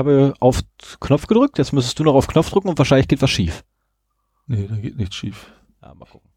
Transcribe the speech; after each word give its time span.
habe 0.00 0.34
auf 0.40 0.62
Knopf 1.00 1.26
gedrückt, 1.26 1.58
jetzt 1.58 1.72
müsstest 1.72 1.98
du 1.98 2.04
noch 2.04 2.14
auf 2.14 2.26
Knopf 2.26 2.50
drücken 2.50 2.68
und 2.68 2.78
wahrscheinlich 2.78 3.06
geht 3.06 3.22
was 3.22 3.30
schief. 3.30 3.64
Nee, 4.46 4.66
da 4.66 4.76
geht 4.76 4.96
nichts 4.96 5.14
schief. 5.14 5.52
Ja, 5.82 5.94
mal 5.94 6.06
gucken. 6.06 6.28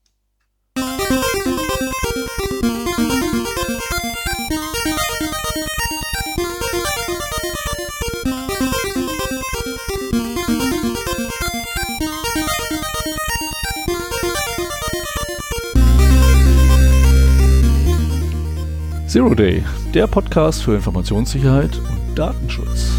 Zero 19.08 19.36
Day, 19.36 19.64
der 19.94 20.08
Podcast 20.08 20.64
für 20.64 20.74
Informationssicherheit 20.76 21.78
und 21.78 22.03
Datenschutz. 22.16 22.90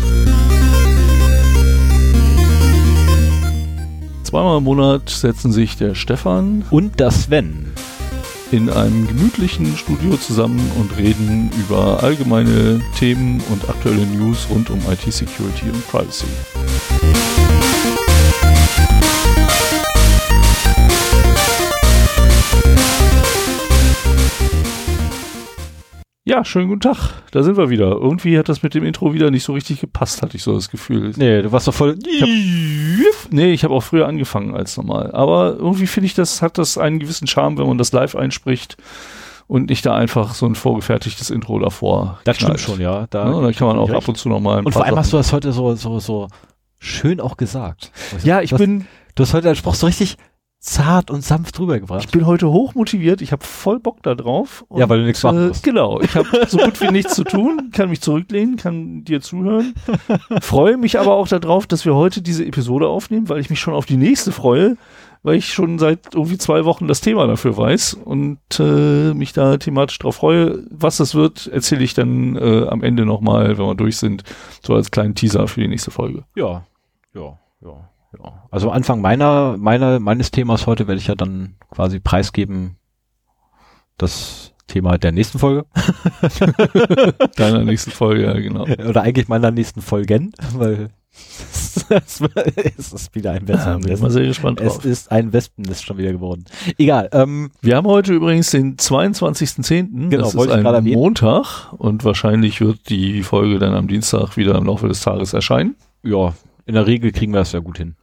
Zweimal 4.22 4.58
im 4.58 4.64
Monat 4.64 5.08
setzen 5.10 5.52
sich 5.52 5.76
der 5.76 5.94
Stefan 5.94 6.64
Und 6.70 7.00
das 7.00 7.24
Sven. 7.24 7.72
in 8.50 8.68
einem 8.70 9.06
gemütlichen 9.06 9.76
Studio 9.76 10.16
zusammen 10.16 10.60
und 10.78 10.96
reden 10.96 11.50
über 11.58 12.02
allgemeine 12.02 12.80
Themen 12.98 13.42
und 13.50 13.68
aktuelle 13.68 14.06
News 14.06 14.46
rund 14.50 14.70
um 14.70 14.80
IT-Security 14.90 15.70
und 15.70 15.88
Privacy. 15.88 16.26
Ja, 26.26 26.42
schönen 26.42 26.68
guten 26.68 26.80
Tag. 26.80 26.96
Da 27.32 27.42
sind 27.42 27.58
wir 27.58 27.68
wieder. 27.68 27.90
Irgendwie 27.90 28.38
hat 28.38 28.48
das 28.48 28.62
mit 28.62 28.72
dem 28.72 28.82
Intro 28.82 29.12
wieder 29.12 29.30
nicht 29.30 29.44
so 29.44 29.52
richtig 29.52 29.80
gepasst, 29.80 30.22
hatte 30.22 30.38
ich 30.38 30.42
so 30.42 30.54
das 30.54 30.70
Gefühl. 30.70 31.12
Nee, 31.16 31.42
du 31.42 31.52
warst 31.52 31.68
doch 31.68 31.74
voll. 31.74 31.98
Ich 32.06 32.22
hab, 32.22 32.28
nee, 33.30 33.52
ich 33.52 33.62
habe 33.62 33.74
auch 33.74 33.82
früher 33.82 34.08
angefangen 34.08 34.54
als 34.54 34.78
normal. 34.78 35.10
Aber 35.12 35.56
irgendwie 35.58 35.86
finde 35.86 36.06
ich, 36.06 36.14
das 36.14 36.40
hat 36.40 36.56
das 36.56 36.78
einen 36.78 36.98
gewissen 36.98 37.26
Charme, 37.26 37.58
wenn 37.58 37.66
man 37.66 37.76
das 37.76 37.92
live 37.92 38.16
einspricht 38.16 38.78
und 39.48 39.68
nicht 39.68 39.84
da 39.84 39.94
einfach 39.96 40.32
so 40.32 40.46
ein 40.46 40.54
vorgefertigtes 40.54 41.28
Intro 41.28 41.58
davor. 41.58 42.18
Das 42.24 42.38
knallt. 42.38 42.58
stimmt 42.58 42.76
schon, 42.76 42.80
ja. 42.82 43.06
Da 43.10 43.30
Ja, 43.30 43.40
dann 43.42 43.54
kann 43.54 43.66
man 43.68 43.78
auch 43.78 43.90
recht. 43.90 43.98
ab 43.98 44.08
und 44.08 44.16
zu 44.16 44.30
noch 44.30 44.40
mal 44.40 44.58
ein 44.60 44.64
Und 44.64 44.72
vor 44.72 44.86
allem 44.86 44.96
hast 44.96 45.12
du 45.12 45.18
Sachen- 45.18 45.20
das 45.20 45.32
heute 45.34 45.52
so, 45.52 45.74
so, 45.74 45.98
so 46.00 46.28
schön 46.78 47.20
auch 47.20 47.36
gesagt. 47.36 47.92
Ja, 48.22 48.40
ich 48.40 48.48
du 48.48 48.54
hast, 48.54 48.60
bin, 48.60 48.86
Du 49.14 49.24
hast 49.24 49.34
heute 49.34 49.44
deinen 49.44 49.56
Spruch 49.56 49.74
so 49.74 49.84
richtig 49.86 50.16
zart 50.64 51.10
und 51.10 51.22
sanft 51.22 51.60
rübergebracht. 51.60 52.04
ich 52.04 52.10
bin 52.10 52.24
heute 52.24 52.50
hoch 52.50 52.74
motiviert. 52.74 53.20
Ich 53.20 53.32
habe 53.32 53.44
voll 53.44 53.78
Bock 53.78 54.02
da 54.02 54.14
drauf. 54.14 54.64
Ja, 54.74 54.88
weil 54.88 55.00
du 55.00 55.04
nichts 55.04 55.22
machen 55.22 55.44
äh, 55.44 55.48
musst. 55.48 55.62
Genau. 55.62 56.00
Ich 56.00 56.14
habe 56.14 56.26
so 56.48 56.56
gut 56.56 56.80
wie 56.80 56.90
nichts 56.90 57.14
zu 57.14 57.22
tun, 57.22 57.70
kann 57.70 57.90
mich 57.90 58.00
zurücklehnen, 58.00 58.56
kann 58.56 59.04
dir 59.04 59.20
zuhören. 59.20 59.74
freue 60.40 60.78
mich 60.78 60.98
aber 60.98 61.14
auch 61.14 61.28
darauf, 61.28 61.66
dass 61.66 61.84
wir 61.84 61.94
heute 61.94 62.22
diese 62.22 62.46
Episode 62.46 62.88
aufnehmen, 62.88 63.28
weil 63.28 63.40
ich 63.40 63.50
mich 63.50 63.60
schon 63.60 63.74
auf 63.74 63.84
die 63.84 63.98
nächste 63.98 64.32
freue, 64.32 64.78
weil 65.22 65.36
ich 65.36 65.52
schon 65.52 65.78
seit 65.78 66.14
irgendwie 66.14 66.38
zwei 66.38 66.64
Wochen 66.64 66.88
das 66.88 67.02
Thema 67.02 67.26
dafür 67.26 67.58
weiß 67.58 67.94
und 68.02 68.38
äh, 68.58 69.12
mich 69.12 69.34
da 69.34 69.58
thematisch 69.58 69.98
drauf 69.98 70.16
freue. 70.16 70.64
Was 70.70 70.96
das 70.96 71.14
wird, 71.14 71.46
erzähle 71.46 71.84
ich 71.84 71.92
dann 71.92 72.36
äh, 72.36 72.66
am 72.68 72.82
Ende 72.82 73.04
nochmal, 73.04 73.58
wenn 73.58 73.66
wir 73.66 73.74
durch 73.74 73.98
sind, 73.98 74.24
so 74.62 74.74
als 74.74 74.90
kleinen 74.90 75.14
Teaser 75.14 75.46
für 75.46 75.60
die 75.60 75.68
nächste 75.68 75.90
Folge. 75.90 76.24
Ja, 76.34 76.64
ja, 77.12 77.38
ja, 77.62 77.90
ja. 78.22 78.46
Also 78.50 78.70
Anfang 78.70 79.00
meiner, 79.00 79.56
meiner, 79.58 80.00
meines 80.00 80.30
Themas 80.30 80.66
heute 80.66 80.86
werde 80.86 81.00
ich 81.00 81.06
ja 81.06 81.14
dann 81.14 81.56
quasi 81.70 82.00
preisgeben 82.00 82.76
das 83.98 84.52
Thema 84.66 84.96
der 84.98 85.12
nächsten 85.12 85.38
Folge. 85.38 85.66
Deiner 87.36 87.64
nächsten 87.64 87.90
Folge, 87.90 88.24
ja, 88.24 88.32
genau. 88.34 88.62
Oder 88.88 89.02
eigentlich 89.02 89.28
meiner 89.28 89.50
nächsten 89.50 89.82
Folgen, 89.82 90.32
weil 90.54 90.88
es 91.12 91.76
ist 92.92 93.14
wieder 93.14 93.32
ein 93.32 93.46
Da 93.46 93.76
bin 93.78 93.92
ich 93.92 94.00
mal 94.00 94.10
sehr 94.10 94.26
gespannt 94.26 94.60
Es 94.60 94.74
drauf. 94.74 94.84
ist 94.84 95.12
ein 95.12 95.32
Wespennest 95.32 95.84
schon 95.84 95.98
wieder 95.98 96.12
geworden. 96.12 96.44
Egal, 96.78 97.08
ähm, 97.12 97.50
Wir 97.60 97.76
haben 97.76 97.86
heute 97.86 98.14
übrigens 98.14 98.50
den 98.50 98.76
22.10. 98.76 100.08
Genau, 100.08 100.24
das 100.24 100.34
ist 100.34 100.50
ein. 100.50 100.84
Montag 100.84 101.72
und 101.74 102.04
wahrscheinlich 102.04 102.60
wird 102.60 102.88
die 102.88 103.22
Folge 103.22 103.58
dann 103.58 103.74
am 103.74 103.86
Dienstag 103.86 104.36
wieder 104.36 104.56
im 104.56 104.64
Laufe 104.64 104.88
des 104.88 105.00
Tages 105.02 105.32
erscheinen. 105.34 105.76
ja, 106.02 106.32
in 106.66 106.74
der 106.74 106.86
Regel 106.86 107.12
kriegen 107.12 107.32
wir 107.32 107.40
das 107.40 107.52
ja 107.52 107.58
gut 107.60 107.76
hin. 107.76 107.94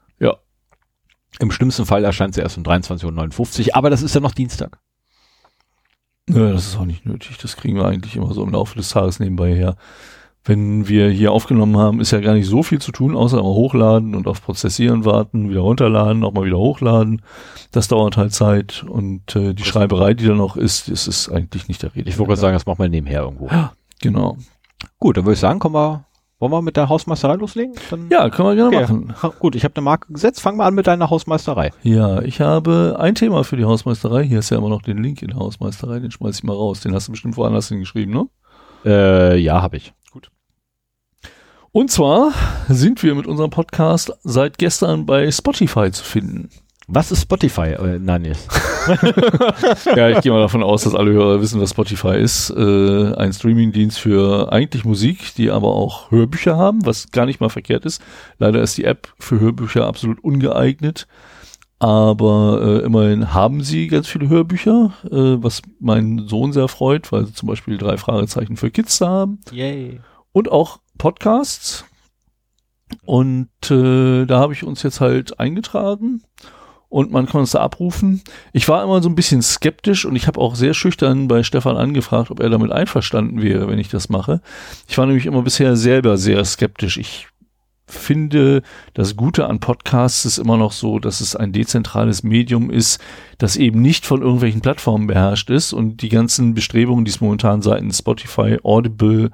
Ja. 1.34 1.40
Im 1.42 1.52
schlimmsten 1.52 1.86
Fall 1.86 2.04
erscheint 2.04 2.36
sie 2.36 2.42
erst 2.42 2.58
um 2.58 2.64
23.59 2.64 3.68
Uhr, 3.68 3.76
aber 3.76 3.90
das 3.90 4.02
ist 4.02 4.16
ja 4.16 4.22
noch 4.22 4.34
Dienstag. 4.34 4.80
Nö, 6.28 6.54
das 6.54 6.68
ist 6.68 6.78
auch 6.78 6.86
nicht 6.86 7.06
nötig. 7.06 7.38
Das 7.38 7.58
kriegen 7.58 7.78
wir 7.78 7.86
eigentlich 7.86 8.16
immer 8.16 8.34
so 8.34 8.44
im 8.44 8.52
Laufe 8.52 8.76
des 8.78 8.90
Tages 8.90 9.20
nebenbei 9.20 9.54
her. 9.54 9.76
Wenn 10.44 10.88
wir 10.88 11.10
hier 11.10 11.32
aufgenommen 11.32 11.78
haben, 11.78 12.00
ist 12.00 12.12
ja 12.12 12.20
gar 12.20 12.34
nicht 12.34 12.48
so 12.48 12.64
viel 12.64 12.80
zu 12.80 12.92
tun, 12.92 13.16
außer 13.16 13.38
immer 13.38 13.50
hochladen 13.50 14.16
und 14.16 14.28
auf 14.28 14.42
Prozessieren 14.42 15.06
warten, 15.06 15.52
wieder 15.52 15.60
runterladen, 15.60 16.20
nochmal 16.20 16.46
wieder 16.46 16.58
hochladen. 16.58 17.22
Das 17.72 17.88
dauert 17.88 18.18
halt 18.18 18.34
Zeit 18.34 18.84
und 18.88 19.36
äh, 19.36 19.54
die 19.54 19.64
Schreiberei, 19.64 20.16
die 20.16 20.26
da 20.26 20.34
noch 20.34 20.58
ist, 20.58 20.90
das 20.90 21.08
ist 21.08 21.30
eigentlich 21.30 21.68
nicht 21.68 21.84
der 21.84 21.94
Rede. 21.94 22.10
Ich 22.10 22.18
wollte 22.18 22.30
gerade 22.30 22.42
sagen, 22.42 22.54
das 22.56 22.66
machen 22.66 22.80
wir 22.80 22.90
nebenher 22.90 23.22
irgendwo. 23.22 23.50
Genau. 24.02 24.38
Gut, 24.98 25.18
dann 25.18 25.26
würde 25.26 25.34
ich 25.34 25.40
sagen, 25.40 25.60
kommen 25.60 25.76
wir, 25.76 26.06
wollen 26.42 26.52
wir 26.52 26.62
mit 26.62 26.76
der 26.76 26.90
Hausmeisterei 26.90 27.36
loslegen? 27.36 27.76
Dann 27.92 28.10
Ja, 28.10 28.30
können 28.30 28.50
wir 28.50 28.56
gerne 28.56 28.76
Okay. 28.76 28.82
machen. 28.94 29.16
Ha, 29.24 29.28
Gut, 29.40 29.56
ich 29.56 29.64
habe 29.64 29.76
eine 29.76 29.84
Marke 29.84 30.12
gesetzt. 30.12 30.42
Fangen 30.42 30.58
wir 30.58 30.66
an 30.66 30.74
mit 30.74 30.88
deiner 30.88 31.10
Hausmeisterei. 31.10 31.72
Ja, 31.84 32.22
ich 32.24 32.42
habe 32.42 32.98
ein 33.00 33.16
Thema 33.16 33.44
für 33.44 33.56
die 33.58 33.66
Hausmeisterei. 33.66 34.24
Hier 34.24 34.40
ist 34.40 34.50
ja 34.50 34.58
immer 34.58 34.70
noch 34.70 34.82
den 34.82 35.02
Link 35.02 35.22
in 35.22 35.30
der 35.30 35.38
Hausmeisterei, 35.38 36.00
den 36.00 36.12
schmeiß 36.12 36.38
ich 36.40 36.44
mal 36.44 36.56
raus. 36.56 36.82
Den 36.82 36.94
hast 36.94 37.08
du 37.08 37.12
bestimmt 37.12 37.38
woanders 37.38 37.70
hingeschrieben, 37.70 38.14
ne? 38.14 38.28
Äh, 38.84 39.38
ja, 39.38 39.62
habe 39.62 39.78
ich. 39.78 39.94
Gut. 40.12 40.32
Und 41.72 41.92
zwar 41.92 42.32
sind 42.68 43.02
wir 43.04 43.14
mit 43.16 43.28
unserem 43.28 43.52
Podcast 43.52 44.12
seit 44.24 44.58
gestern 44.58 45.06
bei 45.06 45.32
Spotify 45.32 45.92
zu 45.92 46.04
finden. 46.04 46.50
Was 46.94 47.10
ist 47.10 47.22
Spotify? 47.22 47.70
Äh, 47.70 48.00
nein, 48.00 48.24
nee. 48.24 48.34
ja, 49.96 50.10
ich 50.10 50.20
gehe 50.20 50.32
mal 50.34 50.42
davon 50.42 50.62
aus, 50.62 50.84
dass 50.84 50.94
alle 50.94 51.14
Hörer 51.14 51.42
wissen, 51.42 51.62
was 51.62 51.70
Spotify 51.70 52.18
ist. 52.18 52.50
Äh, 52.50 53.14
ein 53.14 53.32
Streamingdienst 53.32 53.98
für 53.98 54.52
eigentlich 54.52 54.84
Musik, 54.84 55.34
die 55.36 55.52
aber 55.52 55.70
auch 55.70 56.12
Hörbücher 56.12 56.58
haben, 56.58 56.86
was 56.86 57.10
gar 57.12 57.26
nicht 57.26 57.40
mal 57.40 57.48
verkehrt 57.48 57.86
ist. 57.86 58.02
Leider 58.40 58.62
ist 58.62 58.78
die 58.78 58.84
App 58.84 59.14
für 59.20 59.40
Hörbücher 59.40 59.88
absolut 59.88 60.22
ungeeignet. 60.22 61.08
Aber 61.80 62.60
äh, 62.62 62.86
immerhin 62.86 63.34
haben 63.34 63.64
sie 63.64 63.88
ganz 63.88 64.08
viele 64.08 64.28
Hörbücher, 64.28 64.92
äh, 65.06 65.42
was 65.42 65.62
meinen 65.80 66.28
Sohn 66.28 66.52
sehr 66.52 66.68
freut, 66.68 67.10
weil 67.14 67.26
sie 67.26 67.34
zum 67.34 67.48
Beispiel 67.48 67.78
drei 67.78 67.96
Fragezeichen 67.96 68.58
für 68.58 68.70
Kids 68.70 69.00
da 69.00 69.08
haben. 69.08 69.40
Yay. 69.54 70.02
und 70.34 70.52
auch 70.52 70.80
Podcasts. 70.98 71.86
Und 73.06 73.48
äh, 73.70 74.26
da 74.26 74.40
habe 74.40 74.52
ich 74.52 74.66
uns 74.66 74.84
jetzt 74.84 75.00
halt 75.00 75.40
eingetragen 75.40 76.24
und 76.92 77.10
man 77.10 77.26
kann 77.26 77.44
es 77.44 77.52
da 77.52 77.62
abrufen. 77.62 78.22
Ich 78.52 78.68
war 78.68 78.84
immer 78.84 79.02
so 79.02 79.08
ein 79.08 79.16
bisschen 79.16 79.42
skeptisch 79.42 80.06
und 80.06 80.18
ich 80.18 80.28
habe 80.28 80.40
auch 80.40 80.56
sehr 80.56 80.74
schüchtern 80.74 81.30
bei 81.30 81.42
Stefan 81.42 81.78
angefragt, 81.78 82.30
ob 82.32 82.42
er 82.42 82.50
damit 82.50 82.72
einverstanden 82.72 83.42
wäre, 83.42 83.70
wenn 83.70 83.80
ich 83.80 83.88
das 83.88 84.10
mache. 84.10 84.42
Ich 84.90 84.98
war 84.98 85.06
nämlich 85.06 85.26
immer 85.26 85.42
bisher 85.42 85.78
selber 85.78 86.18
sehr 86.18 86.44
skeptisch. 86.44 86.98
Ich 86.98 87.30
finde, 87.88 88.62
das 88.94 89.16
Gute 89.16 89.48
an 89.48 89.62
Podcasts 89.62 90.26
ist 90.26 90.38
immer 90.38 90.58
noch 90.58 90.74
so, 90.74 91.00
dass 91.00 91.22
es 91.22 91.34
ein 91.34 91.54
dezentrales 91.54 92.24
Medium 92.24 92.70
ist, 92.70 93.02
das 93.38 93.56
eben 93.56 93.82
nicht 93.82 94.06
von 94.06 94.22
irgendwelchen 94.22 94.62
Plattformen 94.62 95.08
beherrscht 95.08 95.50
ist 95.50 95.72
und 95.72 96.02
die 96.02 96.10
ganzen 96.10 96.54
Bestrebungen, 96.54 97.06
die 97.06 97.12
es 97.12 97.22
momentan 97.22 97.62
seitens 97.62 98.00
Spotify, 98.00 98.58
Audible, 98.64 99.32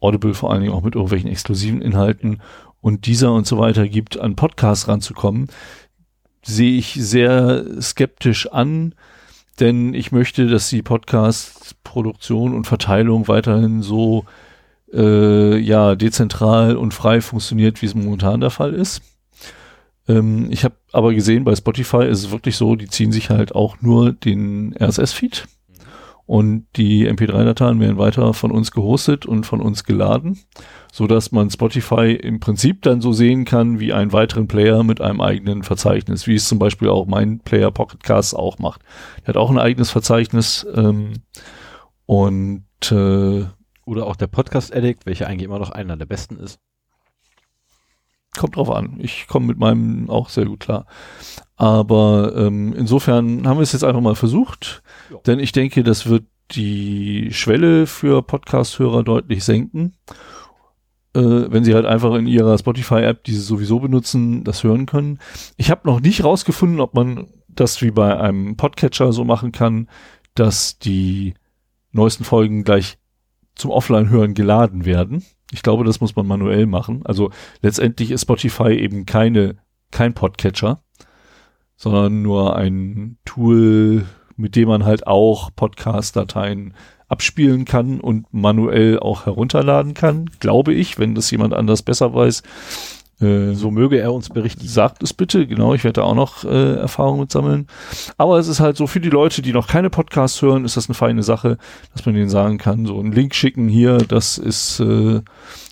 Audible 0.00 0.34
vor 0.34 0.52
allen 0.52 0.60
Dingen 0.60 0.74
auch 0.74 0.82
mit 0.82 0.96
irgendwelchen 0.96 1.30
exklusiven 1.30 1.80
Inhalten 1.80 2.42
und 2.82 3.06
dieser 3.06 3.32
und 3.32 3.46
so 3.46 3.58
weiter 3.58 3.88
gibt, 3.88 4.18
an 4.18 4.36
Podcasts 4.36 4.88
ranzukommen, 4.88 5.48
sehe 6.42 6.78
ich 6.78 6.94
sehr 6.94 7.64
skeptisch 7.80 8.50
an, 8.50 8.94
denn 9.58 9.94
ich 9.94 10.12
möchte, 10.12 10.46
dass 10.46 10.70
die 10.70 10.82
Podcast-Produktion 10.82 12.54
und 12.54 12.66
Verteilung 12.66 13.28
weiterhin 13.28 13.82
so 13.82 14.24
äh, 14.92 15.58
ja 15.58 15.94
dezentral 15.94 16.76
und 16.76 16.94
frei 16.94 17.20
funktioniert, 17.20 17.82
wie 17.82 17.86
es 17.86 17.94
momentan 17.94 18.40
der 18.40 18.50
Fall 18.50 18.74
ist. 18.74 19.02
Ähm, 20.08 20.48
ich 20.50 20.64
habe 20.64 20.76
aber 20.92 21.14
gesehen, 21.14 21.44
bei 21.44 21.54
Spotify 21.54 22.04
ist 22.06 22.24
es 22.24 22.30
wirklich 22.30 22.56
so, 22.56 22.74
die 22.74 22.88
ziehen 22.88 23.12
sich 23.12 23.30
halt 23.30 23.54
auch 23.54 23.80
nur 23.80 24.12
den 24.12 24.74
RSS-Feed 24.80 25.46
und 26.26 26.66
die 26.76 27.08
MP3-Dateien 27.08 27.80
werden 27.80 27.98
weiter 27.98 28.34
von 28.34 28.50
uns 28.50 28.70
gehostet 28.70 29.26
und 29.26 29.46
von 29.46 29.60
uns 29.60 29.84
geladen, 29.84 30.38
so 30.92 31.06
dass 31.06 31.30
man 31.32 31.50
Spotify 31.50 32.12
im 32.12 32.40
Prinzip 32.40 32.82
dann 32.82 33.00
so 33.00 33.12
sehen 33.12 33.44
kann 33.44 33.78
wie 33.80 33.92
einen 33.92 34.12
weiteren 34.12 34.48
Player 34.48 34.82
mit 34.82 35.00
einem 35.00 35.20
eigenen 35.20 35.62
Verzeichnis, 35.62 36.26
wie 36.26 36.34
es 36.34 36.46
zum 36.48 36.58
Beispiel 36.58 36.88
auch 36.88 37.06
mein 37.06 37.40
Player 37.40 37.70
Pocket 37.70 38.02
Cast 38.02 38.34
auch 38.34 38.58
macht. 38.58 38.82
Der 39.20 39.28
hat 39.28 39.36
auch 39.36 39.50
ein 39.50 39.58
eigenes 39.58 39.90
Verzeichnis 39.90 40.66
ähm, 40.74 41.12
und 42.06 42.64
äh, 42.90 43.44
Oder 43.84 44.06
auch 44.06 44.16
der 44.16 44.26
Podcast 44.26 44.74
Addict, 44.74 45.06
welcher 45.06 45.26
eigentlich 45.28 45.44
immer 45.46 45.58
noch 45.58 45.70
einer 45.70 45.96
der 45.96 46.06
besten 46.06 46.36
ist. 46.38 46.58
kommt 48.36 48.56
drauf 48.56 48.70
an. 48.70 48.96
Ich 49.00 49.26
komme 49.26 49.46
mit 49.46 49.58
meinem 49.58 50.08
auch 50.10 50.28
sehr 50.28 50.46
gut 50.46 50.60
klar. 50.60 50.86
Aber 51.56 52.34
ähm, 52.36 52.72
insofern 52.72 53.46
haben 53.46 53.58
wir 53.58 53.62
es 53.62 53.72
jetzt 53.72 53.84
einfach 53.84 54.00
mal 54.00 54.14
versucht, 54.14 54.82
Ja. 55.10 55.18
denn 55.26 55.38
ich 55.38 55.52
denke, 55.52 55.82
das 55.82 56.06
wird 56.06 56.24
die 56.52 57.32
Schwelle 57.32 57.86
für 57.86 58.22
Podcast-Hörer 58.22 59.04
deutlich 59.04 59.44
senken. 59.44 59.92
Äh, 61.14 61.20
wenn 61.20 61.64
sie 61.64 61.74
halt 61.74 61.86
einfach 61.86 62.14
in 62.14 62.26
ihrer 62.26 62.56
Spotify-App, 62.56 63.24
die 63.24 63.32
sie 63.32 63.40
sowieso 63.40 63.80
benutzen, 63.80 64.44
das 64.44 64.62
hören 64.62 64.86
können. 64.86 65.18
Ich 65.56 65.70
habe 65.70 65.88
noch 65.88 66.00
nicht 66.00 66.24
rausgefunden, 66.24 66.80
ob 66.80 66.94
man 66.94 67.28
das 67.48 67.82
wie 67.82 67.90
bei 67.90 68.18
einem 68.18 68.56
Podcatcher 68.56 69.12
so 69.12 69.24
machen 69.24 69.52
kann, 69.52 69.88
dass 70.34 70.78
die 70.78 71.34
neuesten 71.92 72.24
Folgen 72.24 72.64
gleich 72.64 72.98
zum 73.56 73.70
Offline-Hören 73.70 74.34
geladen 74.34 74.84
werden. 74.84 75.24
Ich 75.52 75.62
glaube, 75.62 75.84
das 75.84 76.00
muss 76.00 76.14
man 76.14 76.26
manuell 76.26 76.66
machen. 76.66 77.02
Also 77.04 77.30
letztendlich 77.60 78.12
ist 78.12 78.22
Spotify 78.22 78.72
eben 78.72 79.04
keine, 79.04 79.56
kein 79.90 80.14
Podcatcher, 80.14 80.82
sondern 81.76 82.22
nur 82.22 82.56
ein 82.56 83.18
Tool, 83.24 84.06
mit 84.36 84.54
dem 84.54 84.68
man 84.68 84.84
halt 84.84 85.06
auch 85.06 85.50
Podcast-Dateien 85.54 86.74
abspielen 87.10 87.64
kann 87.64 88.00
und 88.00 88.26
manuell 88.32 88.98
auch 88.98 89.26
herunterladen 89.26 89.94
kann, 89.94 90.30
glaube 90.38 90.72
ich, 90.72 90.98
wenn 90.98 91.14
das 91.14 91.30
jemand 91.30 91.52
anders 91.52 91.82
besser 91.82 92.14
weiß. 92.14 92.42
Äh, 93.20 93.52
so 93.52 93.70
möge 93.70 93.98
er 93.98 94.14
uns 94.14 94.28
berichten. 94.30 94.66
Sagt 94.66 95.02
es 95.02 95.12
bitte, 95.12 95.46
genau, 95.46 95.74
ich 95.74 95.84
werde 95.84 96.00
da 96.00 96.06
auch 96.06 96.14
noch 96.14 96.44
äh, 96.44 96.76
Erfahrung 96.76 97.20
mit 97.20 97.32
sammeln. 97.32 97.66
Aber 98.16 98.38
es 98.38 98.48
ist 98.48 98.60
halt 98.60 98.76
so, 98.76 98.86
für 98.86 99.00
die 99.00 99.10
Leute, 99.10 99.42
die 99.42 99.52
noch 99.52 99.66
keine 99.66 99.90
Podcasts 99.90 100.40
hören, 100.40 100.64
ist 100.64 100.76
das 100.76 100.88
eine 100.88 100.94
feine 100.94 101.22
Sache, 101.22 101.58
dass 101.92 102.06
man 102.06 102.14
denen 102.14 102.30
sagen 102.30 102.58
kann, 102.58 102.86
so 102.86 102.98
einen 102.98 103.12
Link 103.12 103.34
schicken 103.34 103.68
hier, 103.68 103.98
das 103.98 104.38
ist 104.38 104.80
äh, 104.80 105.20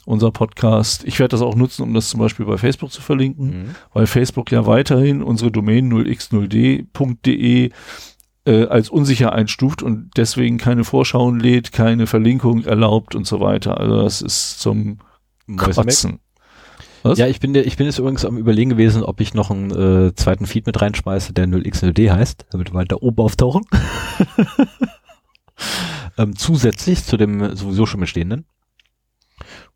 unser 0.04 0.30
Podcast. 0.32 1.04
Ich 1.04 1.20
werde 1.20 1.30
das 1.30 1.42
auch 1.42 1.54
nutzen, 1.54 1.82
um 1.82 1.94
das 1.94 2.08
zum 2.08 2.20
Beispiel 2.20 2.46
bei 2.46 2.58
Facebook 2.58 2.90
zu 2.90 3.00
verlinken, 3.00 3.46
mhm. 3.46 3.74
weil 3.94 4.06
Facebook 4.06 4.50
ja 4.50 4.66
weiterhin 4.66 5.22
unsere 5.22 5.52
Domain 5.52 5.90
0x0d.de 5.90 7.70
äh, 8.48 8.66
als 8.66 8.88
unsicher 8.88 9.32
einstuft 9.32 9.82
und 9.82 10.10
deswegen 10.16 10.56
keine 10.56 10.84
Vorschauen 10.84 11.38
lädt, 11.38 11.70
keine 11.70 12.06
Verlinkung 12.06 12.64
erlaubt 12.64 13.14
und 13.14 13.26
so 13.26 13.40
weiter. 13.40 13.78
Also 13.78 14.02
das 14.02 14.22
ist 14.22 14.60
zum 14.60 14.98
Kotzen. 15.56 16.20
Was? 17.02 17.18
Ja, 17.18 17.26
ich 17.26 17.40
bin, 17.40 17.54
ich 17.54 17.76
bin 17.76 17.86
jetzt 17.86 17.98
übrigens 17.98 18.24
am 18.24 18.38
überlegen 18.38 18.70
gewesen, 18.70 19.04
ob 19.04 19.20
ich 19.20 19.34
noch 19.34 19.50
einen 19.50 19.70
äh, 19.70 20.14
zweiten 20.14 20.46
Feed 20.46 20.66
mit 20.66 20.80
reinschmeiße, 20.80 21.32
der 21.32 21.46
0x0d 21.46 22.10
heißt, 22.10 22.46
damit 22.50 22.72
wir 22.72 22.74
weiter 22.74 23.02
oben 23.02 23.18
auftauchen. 23.18 23.64
ähm, 26.18 26.34
zusätzlich 26.34 27.04
zu 27.04 27.16
dem 27.16 27.54
sowieso 27.54 27.86
schon 27.86 28.00
bestehenden. 28.00 28.46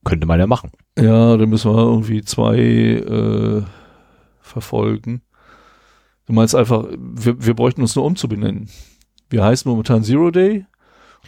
Könnte 0.04 0.26
man 0.26 0.40
ja 0.40 0.46
machen. 0.46 0.72
Ja, 0.98 1.36
dann 1.36 1.48
müssen 1.48 1.72
wir 1.72 1.78
irgendwie 1.78 2.22
zwei 2.22 2.56
äh, 2.58 3.62
verfolgen. 4.40 5.22
Du 6.26 6.32
meinst 6.32 6.54
einfach, 6.54 6.84
wir, 6.96 7.44
wir 7.44 7.54
bräuchten 7.54 7.82
uns 7.82 7.96
nur 7.96 8.04
umzubenennen. 8.04 8.68
Wir 9.30 9.44
heißen 9.44 9.68
momentan 9.68 10.04
Zero 10.04 10.30
Day 10.30 10.66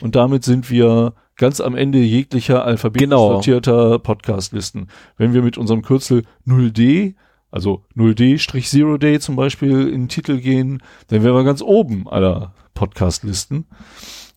und 0.01 0.15
damit 0.15 0.45
sind 0.45 0.71
wir 0.71 1.15
ganz 1.37 1.61
am 1.61 1.75
Ende 1.75 1.99
jeglicher 1.99 2.65
alphabetisch 2.65 3.05
genau. 3.05 3.33
sortierter 3.33 3.99
Podcast-Listen. 3.99 4.89
Wenn 5.17 5.35
wir 5.35 5.43
mit 5.43 5.59
unserem 5.59 5.83
Kürzel 5.83 6.23
0D, 6.47 7.15
also 7.51 7.85
0D-Zero 7.97 8.99
Day 8.99 9.21
zum 9.21 9.37
Beispiel 9.37 9.89
in 9.89 10.03
den 10.03 10.09
Titel 10.09 10.39
gehen, 10.39 10.83
dann 11.09 11.23
wären 11.23 11.35
wir 11.35 11.45
ganz 11.45 11.63
oben 11.63 12.09
aller 12.09 12.55
Podcast-Listen. 12.75 13.67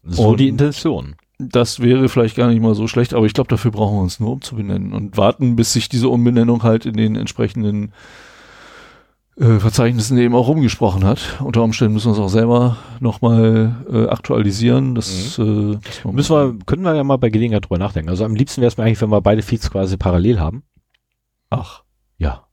So 0.03 0.29
und 0.29 0.39
die 0.39 0.47
Intention. 0.47 1.15
Das 1.39 1.81
wäre 1.81 2.09
vielleicht 2.09 2.35
gar 2.35 2.47
nicht 2.47 2.61
mal 2.61 2.73
so 2.73 2.87
schlecht, 2.87 3.13
aber 3.13 3.25
ich 3.25 3.33
glaube, 3.33 3.49
dafür 3.49 3.71
brauchen 3.71 3.97
wir 3.97 4.01
uns 4.01 4.19
nur 4.19 4.31
umzubenennen 4.31 4.93
und 4.93 5.17
warten, 5.17 5.55
bis 5.55 5.73
sich 5.73 5.87
diese 5.87 6.09
Umbenennung 6.09 6.63
halt 6.63 6.87
in 6.87 6.95
den 6.95 7.15
entsprechenden 7.15 7.91
äh, 9.39 9.59
Verzeichnissen 9.59 10.17
eben 10.17 10.35
auch 10.35 10.47
rumgesprochen 10.47 11.03
hat. 11.03 11.39
Unter 11.43 11.63
Umständen 11.63 11.93
müssen 11.93 12.07
wir 12.07 12.13
es 12.13 12.19
auch 12.19 12.29
selber 12.29 12.77
nochmal 12.99 13.75
äh, 13.91 14.07
aktualisieren. 14.07 14.95
Das, 14.95 15.37
mhm. 15.37 15.79
äh, 16.03 16.11
müssen 16.11 16.35
wir, 16.35 16.57
können 16.65 16.83
wir 16.83 16.95
ja 16.95 17.03
mal 17.03 17.17
bei 17.17 17.29
Gelegenheit 17.29 17.65
drüber 17.65 17.77
nachdenken. 17.77 18.09
Also 18.09 18.25
am 18.25 18.35
liebsten 18.35 18.61
wäre 18.61 18.69
es 18.69 18.77
mir 18.77 18.85
eigentlich, 18.85 19.01
wenn 19.01 19.11
wir 19.11 19.21
beide 19.21 19.43
Feeds 19.43 19.69
quasi 19.69 19.95
parallel 19.95 20.39
haben. 20.39 20.63
Ach. 21.51 21.83
Ja. 22.17 22.47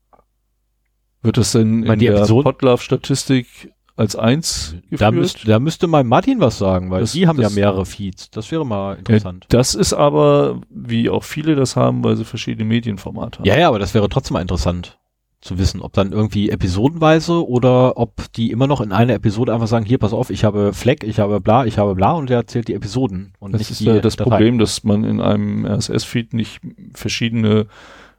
Wird 1.22 1.38
das 1.38 1.52
denn 1.52 1.84
in 1.84 1.98
der 1.98 2.26
Podlove-Statistik 2.26 3.72
als 3.96 4.14
eins 4.14 4.76
geführt? 4.82 5.00
Da, 5.00 5.10
müsst, 5.10 5.48
da 5.48 5.58
müsste 5.58 5.86
mal 5.86 6.04
Martin 6.04 6.40
was 6.40 6.58
sagen, 6.58 6.90
weil 6.90 7.00
das, 7.00 7.12
die 7.12 7.26
haben 7.26 7.40
ja 7.40 7.48
mehrere 7.48 7.86
Feeds. 7.86 8.30
Das 8.30 8.50
wäre 8.50 8.66
mal 8.66 8.96
interessant. 8.98 9.44
Ja, 9.44 9.58
das 9.58 9.74
ist 9.74 9.94
aber, 9.94 10.60
wie 10.68 11.08
auch 11.08 11.24
viele 11.24 11.54
das 11.56 11.76
haben, 11.76 12.04
weil 12.04 12.16
sie 12.16 12.26
verschiedene 12.26 12.66
Medienformate 12.66 13.38
haben. 13.38 13.46
Ja, 13.46 13.56
ja, 13.56 13.68
aber 13.68 13.78
das 13.78 13.94
wäre 13.94 14.06
trotzdem 14.10 14.34
mal 14.34 14.42
interessant 14.42 14.98
zu 15.44 15.58
wissen, 15.58 15.82
ob 15.82 15.92
dann 15.92 16.12
irgendwie 16.12 16.48
episodenweise 16.48 17.46
oder 17.46 17.98
ob 17.98 18.32
die 18.32 18.50
immer 18.50 18.66
noch 18.66 18.80
in 18.80 18.92
einer 18.92 19.12
Episode 19.12 19.52
einfach 19.52 19.66
sagen, 19.66 19.84
hier, 19.84 19.98
pass 19.98 20.14
auf, 20.14 20.30
ich 20.30 20.42
habe 20.42 20.72
Fleck, 20.72 21.04
ich 21.04 21.18
habe 21.18 21.38
bla, 21.40 21.66
ich 21.66 21.76
habe 21.76 21.94
bla 21.94 22.12
und 22.12 22.30
der 22.30 22.38
erzählt 22.38 22.68
die 22.68 22.74
Episoden 22.74 23.34
und 23.40 23.52
das 23.52 23.60
nicht 23.60 23.70
ist 23.70 23.80
die 23.80 23.84
ja 23.84 24.00
das 24.00 24.16
Dateien. 24.16 24.30
Problem, 24.30 24.58
dass 24.58 24.84
man 24.84 25.04
in 25.04 25.20
einem 25.20 25.66
RSS-Feed 25.66 26.32
nicht 26.32 26.60
verschiedene 26.94 27.66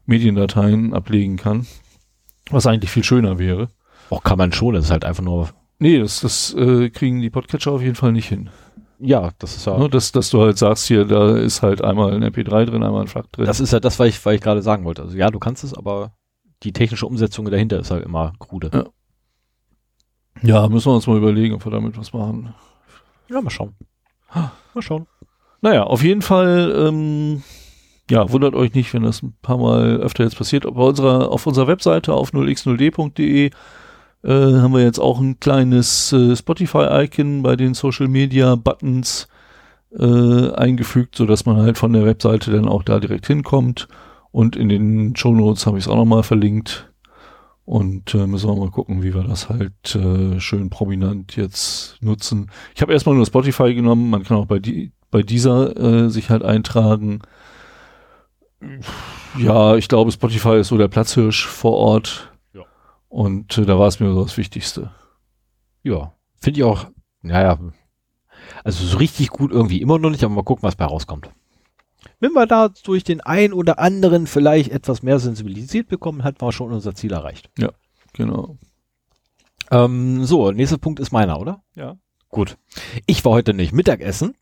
Mediendateien 0.05 0.93
ablegen 0.93 1.35
kann, 1.35 1.65
was 2.51 2.67
eigentlich 2.67 2.91
viel 2.91 3.03
schöner 3.03 3.39
wäre. 3.39 3.69
Auch 4.11 4.23
kann 4.23 4.37
man 4.37 4.51
schon, 4.51 4.75
das 4.75 4.85
ist 4.85 4.91
halt 4.91 5.03
einfach 5.03 5.23
nur... 5.23 5.49
Nee, 5.79 5.97
das, 5.97 6.21
das 6.21 6.53
äh, 6.53 6.91
kriegen 6.91 7.21
die 7.21 7.31
Podcatcher 7.31 7.71
auf 7.71 7.81
jeden 7.81 7.95
Fall 7.95 8.11
nicht 8.11 8.29
hin. 8.29 8.51
Ja, 8.99 9.31
das 9.39 9.57
ist 9.57 9.65
ja. 9.65 9.77
Ne, 9.77 9.89
dass, 9.89 10.11
dass 10.11 10.29
du 10.29 10.41
halt 10.41 10.59
sagst, 10.59 10.85
hier, 10.85 11.05
da 11.05 11.35
ist 11.35 11.63
halt 11.63 11.83
einmal 11.83 12.13
ein 12.13 12.23
MP3 12.23 12.65
drin, 12.65 12.83
einmal 12.83 13.01
ein 13.01 13.07
FLAC 13.07 13.31
drin. 13.31 13.45
Das 13.45 13.59
ist 13.59 13.73
ja 13.73 13.79
das, 13.79 13.99
was 13.99 14.07
ich, 14.07 14.25
was 14.25 14.35
ich 14.35 14.41
gerade 14.41 14.61
sagen 14.61 14.85
wollte. 14.85 15.01
Also 15.01 15.17
ja, 15.17 15.31
du 15.31 15.39
kannst 15.39 15.63
es, 15.63 15.73
aber 15.73 16.13
die 16.65 16.73
technische 16.73 17.05
Umsetzung 17.05 17.49
dahinter 17.49 17.79
ist 17.79 17.91
halt 17.91 18.03
immer 18.03 18.33
krude. 18.39 18.69
Ja. 18.73 20.61
ja, 20.61 20.67
müssen 20.67 20.89
wir 20.89 20.95
uns 20.95 21.07
mal 21.07 21.17
überlegen, 21.17 21.55
ob 21.55 21.65
wir 21.65 21.71
damit 21.71 21.97
was 21.97 22.11
machen. 22.11 22.53
Ja, 23.29 23.41
mal 23.41 23.49
schauen. 23.49 23.75
Mal 24.33 24.81
schauen. 24.81 25.07
Naja, 25.61 25.83
auf 25.83 26.03
jeden 26.03 26.21
Fall, 26.21 26.73
ähm, 26.77 27.43
ja, 28.09 28.29
wundert 28.31 28.55
euch 28.55 28.73
nicht, 28.73 28.93
wenn 28.93 29.03
das 29.03 29.23
ein 29.23 29.35
paar 29.41 29.57
Mal 29.57 29.97
öfter 29.97 30.23
jetzt 30.23 30.37
passiert. 30.37 30.65
Auf 30.65 30.75
unserer, 30.75 31.31
auf 31.31 31.47
unserer 31.47 31.67
Webseite 31.67 32.13
auf 32.13 32.33
0x0d.de 32.33 33.45
äh, 33.45 33.51
haben 34.29 34.73
wir 34.73 34.83
jetzt 34.83 34.99
auch 34.99 35.19
ein 35.19 35.39
kleines 35.39 36.11
äh, 36.11 36.35
Spotify-Icon 36.35 37.43
bei 37.43 37.55
den 37.55 37.73
Social 37.73 38.07
Media 38.07 38.55
Buttons 38.55 39.27
äh, 39.97 40.51
eingefügt, 40.51 41.15
so 41.15 41.25
dass 41.25 41.45
man 41.45 41.57
halt 41.57 41.77
von 41.77 41.93
der 41.93 42.05
Webseite 42.05 42.51
dann 42.51 42.67
auch 42.67 42.83
da 42.83 42.99
direkt 42.99 43.27
hinkommt. 43.27 43.87
Und 44.35 44.57
in 44.57 44.67
den 44.67 45.15
Show 45.15 45.33
Notes 45.33 45.65
habe 45.65 45.77
ich 45.77 45.85
es 45.85 45.87
auch 45.87 45.95
nochmal 45.95 46.21
verlinkt. 46.21 46.91
Und 47.63 48.13
äh, 48.13 48.27
müssen 48.27 48.49
wir 48.49 48.55
mal 48.57 48.69
gucken, 48.69 49.01
wie 49.01 49.13
wir 49.13 49.23
das 49.23 49.47
halt 49.47 49.95
äh, 49.95 50.41
schön 50.41 50.69
prominent 50.69 51.37
jetzt 51.37 51.95
nutzen. 52.01 52.51
Ich 52.75 52.81
habe 52.81 52.91
erstmal 52.91 53.15
nur 53.15 53.25
Spotify 53.25 53.73
genommen. 53.73 54.09
Man 54.09 54.23
kann 54.23 54.35
auch 54.35 54.45
bei, 54.45 54.59
die, 54.59 54.91
bei 55.09 55.21
dieser 55.21 55.77
äh, 55.77 56.09
sich 56.09 56.29
halt 56.29 56.43
eintragen. 56.43 57.21
Ja, 59.37 59.77
ich 59.77 59.87
glaube, 59.87 60.11
Spotify 60.11 60.57
ist 60.57 60.67
so 60.67 60.77
der 60.77 60.89
Platzhirsch 60.89 61.45
vor 61.45 61.77
Ort. 61.77 62.33
Ja. 62.53 62.63
Und 63.07 63.57
äh, 63.57 63.65
da 63.65 63.79
war 63.79 63.87
es 63.87 64.01
mir 64.01 64.11
so 64.11 64.21
das 64.21 64.35
Wichtigste. 64.35 64.91
Ja, 65.81 66.11
finde 66.41 66.59
ich 66.59 66.65
auch, 66.65 66.87
naja, 67.21 67.57
also 68.65 68.83
so 68.83 68.97
richtig 68.97 69.29
gut 69.29 69.53
irgendwie 69.53 69.79
immer 69.79 69.97
noch 69.97 70.09
nicht, 70.09 70.25
aber 70.25 70.33
mal 70.33 70.43
gucken, 70.43 70.63
was 70.63 70.75
bei 70.75 70.83
rauskommt 70.83 71.29
wenn 72.19 72.33
wir 72.33 72.45
da 72.45 72.69
durch 72.83 73.03
den 73.03 73.21
einen 73.21 73.53
oder 73.53 73.79
anderen 73.79 74.27
vielleicht 74.27 74.71
etwas 74.71 75.03
mehr 75.03 75.19
sensibilisiert 75.19 75.87
bekommen, 75.87 76.23
hat 76.23 76.41
man 76.41 76.51
schon 76.51 76.71
unser 76.71 76.95
Ziel 76.95 77.13
erreicht. 77.13 77.49
Ja, 77.57 77.71
genau. 78.13 78.57
Ähm, 79.71 80.25
so, 80.25 80.51
nächster 80.51 80.77
Punkt 80.77 80.99
ist 80.99 81.11
meiner, 81.11 81.39
oder? 81.39 81.63
Ja. 81.75 81.97
Gut. 82.29 82.57
Ich 83.05 83.23
war 83.25 83.31
heute 83.31 83.53
nicht 83.53 83.73
Mittagessen 83.73 84.35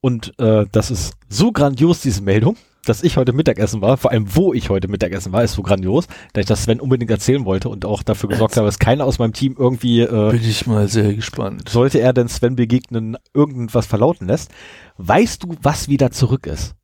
und 0.00 0.38
äh, 0.38 0.66
das 0.70 0.90
ist 0.90 1.14
so 1.28 1.52
grandios, 1.52 2.00
diese 2.00 2.22
Meldung, 2.22 2.56
dass 2.84 3.02
ich 3.02 3.16
heute 3.16 3.32
Mittagessen 3.32 3.82
war, 3.82 3.96
vor 3.96 4.10
allem 4.10 4.34
wo 4.34 4.54
ich 4.54 4.70
heute 4.70 4.88
Mittagessen 4.88 5.32
war, 5.32 5.44
ist 5.44 5.54
so 5.54 5.62
grandios, 5.62 6.06
dass 6.32 6.42
ich 6.42 6.46
das 6.46 6.64
Sven 6.64 6.80
unbedingt 6.80 7.10
erzählen 7.10 7.44
wollte 7.44 7.68
und 7.68 7.84
auch 7.84 8.02
dafür 8.02 8.28
gesorgt 8.28 8.56
habe, 8.56 8.66
dass 8.66 8.78
keiner 8.78 9.04
aus 9.04 9.18
meinem 9.18 9.32
Team 9.32 9.56
irgendwie 9.58 10.00
äh, 10.00 10.30
Bin 10.30 10.42
ich 10.42 10.66
mal 10.66 10.88
sehr 10.88 11.14
gespannt. 11.14 11.68
Sollte 11.68 12.00
er 12.00 12.12
denn 12.12 12.28
Sven 12.28 12.56
begegnen, 12.56 13.16
irgendwas 13.34 13.86
verlauten 13.86 14.26
lässt. 14.26 14.50
Weißt 14.96 15.44
du, 15.44 15.54
was 15.62 15.88
wieder 15.88 16.10
zurück 16.10 16.46
ist? 16.46 16.74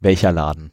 Welcher 0.00 0.32
Laden? 0.32 0.72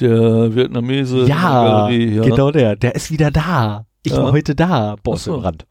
Der 0.00 0.54
Vietnamese 0.54 1.26
ja, 1.26 1.64
Galerie, 1.64 2.16
ja. 2.16 2.22
genau 2.22 2.50
der. 2.50 2.76
Der 2.76 2.94
ist 2.94 3.10
wieder 3.10 3.30
da. 3.30 3.86
Ich 4.02 4.12
ja. 4.12 4.22
war 4.22 4.32
heute 4.32 4.54
da, 4.54 4.96
Boss 5.02 5.24
so. 5.24 5.34
im 5.34 5.40
Rand. 5.40 5.66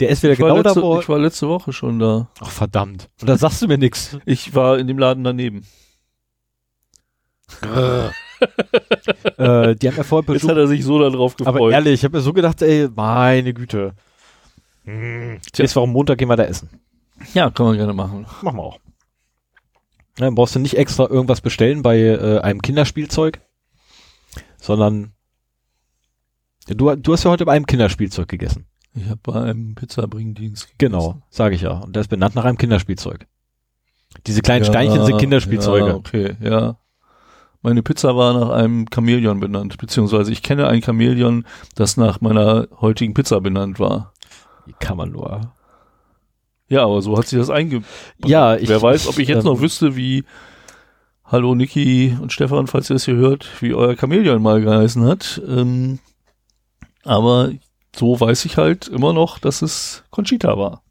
Der 0.00 0.10
ist 0.10 0.22
wieder 0.22 0.36
genau 0.36 0.56
letzte, 0.56 0.80
da, 0.80 0.82
wo... 0.82 1.00
Ich 1.00 1.08
war 1.08 1.18
letzte 1.18 1.48
Woche 1.48 1.72
schon 1.72 1.98
da. 1.98 2.28
Ach, 2.40 2.50
verdammt. 2.50 3.08
Und 3.20 3.28
da 3.28 3.38
sagst 3.38 3.62
du 3.62 3.68
mir 3.68 3.78
nix. 3.78 4.16
Ich 4.26 4.54
war 4.54 4.78
in 4.78 4.86
dem 4.86 4.98
Laden 4.98 5.24
daneben. 5.24 5.64
äh, 7.62 8.10
die 9.76 9.88
haben 9.88 9.96
ja 9.96 10.02
vorher 10.02 10.34
Jetzt 10.34 10.48
hat 10.48 10.56
er 10.56 10.66
sich 10.66 10.84
so 10.84 10.98
darauf 10.98 11.36
gefreut. 11.36 11.54
Aber 11.54 11.70
ehrlich, 11.70 11.94
ich 11.94 12.04
habe 12.04 12.16
mir 12.16 12.22
so 12.22 12.32
gedacht, 12.32 12.60
ey, 12.62 12.88
meine 12.94 13.54
Güte. 13.54 13.94
Hm. 14.84 15.38
Jetzt 15.54 15.76
warum 15.76 15.92
Montag 15.92 16.18
gehen 16.18 16.28
wir 16.28 16.36
da 16.36 16.44
essen. 16.44 16.68
Ja, 17.32 17.50
kann 17.50 17.66
man 17.66 17.76
gerne 17.76 17.92
machen. 17.92 18.26
Machen 18.42 18.56
wir 18.56 18.62
auch. 18.62 18.78
Dann 20.16 20.34
brauchst 20.34 20.54
du 20.54 20.60
nicht 20.60 20.76
extra 20.76 21.08
irgendwas 21.08 21.40
bestellen 21.40 21.82
bei 21.82 21.98
äh, 21.98 22.38
einem 22.40 22.62
Kinderspielzeug, 22.62 23.40
sondern 24.60 25.12
du, 26.68 26.94
du 26.94 27.12
hast 27.12 27.24
ja 27.24 27.30
heute 27.30 27.44
bei 27.44 27.52
einem 27.52 27.66
Kinderspielzeug 27.66 28.28
gegessen. 28.28 28.66
Ich 28.94 29.08
habe 29.08 29.20
bei 29.22 29.40
einem 29.40 29.74
Pizzabringdienst 29.74 30.66
gegessen. 30.66 30.78
Genau, 30.78 31.22
sage 31.30 31.56
ich 31.56 31.62
ja. 31.62 31.78
Und 31.78 31.96
der 31.96 32.02
ist 32.02 32.08
benannt 32.08 32.36
nach 32.36 32.44
einem 32.44 32.58
Kinderspielzeug. 32.58 33.26
Diese 34.26 34.40
kleinen 34.40 34.64
Steinchen 34.64 35.04
sind 35.04 35.18
Kinderspielzeuge. 35.18 35.88
Ja, 35.88 35.94
okay, 35.94 36.36
ja. 36.40 36.78
Meine 37.62 37.82
Pizza 37.82 38.14
war 38.14 38.38
nach 38.38 38.50
einem 38.50 38.86
Chamäleon 38.92 39.40
benannt, 39.40 39.78
beziehungsweise 39.78 40.30
ich 40.30 40.42
kenne 40.42 40.68
ein 40.68 40.82
Chamäleon, 40.82 41.44
das 41.74 41.96
nach 41.96 42.20
meiner 42.20 42.68
heutigen 42.80 43.14
Pizza 43.14 43.40
benannt 43.40 43.80
war. 43.80 44.12
Wie 44.66 44.74
kann 44.78 44.96
man 44.96 45.10
nur? 45.10 45.52
Ja, 46.68 46.84
aber 46.84 47.02
so 47.02 47.16
hat 47.16 47.26
sich 47.26 47.38
das 47.38 47.50
einge... 47.50 47.82
Ja, 48.24 48.56
ich, 48.56 48.68
Wer 48.68 48.80
weiß, 48.80 49.08
ob 49.08 49.18
ich 49.18 49.28
jetzt 49.28 49.44
ähm, 49.44 49.52
noch 49.52 49.60
wüsste, 49.60 49.96
wie 49.96 50.24
Hallo 51.24 51.54
Niki 51.54 52.16
und 52.20 52.32
Stefan, 52.32 52.66
falls 52.66 52.90
ihr 52.90 52.94
das 52.94 53.04
hier 53.04 53.16
hört, 53.16 53.46
wie 53.60 53.74
euer 53.74 53.96
Chamäleon 53.96 54.42
mal 54.42 54.60
geheißen 54.60 55.04
hat. 55.04 55.42
Ähm, 55.46 55.98
aber 57.04 57.50
so 57.94 58.18
weiß 58.18 58.44
ich 58.44 58.56
halt 58.56 58.88
immer 58.88 59.12
noch, 59.12 59.38
dass 59.38 59.62
es 59.62 60.04
Conchita 60.10 60.56
war. 60.58 60.82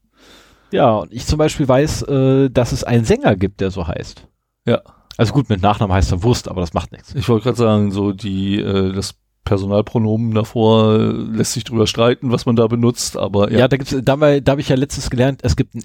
Ja, 0.71 0.91
und 0.95 1.13
ich 1.13 1.25
zum 1.25 1.37
Beispiel 1.37 1.67
weiß, 1.67 2.03
äh, 2.03 2.49
dass 2.49 2.71
es 2.71 2.83
einen 2.83 3.05
Sänger 3.05 3.35
gibt, 3.35 3.61
der 3.61 3.71
so 3.71 3.87
heißt. 3.87 4.27
Ja. 4.65 4.81
Also 5.17 5.33
gut, 5.33 5.49
mit 5.49 5.61
Nachnamen 5.61 5.95
heißt 5.95 6.11
er 6.11 6.23
Wurst, 6.23 6.47
aber 6.47 6.61
das 6.61 6.73
macht 6.73 6.91
nichts. 6.91 7.13
Ich 7.13 7.29
wollte 7.29 7.43
gerade 7.43 7.57
sagen, 7.57 7.91
so 7.91 8.11
die 8.11 8.59
äh, 8.59 8.91
das 8.91 9.15
Personalpronomen 9.43 10.33
davor 10.33 10.97
lässt 10.97 11.53
sich 11.53 11.63
drüber 11.63 11.87
streiten, 11.87 12.31
was 12.31 12.45
man 12.45 12.55
da 12.55 12.67
benutzt, 12.67 13.17
aber 13.17 13.51
Ja, 13.51 13.59
ja. 13.59 13.67
da 13.67 13.77
gibt's, 13.77 13.95
da, 14.03 14.15
da 14.39 14.51
habe 14.51 14.61
ich 14.61 14.69
ja 14.69 14.75
letztens 14.75 15.09
gelernt, 15.09 15.41
es 15.43 15.55
gibt 15.55 15.75
ein 15.75 15.83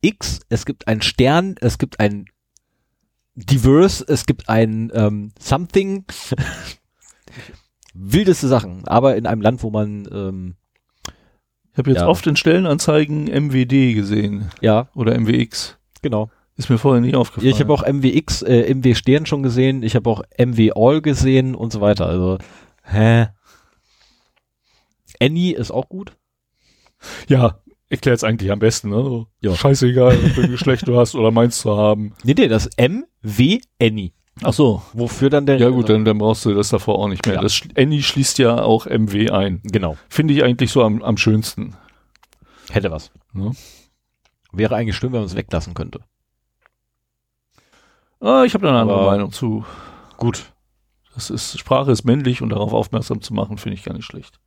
X, 0.00 0.40
es 0.48 0.64
gibt 0.64 0.88
ein 0.88 1.02
Stern, 1.02 1.56
es 1.60 1.78
gibt 1.78 2.00
ein 2.00 2.26
Diverse, 3.34 4.04
es 4.06 4.26
gibt 4.26 4.48
ein 4.48 4.90
ähm, 4.94 5.32
Something. 5.38 6.04
Wildeste 7.94 8.46
Sachen, 8.48 8.86
aber 8.86 9.16
in 9.16 9.26
einem 9.26 9.42
Land, 9.42 9.62
wo 9.62 9.70
man 9.70 10.08
ähm, 10.12 10.54
ich 11.72 11.78
habe 11.78 11.90
jetzt 11.90 12.00
ja. 12.00 12.08
oft 12.08 12.26
in 12.26 12.36
Stellenanzeigen 12.36 13.24
MWD 13.24 13.94
gesehen 13.94 14.50
ja, 14.60 14.88
oder 14.94 15.18
MWX. 15.18 15.78
genau. 16.02 16.30
Ist 16.56 16.68
mir 16.68 16.76
vorher 16.76 17.00
nicht 17.00 17.16
aufgefallen. 17.16 17.50
Ich 17.50 17.58
habe 17.60 17.72
auch 17.72 17.86
MWX, 17.86 18.42
äh, 18.42 18.74
MW 18.74 18.94
Stern 18.94 19.24
schon 19.24 19.42
gesehen, 19.42 19.82
ich 19.82 19.96
habe 19.96 20.10
auch 20.10 20.22
MW 20.36 20.72
All 20.74 21.00
gesehen 21.00 21.54
und 21.54 21.72
so 21.72 21.80
weiter. 21.80 22.04
Also, 22.04 22.36
hä? 22.90 23.28
Annie 25.20 25.54
ist 25.56 25.70
auch 25.70 25.88
gut. 25.88 26.16
ja, 27.28 27.60
erklärt 27.88 28.16
es 28.18 28.24
eigentlich 28.24 28.50
am 28.50 28.58
besten, 28.58 28.90
ne? 28.90 29.02
So, 29.02 29.26
Ja. 29.40 29.54
Scheißegal, 29.54 30.20
welches 30.22 30.48
Geschlecht 30.50 30.88
du 30.88 30.96
hast 30.98 31.14
oder 31.14 31.30
meinst 31.30 31.60
zu 31.60 31.76
haben. 31.76 32.14
Nee, 32.24 32.34
nee, 32.36 32.48
das 32.48 32.68
MW 32.78 33.60
Annie. 33.80 34.12
Ach 34.42 34.52
so. 34.54 34.82
Wofür 34.94 35.28
dann 35.28 35.44
der 35.44 35.58
Ja 35.58 35.68
gut, 35.68 35.88
dann, 35.90 36.04
dann 36.06 36.16
brauchst 36.18 36.44
du 36.46 36.54
das 36.54 36.70
davor 36.70 36.98
auch 36.98 37.08
nicht 37.08 37.26
mehr. 37.26 37.34
Ja. 37.36 37.40
Das 37.42 37.60
Annie 37.76 38.02
schließt 38.02 38.38
ja 38.38 38.62
auch 38.62 38.86
MW 38.86 39.30
ein. 39.30 39.60
Genau. 39.64 39.96
Finde 40.08 40.32
ich 40.32 40.42
eigentlich 40.42 40.70
so 40.72 40.82
am, 40.82 41.02
am 41.02 41.16
schönsten. 41.18 41.76
Hätte 42.70 42.90
was. 42.90 43.10
Ne? 43.34 43.52
Wäre 44.52 44.76
eigentlich 44.76 44.96
schön, 44.96 45.12
wenn 45.12 45.20
man 45.20 45.26
es 45.26 45.36
weglassen 45.36 45.74
könnte. 45.74 46.00
Ah, 48.20 48.44
ich 48.44 48.54
habe 48.54 48.64
da 48.64 48.70
eine 48.70 48.80
andere 48.80 48.98
Aber- 48.98 49.10
Meinung 49.10 49.32
zu. 49.32 49.64
Gut. 50.16 50.52
Das 51.20 51.28
ist, 51.28 51.58
Sprache 51.58 51.90
ist 51.92 52.04
männlich 52.04 52.40
und 52.40 52.48
darauf 52.48 52.72
aufmerksam 52.72 53.20
zu 53.20 53.34
machen, 53.34 53.58
finde 53.58 53.74
ich 53.76 53.84
gar 53.84 53.92
nicht 53.94 54.06
schlecht. 54.06 54.40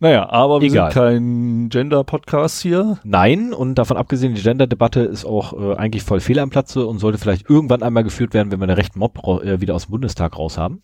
Naja, 0.00 0.28
aber 0.30 0.60
wir 0.62 0.68
Egal. 0.68 0.90
sind 0.90 1.00
kein 1.02 1.68
Gender-Podcast 1.68 2.60
hier. 2.62 2.98
Nein, 3.04 3.52
und 3.52 3.76
davon 3.76 3.96
abgesehen, 3.98 4.34
die 4.34 4.42
Gender-Debatte 4.42 5.00
ist 5.00 5.24
auch 5.26 5.52
äh, 5.52 5.76
eigentlich 5.76 6.02
voll 6.02 6.18
fehl 6.20 6.38
am 6.40 6.50
Platze 6.50 6.86
und 6.86 6.98
sollte 6.98 7.18
vielleicht 7.18 7.48
irgendwann 7.48 7.82
einmal 7.82 8.02
geführt 8.02 8.32
werden, 8.34 8.50
wenn 8.50 8.58
wir 8.60 8.66
den 8.66 8.76
rechten 8.76 8.98
Mob 8.98 9.18
äh, 9.44 9.60
wieder 9.60 9.74
aus 9.74 9.84
dem 9.86 9.90
Bundestag 9.92 10.36
raus 10.38 10.56
haben. 10.58 10.82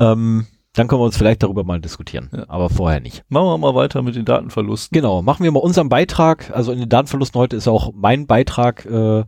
Ähm, 0.00 0.46
dann 0.74 0.88
können 0.88 1.00
wir 1.00 1.06
uns 1.06 1.16
vielleicht 1.16 1.42
darüber 1.42 1.64
mal 1.64 1.80
diskutieren, 1.80 2.30
Ja. 2.32 2.44
aber 2.48 2.70
vorher 2.70 3.00
nicht. 3.00 3.24
Machen 3.28 3.46
wir 3.48 3.58
mal 3.58 3.74
weiter 3.74 4.02
mit 4.02 4.14
den 4.14 4.24
Datenverlusten. 4.24 4.94
Genau, 4.94 5.20
machen 5.22 5.42
wir 5.42 5.50
mal 5.50 5.58
unseren 5.60 5.88
Beitrag. 5.88 6.50
Also 6.54 6.70
in 6.72 6.78
den 6.78 6.88
Datenverlusten 6.88 7.38
heute 7.40 7.56
ist 7.56 7.66
auch 7.68 7.92
mein 7.94 8.26
Beitrag. 8.26 8.86
Äh, 8.86 9.24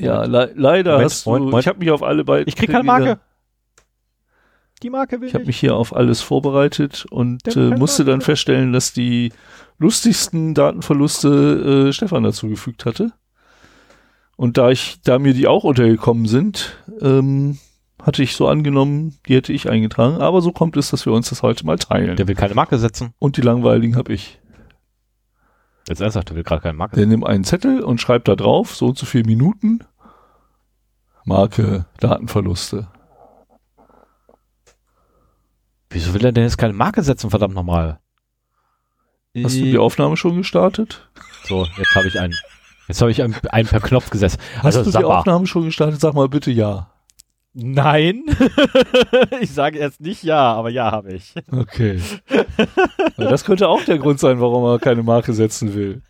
Ja, 0.00 0.24
le 0.24 0.52
leider 0.54 0.92
Moment, 0.92 1.04
hast 1.10 1.26
du, 1.26 1.30
Moment. 1.30 1.58
ich 1.60 1.66
habe 1.68 1.78
mich 1.78 1.90
auf 1.90 2.02
alle 2.02 2.22
beiden. 2.24 2.46
ich 2.48 2.54
krieg 2.56 2.70
keine 2.70 2.84
Marke. 2.84 3.18
Die 4.82 4.90
Marke 4.90 5.20
will 5.20 5.28
Ich 5.28 5.34
habe 5.34 5.46
mich 5.46 5.58
hier 5.58 5.76
auf 5.76 5.94
alles 5.94 6.20
vorbereitet 6.20 7.06
und 7.10 7.56
äh, 7.56 7.70
musste 7.76 8.04
dann 8.04 8.20
feststellen, 8.20 8.72
dass 8.72 8.92
die 8.92 9.32
lustigsten 9.78 10.54
Datenverluste 10.54 11.88
äh, 11.88 11.92
Stefan 11.92 12.22
dazu 12.22 12.48
gefügt 12.48 12.84
hatte. 12.84 13.12
Und 14.36 14.56
da 14.56 14.70
ich, 14.70 15.00
da 15.02 15.18
mir 15.18 15.34
die 15.34 15.48
auch 15.48 15.64
untergekommen 15.64 16.26
sind, 16.26 16.76
ähm, 17.00 17.58
hatte 18.00 18.22
ich 18.22 18.36
so 18.36 18.46
angenommen, 18.46 19.18
die 19.26 19.34
hätte 19.34 19.52
ich 19.52 19.68
eingetragen. 19.68 20.18
Aber 20.18 20.42
so 20.42 20.52
kommt 20.52 20.76
es, 20.76 20.90
dass 20.90 21.06
wir 21.06 21.12
uns 21.12 21.28
das 21.30 21.42
heute 21.42 21.66
mal 21.66 21.76
teilen. 21.76 22.16
Der 22.16 22.28
will 22.28 22.36
keine 22.36 22.54
Marke 22.54 22.78
setzen. 22.78 23.14
Und 23.18 23.36
die 23.36 23.42
langweiligen 23.42 23.96
habe 23.96 24.12
ich. 24.12 24.38
Jetzt 25.88 26.00
ernsthaft, 26.00 26.28
der 26.28 26.36
will 26.36 26.44
gerade 26.44 26.62
keine 26.62 26.76
Marke 26.76 26.96
Der 26.96 27.06
nimmt 27.06 27.26
einen 27.26 27.42
Zettel 27.42 27.82
und 27.82 28.00
schreibt 28.00 28.28
da 28.28 28.36
drauf, 28.36 28.76
so 28.76 28.86
und 28.86 28.98
so 28.98 29.06
viele 29.06 29.24
Minuten. 29.24 29.80
Marke, 31.24 31.86
Datenverluste. 31.98 32.88
Wieso 35.90 36.14
will 36.14 36.24
er 36.24 36.32
denn 36.32 36.44
jetzt 36.44 36.58
keine 36.58 36.72
Marke 36.74 37.02
setzen, 37.02 37.30
verdammt 37.30 37.54
nochmal? 37.54 37.98
Hast 39.42 39.56
du 39.56 39.60
Äh, 39.64 39.70
die 39.70 39.78
Aufnahme 39.78 40.16
schon 40.16 40.36
gestartet? 40.36 41.08
So, 41.44 41.64
jetzt 41.76 41.94
habe 41.94 42.08
ich 42.08 42.18
einen. 42.18 42.34
Jetzt 42.88 43.00
habe 43.00 43.10
ich 43.10 43.22
einen, 43.22 43.34
einen 43.50 43.68
per 43.68 43.80
Knopf 43.80 44.10
gesetzt. 44.10 44.38
Hast 44.56 44.64
Also 44.64 44.84
du 44.84 44.90
sag 44.90 45.00
die 45.02 45.06
mal. 45.08 45.18
Aufnahme 45.18 45.46
schon 45.46 45.64
gestartet? 45.64 46.00
Sag 46.00 46.14
mal 46.14 46.28
bitte 46.28 46.50
ja. 46.50 46.90
Nein. 47.54 48.24
ich 49.40 49.50
sage 49.52 49.78
jetzt 49.78 50.00
nicht 50.00 50.22
ja, 50.22 50.52
aber 50.54 50.70
ja 50.70 50.90
habe 50.90 51.12
ich. 51.14 51.34
Okay. 51.50 52.00
Das 53.16 53.44
könnte 53.44 53.68
auch 53.68 53.82
der 53.84 53.98
Grund 53.98 54.20
sein, 54.20 54.40
warum 54.40 54.64
er 54.64 54.78
keine 54.78 55.02
Marke 55.02 55.32
setzen 55.32 55.74
will. 55.74 56.02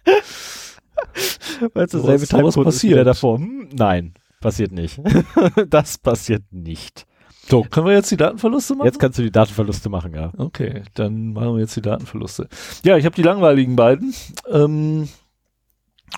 Weil 1.73 1.87
es 1.87 1.92
sowas 1.92 2.28
Timecode 2.28 2.47
ist 2.58 2.64
passiert. 2.64 2.97
der 2.99 3.04
davor. 3.04 3.38
Hm, 3.38 3.70
nein, 3.73 4.12
passiert 4.40 4.73
nicht. 4.73 5.00
das 5.68 5.97
passiert 5.99 6.42
nicht. 6.50 7.06
So, 7.49 7.62
können 7.62 7.87
wir 7.87 7.95
jetzt 7.95 8.11
die 8.11 8.17
Datenverluste 8.17 8.75
machen? 8.75 8.87
Jetzt 8.87 8.99
kannst 8.99 9.19
du 9.19 9.23
die 9.23 9.31
Datenverluste 9.31 9.88
machen, 9.88 10.14
ja. 10.14 10.33
Okay, 10.37 10.83
dann 10.95 11.33
machen 11.33 11.55
wir 11.55 11.61
jetzt 11.61 11.76
die 11.76 11.83
Datenverluste. 11.83 12.49
Ja, 12.85 12.97
ich 12.97 13.05
habe 13.05 13.17
die 13.17 13.23
langweiligen 13.23 13.75
beiden. 13.75 14.14
Ähm, 14.50 15.09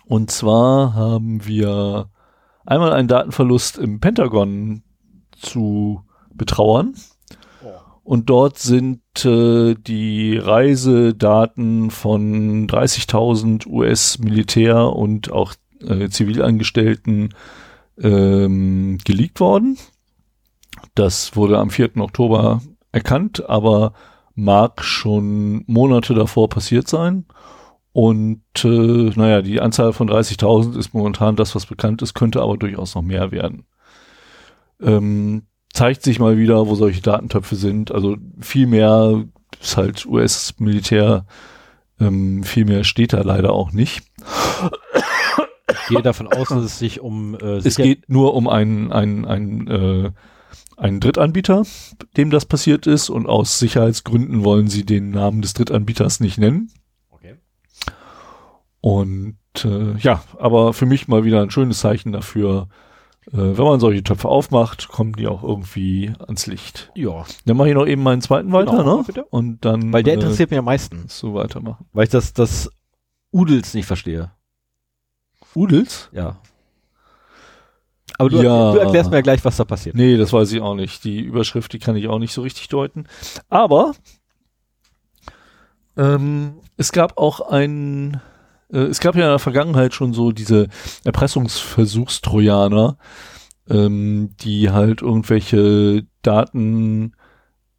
und 0.06 0.30
zwar 0.30 0.94
haben 0.94 1.46
wir 1.46 2.10
einmal 2.66 2.92
einen 2.92 3.08
Datenverlust 3.08 3.78
im 3.78 4.00
Pentagon 4.00 4.82
zu 5.32 6.02
betrauern. 6.34 6.94
Und 8.02 8.28
dort 8.28 8.58
sind 8.58 9.02
äh, 9.24 9.74
die 9.74 10.36
Reisedaten 10.36 11.92
von 11.92 12.66
30.000 12.66 13.68
US-Militär 13.68 14.92
und 14.92 15.30
auch 15.30 15.54
äh, 15.86 16.08
Zivilangestellten 16.08 17.34
ähm, 18.00 18.98
geleakt 19.04 19.38
worden. 19.38 19.78
Das 20.94 21.36
wurde 21.36 21.58
am 21.58 21.70
4. 21.70 21.96
Oktober 21.98 22.60
erkannt, 22.92 23.48
aber 23.48 23.92
mag 24.34 24.82
schon 24.82 25.64
Monate 25.66 26.14
davor 26.14 26.48
passiert 26.48 26.88
sein. 26.88 27.26
Und 27.92 28.42
äh, 28.62 28.68
naja, 28.68 29.42
die 29.42 29.60
Anzahl 29.60 29.92
von 29.92 30.08
30.000 30.08 30.78
ist 30.78 30.94
momentan 30.94 31.36
das, 31.36 31.54
was 31.54 31.66
bekannt 31.66 32.02
ist, 32.02 32.14
könnte 32.14 32.40
aber 32.40 32.56
durchaus 32.56 32.94
noch 32.94 33.02
mehr 33.02 33.32
werden. 33.32 33.64
Ähm, 34.80 35.42
zeigt 35.72 36.02
sich 36.02 36.18
mal 36.18 36.36
wieder, 36.38 36.68
wo 36.68 36.74
solche 36.74 37.02
Datentöpfe 37.02 37.56
sind. 37.56 37.92
Also 37.92 38.16
viel 38.40 38.66
mehr 38.66 39.24
ist 39.60 39.76
halt 39.76 40.06
US-Militär, 40.06 41.26
ähm, 41.98 42.44
viel 42.44 42.64
mehr 42.64 42.84
steht 42.84 43.12
da 43.12 43.20
leider 43.22 43.52
auch 43.52 43.72
nicht. 43.72 44.02
Ich 45.68 45.88
gehe 45.88 46.02
davon 46.02 46.28
aus, 46.28 46.48
dass 46.48 46.64
es 46.64 46.78
sich 46.78 47.00
um 47.00 47.34
äh, 47.34 47.58
Es 47.58 47.76
geht 47.76 48.08
nur 48.08 48.34
um 48.34 48.48
einen, 48.48 48.92
einen, 48.92 49.24
einen, 49.24 49.66
äh, 49.68 50.10
einen 50.80 51.00
Drittanbieter, 51.00 51.64
dem 52.16 52.30
das 52.30 52.46
passiert 52.46 52.86
ist 52.86 53.10
und 53.10 53.26
aus 53.26 53.58
Sicherheitsgründen 53.58 54.44
wollen 54.44 54.68
sie 54.68 54.84
den 54.84 55.10
Namen 55.10 55.42
des 55.42 55.52
Drittanbieters 55.54 56.20
nicht 56.20 56.38
nennen. 56.38 56.72
Okay. 57.10 57.36
Und 58.80 59.36
äh, 59.64 59.96
ja, 59.98 60.22
aber 60.38 60.72
für 60.72 60.86
mich 60.86 61.06
mal 61.08 61.24
wieder 61.24 61.42
ein 61.42 61.50
schönes 61.50 61.80
Zeichen 61.80 62.12
dafür, 62.12 62.68
äh, 63.26 63.36
wenn 63.36 63.64
man 63.64 63.78
solche 63.80 64.02
Töpfe 64.02 64.28
aufmacht, 64.28 64.88
kommen 64.88 65.12
die 65.12 65.26
auch 65.28 65.42
irgendwie 65.42 66.12
ans 66.26 66.46
Licht. 66.46 66.90
Ja, 66.94 67.26
Dann 67.44 67.56
mache 67.58 67.68
ich 67.68 67.74
noch 67.74 67.86
eben 67.86 68.02
meinen 68.02 68.22
zweiten 68.22 68.50
weiter, 68.52 68.78
Genau, 68.78 68.98
ne? 68.98 69.04
bitte. 69.06 69.24
Und 69.24 69.64
dann 69.64 69.92
weil 69.92 70.02
der 70.02 70.14
äh, 70.14 70.16
interessiert 70.16 70.50
mich 70.50 70.58
am 70.58 70.64
meisten, 70.64 71.04
so 71.08 71.34
weitermachen. 71.34 71.86
weil 71.92 72.04
ich 72.04 72.10
das, 72.10 72.32
das 72.32 72.70
Udels 73.32 73.74
nicht 73.74 73.86
verstehe. 73.86 74.30
Udels? 75.54 76.08
Ja. 76.12 76.40
Aber 78.20 78.28
du, 78.30 78.42
Ja. 78.42 78.72
du 78.72 78.78
erklärst 78.78 79.10
mir 79.10 79.16
ja 79.16 79.22
gleich, 79.22 79.44
was 79.44 79.56
da 79.56 79.64
passiert. 79.64 79.94
Nee, 79.96 80.16
das 80.16 80.32
weiß 80.32 80.52
ich 80.52 80.60
auch 80.60 80.74
nicht. 80.74 81.02
Die 81.04 81.20
Überschrift, 81.20 81.72
die 81.72 81.78
kann 81.78 81.96
ich 81.96 82.06
auch 82.08 82.18
nicht 82.18 82.32
so 82.32 82.42
richtig 82.42 82.68
deuten. 82.68 83.06
Aber 83.48 83.92
ähm, 85.96 86.54
es 86.76 86.92
gab 86.92 87.18
auch 87.18 87.40
ein, 87.40 88.20
äh, 88.72 88.78
es 88.78 89.00
gab 89.00 89.14
ja 89.16 89.22
in 89.24 89.30
der 89.30 89.38
Vergangenheit 89.38 89.94
schon 89.94 90.12
so 90.12 90.32
diese 90.32 90.68
Erpressungsversuchstrojaner, 91.04 92.96
ähm, 93.68 94.34
die 94.40 94.70
halt 94.70 95.02
irgendwelche 95.02 96.06
Daten 96.22 97.12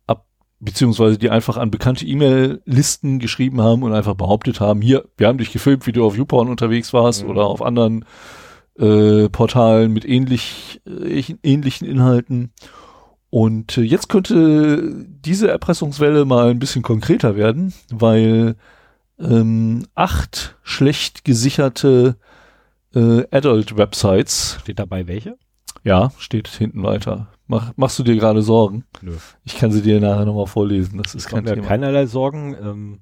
ab, 0.07 0.25
beziehungsweise 0.59 1.17
die 1.17 1.29
einfach 1.29 1.57
an 1.57 1.71
bekannte 1.71 2.05
E-Mail-Listen 2.05 3.19
geschrieben 3.19 3.61
haben 3.61 3.83
und 3.83 3.93
einfach 3.93 4.15
behauptet 4.15 4.59
haben, 4.59 4.81
hier, 4.81 5.07
wir 5.17 5.27
haben 5.27 5.37
dich 5.37 5.51
gefilmt, 5.51 5.87
wie 5.87 5.91
du 5.91 6.05
auf 6.05 6.17
YouPorn 6.17 6.49
unterwegs 6.49 6.93
warst 6.93 7.23
Mhm. 7.23 7.29
oder 7.29 7.45
auf 7.45 7.61
anderen 7.61 8.05
äh, 8.79 9.29
Portalen 9.29 9.91
mit 9.93 10.05
ähnlich, 10.05 10.81
äh, 10.87 11.23
ähnlichen 11.43 11.87
Inhalten. 11.87 12.51
Und 13.29 13.77
äh, 13.77 13.81
jetzt 13.81 14.09
könnte 14.09 15.05
diese 15.07 15.49
Erpressungswelle 15.49 16.25
mal 16.25 16.49
ein 16.49 16.59
bisschen 16.59 16.81
konkreter 16.81 17.35
werden, 17.35 17.73
weil 17.91 18.55
ähm, 19.19 19.85
acht 19.95 20.57
schlecht 20.63 21.23
gesicherte 21.23 22.17
äh, 22.93 23.23
Adult-Websites. 23.31 24.57
Steht 24.61 24.79
dabei 24.79 25.07
welche? 25.07 25.37
Ja, 25.83 26.11
steht 26.17 26.47
hinten 26.47 26.83
weiter. 26.83 27.27
Mach, 27.47 27.71
machst 27.75 27.99
du 27.99 28.03
dir 28.03 28.15
gerade 28.15 28.41
Sorgen? 28.41 28.85
Nö. 29.01 29.13
Ich 29.43 29.57
kann 29.57 29.71
sie 29.71 29.81
dir 29.81 29.99
nachher 29.99 30.25
nochmal 30.25 30.47
vorlesen. 30.47 31.01
Das 31.01 31.15
ist 31.15 31.27
kein 31.27 31.43
Mir 31.43 31.55
Thema. 31.55 31.67
keinerlei 31.67 32.05
Sorgen. 32.05 32.55
Ähm, 32.61 32.99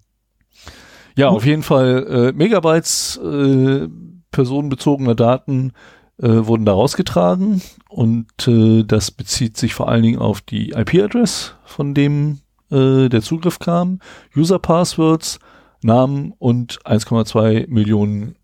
Ja, 1.16 1.30
auf 1.30 1.46
jeden 1.46 1.64
Fall 1.64 2.06
äh, 2.10 2.32
Megabytes 2.38 3.18
äh, 3.24 3.88
personenbezogener 4.32 5.16
Daten 5.16 5.74
äh, 6.22 6.46
wurden 6.46 6.66
da 6.66 6.74
rausgetragen 6.74 7.62
und 7.88 8.28
äh, 8.48 8.84
das 8.84 9.12
bezieht 9.12 9.58
sich 9.58 9.74
vor 9.74 9.88
allen 9.90 10.04
Dingen 10.04 10.20
auf 10.20 10.42
die 10.42 10.72
IP-Address, 10.72 11.56
von 11.66 11.94
dem 11.94 12.40
äh, 12.72 13.10
der 13.10 13.22
Zugriff 13.22 13.60
kam, 13.60 14.00
User-Passwords, 14.36 15.40
Namen 15.82 16.34
und 16.38 16.80
1,2 16.84 17.68
Millionen 17.70 18.36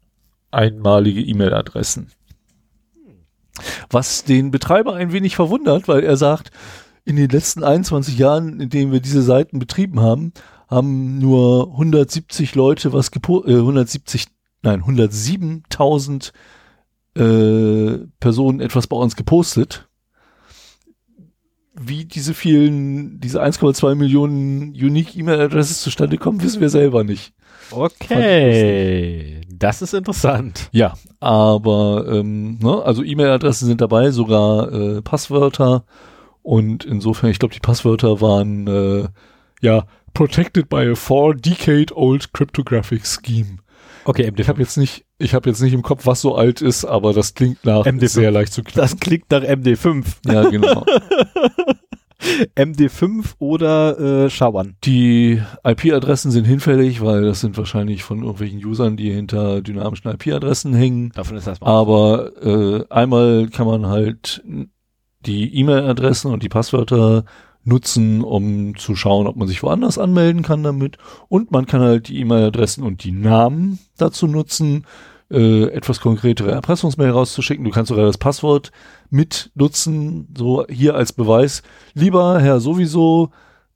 einmalige 0.51 1.22
E-Mail-Adressen. 1.22 2.12
Was 3.89 4.24
den 4.24 4.51
Betreiber 4.51 4.96
ein 4.96 5.12
wenig 5.12 5.36
verwundert, 5.36 5.88
weil 5.88 6.04
er 6.04 6.18
sagt, 6.18 6.51
in 7.04 7.18
den 7.18 7.30
letzten 7.30 7.63
21 7.63 8.18
Jahren, 8.18 8.60
in 8.60 8.70
denen 8.70 8.92
wir 8.92 9.00
diese 9.00 9.22
Seiten 9.22 9.60
betrieben 9.60 10.00
haben, 10.00 10.34
haben 10.68 11.20
nur 11.20 11.72
170 11.72 12.56
Leute 12.56 12.92
was 12.92 13.12
gepo 13.12 13.46
äh, 13.46 13.54
170, 13.54 14.25
nein, 14.66 14.84
107.000 14.84 16.32
äh, 17.16 18.08
Personen 18.20 18.60
etwas 18.60 18.88
bei 18.88 18.98
uns 18.98 19.16
gepostet. 19.16 19.88
Wie 21.78 22.06
diese 22.06 22.34
vielen, 22.34 23.20
diese 23.20 23.44
1,2 23.44 23.96
Millionen 23.96 24.70
Unique 24.70 25.16
E-Mail-Adresses 25.18 25.82
zustande 25.82 26.18
kommen, 26.18 26.42
wissen 26.42 26.62
wir 26.62 26.70
selber 26.70 27.04
nicht. 27.04 27.34
okay. 27.72 29.42
Das 29.50 29.82
ist 29.82 29.94
interessant. 29.94 30.70
Ja, 30.72 30.96
aber 31.20 32.06
ähm, 32.10 32.60
ne, 32.60 32.82
also 32.84 33.04
E-Mail-Adressen 33.04 33.68
sind 33.68 33.82
dabei, 33.82 34.12
sogar 34.12 34.72
äh, 34.72 35.02
Passwörter 35.02 35.86
und 36.42 36.86
insofern, 36.86 37.30
ich 37.30 37.40
glaube, 37.40 37.54
die 37.54 37.60
Passwörter 37.60 38.22
waren 38.22 38.68
äh, 38.68 39.08
ja 39.62 39.86
protected 40.14 40.70
by 40.70 40.92
a 40.92 40.96
four 40.96 41.34
decade 41.36 41.94
old 41.96 42.34
cryptographic 42.34 43.06
scheme. 43.06 43.60
Okay, 44.06 44.32
Ich 44.38 44.48
habe 44.48 44.62
jetzt 44.62 44.78
nicht, 44.78 45.06
ich 45.18 45.34
habe 45.34 45.50
jetzt 45.50 45.62
nicht 45.62 45.74
im 45.74 45.82
Kopf, 45.82 46.06
was 46.06 46.22
so 46.22 46.36
alt 46.36 46.62
ist, 46.62 46.86
aber 46.86 47.12
das 47.14 47.34
klingt 47.34 47.66
nach 47.66 47.86
MD5. 47.86 48.08
sehr 48.08 48.32
leicht 48.32 48.54
zu 48.54 48.62
knacken. 48.62 48.82
Das 48.82 49.00
klingt 49.00 49.32
nach 49.32 49.42
MD5. 49.42 50.06
Ja, 50.28 50.48
genau. 50.50 50.86
MD5 52.56 53.34
oder 53.40 54.26
äh, 54.26 54.30
SHA-1. 54.30 54.74
Die 54.84 55.42
IP-Adressen 55.64 56.32
sind 56.32 56.46
hinfällig, 56.46 57.02
weil 57.02 57.24
das 57.24 57.42
sind 57.42 57.58
wahrscheinlich 57.58 58.04
von 58.04 58.20
irgendwelchen 58.20 58.64
Usern, 58.64 58.96
die 58.98 59.12
hinter 59.12 59.62
dynamischen 59.62 60.12
IP-Adressen 60.12 60.74
hängen. 60.74 61.12
Davon 61.16 61.38
ist 61.38 61.48
erstmal. 61.48 61.70
Aber 61.72 62.32
äh, 62.44 62.86
einmal 62.90 63.48
kann 63.50 63.68
man 63.68 63.88
halt 63.88 64.44
die 65.22 65.56
E-Mail-Adressen 65.60 66.32
und 66.32 66.44
die 66.44 66.50
Passwörter 66.50 67.26
nutzen, 67.66 68.22
um 68.24 68.76
zu 68.78 68.96
schauen, 68.96 69.28
ob 69.28 69.36
man 69.36 69.48
sich 69.48 69.62
woanders 69.64 69.98
anmelden 69.98 70.42
kann 70.44 70.64
damit. 70.64 70.98
Und 71.28 71.52
man 71.52 71.66
kann 71.66 71.82
halt 71.82 72.08
die 72.08 72.20
E-Mail-Adressen 72.20 72.84
und 72.84 73.04
die 73.04 73.12
Namen 73.12 73.80
dazu 73.98 74.28
nutzen, 74.28 74.86
äh, 75.32 75.64
etwas 75.70 76.00
konkretere 76.00 76.52
Erpressungsmail 76.52 77.10
rauszuschicken. 77.10 77.66
Du 77.66 77.72
kannst 77.72 77.90
sogar 77.90 78.06
das 78.06 78.20
Passwort 78.20 78.72
mit 79.10 79.52
nutzen, 79.56 80.28
so 80.38 80.66
hier 80.70 80.96
als 80.96 81.12
Beweis. 81.14 81.64
Lieber 81.96 82.40
Herr 82.40 82.60
sowieso 82.60 83.32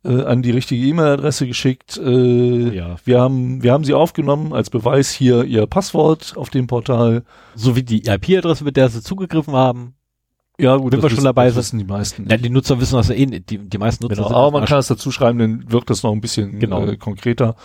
äh, 0.05 0.21
an 0.23 0.43
die 0.43 0.51
richtige 0.51 0.85
E-Mail-Adresse 0.85 1.47
geschickt. 1.47 1.97
Äh, 1.97 2.75
Ja. 2.75 2.95
wir 3.03 3.19
haben 3.19 3.63
wir 3.63 3.73
haben 3.73 3.83
Sie 3.83 3.95
aufgenommen 3.95 4.53
als 4.53 4.69
Beweis 4.69 5.09
hier 5.11 5.43
Ihr 5.43 5.65
Passwort 5.65 6.33
auf 6.37 6.51
dem 6.51 6.67
Portal. 6.67 7.23
so 7.55 7.75
wie 7.75 7.83
die 7.83 8.05
IP-Adresse, 8.07 8.63
mit 8.63 8.77
der 8.77 8.89
sie 8.89 9.01
zugegriffen 9.01 9.55
haben. 9.55 9.95
Ja, 10.59 10.75
gut, 10.75 10.91
Wenn 10.91 11.01
wir 11.01 11.09
schon 11.09 11.23
dabei 11.23 11.45
das 11.45 11.53
sind. 11.53 11.59
wissen 11.63 11.77
die 11.79 11.85
meisten. 11.85 12.29
Ja, 12.29 12.35
die 12.37 12.49
Nutzer 12.49 12.79
wissen 12.81 12.95
das 12.95 13.07
ja 13.07 13.15
eh 13.15 13.25
nicht. 13.25 13.49
Die, 13.49 13.57
die 13.57 13.77
meisten 13.77 14.03
Nutzer 14.03 14.23
Genau, 14.23 14.29
aber 14.35 14.51
man 14.59 14.65
kann 14.67 14.79
es 14.79 14.87
dazu 14.87 15.09
schreiben, 15.09 15.39
dann 15.39 15.71
wirkt 15.71 15.89
das 15.89 16.03
noch 16.03 16.11
ein 16.11 16.19
bisschen 16.21 16.59
Genau. 16.59 16.85
äh, 16.85 16.97
konkreter. 16.97 17.55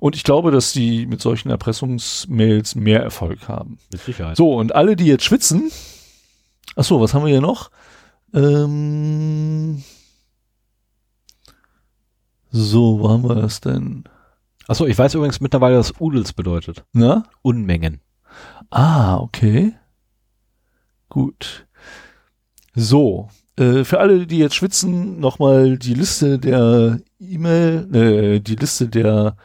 Und 0.00 0.16
ich 0.16 0.24
glaube, 0.24 0.50
dass 0.50 0.72
die 0.72 1.04
mit 1.06 1.20
solchen 1.20 1.50
Erpressungsmails 1.50 2.74
mehr 2.76 3.02
Erfolg 3.02 3.46
haben. 3.48 3.78
mit 3.92 4.00
Sicherheit. 4.00 4.36
So, 4.38 4.54
und 4.56 4.74
alle, 4.74 4.96
die 4.96 5.04
jetzt 5.04 5.24
schwitzen, 5.24 5.70
ach 6.76 6.84
so, 6.84 6.98
was 7.00 7.12
haben 7.12 7.24
wir 7.24 7.30
hier 7.30 7.40
noch? 7.42 7.70
Ähm, 8.32 9.82
so, 12.50 13.00
wo 13.00 13.10
haben 13.10 13.22
wir 13.28 13.34
das 13.34 13.60
denn? 13.60 14.04
Achso, 14.66 14.86
ich 14.86 14.96
weiß 14.98 15.14
übrigens 15.14 15.40
mittlerweile, 15.40 15.78
was 15.78 15.92
Udels 16.00 16.32
bedeutet. 16.32 16.84
Na? 16.92 17.24
Unmengen. 17.42 18.00
Ah, 18.70 19.18
okay. 19.18 19.74
Gut. 21.08 21.66
So, 22.74 23.28
äh, 23.56 23.84
für 23.84 24.00
alle, 24.00 24.26
die 24.26 24.38
jetzt 24.38 24.54
schwitzen, 24.54 25.20
nochmal 25.20 25.76
die 25.78 25.94
Liste 25.94 26.38
der 26.38 27.00
E-Mail, 27.20 27.94
äh, 27.94 28.40
die 28.40 28.56
Liste 28.56 28.88
der 28.88 29.36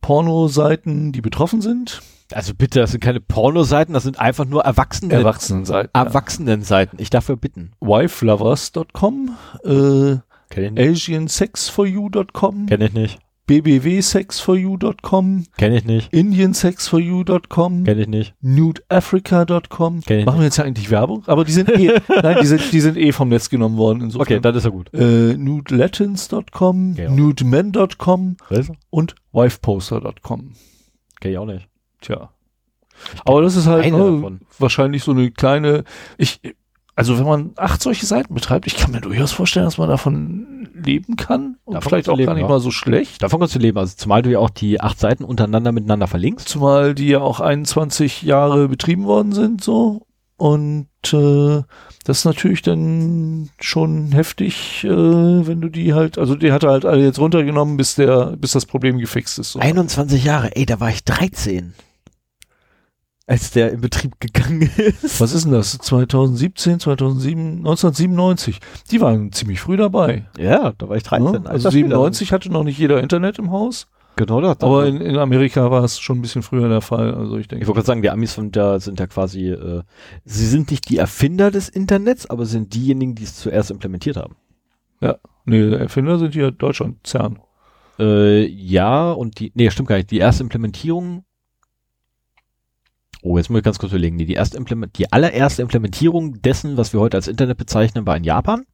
Pornoseiten, 0.00 1.12
die 1.12 1.20
betroffen 1.20 1.60
sind. 1.60 2.02
Also 2.32 2.54
bitte, 2.54 2.80
das 2.80 2.90
sind 2.90 3.00
keine 3.02 3.20
Pornoseiten, 3.20 3.92
das 3.94 4.02
sind 4.02 4.18
einfach 4.18 4.44
nur 4.44 4.64
Erwachsene, 4.64 5.12
Erwachsenenseiten. 5.12 5.90
ja. 5.94 6.02
Erwachsenenseiten. 6.02 6.98
Ich 6.98 7.10
dafür 7.10 7.36
bitten. 7.36 7.72
Wifelovers.com, 7.80 9.36
äh, 9.64 10.16
Kenn 10.50 10.64
ich 10.64 10.70
nicht. 10.72 10.90
AsianSexForYou.com, 10.90 12.66
Kenn 12.66 12.80
ich 12.80 12.92
nicht. 12.92 13.18
BBWSexForYou.com, 13.46 15.44
Kenn 15.56 15.72
ich 15.72 15.84
nicht. 15.84 16.12
IndianSexForYou.com, 16.12 17.84
Kenn 17.84 17.98
ich 17.98 18.08
nicht. 18.08 18.34
NudeAfrica.com. 18.40 20.00
Kenn 20.02 20.20
ich 20.20 20.26
Machen 20.26 20.38
wir 20.38 20.44
jetzt 20.44 20.56
ja 20.56 20.64
eigentlich 20.64 20.90
Werbung? 20.90 21.22
Aber 21.26 21.44
die 21.44 21.52
sind 21.52 21.68
eh, 21.70 22.00
nein, 22.22 22.38
die 22.40 22.46
sind, 22.46 22.72
die 22.72 22.80
sind 22.80 22.96
eh 22.96 23.12
vom 23.12 23.28
Netz 23.28 23.50
genommen 23.50 23.76
worden. 23.76 23.98
Okay, 23.98 24.04
Insofern. 24.36 24.42
dann 24.42 24.54
ist 24.54 24.64
er 24.64 24.70
gut. 24.70 24.94
äh, 24.94 25.36
nudelatins.com, 25.36 26.94
Ja. 26.96 27.10
nudemen.com 27.10 28.36
und 28.90 29.14
wifeposter.com. 29.32 30.52
Kenn 31.20 31.30
ich 31.32 31.38
auch 31.38 31.46
nicht. 31.46 31.68
Tja. 32.00 32.30
Aber 33.24 33.42
das 33.42 33.56
ist 33.56 33.66
halt 33.66 33.90
ne, 33.92 34.38
wahrscheinlich 34.58 35.02
so 35.02 35.10
eine 35.10 35.30
kleine, 35.32 35.84
ich, 36.16 36.40
also 36.96 37.18
wenn 37.18 37.26
man 37.26 37.50
acht 37.56 37.82
solche 37.82 38.06
Seiten 38.06 38.34
betreibt, 38.34 38.66
ich 38.66 38.76
kann 38.76 38.92
mir 38.92 39.00
durchaus 39.00 39.32
vorstellen, 39.32 39.64
dass 39.64 39.78
man 39.78 39.88
davon 39.88 40.68
leben 40.74 41.16
kann 41.16 41.56
und 41.64 41.74
Davon 41.74 41.90
vielleicht 41.90 42.08
auch 42.08 42.16
leben, 42.16 42.26
gar 42.26 42.34
nicht 42.34 42.42
ja. 42.42 42.48
mal 42.48 42.60
so 42.60 42.70
schlecht. 42.70 43.22
Davon 43.22 43.40
kannst 43.40 43.54
du 43.54 43.58
leben. 43.58 43.78
Also 43.78 43.94
zumal 43.96 44.22
du 44.22 44.30
ja 44.30 44.38
auch 44.38 44.50
die 44.50 44.80
acht 44.80 45.00
Seiten 45.00 45.24
untereinander 45.24 45.72
miteinander 45.72 46.06
verlinkst. 46.06 46.48
Zumal 46.48 46.94
die 46.94 47.08
ja 47.08 47.20
auch 47.20 47.40
21 47.40 48.22
Jahre 48.22 48.68
betrieben 48.68 49.04
worden 49.04 49.32
sind, 49.32 49.62
so. 49.62 50.06
Und 50.36 50.88
äh, 51.12 51.62
das 52.04 52.18
ist 52.18 52.24
natürlich 52.24 52.62
dann 52.62 53.50
schon 53.60 54.12
heftig, 54.12 54.84
äh, 54.84 54.88
wenn 54.88 55.60
du 55.60 55.68
die 55.68 55.94
halt, 55.94 56.18
also 56.18 56.34
die 56.34 56.52
hat 56.52 56.64
er 56.64 56.70
halt 56.70 56.84
alle 56.84 57.02
jetzt 57.02 57.18
runtergenommen, 57.18 57.76
bis 57.76 57.94
der, 57.94 58.36
bis 58.36 58.52
das 58.52 58.66
Problem 58.66 58.98
gefixt 58.98 59.38
ist. 59.38 59.52
So. 59.52 59.60
21 59.60 60.24
Jahre, 60.24 60.54
ey, 60.56 60.66
da 60.66 60.80
war 60.80 60.90
ich 60.90 61.04
13. 61.04 61.74
Als 63.26 63.52
der 63.52 63.72
in 63.72 63.80
Betrieb 63.80 64.20
gegangen 64.20 64.62
ist. 64.76 65.20
Was 65.20 65.32
ist 65.32 65.44
denn 65.44 65.52
das? 65.52 65.78
2017, 65.78 66.78
2007, 66.80 67.58
1997. 67.58 68.60
Die 68.90 69.00
waren 69.00 69.32
ziemlich 69.32 69.60
früh 69.60 69.76
dabei. 69.78 70.26
Ja, 70.38 70.72
da 70.76 70.88
war 70.88 70.96
ich 70.96 71.04
13. 71.04 71.42
Ne? 71.42 71.50
Also 71.50 71.70
97 71.70 72.32
hatte 72.32 72.52
noch 72.52 72.64
nicht 72.64 72.78
jeder 72.78 73.02
Internet 73.02 73.38
im 73.38 73.50
Haus. 73.50 73.86
Genau 74.16 74.40
das. 74.40 74.60
Aber 74.60 74.86
in, 74.86 75.00
in 75.00 75.16
Amerika 75.16 75.70
war 75.70 75.82
es 75.82 75.98
schon 75.98 76.18
ein 76.18 76.22
bisschen 76.22 76.42
früher 76.42 76.68
der 76.68 76.82
Fall. 76.82 77.14
Also 77.14 77.36
ich 77.36 77.42
ich 77.42 77.48
denke, 77.48 77.66
wollte 77.66 77.78
gerade 77.78 77.86
sagen, 77.86 78.02
die 78.02 78.10
Amis 78.10 78.34
von 78.34 78.52
da 78.52 78.78
sind 78.78 79.00
ja 79.00 79.06
quasi, 79.06 79.48
äh, 79.48 79.82
sie 80.24 80.46
sind 80.46 80.70
nicht 80.70 80.88
die 80.88 80.98
Erfinder 80.98 81.50
des 81.50 81.68
Internets, 81.68 82.26
aber 82.26 82.46
sind 82.46 82.74
diejenigen, 82.74 83.14
die 83.14 83.24
es 83.24 83.36
zuerst 83.36 83.70
implementiert 83.70 84.16
haben. 84.16 84.36
nee, 85.46 85.68
der 85.68 85.80
Erfinder 85.80 86.18
sind 86.18 86.34
hier 86.34 86.50
Deutschland, 86.50 87.06
CERN. 87.06 87.40
Äh, 87.98 88.46
ja, 88.46 89.12
und 89.12 89.40
die, 89.40 89.50
nee, 89.54 89.70
stimmt 89.70 89.88
gar 89.88 89.96
nicht. 89.96 90.10
Die 90.10 90.18
erste 90.18 90.42
Implementierung. 90.42 91.24
Oh, 93.26 93.38
jetzt 93.38 93.48
muss 93.48 93.58
ich 93.58 93.64
ganz 93.64 93.78
kurz 93.78 93.92
überlegen. 93.92 94.16
Nee, 94.16 94.26
die 94.26 94.34
erste 94.34 94.58
Implement, 94.58 94.98
die 94.98 95.10
allererste 95.10 95.62
Implementierung 95.62 96.42
dessen, 96.42 96.76
was 96.76 96.92
wir 96.92 97.00
heute 97.00 97.16
als 97.16 97.26
Internet 97.26 97.56
bezeichnen, 97.56 98.06
war 98.06 98.16
in 98.18 98.24
Japan. 98.24 98.66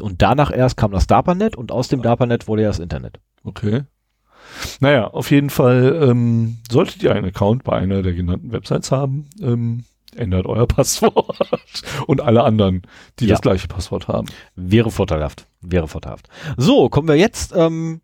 Und 0.00 0.22
danach 0.22 0.50
erst 0.50 0.78
kam 0.78 0.90
das 0.90 1.06
DARPANET 1.06 1.54
und 1.54 1.70
aus 1.70 1.88
dem 1.88 2.00
DARPANET 2.00 2.48
wurde 2.48 2.62
ja 2.62 2.68
das 2.68 2.78
Internet. 2.78 3.20
Okay. 3.44 3.82
Naja, 4.80 5.08
auf 5.08 5.30
jeden 5.30 5.50
Fall 5.50 6.00
ähm, 6.02 6.56
solltet 6.70 7.02
ihr 7.02 7.14
einen 7.14 7.26
Account 7.26 7.62
bei 7.62 7.72
einer 7.74 8.00
der 8.02 8.14
genannten 8.14 8.52
Websites 8.52 8.90
haben, 8.90 9.28
ähm, 9.42 9.84
ändert 10.16 10.46
euer 10.46 10.66
Passwort 10.68 11.38
und 12.06 12.22
alle 12.22 12.44
anderen, 12.44 12.82
die 13.18 13.26
Ja. 13.26 13.34
das 13.34 13.42
gleiche 13.42 13.68
Passwort 13.68 14.08
haben. 14.08 14.28
Wäre 14.56 14.90
vorteilhaft. 14.90 15.46
Wäre 15.60 15.88
vorteilhaft. 15.88 16.28
So, 16.56 16.88
kommen 16.88 17.06
wir 17.08 17.16
jetzt, 17.16 17.52
ähm, 17.54 18.00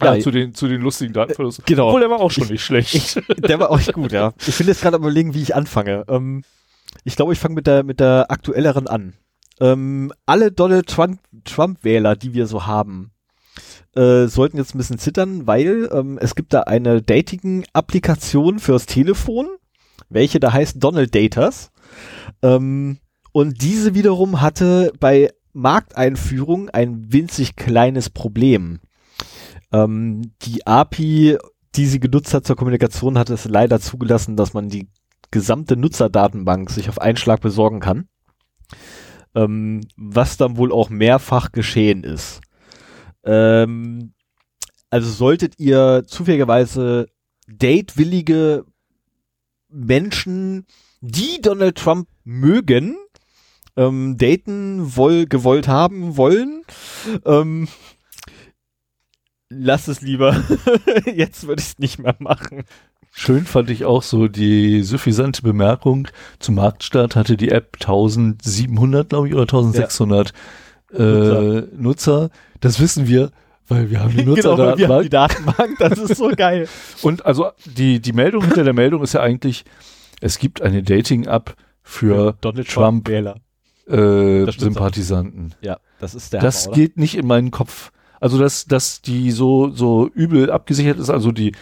Ja, 0.00 0.14
ja, 0.14 0.20
zu 0.20 0.30
den, 0.30 0.54
zu 0.54 0.68
den 0.68 0.80
lustigen 0.80 1.12
Datenverlusten. 1.12 1.64
genau. 1.66 1.88
Obwohl, 1.88 2.00
der 2.00 2.10
war 2.10 2.20
auch 2.20 2.30
schon 2.30 2.48
nicht 2.48 2.64
schlecht. 2.64 2.94
Ich, 2.94 3.18
der 3.36 3.58
war 3.58 3.70
auch 3.70 3.78
nicht 3.78 3.92
gut, 3.92 4.12
ja. 4.12 4.32
Ich 4.46 4.56
bin 4.56 4.66
jetzt 4.66 4.82
gerade 4.82 4.96
überlegen, 4.96 5.34
wie 5.34 5.42
ich 5.42 5.54
anfange. 5.54 6.04
Ähm, 6.08 6.44
ich 7.04 7.16
glaube, 7.16 7.32
ich 7.32 7.38
fange 7.38 7.54
mit 7.54 7.66
der, 7.66 7.82
mit 7.82 8.00
der 8.00 8.30
aktuelleren 8.30 8.86
an. 8.86 9.14
Ähm, 9.60 10.12
alle 10.26 10.52
Donald 10.52 10.86
Trump, 10.86 11.20
Trump-Wähler, 11.44 12.16
die 12.16 12.32
wir 12.32 12.46
so 12.46 12.66
haben, 12.66 13.10
äh, 13.96 14.26
sollten 14.26 14.56
jetzt 14.56 14.74
ein 14.74 14.78
bisschen 14.78 14.98
zittern, 14.98 15.46
weil 15.46 15.88
ähm, 15.92 16.18
es 16.20 16.34
gibt 16.34 16.52
da 16.52 16.62
eine 16.62 17.02
Dating-Applikation 17.02 18.58
fürs 18.60 18.86
Telefon, 18.86 19.48
welche 20.08 20.40
da 20.40 20.52
heißt 20.52 20.76
Donald 20.82 21.14
Daters. 21.14 21.70
Ähm, 22.42 22.98
und 23.32 23.62
diese 23.62 23.94
wiederum 23.94 24.40
hatte 24.40 24.92
bei 25.00 25.32
Markteinführung 25.52 26.70
ein 26.70 27.12
winzig 27.12 27.56
kleines 27.56 28.10
Problem. 28.10 28.78
Ähm, 29.72 30.32
die 30.42 30.66
API, 30.66 31.38
die 31.74 31.86
sie 31.86 32.00
genutzt 32.00 32.34
hat 32.34 32.46
zur 32.46 32.56
Kommunikation, 32.56 33.18
hat 33.18 33.30
es 33.30 33.44
leider 33.44 33.80
zugelassen, 33.80 34.36
dass 34.36 34.54
man 34.54 34.68
die 34.68 34.88
gesamte 35.30 35.76
Nutzerdatenbank 35.76 36.70
sich 36.70 36.88
auf 36.88 37.00
einen 37.00 37.16
Schlag 37.16 37.40
besorgen 37.40 37.80
kann. 37.80 38.08
Ähm, 39.34 39.82
was 39.96 40.36
dann 40.36 40.56
wohl 40.56 40.72
auch 40.72 40.88
mehrfach 40.90 41.52
geschehen 41.52 42.02
ist. 42.02 42.40
Ähm, 43.24 44.14
also 44.90 45.10
solltet 45.10 45.58
ihr 45.58 46.04
zufälligerweise 46.06 47.08
datewillige 47.46 48.64
Menschen, 49.68 50.66
die 51.00 51.40
Donald 51.42 51.76
Trump 51.76 52.08
mögen, 52.24 52.96
ähm, 53.76 54.16
daten 54.16 54.96
woll, 54.96 55.26
gewollt 55.26 55.68
haben 55.68 56.16
wollen, 56.16 56.64
ähm, 57.24 57.68
lass 59.50 59.88
es 59.88 60.00
lieber. 60.00 60.36
Jetzt 61.06 61.46
würde 61.46 61.60
ich 61.60 61.68
es 61.68 61.78
nicht 61.78 61.98
mehr 61.98 62.16
machen. 62.18 62.64
Schön 63.10 63.44
fand 63.46 63.70
ich 63.70 63.84
auch 63.84 64.02
so 64.02 64.28
die 64.28 64.82
suffisante 64.82 65.42
Bemerkung, 65.42 66.08
zum 66.38 66.56
Marktstart 66.56 67.16
hatte 67.16 67.36
die 67.36 67.50
App 67.50 67.76
1700, 67.80 69.08
glaube 69.08 69.28
ich, 69.28 69.34
oder 69.34 69.42
1600 69.42 70.32
ja. 70.92 70.98
äh, 70.98 71.02
Nutzer. 71.02 71.66
Nutzer. 71.76 72.30
Das 72.60 72.80
wissen 72.80 73.08
wir, 73.08 73.30
weil 73.66 73.90
wir 73.90 74.00
haben 74.00 74.16
die 74.16 74.24
Nutzerdatenbank. 74.24 74.76
genau, 74.76 74.88
wir 74.88 74.94
haben 74.94 75.02
die 75.02 75.08
Datenbank, 75.08 75.78
das 75.78 75.98
ist 75.98 76.16
so 76.16 76.30
geil. 76.36 76.68
Und 77.02 77.26
also 77.26 77.50
die, 77.64 78.00
die 78.00 78.12
Meldung 78.12 78.44
hinter 78.44 78.64
der 78.64 78.74
Meldung 78.74 79.02
ist 79.02 79.14
ja 79.14 79.20
eigentlich, 79.20 79.64
es 80.20 80.38
gibt 80.38 80.62
eine 80.62 80.82
Dating-App 80.82 81.56
für 81.82 82.36
Donald 82.40 82.68
Trump, 82.68 83.06
Trump 83.06 83.08
äh. 83.08 83.22
Ja, 85.60 85.78
das 85.98 86.14
ist 86.14 86.32
der 86.32 86.40
Das 86.40 86.66
Hammer, 86.66 86.76
geht 86.76 86.98
nicht 86.98 87.16
in 87.16 87.26
meinen 87.26 87.50
Kopf. 87.50 87.90
Also 88.20 88.38
dass, 88.38 88.66
dass 88.66 89.00
die 89.00 89.30
so, 89.30 89.70
so 89.70 90.08
übel 90.08 90.50
abgesichert 90.50 90.98
ist, 90.98 91.10
also 91.10 91.32
die, 91.32 91.52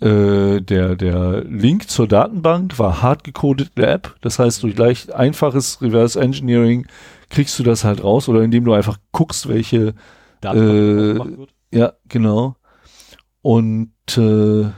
äh, 0.00 0.60
der, 0.60 0.96
der 0.96 1.44
Link 1.44 1.88
zur 1.88 2.08
Datenbank 2.08 2.78
war 2.78 3.02
hart 3.02 3.24
gecodet 3.24 3.72
in 3.76 3.82
der 3.82 3.92
App. 3.92 4.16
Das 4.20 4.38
heißt, 4.38 4.62
durch 4.62 4.76
leicht 4.76 5.12
einfaches 5.12 5.80
Reverse 5.80 6.20
Engineering 6.20 6.86
kriegst 7.30 7.58
du 7.58 7.62
das 7.62 7.84
halt 7.84 8.02
raus 8.02 8.28
oder 8.28 8.42
indem 8.42 8.64
du 8.64 8.72
einfach 8.72 8.98
guckst, 9.12 9.48
welche 9.48 9.94
Datenbank 10.40 11.48
äh, 11.70 11.78
Ja, 11.78 11.92
genau. 12.08 12.56
Und 13.42 13.92
äh, 14.16 14.70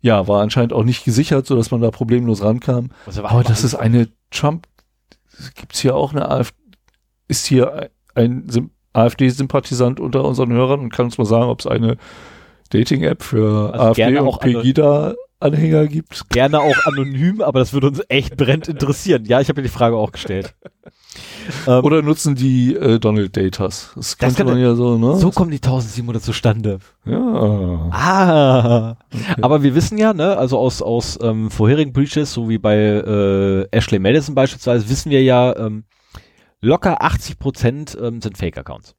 ja, 0.00 0.26
war 0.28 0.42
anscheinend 0.42 0.72
auch 0.72 0.84
nicht 0.84 1.04
gesichert, 1.04 1.46
so 1.46 1.54
dass 1.54 1.70
man 1.70 1.80
da 1.80 1.90
problemlos 1.90 2.42
rankam. 2.42 2.90
Also 3.06 3.24
Aber 3.24 3.44
das 3.44 3.64
ist 3.64 3.74
eine 3.74 4.08
Trump, 4.30 4.66
gibt's 5.54 5.80
hier 5.80 5.94
auch 5.94 6.12
eine 6.12 6.28
AfD, 6.28 6.56
ist 7.28 7.46
hier 7.46 7.90
ein 8.14 8.46
AfD-Sympathisant 8.92 10.00
unter 10.00 10.24
unseren 10.24 10.52
Hörern 10.52 10.80
und 10.80 10.92
kann 10.92 11.06
uns 11.06 11.18
mal 11.18 11.24
sagen, 11.24 11.48
ob 11.48 11.60
es 11.60 11.66
eine 11.66 11.96
Dating-App 12.70 13.22
für 13.22 13.72
also 13.72 14.02
AfD 14.02 14.18
und 14.18 14.40
Pegida-Anhänger 14.40 15.86
gibt. 15.86 16.28
Gerne 16.30 16.60
auch 16.60 16.76
anonym, 16.86 17.42
aber 17.42 17.60
das 17.60 17.72
würde 17.72 17.88
uns 17.88 18.02
echt 18.08 18.36
brennend 18.36 18.68
interessieren. 18.68 19.24
Ja, 19.26 19.40
ich 19.40 19.48
habe 19.48 19.60
mir 19.60 19.66
die 19.66 19.72
Frage 19.72 19.96
auch 19.96 20.12
gestellt. 20.12 20.54
Ähm, 21.66 21.84
Oder 21.84 22.02
nutzen 22.02 22.34
die 22.34 22.74
äh, 22.74 22.98
Donald 22.98 23.36
Datas? 23.36 23.92
Das, 23.94 24.16
das 24.16 24.34
könnte 24.34 24.44
man 24.44 24.60
ja 24.60 24.74
so, 24.74 24.96
ne? 24.96 25.16
So 25.16 25.30
kommen 25.30 25.50
die 25.50 25.58
1700 25.58 26.22
zustande. 26.22 26.78
Ja. 27.04 27.90
Ah. 27.90 28.96
Okay. 29.12 29.42
Aber 29.42 29.62
wir 29.62 29.74
wissen 29.74 29.98
ja, 29.98 30.14
ne, 30.14 30.36
also 30.36 30.58
aus, 30.58 30.80
aus 30.80 31.18
ähm, 31.22 31.50
vorherigen 31.50 31.92
Breaches, 31.92 32.32
so 32.32 32.48
wie 32.48 32.58
bei 32.58 32.76
äh, 32.76 33.66
Ashley 33.70 33.98
Madison 33.98 34.34
beispielsweise, 34.34 34.88
wissen 34.88 35.10
wir 35.10 35.22
ja, 35.22 35.54
ähm, 35.56 35.84
locker 36.62 37.02
80 37.02 37.38
Prozent 37.38 37.98
ähm, 38.00 38.22
sind 38.22 38.38
Fake-Accounts. 38.38 38.94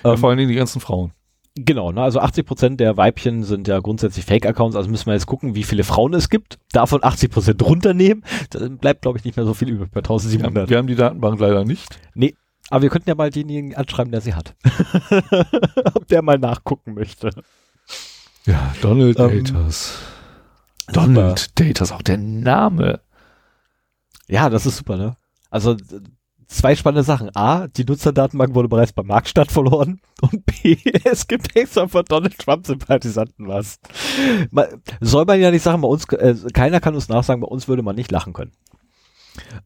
ja, 0.03 0.17
vor 0.17 0.29
allen 0.29 0.37
Dingen 0.37 0.49
die 0.49 0.55
ganzen 0.55 0.81
Frauen. 0.81 1.11
Genau, 1.55 1.91
ne, 1.91 2.01
also 2.01 2.19
80 2.19 2.45
Prozent 2.45 2.79
der 2.79 2.95
Weibchen 2.95 3.43
sind 3.43 3.67
ja 3.67 3.79
grundsätzlich 3.79 4.25
Fake-Accounts, 4.25 4.75
also 4.75 4.89
müssen 4.89 5.07
wir 5.07 5.13
jetzt 5.13 5.25
gucken, 5.25 5.55
wie 5.55 5.63
viele 5.63 5.83
Frauen 5.83 6.13
es 6.13 6.29
gibt, 6.29 6.57
davon 6.71 7.03
80 7.03 7.31
Prozent 7.31 7.61
runternehmen, 7.63 8.23
dann 8.51 8.77
bleibt, 8.77 9.01
glaube 9.01 9.17
ich, 9.17 9.25
nicht 9.25 9.35
mehr 9.35 9.45
so 9.45 9.53
viel 9.53 9.69
übrig 9.69 9.91
bei 9.91 9.99
1700. 9.99 10.53
Wir 10.53 10.61
haben, 10.61 10.69
wir 10.69 10.77
haben 10.77 10.87
die 10.87 10.95
Datenbank 10.95 11.39
leider 11.39 11.65
nicht. 11.65 11.99
Nee, 12.13 12.35
aber 12.69 12.83
wir 12.83 12.89
könnten 12.89 13.09
ja 13.09 13.15
mal 13.15 13.29
denjenigen 13.29 13.75
anschreiben, 13.75 14.11
der 14.11 14.21
sie 14.21 14.35
hat. 14.35 14.55
Ob 15.95 16.07
der 16.07 16.21
mal 16.21 16.37
nachgucken 16.37 16.93
möchte. 16.93 17.31
Ja, 18.45 18.73
Donald 18.81 19.19
ähm, 19.19 19.43
Daters. 19.43 19.99
Donald 20.93 21.59
Daters, 21.59 21.91
auch 21.91 22.01
der 22.01 22.17
Name. 22.17 23.01
Ja, 24.29 24.49
das 24.49 24.65
ist 24.65 24.77
super, 24.77 24.95
ne? 24.97 25.17
Also 25.49 25.75
zwei 26.47 26.75
spannende 26.75 27.03
Sachen. 27.03 27.29
A, 27.35 27.67
die 27.67 27.85
Nutzerdatenbank 27.85 28.55
wurde 28.55 28.67
bereits 28.67 28.93
beim 28.93 29.07
Marktstart 29.07 29.51
verloren. 29.51 30.01
Und 30.21 30.45
B, 30.45 30.77
es 31.03 31.27
gibt 31.27 31.55
extra 31.55 31.87
von 31.87 32.05
Donald 32.05 32.37
Trump-Sympathisanten 32.37 33.47
was. 33.47 33.79
soll 35.01 35.25
man 35.25 35.39
ja 35.39 35.51
nicht 35.51 35.63
sagen, 35.63 35.81
bei 35.81 35.87
uns, 35.87 36.05
äh, 36.13 36.35
keiner 36.53 36.79
kann 36.79 36.95
uns 36.95 37.09
nachsagen, 37.09 37.41
bei 37.41 37.47
uns 37.47 37.67
würde 37.67 37.83
man 37.83 37.95
nicht 37.95 38.11
lachen 38.11 38.33
können. 38.33 38.51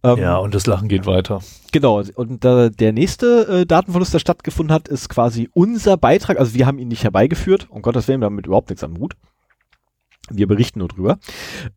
Ähm, 0.03 0.17
ja, 0.17 0.37
und 0.37 0.53
das 0.53 0.67
Lachen 0.67 0.87
geht 0.87 1.05
weiter. 1.05 1.41
Genau, 1.71 2.03
und 2.15 2.45
äh, 2.45 2.69
der 2.69 2.93
nächste 2.93 3.61
äh, 3.61 3.65
Datenverlust, 3.65 4.13
der 4.13 4.19
stattgefunden 4.19 4.73
hat, 4.73 4.87
ist 4.87 5.09
quasi 5.09 5.49
unser 5.53 5.97
Beitrag. 5.97 6.39
Also 6.39 6.53
wir 6.53 6.67
haben 6.67 6.77
ihn 6.77 6.89
nicht 6.89 7.03
herbeigeführt. 7.03 7.67
Um 7.69 7.81
Gottes 7.81 8.07
Willen, 8.07 8.21
damit 8.21 8.45
überhaupt 8.45 8.69
nichts 8.69 8.83
am 8.83 8.97
Hut 8.97 9.15
wir 10.29 10.47
berichten 10.47 10.79
nur 10.79 10.87
drüber, 10.87 11.19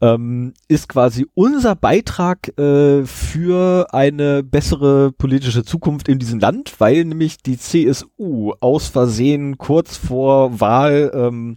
ähm, 0.01 0.55
ist 0.69 0.89
quasi 0.89 1.27
unser 1.35 1.75
Beitrag 1.75 2.57
äh, 2.59 3.05
für 3.05 3.89
eine 3.93 4.43
bessere 4.45 5.13
politische 5.13 5.65
Zukunft 5.65 6.09
in 6.09 6.19
diesem 6.19 6.39
Land, 6.39 6.75
weil 6.79 7.05
nämlich 7.05 7.39
die 7.39 7.59
CSU 7.59 8.53
aus 8.61 8.89
Versehen 8.89 9.59
kurz 9.59 9.97
vor 9.97 10.61
Wahl 10.61 11.11
ähm, 11.13 11.57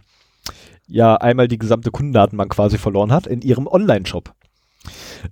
ja 0.88 1.14
einmal 1.14 1.46
die 1.46 1.58
gesamte 1.58 1.92
Kundendatenbank 1.92 2.52
quasi 2.52 2.76
verloren 2.76 3.12
hat 3.12 3.26
in 3.28 3.40
ihrem 3.42 3.68
Online-Shop. 3.68 4.34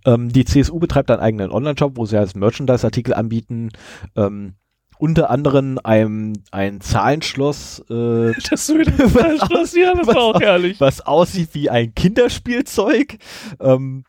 Ähm, 0.04 0.28
die 0.32 0.44
CSU 0.44 0.78
betreibt 0.78 1.10
einen 1.10 1.20
eigenen 1.20 1.50
Online-Shop, 1.50 1.96
wo 1.96 2.06
sie 2.06 2.18
als 2.18 2.36
Merchandise-Artikel 2.36 3.14
anbieten. 3.14 3.70
Ähm, 4.14 4.54
unter 4.98 5.30
anderem 5.30 5.78
ein, 5.82 6.42
ein 6.50 6.80
Zahlenschloss. 6.80 7.80
Äh, 7.88 8.32
das 8.50 8.68
ist 8.68 8.74
wieder 8.74 8.92
ein 8.92 9.10
Zahlenschloss, 9.12 9.74
ja, 9.74 9.94
das 9.94 10.06
war 10.06 10.18
auch 10.18 10.40
herrlich. 10.40 10.80
Was 10.80 11.00
aussieht 11.00 11.50
wie 11.52 11.70
ein 11.70 11.94
Kinderspielzeug. 11.94 13.18
Ähm, 13.60 14.04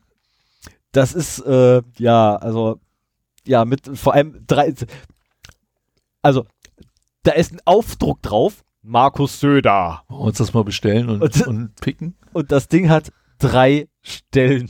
das 0.91 1.13
ist, 1.13 1.39
äh, 1.39 1.81
ja, 1.97 2.35
also, 2.35 2.79
ja, 3.45 3.65
mit 3.65 3.89
vor 3.97 4.13
allem 4.13 4.43
drei, 4.47 4.73
also, 6.21 6.45
da 7.23 7.31
ist 7.33 7.53
ein 7.53 7.61
Aufdruck 7.65 8.21
drauf, 8.21 8.63
Markus 8.81 9.39
Söder. 9.39 10.03
Wollen 10.07 10.21
wir 10.21 10.25
uns 10.27 10.37
das 10.37 10.53
mal 10.53 10.63
bestellen 10.63 11.09
und, 11.09 11.21
und, 11.21 11.47
und 11.47 11.75
picken? 11.81 12.15
Und 12.33 12.51
das 12.51 12.67
Ding 12.67 12.89
hat 12.89 13.11
drei 13.37 13.87
Stellen. 14.01 14.69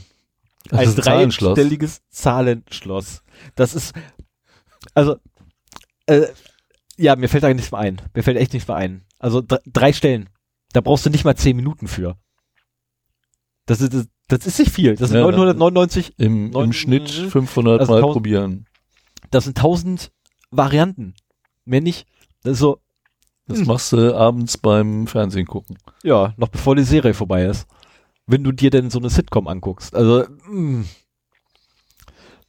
Das 0.68 0.80
ein 0.80 0.94
dreistelliges 0.96 2.02
Zahlenschloss. 2.10 3.22
Das 3.54 3.74
ist, 3.74 3.94
also, 4.94 5.16
äh, 6.10 6.32
ja, 6.96 7.16
mir 7.16 7.28
fällt 7.28 7.42
da 7.42 7.52
nichts 7.52 7.72
mehr 7.72 7.80
ein. 7.80 8.00
Mir 8.14 8.22
fällt 8.22 8.36
echt 8.36 8.52
nichts 8.52 8.68
mehr 8.68 8.76
ein. 8.76 9.04
Also 9.18 9.42
drei 9.42 9.92
Stellen. 9.92 10.28
Da 10.72 10.80
brauchst 10.80 11.06
du 11.06 11.10
nicht 11.10 11.24
mal 11.24 11.36
zehn 11.36 11.56
Minuten 11.56 11.88
für. 11.88 12.16
Das 13.66 13.80
ist, 13.80 13.94
das, 13.94 14.06
das 14.28 14.46
ist 14.46 14.58
nicht 14.58 14.70
viel. 14.70 14.96
Das 14.96 15.10
sind 15.10 15.18
ja, 15.18 15.24
999. 15.24 16.14
Im, 16.18 16.50
9, 16.50 16.64
Im 16.64 16.72
Schnitt 16.72 17.10
500 17.10 17.80
also 17.80 17.92
Mal 17.92 17.98
1000, 17.98 18.12
probieren. 18.12 18.66
Das 19.30 19.44
sind 19.44 19.56
1000 19.58 20.12
Varianten. 20.50 21.14
Mehr 21.64 21.80
nicht. 21.80 22.06
Das 22.42 22.54
ist 22.54 22.58
so. 22.58 22.80
Das 23.46 23.60
hm. 23.60 23.66
machst 23.66 23.92
du 23.92 24.14
abends 24.14 24.58
beim 24.58 25.06
Fernsehen 25.06 25.46
gucken. 25.46 25.78
Ja, 26.04 26.34
noch 26.36 26.48
bevor 26.48 26.76
die 26.76 26.84
Serie 26.84 27.14
vorbei 27.14 27.44
ist. 27.44 27.66
Wenn 28.26 28.44
du 28.44 28.52
dir 28.52 28.70
denn 28.70 28.90
so 28.90 28.98
eine 28.98 29.10
Sitcom 29.10 29.48
anguckst. 29.48 29.94
Also, 29.94 30.24
mh. 30.46 30.48
Hm. 30.48 30.84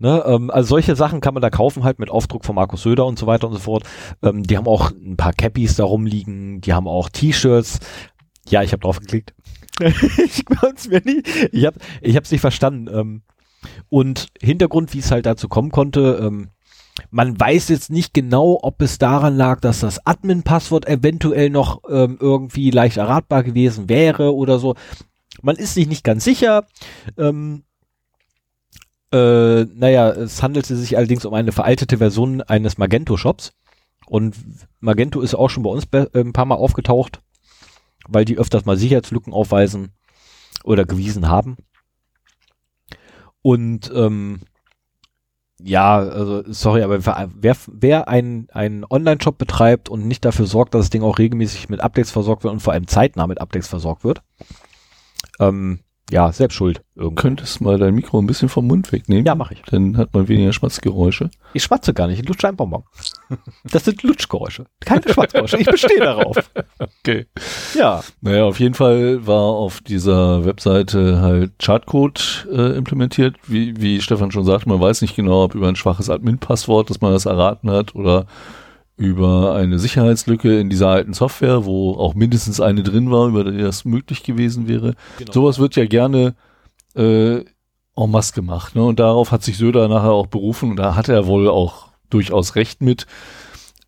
Ne, 0.02 0.24
ähm, 0.26 0.50
also 0.50 0.70
solche 0.70 0.96
Sachen 0.96 1.22
kann 1.22 1.36
man 1.36 1.42
da 1.42 1.52
kaufen, 1.52 1.84
halt 1.84 2.00
mit 2.00 2.10
Aufdruck 2.10 2.44
von 2.44 2.56
Markus 2.56 2.82
Söder 2.82 3.06
und 3.06 3.20
so 3.20 3.28
weiter 3.28 3.46
und 3.46 3.54
so 3.54 3.60
fort. 3.60 3.84
Ähm, 4.24 4.42
die 4.42 4.58
haben 4.58 4.66
auch 4.66 4.90
ein 4.90 5.16
paar 5.16 5.32
Cappies 5.32 5.76
da 5.76 5.84
rumliegen, 5.84 6.60
die 6.60 6.74
haben 6.74 6.88
auch 6.88 7.08
T-Shirts. 7.10 7.82
Ja, 8.50 8.64
ich 8.64 8.72
habe 8.72 8.82
drauf 8.82 9.00
geklickt. 9.00 9.36
ich 9.80 10.44
konnte 10.44 10.90
mir 10.90 11.04
nie. 11.06 11.22
Ich 11.52 11.68
habe 11.68 11.78
ich 12.02 12.16
hab's 12.16 12.32
nicht 12.32 12.42
verstanden. 12.42 12.90
Ähm, 12.92 13.22
und 13.90 14.30
Hintergrund, 14.42 14.92
wie 14.96 15.00
es 15.00 15.12
halt 15.12 15.28
dazu 15.28 15.48
kommen 15.48 15.70
konnte, 15.70 16.20
ähm, 16.20 16.50
man 17.12 17.40
weiß 17.40 17.70
jetzt 17.70 17.92
nicht 17.92 18.12
genau, 18.12 18.58
ob 18.60 18.82
es 18.82 18.98
daran 18.98 19.38
lag, 19.38 19.60
dass 19.60 19.82
das 19.82 20.04
Admin-Passwort 20.04 20.88
eventuell 20.88 21.52
noch 21.52 21.84
ähm, 21.88 22.18
irgendwie 22.20 22.72
leicht 22.72 22.98
erratbar 22.98 23.44
gewesen 23.44 23.88
wäre 23.88 24.34
oder 24.34 24.58
so. 24.58 24.74
Man 25.44 25.58
ist 25.58 25.76
sich 25.76 25.88
nicht 25.88 26.04
ganz 26.04 26.24
sicher. 26.24 26.66
Ähm, 27.20 27.66
Äh, 29.12 29.66
naja, 29.66 30.10
es 30.12 30.42
handelte 30.42 30.76
sich 30.76 30.98
allerdings 30.98 31.26
um 31.26 31.34
eine 31.34 31.52
veraltete 31.52 31.98
Version 31.98 32.42
eines 32.42 32.78
Magento-Shops. 32.78 33.54
Und 34.08 34.36
Magento 34.80 35.22
ist 35.22 35.36
auch 35.36 35.50
schon 35.50 35.64
bei 35.64 35.70
uns 35.70 35.86
äh, 35.92 36.08
ein 36.16 36.34
paar 36.34 36.46
Mal 36.46 36.56
aufgetaucht, 36.56 37.22
weil 38.08 38.26
die 38.26 38.38
öfters 38.38 38.66
mal 38.66 38.78
Sicherheitslücken 38.78 39.34
aufweisen 39.34 39.94
oder 40.64 40.86
gewiesen 40.86 41.30
haben. 41.30 41.58
Und 43.42 43.92
ähm, 43.94 44.42
ja, 45.64 45.98
also 46.00 46.44
sorry, 46.48 46.82
aber 46.82 47.00
wer, 47.06 47.58
wer 47.68 48.08
einen, 48.08 48.50
einen 48.52 48.86
Online-Shop 48.90 49.38
betreibt 49.38 49.90
und 49.90 50.08
nicht 50.08 50.26
dafür 50.26 50.48
sorgt, 50.48 50.74
dass 50.74 50.82
das 50.82 50.90
Ding 50.90 51.04
auch 51.04 51.20
regelmäßig 51.20 51.70
mit 51.70 51.82
Updates 51.82 52.12
versorgt 52.12 52.44
wird 52.44 52.54
und 52.54 52.62
vor 52.62 52.74
allem 52.74 52.88
zeitnah 52.88 53.28
mit 53.28 53.40
Updates 53.40 53.68
versorgt 53.68 54.04
wird, 54.04 54.24
ähm, 55.40 55.80
ja, 56.12 56.32
selbst 56.32 56.56
schuld. 56.56 56.82
Irgendwo. 56.96 57.22
Könntest 57.22 57.62
mal 57.62 57.80
dein 57.80 57.96
Mikro 57.96 58.20
ein 58.20 58.28
bisschen 58.28 58.50
vom 58.50 58.68
Mund 58.68 58.92
wegnehmen? 58.92 59.26
Ja, 59.26 59.34
mache 59.34 59.54
ich. 59.54 59.62
Dann 59.64 59.98
hat 59.98 60.14
man 60.14 60.28
weniger 60.28 60.52
Schmatzgeräusche. 60.52 61.30
Ich 61.54 61.64
schmatze 61.64 61.94
gar 61.94 62.08
nicht, 62.08 62.20
ich 62.20 62.28
lutsche 62.28 62.48
ein 62.50 62.56
Bonbon. 62.56 62.84
Das 63.64 63.86
sind 63.86 64.04
Lutschgeräusche, 64.04 64.66
keine 64.82 65.08
Schmatzgeräusche. 65.08 65.58
Ich 65.58 65.68
bestehe 65.68 66.00
darauf. 66.00 66.38
Okay. 67.04 67.26
Ja. 67.76 68.04
Naja, 68.22 68.44
auf 68.44 68.60
jeden 68.60 68.76
Fall 68.76 69.26
war 69.26 69.42
auf 69.42 69.82
dieser 69.82 70.46
Webseite 70.46 71.20
halt 71.22 71.52
Chartcode 71.58 72.48
äh, 72.52 72.76
implementiert. 72.76 73.38
Wie, 73.48 73.80
wie 73.82 74.02
Stefan 74.02 74.32
schon 74.32 74.46
sagte, 74.46 74.70
man 74.70 74.80
weiß 74.80 75.02
nicht 75.02 75.16
genau, 75.16 75.44
ob 75.44 75.56
über 75.56 75.68
ein 75.68 75.76
schwaches 75.76 76.10
Admin-Passwort, 76.10 76.90
dass 76.90 77.02
man 77.02 77.12
das 77.12 77.26
erraten 77.26 77.72
hat 77.72 77.96
oder 77.96 78.28
über 79.02 79.56
eine 79.56 79.80
Sicherheitslücke 79.80 80.60
in 80.60 80.70
dieser 80.70 80.90
alten 80.90 81.14
Software, 81.14 81.66
wo 81.66 81.94
auch 81.94 82.14
mindestens 82.14 82.62
eine 82.62 82.84
drin 82.84 83.10
war, 83.10 83.28
über 83.28 83.44
die 83.44 83.58
das 83.58 83.84
möglich 83.84 84.22
gewesen 84.22 84.68
wäre. 84.68 84.94
Genau. 85.18 85.32
Sowas 85.32 85.58
wird 85.58 85.76
ja 85.76 85.86
gerne 85.86 86.36
äh, 86.96 87.38
en 87.38 88.12
masse 88.12 88.34
gemacht. 88.34 88.76
Ne? 88.76 88.84
Und 88.84 89.00
darauf 89.00 89.32
hat 89.32 89.44
sich 89.44 89.58
Söder 89.58 89.88
nachher 89.88 90.12
auch 90.12 90.28
berufen 90.28 90.70
und 90.70 90.76
da 90.78 90.96
hat 90.96 91.10
er 91.10 91.26
wohl 91.26 91.50
auch 91.50 91.88
durchaus 92.12 92.56
recht 92.56 92.82
mit, 92.82 93.08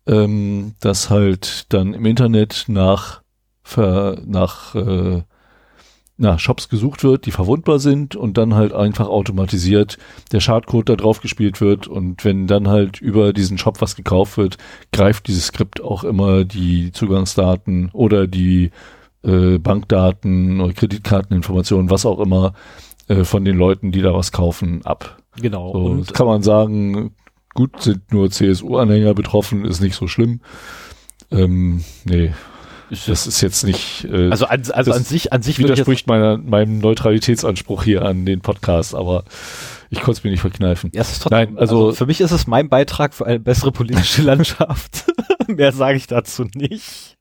ähm, 0.06 0.74
dass 0.80 1.10
halt 1.10 1.72
dann 1.72 1.94
im 1.94 2.04
Internet 2.06 2.64
nach, 2.66 3.22
nach 3.76 4.74
äh, 4.74 5.22
nach 6.16 6.38
Shops 6.38 6.68
gesucht 6.68 7.02
wird, 7.02 7.26
die 7.26 7.32
verwundbar 7.32 7.78
sind 7.80 8.14
und 8.14 8.38
dann 8.38 8.54
halt 8.54 8.72
einfach 8.72 9.08
automatisiert 9.08 9.98
der 10.30 10.40
Schadcode 10.40 10.88
da 10.88 10.96
drauf 10.96 11.20
gespielt 11.20 11.60
wird 11.60 11.88
und 11.88 12.24
wenn 12.24 12.46
dann 12.46 12.68
halt 12.68 13.00
über 13.00 13.32
diesen 13.32 13.58
Shop 13.58 13.80
was 13.80 13.96
gekauft 13.96 14.36
wird, 14.36 14.56
greift 14.92 15.26
dieses 15.26 15.46
Skript 15.46 15.82
auch 15.82 16.04
immer 16.04 16.44
die 16.44 16.92
Zugangsdaten 16.92 17.90
oder 17.92 18.28
die 18.28 18.70
äh, 19.24 19.58
Bankdaten 19.58 20.60
oder 20.60 20.72
Kreditkarteninformationen, 20.72 21.90
was 21.90 22.06
auch 22.06 22.20
immer, 22.20 22.54
äh, 23.08 23.24
von 23.24 23.44
den 23.44 23.56
Leuten, 23.56 23.90
die 23.90 24.02
da 24.02 24.14
was 24.14 24.30
kaufen, 24.32 24.84
ab. 24.84 25.18
Genau. 25.36 25.72
So, 25.72 25.78
und 25.78 26.14
kann 26.14 26.26
man 26.26 26.42
sagen, 26.42 27.14
gut, 27.54 27.82
sind 27.82 28.12
nur 28.12 28.30
CSU-Anhänger 28.30 29.14
betroffen, 29.14 29.64
ist 29.64 29.80
nicht 29.80 29.96
so 29.96 30.06
schlimm. 30.06 30.40
Ähm, 31.30 31.82
nee, 32.04 32.32
das 33.06 33.26
ist 33.26 33.40
jetzt 33.40 33.64
nicht. 33.64 34.04
Äh, 34.04 34.30
also 34.30 34.46
an, 34.46 34.62
also 34.72 34.92
an 34.92 35.04
sich, 35.04 35.32
an 35.32 35.42
sich 35.42 35.58
widerspricht 35.58 36.06
meiner, 36.06 36.38
meinem 36.38 36.78
Neutralitätsanspruch 36.78 37.84
hier 37.84 38.02
an 38.02 38.26
den 38.26 38.40
Podcast, 38.40 38.94
aber 38.94 39.24
ich 39.90 40.00
konnte 40.00 40.18
es 40.18 40.24
mir 40.24 40.30
nicht 40.30 40.40
verkneifen. 40.40 40.90
Ja, 40.94 41.02
ist 41.02 41.30
Nein, 41.30 41.58
also, 41.58 41.86
also, 41.86 41.92
für 41.92 42.06
mich 42.06 42.20
ist 42.20 42.32
es 42.32 42.46
mein 42.46 42.68
Beitrag 42.68 43.14
für 43.14 43.26
eine 43.26 43.40
bessere 43.40 43.72
politische 43.72 44.22
Landschaft. 44.24 45.04
Mehr 45.46 45.72
sage 45.72 45.96
ich 45.96 46.06
dazu 46.06 46.44
nicht. 46.54 47.16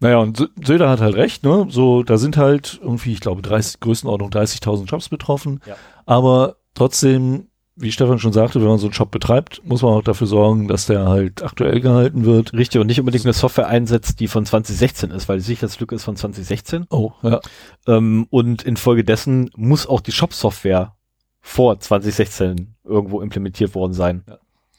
Naja, 0.00 0.18
und 0.18 0.50
Söder 0.62 0.88
hat 0.88 1.00
halt 1.00 1.16
recht, 1.16 1.42
ne? 1.42 1.66
So, 1.70 2.02
da 2.02 2.18
sind 2.18 2.36
halt 2.36 2.78
irgendwie, 2.82 3.12
ich 3.12 3.20
glaube, 3.20 3.42
30, 3.42 3.80
Größenordnung 3.80 4.30
30.000 4.30 4.84
Jobs 4.84 5.08
betroffen. 5.08 5.60
Ja. 5.66 5.74
Aber 6.06 6.56
trotzdem 6.74 7.48
wie 7.80 7.92
Stefan 7.92 8.18
schon 8.18 8.32
sagte, 8.32 8.60
wenn 8.60 8.68
man 8.68 8.78
so 8.78 8.86
einen 8.86 8.94
Shop 8.94 9.10
betreibt, 9.10 9.62
muss 9.64 9.82
man 9.82 9.92
auch 9.92 10.02
dafür 10.02 10.26
sorgen, 10.26 10.68
dass 10.68 10.86
der 10.86 11.06
halt 11.06 11.42
aktuell 11.42 11.80
gehalten 11.80 12.24
wird. 12.24 12.52
Richtig, 12.52 12.80
und 12.80 12.88
nicht 12.88 12.98
unbedingt 12.98 13.24
eine 13.24 13.32
Software 13.32 13.68
einsetzt, 13.68 14.20
die 14.20 14.28
von 14.28 14.44
2016 14.44 15.10
ist, 15.10 15.28
weil 15.28 15.38
die 15.38 15.44
Sicherheitslücke 15.44 15.94
ist 15.94 16.04
von 16.04 16.16
2016. 16.16 16.86
Oh, 16.90 17.12
ja. 17.22 17.40
Ähm, 17.86 18.26
und 18.30 18.62
infolgedessen 18.62 19.50
muss 19.56 19.86
auch 19.86 20.00
die 20.00 20.12
Shop-Software 20.12 20.96
vor 21.40 21.78
2016 21.78 22.74
irgendwo 22.84 23.20
implementiert 23.20 23.74
worden 23.74 23.92
sein. 23.92 24.24
Ja. 24.26 24.38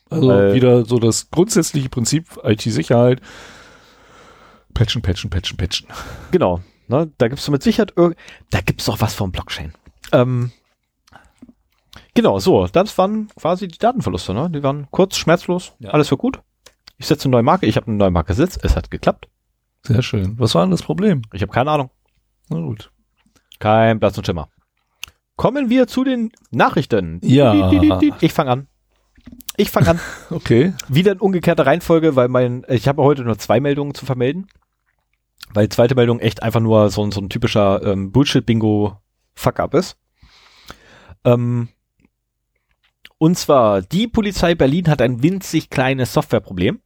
Also 0.10 0.32
äh, 0.32 0.54
wieder 0.54 0.86
so 0.86 1.00
das 1.00 1.30
grundsätzliche 1.30 1.90
Prinzip 1.90 2.26
IT-Sicherheit. 2.44 3.22
Patchen, 4.74 5.02
patchen, 5.02 5.30
patchen, 5.30 5.58
patchen. 5.58 5.88
Genau. 6.32 6.62
Ne, 6.88 7.12
da 7.18 7.28
gibt's 7.28 7.48
mit 7.50 7.62
Sicherheit, 7.62 7.94
da 7.96 8.62
gibt's 8.62 8.86
doch 8.86 9.00
was 9.00 9.14
vom 9.14 9.32
Blockchain. 9.32 9.74
Ähm, 10.12 10.52
Genau, 12.19 12.38
so, 12.38 12.67
das 12.67 12.97
waren 12.97 13.29
quasi 13.39 13.69
die 13.69 13.77
Datenverluste, 13.77 14.34
ne? 14.34 14.49
Die 14.49 14.62
waren 14.62 14.89
kurz, 14.91 15.15
schmerzlos, 15.15 15.71
ja. 15.79 15.91
alles 15.91 16.12
war 16.12 16.17
gut. 16.17 16.41
Ich 16.97 17.08
setze 17.08 17.23
eine 17.23 17.32
neue 17.32 17.43
Marke, 17.43 17.65
ich 17.65 17.77
habe 17.77 17.88
eine 17.88 17.95
neue 17.95 18.12
Marke 18.12 18.34
gesetzt, 18.34 18.60
es 18.62 18.75
hat 18.75 18.91
geklappt. 18.91 19.29
Sehr 19.84 20.01
schön. 20.01 20.38
Was 20.38 20.53
war 20.53 20.63
denn 20.63 20.71
das 20.71 20.84
Problem? 20.84 21.21
Ich 21.32 21.41
habe 21.41 21.53
keine 21.53 21.71
Ahnung. 21.71 21.91
Na 22.49 22.60
gut. 22.60 22.91
Kein 23.60 24.01
Platz 24.01 24.17
und 24.17 24.25
Schimmer. 24.25 24.49
Kommen 25.38 25.69
wir 25.69 25.88
zu 25.88 26.03
den 26.03 26.34
Nachrichten. 26.51 27.21
Ja. 27.23 27.71
Ich 28.19 28.34
fange 28.34 28.51
an. 28.51 28.67
Ich 29.55 29.71
fange 29.71 29.91
an. 29.91 29.99
okay. 30.29 30.73
Wieder 30.89 31.13
in 31.13 31.19
umgekehrter 31.19 31.65
Reihenfolge, 31.65 32.17
weil 32.17 32.27
mein, 32.27 32.65
ich 32.67 32.89
habe 32.89 33.01
heute 33.01 33.23
nur 33.23 33.38
zwei 33.38 33.62
Meldungen 33.62 33.93
zu 33.93 34.05
vermelden. 34.05 34.47
Weil 35.53 35.69
die 35.69 35.73
zweite 35.73 35.95
Meldung 35.95 36.19
echt 36.19 36.43
einfach 36.43 36.60
nur 36.60 36.89
so, 36.89 37.10
so 37.12 37.21
ein 37.21 37.29
typischer 37.29 37.82
ähm, 37.82 38.12
Bullshit-Bingo-Fuck-up 38.12 39.73
ist. 39.73 39.95
Ähm, 41.23 41.69
und 43.19 43.38
zwar, 43.38 43.82
die 43.82 44.08
Polizei 44.08 44.55
Berlin 44.55 44.88
hat 44.88 45.01
ein 45.01 45.21
winzig 45.21 45.69
kleines 45.69 46.13
Softwareproblem. 46.13 46.79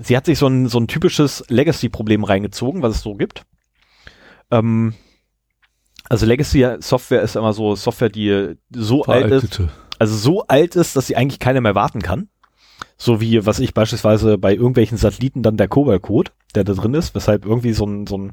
Sie 0.00 0.16
hat 0.16 0.26
sich 0.26 0.38
so 0.38 0.48
ein, 0.48 0.68
so 0.68 0.78
ein 0.78 0.88
typisches 0.88 1.44
Legacy-Problem 1.48 2.24
reingezogen, 2.24 2.82
was 2.82 2.96
es 2.96 3.02
so 3.02 3.14
gibt. 3.14 3.44
Ähm, 4.50 4.94
also 6.08 6.26
Legacy-Software 6.26 7.22
ist 7.22 7.36
immer 7.36 7.52
so 7.52 7.76
Software, 7.76 8.08
die 8.08 8.56
so 8.70 9.04
Veraltete. 9.04 9.34
alt 9.34 9.44
ist. 9.44 9.60
Also 10.00 10.16
so 10.16 10.46
alt 10.48 10.74
ist, 10.74 10.96
dass 10.96 11.06
sie 11.06 11.16
eigentlich 11.16 11.38
keiner 11.38 11.60
mehr 11.60 11.76
warten 11.76 12.02
kann. 12.02 12.28
So 12.96 13.20
wie, 13.20 13.46
was 13.46 13.60
ich 13.60 13.72
beispielsweise 13.72 14.36
bei 14.36 14.54
irgendwelchen 14.54 14.98
Satelliten 14.98 15.42
dann 15.44 15.56
der 15.56 15.68
Cobalt-Code, 15.68 16.32
der 16.54 16.64
da 16.64 16.72
drin 16.72 16.94
ist, 16.94 17.14
weshalb 17.14 17.44
irgendwie 17.44 17.72
so 17.72 17.84
ein, 17.84 18.06
so 18.06 18.16
ein 18.16 18.32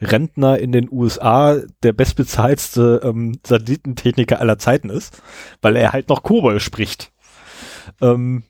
Rentner 0.00 0.58
in 0.58 0.72
den 0.72 0.88
USA 0.90 1.60
der 1.82 1.92
bestbezahlste 1.92 3.00
ähm, 3.02 3.38
Satellitentechniker 3.44 4.40
aller 4.40 4.58
Zeiten 4.58 4.90
ist, 4.90 5.22
weil 5.62 5.76
er 5.76 5.92
halt 5.92 6.08
noch 6.08 6.22
Kobold 6.22 6.62
spricht. 6.62 7.12
Ähm, 8.00 8.44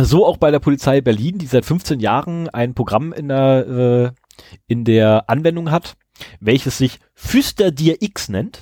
so 0.00 0.24
auch 0.24 0.38
bei 0.38 0.50
der 0.50 0.58
Polizei 0.58 1.00
Berlin, 1.00 1.38
die 1.38 1.46
seit 1.46 1.66
15 1.66 2.00
Jahren 2.00 2.48
ein 2.48 2.74
Programm 2.74 3.12
in 3.12 3.28
der, 3.28 3.66
äh, 3.68 4.42
in 4.66 4.84
der 4.84 5.28
Anwendung 5.28 5.70
hat, 5.70 5.96
welches 6.40 6.78
sich 6.78 6.98
Füster 7.14 7.70
Dir 7.70 8.00
X 8.00 8.28
nennt. 8.28 8.60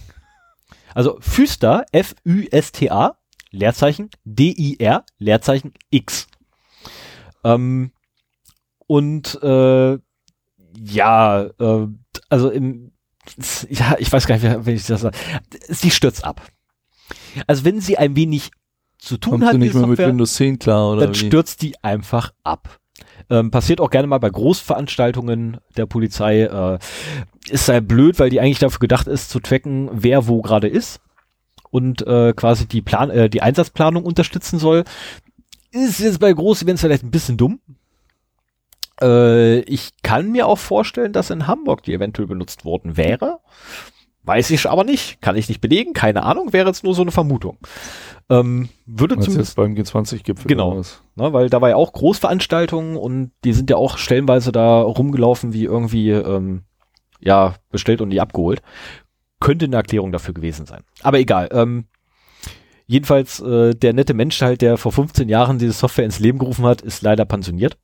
Also 0.93 1.19
Füster, 1.21 1.85
F-Ü-S-T-A, 1.93 3.17
Leerzeichen, 3.53 4.11
D-I-R, 4.25 5.05
Leerzeichen 5.19 5.75
X. 5.91 6.27
Ähm, 7.45 7.93
und 8.91 9.41
äh, 9.41 9.99
ja, 10.77 11.43
äh, 11.45 11.87
also 12.29 12.51
im, 12.51 12.91
ja, 13.71 13.95
ich 14.01 14.11
weiß 14.11 14.27
gar 14.27 14.37
nicht, 14.37 14.67
wie 14.67 14.73
ich 14.73 14.85
das 14.85 15.03
sage. 15.03 15.17
Sie 15.69 15.93
stürzt 15.93 16.25
ab. 16.25 16.45
Also 17.47 17.65
wenn 17.65 17.81
sie 17.81 17.99
ein 17.99 18.17
wenig 18.17 18.51
zu 18.99 19.17
tun 19.17 19.35
Kommt 19.35 19.45
hat, 19.45 19.53
nicht 19.59 19.75
mehr 19.75 19.83
Software, 19.83 20.07
mit 20.07 20.15
Windows 20.15 20.35
10 20.35 20.59
klar, 20.59 20.91
oder 20.91 21.03
dann 21.03 21.15
wie? 21.15 21.19
stürzt 21.19 21.63
die 21.63 21.81
einfach 21.85 22.33
ab. 22.43 22.81
Ähm, 23.31 23.53
passiert 23.53 23.81
auch 23.81 23.91
gerne 23.91 24.09
mal 24.09 24.19
bei 24.19 24.29
Großveranstaltungen 24.29 25.59
der 25.77 25.87
Polizei. 25.87 26.43
Äh, 26.43 26.81
ist 27.49 27.69
halt 27.69 27.87
blöd, 27.87 28.19
weil 28.19 28.31
die 28.31 28.41
eigentlich 28.41 28.59
dafür 28.59 28.81
gedacht 28.81 29.07
ist, 29.07 29.31
zu 29.31 29.39
tracken, 29.39 29.89
wer 29.93 30.27
wo 30.27 30.43
gerade 30.43 30.67
ist 30.67 30.99
und 31.71 32.05
äh, 32.09 32.33
quasi 32.33 32.67
die 32.67 32.83
Plan 32.83 33.09
äh, 33.11 33.31
die 33.31 33.41
Einsatzplanung 33.41 34.05
unterstützen 34.05 34.59
soll. 34.59 34.83
Ist 35.71 36.01
jetzt 36.01 36.19
bei 36.19 36.33
Groß-Events 36.33 36.81
vielleicht 36.81 37.05
ein 37.05 37.13
bisschen 37.13 37.37
dumm, 37.37 37.61
äh, 39.03 39.61
ich 39.61 39.91
kann 40.03 40.31
mir 40.31 40.47
auch 40.47 40.59
vorstellen, 40.59 41.13
dass 41.13 41.31
in 41.31 41.47
Hamburg 41.47 41.83
die 41.83 41.95
eventuell 41.95 42.29
benutzt 42.29 42.65
worden 42.65 42.97
wäre. 42.97 43.41
Weiß 44.23 44.51
ich 44.51 44.69
aber 44.69 44.85
nicht, 44.85 45.23
kann 45.23 45.37
ich 45.37 45.49
nicht 45.49 45.61
belegen, 45.61 45.95
keine 45.95 46.25
Ahnung, 46.25 46.53
wäre 46.53 46.69
jetzt 46.69 46.85
nur 46.85 46.95
so 46.95 47.03
eine 47.03 47.11
Vermutung. 47.11 47.59
Ähm, 48.29 48.69
würde 48.87 49.17
Was 49.17 49.25
zumindest 49.25 49.57
beim 49.57 49.75
G20-Gipfel. 49.75 50.47
Genau, 50.47 50.75
ne, 51.17 51.33
weil 51.33 51.49
da 51.49 51.61
war 51.61 51.71
ja 51.71 51.77
auch 51.77 51.93
Großveranstaltungen 51.93 52.97
und 52.97 53.33
die 53.45 53.53
sind 53.55 53.71
ja 53.71 53.77
auch 53.77 53.99
stellenweise 53.99 54.53
da 54.53 54.83
rumgelaufen 54.83 55.53
wie 55.53 55.65
irgendwie 55.65 56.11
ähm, 56.11 56.63
ja 57.21 57.55
bestellt 57.71 58.03
und 58.03 58.11
nie 58.11 58.21
abgeholt. 58.21 58.63
Könnte 59.41 59.65
eine 59.65 59.77
Erklärung 59.77 60.13
dafür 60.13 60.35
gewesen 60.35 60.67
sein. 60.67 60.83
Aber 61.03 61.19
egal. 61.19 61.49
Ähm, 61.51 61.87
jedenfalls 62.87 63.41
äh, 63.41 63.75
der 63.75 63.95
nette 63.95 64.13
Mensch 64.13 64.41
halt, 64.43 64.61
der 64.61 64.77
vor 64.77 64.93
15 64.93 65.31
Jahren 65.31 65.59
diese 65.59 65.73
Software 65.73 66.05
ins 66.05 66.21
Leben 66.21 66.39
gerufen 66.39 66.67
hat, 66.67 66.83
ist 66.83 67.03
leider 67.03 67.25
pensioniert 67.25 67.79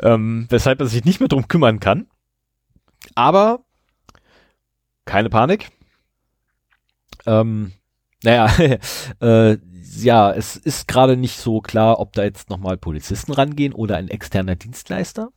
ähm, 0.00 0.46
weshalb 0.50 0.80
er 0.80 0.86
sich 0.86 1.04
nicht 1.04 1.20
mehr 1.20 1.28
drum 1.28 1.48
kümmern 1.48 1.80
kann. 1.80 2.06
Aber 3.14 3.64
keine 5.04 5.30
Panik. 5.30 5.70
Ähm, 7.26 7.72
Naja, 8.24 8.50
äh, 9.20 9.58
ja, 9.96 10.32
es 10.32 10.56
ist 10.56 10.88
gerade 10.88 11.16
nicht 11.16 11.38
so 11.38 11.60
klar, 11.60 12.00
ob 12.00 12.12
da 12.12 12.24
jetzt 12.24 12.50
nochmal 12.50 12.76
Polizisten 12.76 13.32
rangehen 13.32 13.72
oder 13.72 13.96
ein 13.96 14.08
externer 14.08 14.56
Dienstleister. 14.56 15.30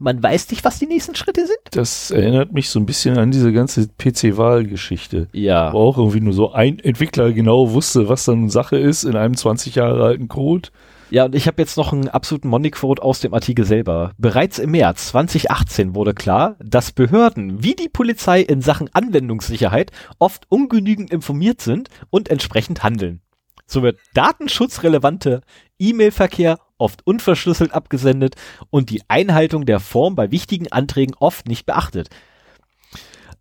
Man 0.00 0.22
weiß 0.22 0.50
nicht, 0.50 0.64
was 0.64 0.78
die 0.78 0.86
nächsten 0.86 1.16
Schritte 1.16 1.44
sind. 1.44 1.58
Das 1.72 2.12
erinnert 2.12 2.52
mich 2.52 2.70
so 2.70 2.78
ein 2.78 2.86
bisschen 2.86 3.18
an 3.18 3.32
diese 3.32 3.52
ganze 3.52 3.88
PC-Wahl-Geschichte. 3.88 5.26
Ja. 5.32 5.72
Wo 5.72 5.78
auch 5.78 5.98
irgendwie 5.98 6.20
nur 6.20 6.32
so 6.32 6.52
ein 6.52 6.78
Entwickler 6.78 7.32
genau 7.32 7.72
wusste, 7.72 8.08
was 8.08 8.24
dann 8.24 8.48
Sache 8.48 8.78
ist 8.78 9.02
in 9.02 9.16
einem 9.16 9.36
20 9.36 9.74
Jahre 9.74 10.04
alten 10.04 10.28
Code. 10.28 10.68
Ja, 11.10 11.24
und 11.24 11.34
ich 11.34 11.46
habe 11.46 11.62
jetzt 11.62 11.78
noch 11.78 11.92
einen 11.94 12.08
absoluten 12.08 12.48
Money-Quote 12.48 13.02
aus 13.02 13.20
dem 13.20 13.32
Artikel 13.32 13.64
selber. 13.64 14.12
Bereits 14.18 14.58
im 14.58 14.72
März 14.72 15.08
2018 15.08 15.94
wurde 15.94 16.12
klar, 16.12 16.56
dass 16.60 16.92
Behörden 16.92 17.62
wie 17.62 17.74
die 17.74 17.88
Polizei 17.88 18.42
in 18.42 18.60
Sachen 18.60 18.90
Anwendungssicherheit 18.92 19.90
oft 20.18 20.44
ungenügend 20.50 21.10
informiert 21.10 21.62
sind 21.62 21.88
und 22.10 22.28
entsprechend 22.28 22.82
handeln. 22.82 23.22
So 23.66 23.82
wird 23.82 23.98
datenschutzrelevante 24.12 25.40
E-Mail-Verkehr 25.78 26.58
oft 26.76 27.06
unverschlüsselt 27.06 27.72
abgesendet 27.72 28.34
und 28.68 28.90
die 28.90 29.02
Einhaltung 29.08 29.64
der 29.64 29.80
Form 29.80 30.14
bei 30.14 30.30
wichtigen 30.30 30.70
Anträgen 30.70 31.14
oft 31.18 31.48
nicht 31.48 31.64
beachtet. 31.64 32.10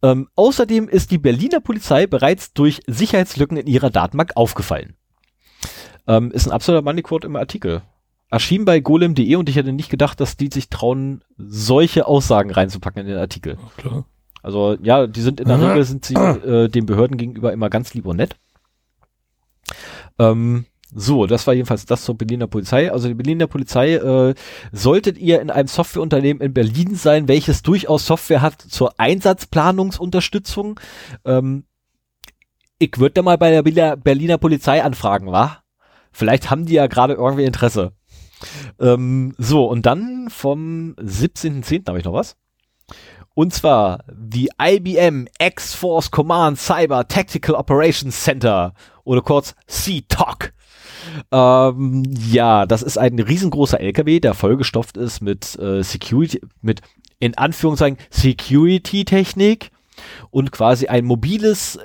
Ähm, 0.02 0.30
außerdem 0.36 0.88
ist 0.88 1.12
die 1.12 1.18
Berliner 1.18 1.60
Polizei 1.60 2.08
bereits 2.08 2.54
durch 2.54 2.82
Sicherheitslücken 2.88 3.58
in 3.58 3.68
ihrer 3.68 3.90
Datenbank 3.90 4.32
aufgefallen. 4.36 4.96
Ähm, 6.08 6.32
ist 6.32 6.48
ein 6.48 6.52
absoluter 6.52 6.84
Moneyquote 6.84 7.28
im 7.28 7.36
Artikel. 7.36 7.82
Erschien 8.30 8.66
bei 8.66 8.80
golem.de 8.80 9.36
und 9.36 9.50
ich 9.50 9.56
hätte 9.56 9.72
nicht 9.72 9.90
gedacht, 9.90 10.20
dass 10.20 10.38
die 10.38 10.50
sich 10.52 10.70
trauen, 10.70 11.24
solche 11.38 12.08
Aussagen 12.08 12.52
reinzupacken 12.52 13.02
in 13.02 13.08
den 13.08 13.18
Artikel. 13.18 13.58
Klar. 13.78 14.06
Also 14.44 14.78
ja, 14.82 15.08
die 15.08 15.22
sind 15.22 15.40
in 15.40 15.48
der 15.48 15.62
Regel 15.62 15.84
sind 15.84 16.06
sie 16.06 16.14
äh, 16.14 16.70
den 16.70 16.86
Behörden 16.86 17.18
gegenüber 17.18 17.52
immer 17.52 17.70
ganz 17.70 17.94
lieb 17.94 18.06
und 18.06 18.18
nett. 18.18 18.38
Ähm, 20.20 20.66
so, 20.94 21.26
das 21.26 21.46
war 21.48 21.54
jedenfalls 21.54 21.86
das 21.86 22.04
zur 22.04 22.18
Berliner 22.18 22.48
Polizei. 22.48 22.92
Also 22.92 23.10
die 23.10 23.14
Berliner 23.14 23.48
Polizei, 23.48 23.96
äh, 23.96 24.36
solltet 24.72 25.18
ihr 25.18 25.42
in 25.42 25.50
einem 25.50 25.68
Softwareunternehmen 25.68 26.42
in 26.42 26.54
Berlin 26.54 26.96
sein, 26.96 27.28
welches 27.28 27.62
durchaus 27.62 28.06
Software 28.06 28.42
hat 28.42 28.62
zur 28.62 29.00
Einsatzplanungsunterstützung, 29.00 30.80
ähm, 31.26 31.66
ich 32.80 33.00
würde 33.00 33.14
da 33.14 33.22
mal 33.24 33.38
bei 33.38 33.50
der 33.50 33.64
Berliner, 33.64 33.98
Berliner 33.98 34.38
Polizei 34.38 34.84
anfragen, 34.84 35.32
wa? 35.32 35.64
Vielleicht 36.12 36.50
haben 36.50 36.66
die 36.66 36.74
ja 36.74 36.88
gerade 36.88 37.14
irgendwie 37.14 37.46
Interesse. 37.46 37.94
Ähm, 38.80 39.34
so, 39.38 39.66
und 39.66 39.86
dann 39.86 40.30
vom 40.30 40.96
17.10. 41.00 41.88
habe 41.88 42.00
ich 42.00 42.06
noch 42.06 42.14
was. 42.14 42.36
Und 43.34 43.54
zwar 43.54 44.04
die 44.12 44.50
IBM 44.60 45.28
X-Force 45.40 46.10
Command 46.10 46.58
Cyber 46.58 47.08
Tactical 47.08 47.56
Operations 47.56 48.24
Center 48.24 48.74
oder 49.04 49.22
kurz 49.22 49.54
CTOC. 49.68 50.54
Ähm, 51.32 52.04
ja, 52.32 52.66
das 52.66 52.82
ist 52.82 52.98
ein 52.98 53.20
riesengroßer 53.20 53.80
LKW, 53.80 54.20
der 54.20 54.34
vollgestopft 54.34 54.98
ist 54.98 55.22
mit 55.22 55.58
äh, 55.60 55.84
Security, 55.84 56.42
mit 56.62 56.82
in 57.20 57.38
Anführungszeichen 57.38 57.98
Security-Technik 58.10 59.70
und 60.30 60.52
quasi 60.52 60.88
ein 60.88 61.06
mobiles 61.06 61.80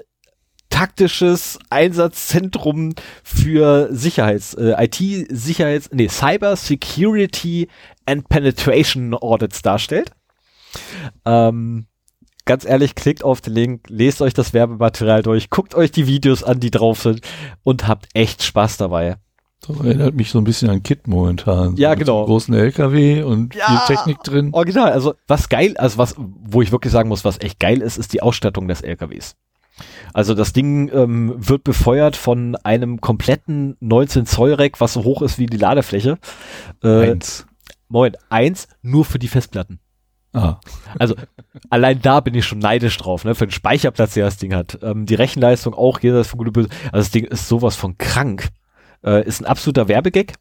taktisches 0.82 1.60
Einsatzzentrum 1.70 2.94
für 3.22 3.88
Sicherheits, 3.92 4.54
äh, 4.54 4.74
IT-Sicherheits, 4.84 5.90
nee, 5.92 6.08
Cyber 6.08 6.56
Security 6.56 7.68
and 8.04 8.28
Penetration 8.28 9.14
Audits 9.14 9.62
darstellt. 9.62 10.10
Ähm, 11.24 11.86
ganz 12.46 12.64
ehrlich, 12.64 12.96
klickt 12.96 13.22
auf 13.22 13.40
den 13.40 13.54
Link, 13.54 13.82
lest 13.90 14.22
euch 14.22 14.34
das 14.34 14.54
Werbematerial 14.54 15.22
durch, 15.22 15.50
guckt 15.50 15.76
euch 15.76 15.92
die 15.92 16.08
Videos 16.08 16.42
an, 16.42 16.58
die 16.58 16.72
drauf 16.72 17.00
sind 17.02 17.20
und 17.62 17.86
habt 17.86 18.08
echt 18.14 18.42
Spaß 18.42 18.76
dabei. 18.78 19.18
Das 19.64 19.78
erinnert 19.78 20.16
mich 20.16 20.30
so 20.32 20.38
ein 20.38 20.44
bisschen 20.44 20.68
an 20.68 20.82
Kit 20.82 21.06
momentan. 21.06 21.76
Ja, 21.76 21.90
Mit 21.90 22.00
genau. 22.00 22.24
Großen 22.24 22.52
LKW 22.52 23.22
und 23.22 23.54
Ja. 23.54 23.66
viel 23.86 23.94
Technik 23.96 24.20
drin. 24.24 24.48
Original, 24.52 24.90
also 24.90 25.14
was 25.28 25.48
geil, 25.48 25.76
also 25.76 25.98
was, 25.98 26.16
wo 26.18 26.60
ich 26.60 26.72
wirklich 26.72 26.92
sagen 26.92 27.08
muss, 27.08 27.24
was 27.24 27.38
echt 27.40 27.60
geil 27.60 27.80
ist, 27.80 27.98
ist 27.98 28.12
die 28.12 28.20
Ausstattung 28.22 28.66
des 28.66 28.80
LKWs. 28.80 29.36
Also 30.12 30.34
das 30.34 30.52
Ding 30.52 30.90
ähm, 30.92 31.34
wird 31.36 31.64
befeuert 31.64 32.16
von 32.16 32.56
einem 32.56 33.00
kompletten 33.00 33.76
19 33.80 34.26
Zoll 34.26 34.54
Rack, 34.54 34.80
was 34.80 34.92
so 34.92 35.04
hoch 35.04 35.22
ist 35.22 35.38
wie 35.38 35.46
die 35.46 35.56
Ladefläche. 35.56 36.18
Äh, 36.82 37.10
Eins. 37.12 37.46
Moment, 37.88 38.16
eins 38.30 38.68
nur 38.80 39.04
für 39.04 39.18
die 39.18 39.28
Festplatten. 39.28 39.78
Ah, 40.32 40.60
Also 40.98 41.14
allein 41.68 42.00
da 42.00 42.20
bin 42.20 42.34
ich 42.34 42.46
schon 42.46 42.58
neidisch 42.58 42.96
drauf, 42.96 43.24
ne? 43.24 43.34
Für 43.34 43.46
den 43.46 43.52
Speicherplatz, 43.52 44.14
der 44.14 44.24
das 44.24 44.38
Ding 44.38 44.54
hat. 44.54 44.78
Ähm, 44.82 45.04
die 45.04 45.14
Rechenleistung 45.14 45.74
auch, 45.74 46.00
jeder 46.00 46.24
von 46.24 46.38
gute 46.38 46.52
Böse. 46.52 46.70
Also 46.84 47.04
das 47.04 47.10
Ding 47.10 47.24
ist 47.26 47.48
sowas 47.48 47.76
von 47.76 47.98
krank. 47.98 48.48
Äh, 49.04 49.26
ist 49.26 49.42
ein 49.42 49.46
absoluter 49.46 49.88
Werbegag. 49.88 50.34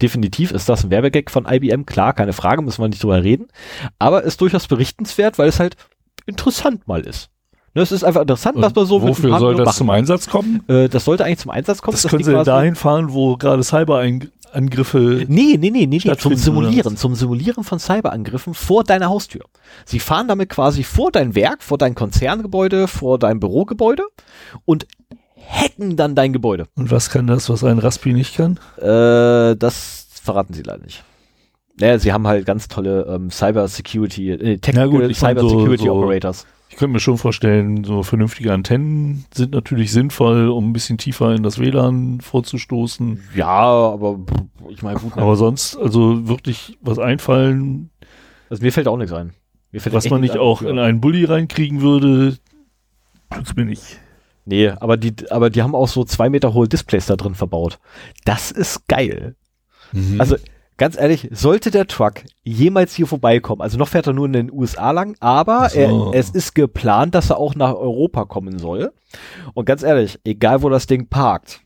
Definitiv 0.00 0.52
ist 0.52 0.68
das 0.68 0.84
ein 0.84 0.90
Werbegag 0.90 1.30
von 1.30 1.46
IBM, 1.50 1.86
klar, 1.86 2.12
keine 2.12 2.34
Frage, 2.34 2.62
müssen 2.62 2.82
wir 2.82 2.88
nicht 2.88 3.02
drüber 3.02 3.22
reden. 3.24 3.48
Aber 3.98 4.22
ist 4.22 4.40
durchaus 4.40 4.68
berichtenswert, 4.68 5.38
weil 5.38 5.48
es 5.48 5.58
halt 5.58 5.76
interessant 6.26 6.86
mal 6.86 7.00
ist. 7.00 7.30
Ne, 7.76 7.82
es 7.82 7.92
ist 7.92 8.04
einfach 8.04 8.22
interessant, 8.22 8.56
was 8.58 8.74
man 8.74 8.86
so 8.86 9.00
mit 9.00 9.08
wofür 9.10 9.32
dem 9.32 9.38
soll 9.38 9.54
das 9.56 9.76
zum 9.76 9.90
Einsatz 9.90 10.30
kommen? 10.30 10.66
Äh, 10.66 10.88
das 10.88 11.04
sollte 11.04 11.26
eigentlich 11.26 11.40
zum 11.40 11.50
Einsatz 11.50 11.82
kommen. 11.82 11.94
Das, 12.00 12.10
können 12.10 12.24
sie 12.24 12.32
dahin 12.42 12.74
fahren, 12.74 13.12
wo 13.12 13.36
gerade 13.36 13.62
Cyberangriffe. 13.62 15.26
Nee, 15.28 15.58
nee, 15.58 15.68
nee, 15.68 15.84
nee, 15.84 16.00
nee, 16.02 16.16
zum 16.16 16.34
Simulieren, 16.36 16.86
oder 16.86 16.96
zum 16.96 17.14
Simulieren 17.14 17.64
von 17.64 17.78
Cyberangriffen 17.78 18.54
vor 18.54 18.82
deiner 18.82 19.10
Haustür. 19.10 19.42
Sie 19.84 19.98
fahren 20.00 20.26
damit 20.26 20.48
quasi 20.48 20.84
vor 20.84 21.12
dein 21.12 21.34
Werk, 21.34 21.62
vor 21.62 21.76
dein 21.76 21.94
Konzerngebäude, 21.94 22.88
vor 22.88 23.18
dein 23.18 23.40
Bürogebäude 23.40 24.04
und 24.64 24.86
hacken 25.46 25.96
dann 25.96 26.14
dein 26.14 26.32
Gebäude. 26.32 26.68
Und 26.76 26.90
was 26.90 27.10
kann 27.10 27.26
das, 27.26 27.50
was 27.50 27.62
ein 27.62 27.78
Raspi 27.78 28.14
nicht 28.14 28.38
kann? 28.38 28.58
Äh, 28.78 29.54
das 29.54 30.06
verraten 30.22 30.54
sie 30.54 30.62
leider 30.62 30.82
nicht. 30.82 31.04
Naja, 31.78 31.98
sie 31.98 32.10
haben 32.14 32.26
halt 32.26 32.46
ganz 32.46 32.68
tolle 32.68 33.02
ähm, 33.06 33.30
Cyber 33.30 33.68
Security, 33.68 34.30
äh, 34.30 34.56
Technical 34.56 34.88
gut, 35.08 35.14
Cyber 35.14 35.42
so- 35.42 35.50
Security 35.50 35.84
so- 35.84 35.92
Operators. 35.92 36.46
Ich 36.76 36.78
könnte 36.78 36.92
mir 36.92 37.00
schon 37.00 37.16
vorstellen, 37.16 37.84
so 37.84 38.02
vernünftige 38.02 38.52
Antennen 38.52 39.24
sind 39.32 39.52
natürlich 39.52 39.92
sinnvoll, 39.92 40.50
um 40.50 40.68
ein 40.68 40.72
bisschen 40.74 40.98
tiefer 40.98 41.34
in 41.34 41.42
das 41.42 41.58
WLAN 41.58 42.20
vorzustoßen. 42.20 43.22
Ja, 43.34 43.48
aber 43.48 44.20
ich 44.68 44.82
meine, 44.82 45.00
gut? 45.00 45.16
Aber 45.16 45.36
sonst, 45.36 45.74
also 45.78 46.28
wirklich 46.28 46.76
was 46.82 46.98
einfallen, 46.98 47.88
also 48.50 48.62
mir 48.62 48.72
fällt 48.72 48.88
auch 48.88 48.98
nichts 48.98 49.14
ein. 49.14 49.32
Was 49.72 50.10
man 50.10 50.20
nicht 50.20 50.36
auch 50.36 50.58
dafür. 50.58 50.70
in 50.70 50.78
einen 50.78 51.00
Bulli 51.00 51.24
reinkriegen 51.24 51.80
würde, 51.80 52.36
tut's 53.34 53.56
mir 53.56 53.64
nicht. 53.64 53.98
Nee, 54.44 54.68
aber 54.68 54.98
die, 54.98 55.14
aber 55.30 55.48
die 55.48 55.62
haben 55.62 55.74
auch 55.74 55.88
so 55.88 56.04
zwei 56.04 56.28
Meter 56.28 56.52
hohe 56.52 56.68
Displays 56.68 57.06
da 57.06 57.16
drin 57.16 57.34
verbaut. 57.34 57.78
Das 58.26 58.50
ist 58.50 58.86
geil. 58.86 59.34
Mhm. 59.92 60.20
Also 60.20 60.36
ganz 60.76 60.96
ehrlich, 60.98 61.28
sollte 61.32 61.70
der 61.70 61.86
Truck 61.86 62.22
jemals 62.42 62.94
hier 62.94 63.06
vorbeikommen, 63.06 63.62
also 63.62 63.78
noch 63.78 63.88
fährt 63.88 64.06
er 64.06 64.12
nur 64.12 64.26
in 64.26 64.32
den 64.32 64.52
USA 64.52 64.90
lang, 64.90 65.16
aber 65.20 65.70
so. 65.70 65.78
er, 65.78 66.14
es 66.14 66.30
ist 66.30 66.54
geplant, 66.54 67.14
dass 67.14 67.30
er 67.30 67.38
auch 67.38 67.54
nach 67.54 67.74
Europa 67.74 68.24
kommen 68.24 68.58
soll. 68.58 68.92
Und 69.54 69.64
ganz 69.64 69.82
ehrlich, 69.82 70.18
egal 70.24 70.62
wo 70.62 70.68
das 70.68 70.86
Ding 70.86 71.08
parkt, 71.08 71.60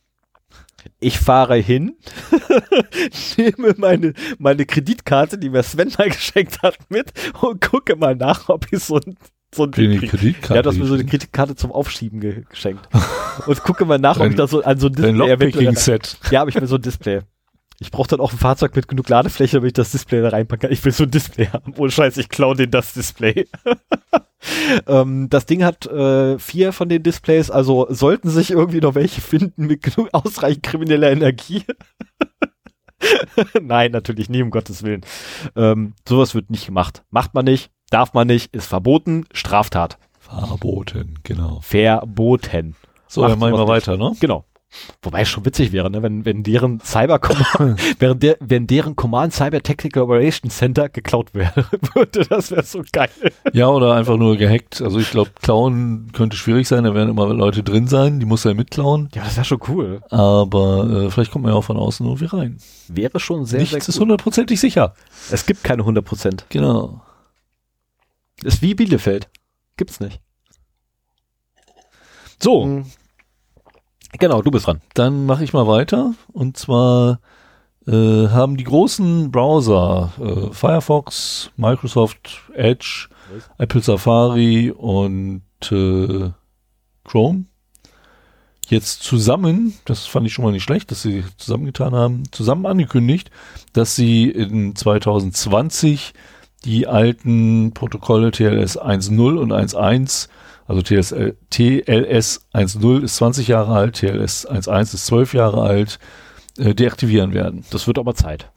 ich 0.98 1.18
fahre 1.18 1.56
hin, 1.56 1.96
nehme 3.36 3.74
meine, 3.76 4.14
meine 4.38 4.64
Kreditkarte, 4.64 5.38
die 5.38 5.50
mir 5.50 5.62
Sven 5.62 5.92
mal 5.98 6.08
geschenkt 6.08 6.62
hat, 6.62 6.78
mit 6.88 7.12
und 7.40 7.60
gucke 7.60 7.96
mal 7.96 8.16
nach, 8.16 8.48
ob 8.48 8.66
ich 8.72 8.82
so 8.82 8.96
ein, 8.96 9.16
so 9.54 9.64
ein. 9.64 9.72
Kreditkarte. 9.72 10.54
Ja, 10.54 10.62
du 10.62 10.70
hast 10.70 10.78
mir 10.78 10.86
so 10.86 10.94
eine 10.94 11.04
Kreditkarte 11.04 11.56
zum 11.56 11.72
Aufschieben 11.72 12.20
ge 12.20 12.44
geschenkt. 12.48 12.88
Und 13.46 13.62
gucke 13.62 13.86
mal 13.86 13.98
nach, 13.98 14.20
ob 14.20 14.26
ich 14.26 14.36
da 14.36 14.46
so 14.46 14.62
an 14.62 14.78
so 14.78 14.88
ein 14.88 14.92
Display 14.92 15.30
eventuell 15.30 15.64
Lockpicking-Set. 15.64 16.18
ja, 16.30 16.42
aber 16.42 16.50
ich 16.50 16.56
will 16.56 16.66
so 16.66 16.74
ein 16.74 16.82
Display. 16.82 17.20
Ich 17.82 17.90
brauche 17.90 18.08
dann 18.08 18.20
auch 18.20 18.32
ein 18.32 18.38
Fahrzeug 18.38 18.76
mit 18.76 18.88
genug 18.88 19.08
Ladefläche, 19.08 19.56
damit 19.56 19.68
ich 19.68 19.72
das 19.72 19.90
Display 19.90 20.20
da 20.20 20.28
reinpacken 20.28 20.68
kann. 20.68 20.72
Ich 20.72 20.84
will 20.84 20.92
so 20.92 21.04
ein 21.04 21.10
Display 21.10 21.46
haben. 21.46 21.72
Ohne 21.78 21.90
Scheiß, 21.90 22.18
ich 22.18 22.28
klaue 22.28 22.54
den 22.54 22.70
das 22.70 22.92
Display. 22.92 23.48
ähm, 24.86 25.30
das 25.30 25.46
Ding 25.46 25.64
hat 25.64 25.86
äh, 25.86 26.38
vier 26.38 26.74
von 26.74 26.90
den 26.90 27.02
Displays, 27.02 27.50
also 27.50 27.86
sollten 27.88 28.28
sich 28.28 28.50
irgendwie 28.50 28.82
noch 28.82 28.94
welche 28.94 29.22
finden 29.22 29.66
mit 29.66 29.82
genug 29.82 30.10
ausreichend 30.12 30.62
krimineller 30.62 31.10
Energie. 31.10 31.64
Nein, 33.62 33.92
natürlich 33.92 34.28
nie, 34.28 34.42
um 34.42 34.50
Gottes 34.50 34.82
Willen. 34.82 35.00
Ähm, 35.56 35.94
sowas 36.06 36.34
wird 36.34 36.50
nicht 36.50 36.66
gemacht. 36.66 37.02
Macht 37.08 37.32
man 37.32 37.46
nicht, 37.46 37.70
darf 37.88 38.12
man 38.12 38.26
nicht, 38.26 38.54
ist 38.54 38.66
verboten, 38.66 39.24
Straftat. 39.32 39.98
Verboten, 40.18 41.14
genau. 41.22 41.60
Verboten. 41.62 42.76
So, 43.08 43.22
Macht 43.22 43.32
dann 43.32 43.38
machen 43.38 43.52
wir 43.52 43.58
sowas 43.58 43.86
nicht. 43.86 43.88
weiter, 43.88 43.96
ne? 43.96 44.12
Genau. 44.20 44.44
Wobei 45.02 45.22
es 45.22 45.28
schon 45.28 45.44
witzig 45.44 45.72
wäre, 45.72 45.90
ne, 45.90 46.02
wenn, 46.02 46.24
wenn 46.24 46.42
deren 46.42 46.80
Cyber 46.80 47.18
Command, 47.18 47.80
während 47.98 48.22
der, 48.22 48.36
wenn 48.40 48.66
deren 48.66 48.94
Command 48.94 49.32
Cyber 49.32 49.62
Tactical 49.62 50.04
Operations 50.04 50.56
Center 50.56 50.88
geklaut 50.88 51.34
wäre, 51.34 51.66
würde, 51.94 52.24
das 52.26 52.50
wäre 52.50 52.62
so 52.62 52.82
geil. 52.92 53.10
Ja, 53.52 53.68
oder 53.68 53.94
einfach 53.94 54.16
nur 54.16 54.36
gehackt. 54.36 54.80
Also 54.80 54.98
ich 55.00 55.10
glaube, 55.10 55.30
klauen 55.42 56.12
könnte 56.12 56.36
schwierig 56.36 56.68
sein, 56.68 56.84
da 56.84 56.94
werden 56.94 57.10
immer 57.10 57.32
Leute 57.34 57.62
drin 57.62 57.88
sein, 57.88 58.20
die 58.20 58.26
muss 58.26 58.44
er 58.44 58.54
mitklauen. 58.54 59.08
Ja, 59.14 59.24
das 59.24 59.36
wäre 59.36 59.44
schon 59.44 59.60
cool. 59.68 60.00
Aber 60.10 60.88
äh, 60.88 61.10
vielleicht 61.10 61.32
kommt 61.32 61.44
man 61.44 61.52
ja 61.52 61.58
auch 61.58 61.64
von 61.64 61.76
außen 61.76 62.06
irgendwie 62.06 62.26
rein. 62.26 62.58
Wäre 62.88 63.18
schon 63.18 63.46
sehr, 63.46 63.60
Nichts 63.60 63.86
sehr 63.86 63.94
ist 63.94 64.00
hundertprozentig 64.00 64.60
sicher. 64.60 64.94
Es 65.30 65.46
gibt 65.46 65.64
keine 65.64 65.82
100%. 65.82 66.44
Genau. 66.48 67.02
Ist 68.42 68.62
wie 68.62 68.74
Bielefeld. 68.74 69.28
Gibt's 69.76 70.00
nicht. 70.00 70.20
So. 72.42 72.84
Genau, 74.18 74.42
du 74.42 74.50
bist 74.50 74.66
dran. 74.66 74.80
Dann 74.94 75.26
mache 75.26 75.44
ich 75.44 75.52
mal 75.52 75.66
weiter. 75.66 76.14
Und 76.32 76.56
zwar 76.56 77.20
äh, 77.86 77.92
haben 78.28 78.56
die 78.56 78.64
großen 78.64 79.30
Browser 79.30 80.12
äh, 80.20 80.52
Firefox, 80.52 81.50
Microsoft 81.56 82.42
Edge, 82.54 83.08
Apple 83.58 83.80
Safari 83.80 84.70
und 84.70 85.42
äh, 85.70 86.30
Chrome 87.04 87.44
jetzt 88.70 89.02
zusammen, 89.02 89.74
das 89.84 90.06
fand 90.06 90.26
ich 90.26 90.32
schon 90.32 90.44
mal 90.44 90.52
nicht 90.52 90.62
schlecht, 90.62 90.90
dass 90.90 91.02
sie 91.02 91.24
zusammengetan 91.36 91.94
haben, 91.94 92.22
zusammen 92.30 92.66
angekündigt, 92.66 93.30
dass 93.72 93.96
sie 93.96 94.30
in 94.30 94.76
2020 94.76 96.14
die 96.64 96.86
alten 96.86 97.72
Protokolle 97.72 98.30
TLS 98.30 98.78
1.0 98.78 99.36
und 99.36 99.52
1.1, 99.52 100.28
also 100.70 100.82
TLS, 100.82 101.14
TLS 101.50 102.46
1.0 102.54 103.02
ist 103.02 103.16
20 103.16 103.48
Jahre 103.48 103.74
alt, 103.74 103.96
TLS 103.96 104.48
1.1 104.48 104.94
ist 104.94 105.06
12 105.06 105.34
Jahre 105.34 105.62
alt, 105.62 105.98
äh, 106.58 106.74
deaktivieren 106.74 107.34
werden. 107.34 107.64
Das 107.70 107.88
wird 107.88 107.98
aber 107.98 108.14
Zeit. 108.14 108.50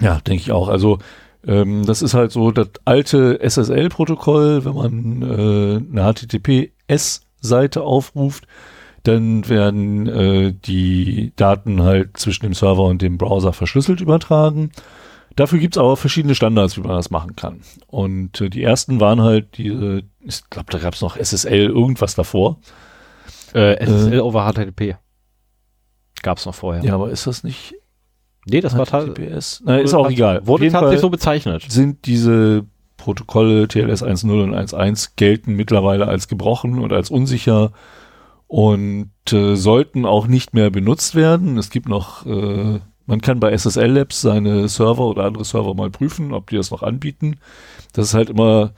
Ja, 0.00 0.20
denke 0.20 0.42
ich 0.42 0.52
auch. 0.52 0.68
Also 0.68 0.98
ähm, 1.44 1.84
das 1.84 2.00
ist 2.00 2.14
halt 2.14 2.30
so 2.30 2.52
das 2.52 2.68
alte 2.84 3.40
SSL-Protokoll, 3.40 4.64
wenn 4.64 4.74
man 4.74 5.22
äh, 5.22 5.98
eine 5.98 6.12
HTTPS-Seite 6.12 7.82
aufruft, 7.82 8.46
dann 9.02 9.48
werden 9.48 10.06
äh, 10.06 10.52
die 10.52 11.32
Daten 11.34 11.82
halt 11.82 12.16
zwischen 12.18 12.44
dem 12.44 12.54
Server 12.54 12.84
und 12.84 13.02
dem 13.02 13.18
Browser 13.18 13.52
verschlüsselt 13.52 14.00
übertragen. 14.00 14.70
Dafür 15.38 15.60
gibt 15.60 15.76
es 15.76 15.78
aber 15.78 15.96
verschiedene 15.96 16.34
Standards, 16.34 16.76
wie 16.76 16.80
man 16.80 16.96
das 16.96 17.10
machen 17.10 17.36
kann. 17.36 17.60
Und 17.86 18.40
äh, 18.40 18.50
die 18.50 18.62
ersten 18.62 18.98
waren 18.98 19.22
halt 19.22 19.56
diese, 19.56 20.02
ich 20.18 20.50
glaube, 20.50 20.72
da 20.72 20.78
gab 20.78 20.94
es 20.94 21.00
noch 21.00 21.16
SSL 21.16 21.66
irgendwas 21.66 22.16
davor. 22.16 22.58
Äh, 23.54 23.76
SSL 23.84 24.14
äh, 24.14 24.18
over 24.18 24.50
HTTP. 24.52 24.96
Gab 26.22 26.38
es 26.38 26.46
noch 26.46 26.56
vorher. 26.56 26.82
Ja, 26.82 26.94
aber 26.94 27.10
ist 27.10 27.28
das 27.28 27.44
nicht 27.44 27.76
Nee, 28.46 28.60
das 28.60 28.72
HTTPS? 28.72 28.92
war 28.92 29.14
TLS. 29.14 29.62
Nein, 29.64 29.84
ist 29.84 29.94
auch 29.94 30.10
egal. 30.10 30.44
Wurde 30.44 30.68
tatsächlich 30.70 31.00
so 31.00 31.10
bezeichnet. 31.10 31.64
Sind 31.68 32.06
diese 32.06 32.64
Protokolle 32.96 33.68
TLS 33.68 34.02
1.0 34.02 34.42
und 34.42 34.54
1.1 34.56 35.10
gelten 35.14 35.54
mittlerweile 35.54 36.08
als 36.08 36.26
gebrochen 36.26 36.80
und 36.80 36.92
als 36.92 37.10
unsicher 37.10 37.70
und 38.48 39.12
äh, 39.30 39.54
sollten 39.54 40.04
auch 40.04 40.26
nicht 40.26 40.52
mehr 40.52 40.70
benutzt 40.70 41.14
werden. 41.14 41.58
Es 41.58 41.70
gibt 41.70 41.88
noch, 41.88 42.26
äh, 42.26 42.80
man 43.08 43.22
kann 43.22 43.40
bei 43.40 43.56
SSL 43.56 43.90
Labs 43.90 44.20
seine 44.20 44.68
Server 44.68 45.06
oder 45.06 45.24
andere 45.24 45.44
Server 45.44 45.72
mal 45.72 45.88
prüfen, 45.88 46.34
ob 46.34 46.50
die 46.50 46.56
das 46.56 46.70
noch 46.70 46.82
anbieten. 46.82 47.38
Das 47.94 48.08
ist 48.08 48.14
halt 48.14 48.28
immer 48.28 48.74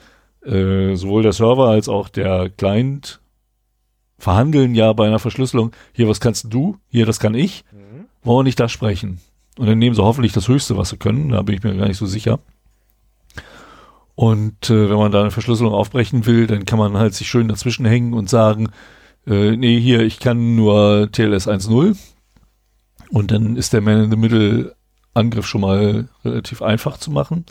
äh, 0.46 0.94
sowohl 0.94 1.24
der 1.24 1.32
Server 1.32 1.68
als 1.68 1.88
auch 1.88 2.08
der 2.08 2.48
Client 2.48 3.20
verhandeln 4.18 4.76
ja 4.76 4.92
bei 4.92 5.08
einer 5.08 5.18
Verschlüsselung. 5.18 5.72
Hier, 5.92 6.08
was 6.08 6.20
kannst 6.20 6.46
du? 6.48 6.76
Hier, 6.88 7.06
das 7.06 7.18
kann 7.18 7.34
ich. 7.34 7.64
Mhm. 7.72 8.04
Wollen 8.22 8.38
wir 8.38 8.44
nicht 8.44 8.60
das 8.60 8.70
sprechen? 8.70 9.20
Und 9.58 9.66
dann 9.66 9.80
nehmen 9.80 9.96
sie 9.96 10.04
hoffentlich 10.04 10.32
das 10.32 10.46
Höchste, 10.46 10.76
was 10.76 10.90
sie 10.90 10.96
können. 10.96 11.30
Da 11.30 11.42
bin 11.42 11.56
ich 11.56 11.64
mir 11.64 11.74
gar 11.74 11.88
nicht 11.88 11.98
so 11.98 12.06
sicher. 12.06 12.38
Und 14.14 14.70
äh, 14.70 14.90
wenn 14.90 14.96
man 14.96 15.10
da 15.10 15.22
eine 15.22 15.32
Verschlüsselung 15.32 15.74
aufbrechen 15.74 16.24
will, 16.24 16.46
dann 16.46 16.66
kann 16.66 16.78
man 16.78 16.96
halt 16.96 17.14
sich 17.14 17.28
schön 17.28 17.48
dazwischen 17.48 17.84
hängen 17.84 18.14
und 18.14 18.30
sagen, 18.30 18.68
äh, 19.26 19.56
nee, 19.56 19.80
hier, 19.80 20.02
ich 20.02 20.20
kann 20.20 20.54
nur 20.54 21.08
TLS 21.10 21.48
1.0 21.48 21.96
und 23.10 23.30
dann 23.30 23.56
ist 23.56 23.72
der 23.72 23.80
Man-in-the-Middle-Angriff 23.80 25.46
schon 25.46 25.60
mal 25.60 26.08
relativ 26.24 26.62
einfach 26.62 26.98
zu 26.98 27.10
machen. 27.10 27.44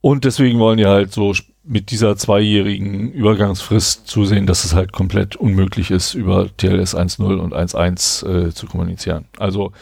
Und 0.00 0.24
deswegen 0.24 0.58
wollen 0.58 0.78
die 0.78 0.86
halt 0.86 1.12
so 1.12 1.34
mit 1.64 1.90
dieser 1.90 2.16
zweijährigen 2.16 3.12
Übergangsfrist 3.12 4.06
zusehen, 4.06 4.46
dass 4.46 4.64
es 4.64 4.74
halt 4.74 4.92
komplett 4.92 5.36
unmöglich 5.36 5.90
ist, 5.90 6.14
über 6.14 6.48
TLS 6.56 6.96
1.0 6.96 7.36
und 7.36 7.54
1.1 7.54 8.26
äh, 8.26 8.54
zu 8.54 8.66
kommunizieren. 8.66 9.26
Also 9.38 9.72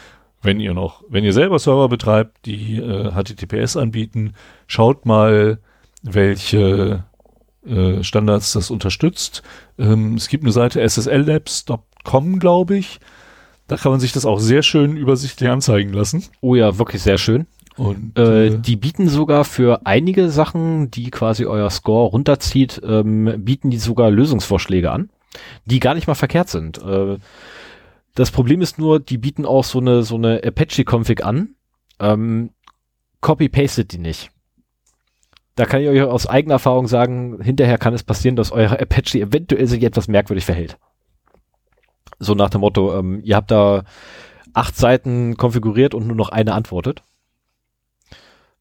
wenn 0.41 0.59
ihr 0.59 0.73
noch, 0.73 1.03
wenn 1.07 1.23
ihr 1.23 1.33
selber 1.33 1.59
Server 1.59 1.87
betreibt, 1.87 2.45
die 2.45 2.77
äh, 2.77 3.11
HTTPS 3.11 3.77
anbieten, 3.77 4.33
schaut 4.67 5.05
mal, 5.05 5.59
welche 6.03 7.03
äh, 7.65 8.03
Standards 8.03 8.53
das 8.53 8.69
unterstützt. 8.69 9.43
Ähm, 9.77 10.15
es 10.15 10.27
gibt 10.27 10.43
eine 10.43 10.51
Seite 10.51 10.87
sslabs.com, 10.87 12.39
glaube 12.39 12.77
ich. 12.77 12.99
Da 13.67 13.77
kann 13.77 13.91
man 13.91 13.99
sich 13.99 14.13
das 14.13 14.25
auch 14.25 14.39
sehr 14.39 14.63
schön 14.63 14.95
übersichtlich 14.97 15.49
anzeigen 15.49 15.93
lassen. 15.93 16.23
Oh 16.41 16.55
ja, 16.55 16.77
wirklich 16.77 17.01
sehr 17.01 17.17
schön. 17.17 17.47
Und 17.75 18.17
äh, 18.17 18.47
äh, 18.47 18.57
die 18.57 18.75
bieten 18.75 19.07
sogar 19.07 19.43
für 19.45 19.85
einige 19.85 20.29
Sachen, 20.29 20.89
die 20.89 21.11
quasi 21.11 21.45
euer 21.45 21.69
Score 21.69 22.09
runterzieht, 22.09 22.81
ähm, 22.83 23.43
bieten 23.43 23.69
die 23.69 23.77
sogar 23.77 24.09
Lösungsvorschläge 24.09 24.91
an, 24.91 25.09
die 25.65 25.79
gar 25.79 25.93
nicht 25.93 26.07
mal 26.07 26.15
verkehrt 26.15 26.49
sind. 26.49 26.79
Äh, 26.79 27.17
das 28.15 28.31
Problem 28.31 28.61
ist 28.61 28.79
nur, 28.79 28.99
die 28.99 29.19
bieten 29.19 29.45
auch 29.45 29.63
so 29.63 29.79
eine 29.79 30.01
so 30.01 30.15
eine 30.15 30.41
Apache-Config 30.43 31.23
an. 31.23 31.55
Ähm, 31.99 32.49
Copy-pastet 33.21 33.91
die 33.91 33.99
nicht 33.99 34.31
da 35.57 35.65
kann 35.65 35.81
ich 35.81 35.89
euch 35.89 36.01
aus 36.03 36.27
eigener 36.27 36.55
Erfahrung 36.55 36.87
sagen, 36.87 37.41
hinterher 37.41 37.79
kann 37.79 37.93
es 37.93 38.03
passieren, 38.03 38.35
dass 38.35 38.51
euer 38.51 38.71
Apache 38.79 39.19
eventuell 39.19 39.65
sich 39.65 39.83
etwas 39.83 40.07
merkwürdig 40.07 40.45
verhält. 40.45 40.77
So 42.19 42.33
nach 42.33 42.49
dem 42.49 42.61
Motto, 42.61 42.97
ähm, 42.97 43.21
ihr 43.23 43.35
habt 43.35 43.51
da 43.51 43.83
acht 44.53 44.75
Seiten 44.75 45.37
konfiguriert 45.37 45.93
und 45.93 46.07
nur 46.07 46.15
noch 46.15 46.29
eine 46.29 46.53
antwortet. 46.53 47.03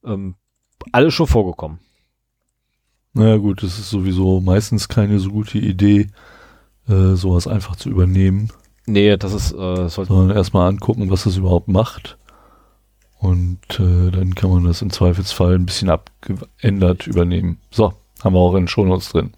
Ähm, 0.05 0.35
alles 0.93 1.15
schon 1.15 1.27
vorgekommen. 1.27 1.79
Naja 3.13 3.37
gut, 3.37 3.63
das 3.63 3.79
ist 3.79 3.89
sowieso 3.89 4.41
meistens 4.41 4.89
keine 4.89 5.19
so 5.19 5.31
gute 5.31 5.59
Idee, 5.59 6.09
äh, 6.87 7.15
sowas 7.15 7.47
einfach 7.47 7.77
zu 7.77 7.89
übernehmen. 7.89 8.51
Nee, 8.85 9.17
das 9.17 9.33
ist, 9.33 9.53
äh, 9.53 9.89
Sondern 9.89 10.37
erstmal 10.37 10.69
angucken, 10.69 11.11
was 11.11 11.25
das 11.25 11.37
überhaupt 11.37 11.69
macht. 11.69 12.19
Und 13.19 13.81
äh, 13.81 14.11
dann 14.11 14.35
kann 14.35 14.51
man 14.51 14.65
das 14.65 14.83
im 14.83 14.91
Zweifelsfall 14.91 15.55
ein 15.55 15.67
bisschen 15.67 15.89
abgeändert 15.89 17.07
übernehmen. 17.07 17.59
So, 17.71 17.95
haben 18.23 18.35
wir 18.35 18.39
auch 18.39 18.55
in 18.55 18.69
Shownotes 18.69 19.09
drin. 19.09 19.33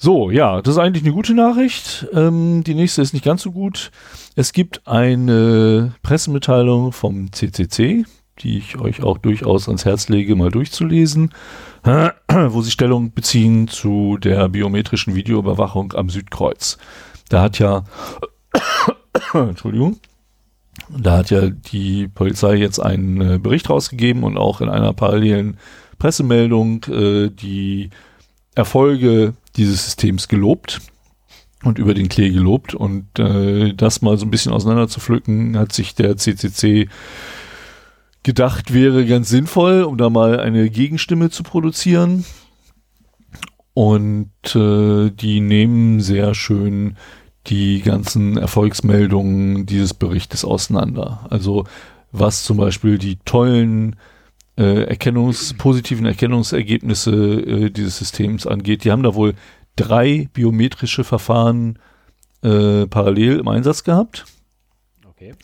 So, 0.00 0.30
ja, 0.30 0.62
das 0.62 0.74
ist 0.74 0.78
eigentlich 0.78 1.02
eine 1.02 1.12
gute 1.12 1.34
Nachricht. 1.34 2.06
Ähm, 2.14 2.62
die 2.62 2.74
nächste 2.74 3.02
ist 3.02 3.14
nicht 3.14 3.24
ganz 3.24 3.42
so 3.42 3.50
gut. 3.50 3.90
Es 4.36 4.52
gibt 4.52 4.86
eine 4.86 5.92
Pressemitteilung 6.04 6.92
vom 6.92 7.32
CCC, 7.32 8.04
die 8.38 8.58
ich 8.58 8.78
euch 8.78 9.02
auch 9.02 9.18
durchaus 9.18 9.66
ans 9.66 9.84
Herz 9.84 10.08
lege, 10.08 10.36
mal 10.36 10.52
durchzulesen, 10.52 11.34
wo 11.82 12.62
sie 12.62 12.70
Stellung 12.70 13.12
beziehen 13.12 13.66
zu 13.66 14.18
der 14.18 14.48
biometrischen 14.48 15.16
Videoüberwachung 15.16 15.92
am 15.94 16.10
Südkreuz. 16.10 16.78
Da 17.28 17.42
hat 17.42 17.58
ja, 17.58 17.82
Entschuldigung, 19.34 19.98
da 20.96 21.16
hat 21.16 21.30
ja 21.30 21.50
die 21.50 22.06
Polizei 22.06 22.54
jetzt 22.54 22.78
einen 22.78 23.20
äh, 23.20 23.38
Bericht 23.38 23.68
rausgegeben 23.68 24.22
und 24.22 24.38
auch 24.38 24.60
in 24.60 24.68
einer 24.68 24.92
parallelen 24.92 25.56
Pressemeldung 25.98 26.84
äh, 26.84 27.30
die 27.30 27.90
Erfolge 28.54 29.34
dieses 29.58 29.84
Systems 29.84 30.28
gelobt 30.28 30.80
und 31.64 31.78
über 31.78 31.94
den 31.94 32.08
Klee 32.08 32.30
gelobt. 32.30 32.74
Und 32.74 33.18
äh, 33.18 33.74
das 33.74 34.02
mal 34.02 34.16
so 34.16 34.24
ein 34.24 34.30
bisschen 34.30 34.52
auseinander 34.52 34.88
zu 34.88 35.00
pflücken, 35.00 35.58
hat 35.58 35.72
sich 35.72 35.94
der 35.94 36.16
CCC 36.16 36.88
gedacht, 38.22 38.72
wäre 38.72 39.06
ganz 39.06 39.28
sinnvoll, 39.28 39.82
um 39.82 39.96
da 39.98 40.10
mal 40.10 40.40
eine 40.40 40.70
Gegenstimme 40.70 41.30
zu 41.30 41.42
produzieren. 41.42 42.24
Und 43.74 44.32
äh, 44.54 45.10
die 45.10 45.40
nehmen 45.40 46.00
sehr 46.00 46.34
schön 46.34 46.96
die 47.46 47.80
ganzen 47.80 48.36
Erfolgsmeldungen 48.36 49.66
dieses 49.66 49.94
Berichtes 49.94 50.44
auseinander. 50.44 51.26
Also 51.30 51.64
was 52.12 52.42
zum 52.42 52.56
Beispiel 52.56 52.98
die 52.98 53.16
tollen 53.24 53.96
äh, 54.58 54.92
Erkennungs-, 54.92 55.56
positiven 55.56 56.04
Erkennungsergebnisse 56.04 57.12
äh, 57.12 57.70
dieses 57.70 57.98
Systems 57.98 58.46
angeht. 58.46 58.84
Die 58.84 58.90
haben 58.90 59.04
da 59.04 59.14
wohl 59.14 59.34
drei 59.76 60.28
biometrische 60.32 61.04
Verfahren 61.04 61.78
äh, 62.42 62.86
parallel 62.86 63.38
im 63.38 63.48
Einsatz 63.48 63.84
gehabt. 63.84 64.24
Okay. 65.08 65.34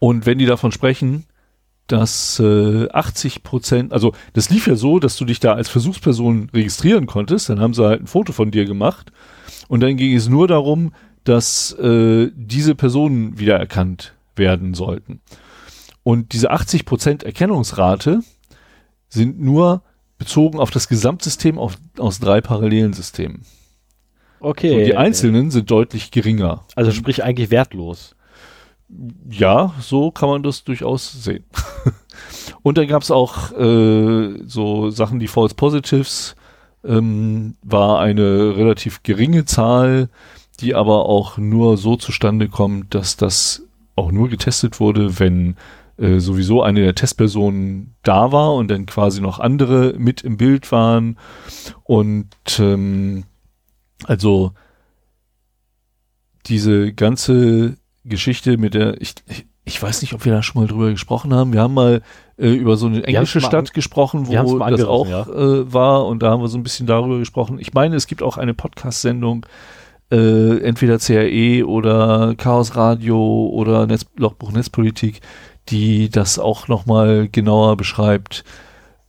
Und 0.00 0.26
wenn 0.26 0.38
die 0.38 0.46
davon 0.46 0.72
sprechen, 0.72 1.26
dass 1.86 2.40
äh, 2.40 2.88
80 2.90 3.42
Prozent, 3.42 3.92
also 3.92 4.12
das 4.32 4.50
lief 4.50 4.66
ja 4.66 4.74
so, 4.74 4.98
dass 4.98 5.16
du 5.16 5.24
dich 5.24 5.40
da 5.40 5.54
als 5.54 5.68
Versuchsperson 5.68 6.50
registrieren 6.52 7.06
konntest, 7.06 7.48
dann 7.48 7.60
haben 7.60 7.74
sie 7.74 7.84
halt 7.84 8.02
ein 8.02 8.06
Foto 8.06 8.32
von 8.32 8.50
dir 8.50 8.64
gemacht 8.64 9.12
und 9.68 9.80
dann 9.80 9.96
ging 9.96 10.14
es 10.14 10.28
nur 10.28 10.48
darum, 10.48 10.92
dass 11.24 11.72
äh, 11.72 12.30
diese 12.34 12.74
Personen 12.74 13.38
wiedererkannt 13.38 14.14
werden 14.36 14.74
sollten. 14.74 15.20
Und 16.02 16.32
diese 16.32 16.52
80% 16.52 17.24
Erkennungsrate 17.24 18.20
sind 19.10 19.40
nur 19.40 19.82
bezogen 20.16 20.58
auf 20.58 20.70
das 20.70 20.88
Gesamtsystem 20.88 21.58
auf, 21.58 21.76
aus 21.98 22.18
drei 22.18 22.40
parallelen 22.40 22.94
Systemen. 22.94 23.42
Okay. 24.40 24.78
Und 24.78 24.84
die 24.86 24.96
einzelnen 24.96 25.50
sind 25.50 25.70
deutlich 25.70 26.10
geringer. 26.10 26.64
Also 26.74 26.90
sprich 26.92 27.22
eigentlich 27.22 27.50
wertlos. 27.50 28.16
Ja, 29.28 29.74
so 29.80 30.10
kann 30.10 30.30
man 30.30 30.42
das 30.42 30.64
durchaus 30.64 31.12
sehen. 31.22 31.44
Und 32.62 32.78
dann 32.78 32.88
gab 32.88 33.02
es 33.02 33.10
auch 33.10 33.52
äh, 33.52 34.38
so 34.46 34.90
Sachen, 34.90 35.20
die 35.20 35.28
False 35.28 35.54
Positives 35.54 36.34
ähm, 36.82 37.56
war 37.62 38.00
eine 38.00 38.56
relativ 38.56 39.02
geringe 39.02 39.44
Zahl 39.44 40.08
die 40.60 40.74
aber 40.74 41.06
auch 41.06 41.38
nur 41.38 41.76
so 41.76 41.96
zustande 41.96 42.48
kommt, 42.48 42.94
dass 42.94 43.16
das 43.16 43.62
auch 43.96 44.12
nur 44.12 44.28
getestet 44.28 44.80
wurde, 44.80 45.18
wenn 45.18 45.56
äh, 46.00 46.18
sowieso 46.18 46.62
eine 46.62 46.80
der 46.80 46.94
Testpersonen 46.94 47.94
da 48.02 48.32
war 48.32 48.54
und 48.54 48.70
dann 48.70 48.86
quasi 48.86 49.20
noch 49.20 49.38
andere 49.38 49.94
mit 49.98 50.22
im 50.22 50.36
Bild 50.36 50.72
waren. 50.72 51.18
Und 51.84 52.28
ähm, 52.58 53.24
also 54.04 54.52
diese 56.46 56.92
ganze 56.94 57.76
Geschichte 58.04 58.56
mit 58.56 58.74
der, 58.74 59.00
ich, 59.00 59.14
ich, 59.28 59.46
ich 59.64 59.82
weiß 59.82 60.00
nicht, 60.00 60.14
ob 60.14 60.24
wir 60.24 60.32
da 60.32 60.42
schon 60.42 60.62
mal 60.62 60.68
drüber 60.68 60.90
gesprochen 60.90 61.34
haben. 61.34 61.52
Wir 61.52 61.60
haben 61.60 61.74
mal 61.74 62.00
äh, 62.38 62.48
über 62.48 62.78
so 62.78 62.86
eine 62.86 63.04
englische 63.04 63.42
Stadt 63.42 63.74
gesprochen, 63.74 64.26
wo 64.26 64.58
das 64.58 64.84
auch 64.84 65.06
ja. 65.06 65.22
äh, 65.28 65.72
war 65.72 66.06
und 66.06 66.22
da 66.22 66.30
haben 66.30 66.42
wir 66.42 66.48
so 66.48 66.58
ein 66.58 66.62
bisschen 66.62 66.86
darüber 66.86 67.18
gesprochen. 67.18 67.58
Ich 67.60 67.74
meine, 67.74 67.96
es 67.96 68.06
gibt 68.06 68.22
auch 68.22 68.38
eine 68.38 68.54
Podcast-Sendung, 68.54 69.44
äh, 70.10 70.58
entweder 70.62 70.98
CRE 70.98 71.66
oder 71.66 72.34
Chaos 72.36 72.74
Radio 72.74 73.50
oder 73.52 73.86
Netz, 73.86 74.06
Lochbuch 74.16 74.50
Netzpolitik, 74.50 75.20
die 75.70 76.08
das 76.10 76.38
auch 76.38 76.68
nochmal 76.68 77.28
genauer 77.30 77.76
beschreibt. 77.76 78.44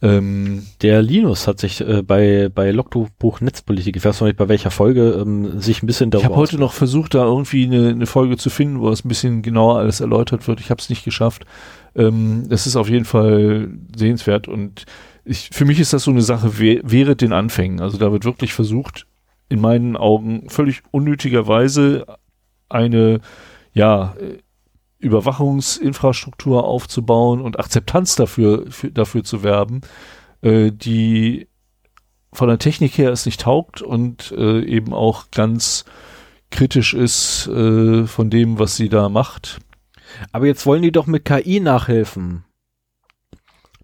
Ähm, 0.04 0.66
der 0.82 1.04
Linus 1.04 1.48
hat 1.48 1.60
sich 1.60 1.82
äh, 1.82 2.02
bei, 2.02 2.50
bei 2.54 2.72
Logbuch 2.72 3.40
Netzpolitik, 3.40 3.96
ich 3.96 4.04
weiß 4.04 4.20
noch 4.20 4.28
nicht 4.28 4.38
bei 4.38 4.50
welcher 4.50 4.72
Folge, 4.72 5.12
ähm, 5.22 5.60
sich 5.60 5.84
ein 5.84 5.88
bisschen 5.88 6.10
darüber. 6.10 6.26
Ich 6.26 6.32
habe 6.32 6.42
heute 6.42 6.58
noch 6.58 6.74
versucht, 6.74 7.14
da 7.14 7.24
irgendwie 7.24 7.66
eine, 7.66 7.90
eine 7.90 8.08
Folge 8.08 8.38
zu 8.38 8.50
finden, 8.50 8.80
wo 8.80 8.90
es 8.90 9.06
ein 9.06 9.10
bisschen 9.10 9.44
genauer 9.44 9.78
alles 9.78 10.00
erläutert 10.00 10.48
wird. 10.48 10.60
Ich 10.60 10.72
habe 10.72 10.82
es 10.82 10.90
nicht 10.90 11.06
geschafft. 11.06 11.46
Ähm, 11.96 12.46
das 12.50 12.66
ist 12.66 12.78
auf 12.78 12.90
jeden 12.90 13.06
Fall 13.06 13.70
sehenswert 13.96 14.48
und 14.48 14.86
ich, 15.24 15.50
für 15.54 15.66
mich 15.66 15.80
ist 15.80 15.94
das 15.94 16.04
so 16.04 16.12
eine 16.12 16.24
Sache 16.24 16.58
während 16.58 17.22
den 17.22 17.32
Anfängen. 17.34 17.80
Also 17.80 18.00
da 18.00 18.12
wird 18.12 18.26
wirklich 18.26 18.54
versucht, 18.54 19.06
in 19.50 19.62
meinen 19.62 19.96
Augen 19.96 20.50
völlig 20.50 20.82
unnötigerweise 20.90 22.08
eine, 22.70 23.20
ja, 23.74 24.16
Überwachungsinfrastruktur 25.02 26.64
aufzubauen 26.64 27.42
und 27.42 27.60
Akzeptanz 27.60 28.16
dafür, 28.16 28.66
für, 28.70 28.92
dafür 28.92 29.24
zu 29.24 29.44
werben, 29.44 29.82
äh, 30.42 30.72
die 30.72 31.48
von 32.34 32.48
der 32.48 32.60
Technik 32.60 32.98
her 32.98 33.12
es 33.12 33.26
nicht 33.26 33.42
taugt 33.42 33.82
und 33.82 34.32
äh, 34.32 34.64
eben 34.64 34.94
auch 34.94 35.32
ganz 35.32 35.86
kritisch 36.50 36.94
ist 36.94 37.48
äh, 37.48 38.06
von 38.06 38.30
dem, 38.30 38.60
was 38.60 38.76
sie 38.76 38.90
da 38.90 39.10
macht. 39.10 39.60
Aber 40.32 40.46
jetzt 40.46 40.66
wollen 40.66 40.82
die 40.82 40.92
doch 40.92 41.08
mit 41.08 41.26
KI 41.26 41.60
nachhelfen. 41.60 42.44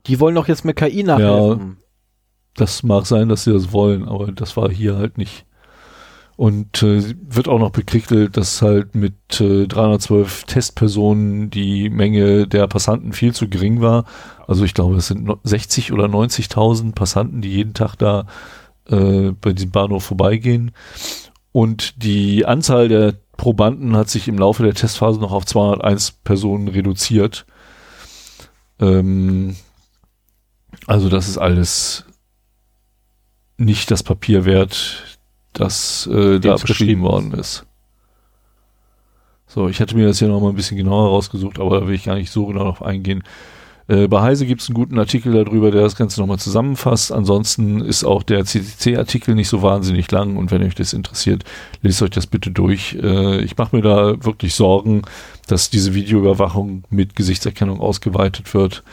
Die 0.05 0.19
wollen 0.19 0.35
doch 0.35 0.47
jetzt 0.47 0.65
mit 0.65 0.77
KI 0.77 1.03
nachhelfen. 1.03 1.77
Ja, 1.79 1.83
das 2.55 2.83
mag 2.83 3.05
sein, 3.05 3.29
dass 3.29 3.43
sie 3.43 3.53
das 3.53 3.71
wollen, 3.71 4.07
aber 4.07 4.31
das 4.31 4.55
war 4.57 4.69
hier 4.69 4.97
halt 4.97 5.17
nicht. 5.17 5.45
Und 6.37 6.83
äh, 6.83 7.15
wird 7.19 7.47
auch 7.47 7.57
noch 7.57 7.71
bekriegelt, 7.71 8.37
dass 8.37 8.61
halt 8.61 8.93
mit 8.93 9.41
äh, 9.41 9.67
312 9.67 10.43
Testpersonen 10.43 11.49
die 11.49 11.89
Menge 11.89 12.47
der 12.47 12.67
Passanten 12.67 13.11
viel 13.11 13.33
zu 13.33 13.49
gering 13.49 13.81
war. 13.81 14.05
Also 14.45 14.63
ich 14.63 14.75
glaube, 14.75 14.97
es 14.97 15.07
sind 15.07 15.27
60 15.43 15.91
oder 15.91 16.05
90.000 16.05 16.93
Passanten, 16.93 17.41
die 17.41 17.51
jeden 17.51 17.73
Tag 17.73 17.95
da 17.95 18.27
äh, 18.87 19.31
bei 19.31 19.51
diesem 19.51 19.71
Bahnhof 19.71 20.03
vorbeigehen. 20.03 20.71
Und 21.51 22.03
die 22.03 22.45
Anzahl 22.45 22.87
der 22.87 23.15
Probanden 23.35 23.95
hat 23.95 24.09
sich 24.09 24.27
im 24.27 24.37
Laufe 24.37 24.61
der 24.61 24.75
Testphase 24.75 25.19
noch 25.19 25.31
auf 25.31 25.45
201 25.45 26.11
Personen 26.23 26.67
reduziert. 26.67 27.47
Ähm, 28.79 29.55
also 30.85 31.09
das 31.09 31.27
ist 31.27 31.39
alles 31.39 32.05
nicht 33.57 33.89
das 33.89 34.03
Papier 34.03 34.45
wert, 34.45 35.16
das 35.57 36.07
äh, 36.07 36.39
da 36.39 36.55
beschrieben 36.55 37.01
worden 37.01 37.33
ist. 37.33 37.65
So, 39.47 39.69
ich 39.69 39.79
hätte 39.79 39.95
mir 39.95 40.07
das 40.07 40.19
hier 40.19 40.27
noch 40.27 40.41
mal 40.41 40.49
ein 40.49 40.55
bisschen 40.55 40.77
genauer 40.77 41.07
rausgesucht, 41.09 41.59
aber 41.59 41.79
da 41.79 41.87
will 41.87 41.95
ich 41.95 42.03
gar 42.03 42.15
nicht 42.15 42.31
so 42.31 42.45
genau 42.45 42.59
darauf 42.59 42.83
eingehen. 42.83 43.23
Äh, 43.87 44.07
bei 44.07 44.21
Heise 44.21 44.45
gibt 44.45 44.61
es 44.61 44.67
einen 44.67 44.75
guten 44.75 44.99
Artikel 44.99 45.31
darüber, 45.31 45.71
der 45.71 45.81
das 45.81 45.95
Ganze 45.95 46.19
nochmal 46.19 46.39
zusammenfasst. 46.39 47.11
Ansonsten 47.11 47.79
ist 47.79 48.03
auch 48.03 48.23
der 48.23 48.43
CCC-Artikel 48.43 49.33
nicht 49.33 49.47
so 49.47 49.61
wahnsinnig 49.61 50.11
lang 50.11 50.35
und 50.35 50.51
wenn 50.51 50.63
euch 50.63 50.75
das 50.75 50.93
interessiert, 50.93 51.43
lest 51.81 52.01
euch 52.01 52.09
das 52.09 52.27
bitte 52.27 52.51
durch. 52.51 52.97
Äh, 53.01 53.41
ich 53.41 53.57
mache 53.57 53.75
mir 53.75 53.81
da 53.81 54.23
wirklich 54.23 54.53
Sorgen, 54.53 55.03
dass 55.47 55.69
diese 55.69 55.93
Videoüberwachung 55.93 56.83
mit 56.89 57.15
Gesichtserkennung 57.15 57.79
ausgeweitet 57.79 58.53
wird. 58.53 58.83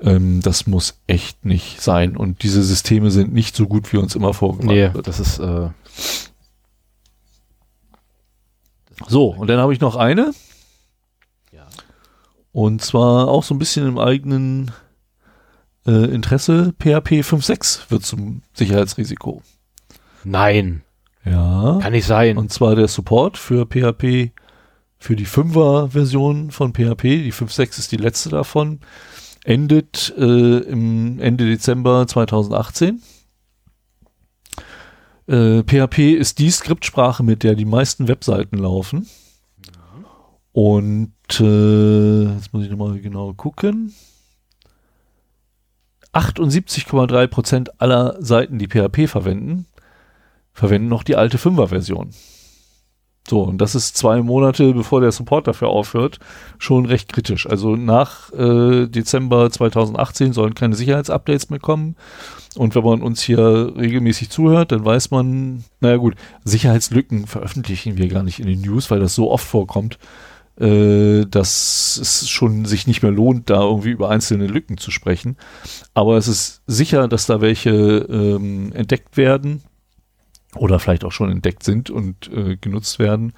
Ähm, 0.00 0.40
das 0.42 0.66
muss 0.66 1.00
echt 1.06 1.46
nicht 1.46 1.80
sein. 1.80 2.14
Und 2.16 2.42
diese 2.42 2.62
Systeme 2.62 3.10
sind 3.10 3.32
nicht 3.32 3.56
so 3.56 3.66
gut, 3.66 3.92
wie 3.92 3.96
uns 3.96 4.14
immer 4.14 4.34
vorgemacht 4.34 4.76
nee, 4.76 4.92
wird. 4.92 5.08
Das 5.08 5.18
ist 5.18 5.38
äh, 5.38 5.70
so, 9.06 9.28
und 9.28 9.48
dann 9.48 9.58
habe 9.58 9.72
ich 9.72 9.80
noch 9.80 9.96
eine. 9.96 10.32
Ja. 11.52 11.66
Und 12.52 12.82
zwar 12.82 13.28
auch 13.28 13.44
so 13.44 13.54
ein 13.54 13.58
bisschen 13.58 13.86
im 13.86 13.98
eigenen 13.98 14.72
äh, 15.86 16.06
Interesse. 16.06 16.74
PHP 16.78 17.22
5.6 17.22 17.90
wird 17.90 18.04
zum 18.04 18.42
Sicherheitsrisiko. 18.52 19.42
Nein. 20.24 20.82
Ja. 21.24 21.78
Kann 21.80 21.92
nicht 21.92 22.06
sein. 22.06 22.36
Und 22.36 22.52
zwar 22.52 22.74
der 22.74 22.88
Support 22.88 23.38
für 23.38 23.66
PHP, 23.66 24.32
für 24.98 25.16
die 25.16 25.26
5er 25.26 25.88
Version 25.88 26.50
von 26.50 26.72
PHP. 26.72 27.02
Die 27.02 27.32
5.6 27.32 27.78
ist 27.78 27.92
die 27.92 27.96
letzte 27.96 28.30
davon. 28.30 28.80
Endet 29.44 30.12
äh, 30.18 30.58
im 30.58 31.20
Ende 31.20 31.46
Dezember 31.46 32.06
2018. 32.06 33.00
Äh, 35.28 35.62
PHP 35.62 36.14
ist 36.14 36.38
die 36.38 36.50
Skriptsprache, 36.50 37.22
mit 37.22 37.42
der 37.42 37.54
die 37.54 37.66
meisten 37.66 38.08
Webseiten 38.08 38.56
laufen. 38.56 39.06
Und 40.52 41.12
äh, 41.38 42.22
jetzt 42.34 42.52
muss 42.52 42.64
ich 42.64 42.70
nochmal 42.70 42.98
genau 43.00 43.34
gucken. 43.34 43.94
78,3 46.14 47.26
Prozent 47.26 47.80
aller 47.80 48.16
Seiten, 48.20 48.58
die 48.58 48.66
PHP 48.66 49.06
verwenden, 49.06 49.66
verwenden 50.52 50.88
noch 50.88 51.02
die 51.02 51.16
alte 51.16 51.36
5er-Version. 51.36 52.10
So, 53.28 53.42
und 53.42 53.58
das 53.58 53.74
ist 53.74 53.96
zwei 53.96 54.22
Monate, 54.22 54.72
bevor 54.72 55.02
der 55.02 55.12
Support 55.12 55.46
dafür 55.46 55.68
aufhört, 55.68 56.18
schon 56.58 56.86
recht 56.86 57.12
kritisch. 57.12 57.46
Also 57.46 57.76
nach 57.76 58.32
äh, 58.32 58.86
Dezember 58.86 59.50
2018 59.50 60.32
sollen 60.32 60.54
keine 60.54 60.74
Sicherheitsupdates 60.74 61.50
mehr 61.50 61.58
kommen. 61.58 61.96
Und 62.56 62.74
wenn 62.74 62.84
man 62.84 63.02
uns 63.02 63.20
hier 63.20 63.74
regelmäßig 63.76 64.30
zuhört, 64.30 64.72
dann 64.72 64.84
weiß 64.84 65.10
man, 65.10 65.64
naja 65.80 65.96
gut, 65.96 66.14
Sicherheitslücken 66.44 67.26
veröffentlichen 67.26 67.98
wir 67.98 68.08
gar 68.08 68.22
nicht 68.22 68.40
in 68.40 68.46
den 68.46 68.62
News, 68.62 68.90
weil 68.90 69.00
das 69.00 69.14
so 69.14 69.30
oft 69.30 69.46
vorkommt, 69.46 69.98
äh, 70.58 71.26
dass 71.26 71.98
es 72.00 72.28
schon 72.30 72.64
sich 72.64 72.86
nicht 72.86 73.02
mehr 73.02 73.12
lohnt, 73.12 73.50
da 73.50 73.60
irgendwie 73.60 73.90
über 73.90 74.08
einzelne 74.08 74.46
Lücken 74.46 74.78
zu 74.78 74.90
sprechen. 74.90 75.36
Aber 75.92 76.16
es 76.16 76.28
ist 76.28 76.62
sicher, 76.66 77.08
dass 77.08 77.26
da 77.26 77.42
welche 77.42 77.70
ähm, 77.70 78.72
entdeckt 78.72 79.18
werden 79.18 79.62
oder 80.56 80.78
vielleicht 80.78 81.04
auch 81.04 81.12
schon 81.12 81.30
entdeckt 81.30 81.62
sind 81.62 81.90
und 81.90 82.30
äh, 82.32 82.56
genutzt 82.56 82.98
werden. 82.98 83.32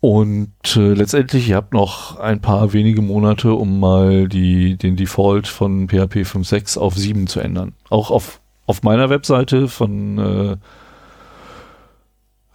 Und 0.00 0.76
äh, 0.76 0.92
letztendlich, 0.92 1.48
ihr 1.48 1.56
habt 1.56 1.72
noch 1.72 2.18
ein 2.18 2.42
paar 2.42 2.74
wenige 2.74 3.00
Monate, 3.00 3.54
um 3.54 3.80
mal 3.80 4.28
die, 4.28 4.76
den 4.76 4.96
Default 4.96 5.48
von 5.48 5.88
PHP 5.88 6.26
5.6 6.26 6.78
auf 6.78 6.94
7 6.94 7.26
zu 7.26 7.40
ändern. 7.40 7.72
Auch 7.88 8.10
auf, 8.10 8.42
auf 8.66 8.82
meiner 8.82 9.08
Webseite 9.08 9.66
von 9.68 10.18
äh, 10.18 10.56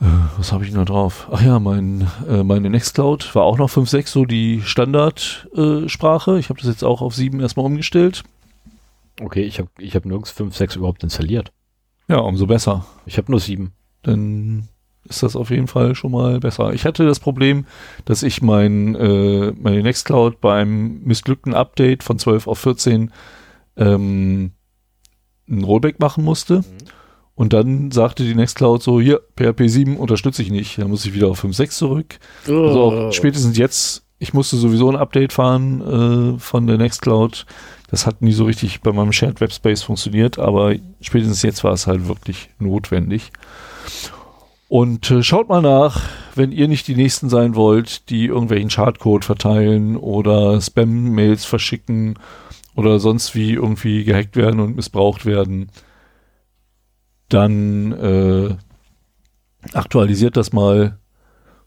äh, 0.01 0.05
was 0.37 0.51
habe 0.51 0.63
ich 0.65 0.71
noch 0.71 0.85
drauf? 0.85 1.27
Ach 1.31 1.41
ja, 1.41 1.59
mein, 1.59 2.07
äh, 2.27 2.43
meine 2.43 2.69
Nextcloud 2.69 3.35
war 3.35 3.43
auch 3.43 3.57
noch 3.57 3.69
5.6 3.69 4.07
so 4.07 4.25
die 4.25 4.61
Standardsprache. 4.63 6.35
Äh, 6.35 6.39
ich 6.39 6.49
habe 6.49 6.59
das 6.59 6.69
jetzt 6.69 6.83
auch 6.83 7.01
auf 7.01 7.15
7 7.15 7.39
erstmal 7.39 7.65
umgestellt. 7.65 8.23
Okay, 9.21 9.41
ich 9.41 9.59
habe 9.59 9.69
ich 9.77 9.95
hab 9.95 10.05
nirgends 10.05 10.31
5.6 10.31 10.77
überhaupt 10.77 11.03
installiert. 11.03 11.51
Ja, 12.09 12.17
umso 12.17 12.47
besser. 12.47 12.85
Ich 13.05 13.17
habe 13.17 13.31
nur 13.31 13.39
sieben. 13.39 13.71
Dann 14.01 14.67
ist 15.07 15.23
das 15.23 15.35
auf 15.35 15.51
jeden 15.51 15.67
Fall 15.67 15.95
schon 15.95 16.11
mal 16.11 16.39
besser. 16.39 16.73
Ich 16.73 16.85
hatte 16.85 17.05
das 17.05 17.19
Problem, 17.19 17.65
dass 18.05 18.23
ich 18.23 18.41
mein, 18.41 18.95
äh, 18.95 19.51
meine 19.51 19.83
Nextcloud 19.83 20.41
beim 20.41 21.01
missglückten 21.03 21.53
Update 21.53 22.03
von 22.03 22.19
12 22.19 22.47
auf 22.47 22.59
14 22.59 23.11
ähm, 23.77 24.51
ein 25.47 25.63
Rollback 25.63 25.99
machen 25.99 26.23
musste. 26.23 26.59
Mhm. 26.59 26.63
Und 27.35 27.53
dann 27.53 27.91
sagte 27.91 28.23
die 28.23 28.35
Nextcloud 28.35 28.83
so, 28.83 28.99
hier, 28.99 29.21
PHP 29.37 29.69
7 29.69 29.97
unterstütze 29.97 30.41
ich 30.41 30.51
nicht. 30.51 30.77
Dann 30.77 30.89
muss 30.89 31.05
ich 31.05 31.13
wieder 31.13 31.29
auf 31.29 31.43
5.6 31.43 31.69
zurück. 31.69 32.19
Oh. 32.49 32.67
Also 32.67 32.81
auch 32.81 33.13
spätestens 33.13 33.57
jetzt, 33.57 34.03
ich 34.17 34.33
musste 34.33 34.57
sowieso 34.57 34.89
ein 34.89 34.97
Update 34.97 35.31
fahren 35.31 36.35
äh, 36.35 36.39
von 36.39 36.67
der 36.67 36.77
Nextcloud. 36.77 37.45
Das 37.91 38.05
hat 38.05 38.21
nie 38.21 38.33
so 38.33 38.45
richtig 38.45 38.81
bei 38.81 38.91
meinem 38.91 39.11
Shared 39.11 39.41
Webspace 39.41 39.83
funktioniert, 39.83 40.37
aber 40.37 40.75
spätestens 41.01 41.41
jetzt 41.41 41.63
war 41.63 41.73
es 41.73 41.87
halt 41.87 42.07
wirklich 42.07 42.49
notwendig. 42.59 43.31
Und 44.67 45.09
äh, 45.09 45.23
schaut 45.23 45.49
mal 45.49 45.63
nach, 45.63 46.07
wenn 46.35 46.51
ihr 46.51 46.67
nicht 46.67 46.87
die 46.87 46.95
Nächsten 46.95 47.27
sein 47.27 47.55
wollt, 47.55 48.09
die 48.11 48.25
irgendwelchen 48.25 48.69
Chartcode 48.69 49.25
verteilen 49.25 49.97
oder 49.97 50.61
Spam-Mails 50.61 51.45
verschicken 51.45 52.19
oder 52.75 52.99
sonst 52.99 53.33
wie 53.33 53.53
irgendwie 53.53 54.03
gehackt 54.03 54.35
werden 54.35 54.59
und 54.59 54.75
missbraucht 54.75 55.25
werden, 55.25 55.71
dann 57.29 57.91
äh, 57.93 58.55
aktualisiert 59.73 60.37
das 60.37 60.53
mal 60.53 60.99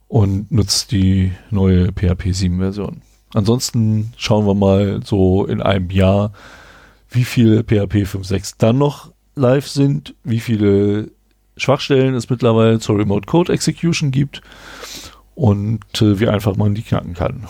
und 0.07 0.53
nutzt 0.53 0.93
die 0.93 1.33
neue 1.51 1.93
PHP 1.93 2.33
7 2.33 2.59
Version. 2.59 3.03
Ansonsten 3.35 4.13
schauen 4.17 4.47
wir 4.47 4.55
mal 4.55 5.01
so 5.05 5.47
in 5.47 5.63
einem 5.63 5.91
Jahr, 5.91 6.33
wie 7.11 7.25
viele 7.25 7.63
PHP 7.63 8.05
5.6 8.05 8.55
dann 8.59 8.79
noch 8.79 9.13
live 9.35 9.67
sind, 9.69 10.15
wie 10.25 10.41
viele 10.41 11.11
Schwachstellen 11.57 12.15
es 12.15 12.31
mittlerweile 12.31 12.79
zur 12.79 12.99
Remote 12.99 13.27
Code 13.27 13.53
Execution 13.53 14.11
gibt 14.11 14.43
und 15.35 15.81
äh, 16.01 16.21
wie 16.21 16.29
einfach 16.29 16.57
man 16.57 16.75
die 16.75 16.83
knacken 16.83 17.15
kann. 17.15 17.47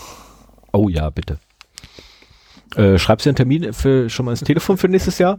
Oh 0.73 0.89
ja, 0.89 1.11
bitte. 1.11 1.39
Äh, 2.77 2.99
schreibst 2.99 3.27
du 3.27 3.31
einen 3.31 3.37
Termin 3.37 3.73
für, 3.73 4.09
schon 4.09 4.25
mal 4.25 4.33
ins 4.33 4.41
Telefon 4.41 4.79
für 4.79 4.89
nächstes 4.89 5.19
Jahr? 5.19 5.39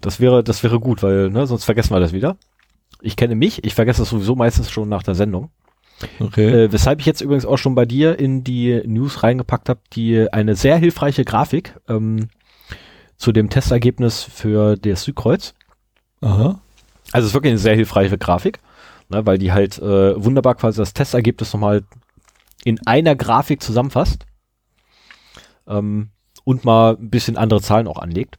Das 0.00 0.20
wäre, 0.20 0.42
das 0.42 0.62
wäre 0.62 0.80
gut, 0.80 1.02
weil, 1.02 1.30
ne, 1.30 1.46
sonst 1.46 1.64
vergessen 1.64 1.94
wir 1.94 2.00
das 2.00 2.12
wieder. 2.12 2.36
Ich 3.00 3.16
kenne 3.16 3.34
mich, 3.34 3.64
ich 3.64 3.74
vergesse 3.74 4.02
das 4.02 4.10
sowieso 4.10 4.34
meistens 4.34 4.70
schon 4.70 4.88
nach 4.88 5.02
der 5.02 5.14
Sendung. 5.14 5.50
Okay. 6.20 6.64
Äh, 6.64 6.72
weshalb 6.72 7.00
ich 7.00 7.06
jetzt 7.06 7.20
übrigens 7.20 7.46
auch 7.46 7.56
schon 7.56 7.74
bei 7.74 7.86
dir 7.86 8.18
in 8.18 8.44
die 8.44 8.82
News 8.86 9.22
reingepackt 9.22 9.68
habe, 9.68 9.80
die 9.92 10.30
eine 10.32 10.54
sehr 10.54 10.76
hilfreiche 10.76 11.24
Grafik 11.24 11.74
ähm, 11.88 12.28
zu 13.16 13.32
dem 13.32 13.48
Testergebnis 13.48 14.22
für 14.22 14.76
das 14.76 15.04
Südkreuz. 15.04 15.54
Aha. 16.20 16.60
Also 17.12 17.24
es 17.24 17.30
ist 17.30 17.34
wirklich 17.34 17.52
eine 17.52 17.58
sehr 17.58 17.74
hilfreiche 17.74 18.18
Grafik, 18.18 18.58
ne, 19.08 19.24
weil 19.24 19.38
die 19.38 19.52
halt 19.52 19.78
äh, 19.78 20.22
wunderbar 20.22 20.54
quasi 20.54 20.78
das 20.78 20.92
Testergebnis 20.92 21.52
nochmal 21.52 21.84
in 22.64 22.84
einer 22.86 23.14
Grafik 23.14 23.62
zusammenfasst 23.62 24.26
ähm, 25.66 26.10
und 26.44 26.64
mal 26.64 26.96
ein 26.96 27.10
bisschen 27.10 27.36
andere 27.36 27.62
Zahlen 27.62 27.86
auch 27.86 27.98
anlegt, 27.98 28.38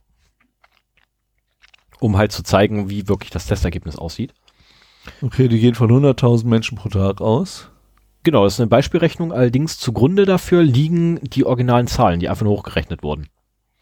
um 1.99 2.17
halt 2.17 2.31
zu 2.31 2.43
zeigen, 2.43 2.89
wie 2.89 3.07
wirklich 3.07 3.31
das 3.31 3.47
Testergebnis 3.47 3.95
aussieht. 3.95 4.33
Okay, 5.21 5.47
die 5.47 5.59
gehen 5.59 5.75
von 5.75 5.89
100.000 5.89 6.45
Menschen 6.47 6.77
pro 6.77 6.89
Tag 6.89 7.21
aus. 7.21 7.69
Genau, 8.23 8.43
das 8.43 8.55
ist 8.55 8.59
eine 8.59 8.67
Beispielrechnung, 8.67 9.31
allerdings 9.31 9.79
zugrunde 9.79 10.25
dafür 10.25 10.61
liegen 10.61 11.19
die 11.21 11.45
originalen 11.45 11.87
Zahlen, 11.87 12.19
die 12.19 12.27
einfach 12.27 12.43
nur 12.43 12.57
hochgerechnet 12.57 13.03
wurden. 13.03 13.27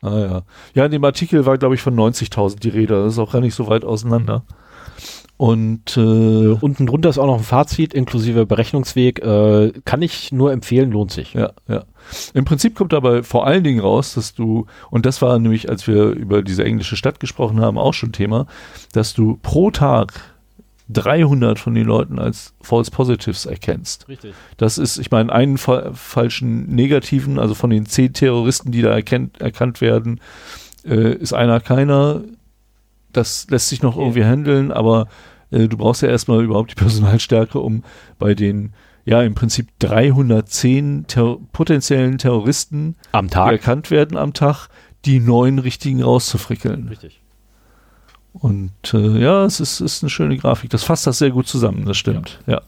Ah 0.01 0.19
ja. 0.19 0.41
Ja, 0.76 0.86
in 0.86 0.91
dem 0.91 1.03
Artikel 1.03 1.45
war, 1.45 1.57
glaube 1.57 1.76
ich, 1.76 1.82
von 1.82 1.95
90.000 1.95 2.59
die 2.59 2.69
Rede. 2.69 3.03
Das 3.03 3.13
ist 3.13 3.19
auch 3.19 3.32
gar 3.32 3.41
nicht 3.41 3.55
so 3.55 3.67
weit 3.67 3.84
auseinander. 3.84 4.43
Und 5.38 5.97
äh, 5.97 6.57
Unten 6.61 6.86
drunter 6.86 7.09
ist 7.09 7.17
auch 7.17 7.26
noch 7.26 7.39
ein 7.39 7.43
Fazit 7.43 7.93
inklusive 7.93 8.45
Berechnungsweg. 8.45 9.19
Äh, 9.19 9.73
kann 9.84 10.01
ich 10.01 10.32
nur 10.32 10.53
empfehlen, 10.53 10.91
lohnt 10.91 11.11
sich. 11.11 11.34
ja, 11.34 11.51
ja. 11.67 11.84
Im 12.34 12.45
Prinzip 12.45 12.76
kommt 12.76 12.93
dabei 12.93 13.23
vor 13.23 13.47
allen 13.47 13.63
Dingen 13.63 13.80
raus, 13.80 14.13
dass 14.13 14.36
du, 14.36 14.67
und 14.91 15.05
das 15.05 15.21
war 15.23 15.38
nämlich, 15.39 15.69
als 15.69 15.88
wir 15.88 16.11
über 16.11 16.43
diese 16.43 16.63
englische 16.63 16.95
Stadt 16.95 17.19
gesprochen 17.19 17.59
haben, 17.59 17.80
auch 17.80 17.95
schon 17.95 18.11
Thema, 18.11 18.45
dass 18.93 19.13
du 19.13 19.39
pro 19.41 19.71
Tag 19.71 20.34
300 20.89 21.57
von 21.59 21.73
den 21.73 21.86
Leuten 21.86 22.19
als 22.19 22.53
False 22.61 22.91
Positives 22.91 23.45
erkennst. 23.45 24.07
Richtig. 24.07 24.33
Das 24.57 24.77
ist, 24.77 24.97
ich 24.97 25.09
meine, 25.11 25.31
einen 25.33 25.57
fa 25.57 25.91
falschen 25.93 26.67
Negativen, 26.67 27.39
also 27.39 27.53
von 27.55 27.69
den 27.71 27.86
zehn 27.86 28.13
Terroristen, 28.13 28.71
die 28.71 28.81
da 28.81 28.89
erkennt, 28.91 29.41
erkannt 29.41 29.81
werden, 29.81 30.19
äh, 30.86 31.13
ist 31.15 31.33
einer 31.33 31.59
keiner. 31.59 32.21
Das 33.11 33.47
lässt 33.49 33.69
sich 33.69 33.81
noch 33.81 33.95
Okay. 33.95 34.03
irgendwie 34.05 34.25
handeln, 34.25 34.71
aber 34.71 35.07
äh, 35.51 35.67
du 35.67 35.77
brauchst 35.77 36.01
ja 36.01 36.09
erstmal 36.09 36.43
überhaupt 36.43 36.71
die 36.71 36.75
Personalstärke, 36.83 37.59
um 37.59 37.83
bei 38.19 38.36
den, 38.36 38.73
ja, 39.05 39.21
im 39.23 39.33
Prinzip 39.36 39.67
310 39.79 41.05
Terror 41.07 41.39
potenziellen 41.51 42.17
Terroristen, 42.17 42.95
Am 43.11 43.27
die 43.27 43.31
Tag. 43.33 43.51
erkannt 43.51 43.91
werden 43.91 44.17
am 44.17 44.33
Tag, 44.33 44.67
die 45.05 45.19
neun 45.19 45.59
richtigen 45.59 46.01
rauszufrickeln. 46.03 46.88
Richtig. 46.89 47.21
Und 48.39 48.93
äh, 48.93 49.19
ja, 49.19 49.45
es 49.45 49.59
ist, 49.61 49.79
ist 49.79 50.03
eine 50.03 50.09
schöne 50.09 50.38
Grafik. 50.38 50.69
Das 50.69 50.83
fasst 50.83 51.07
das 51.07 51.19
sehr 51.19 51.31
gut 51.31 51.47
zusammen, 51.47 51.86
das 51.86 51.97
stimmt. 51.97 52.39
Ja. 52.47 52.61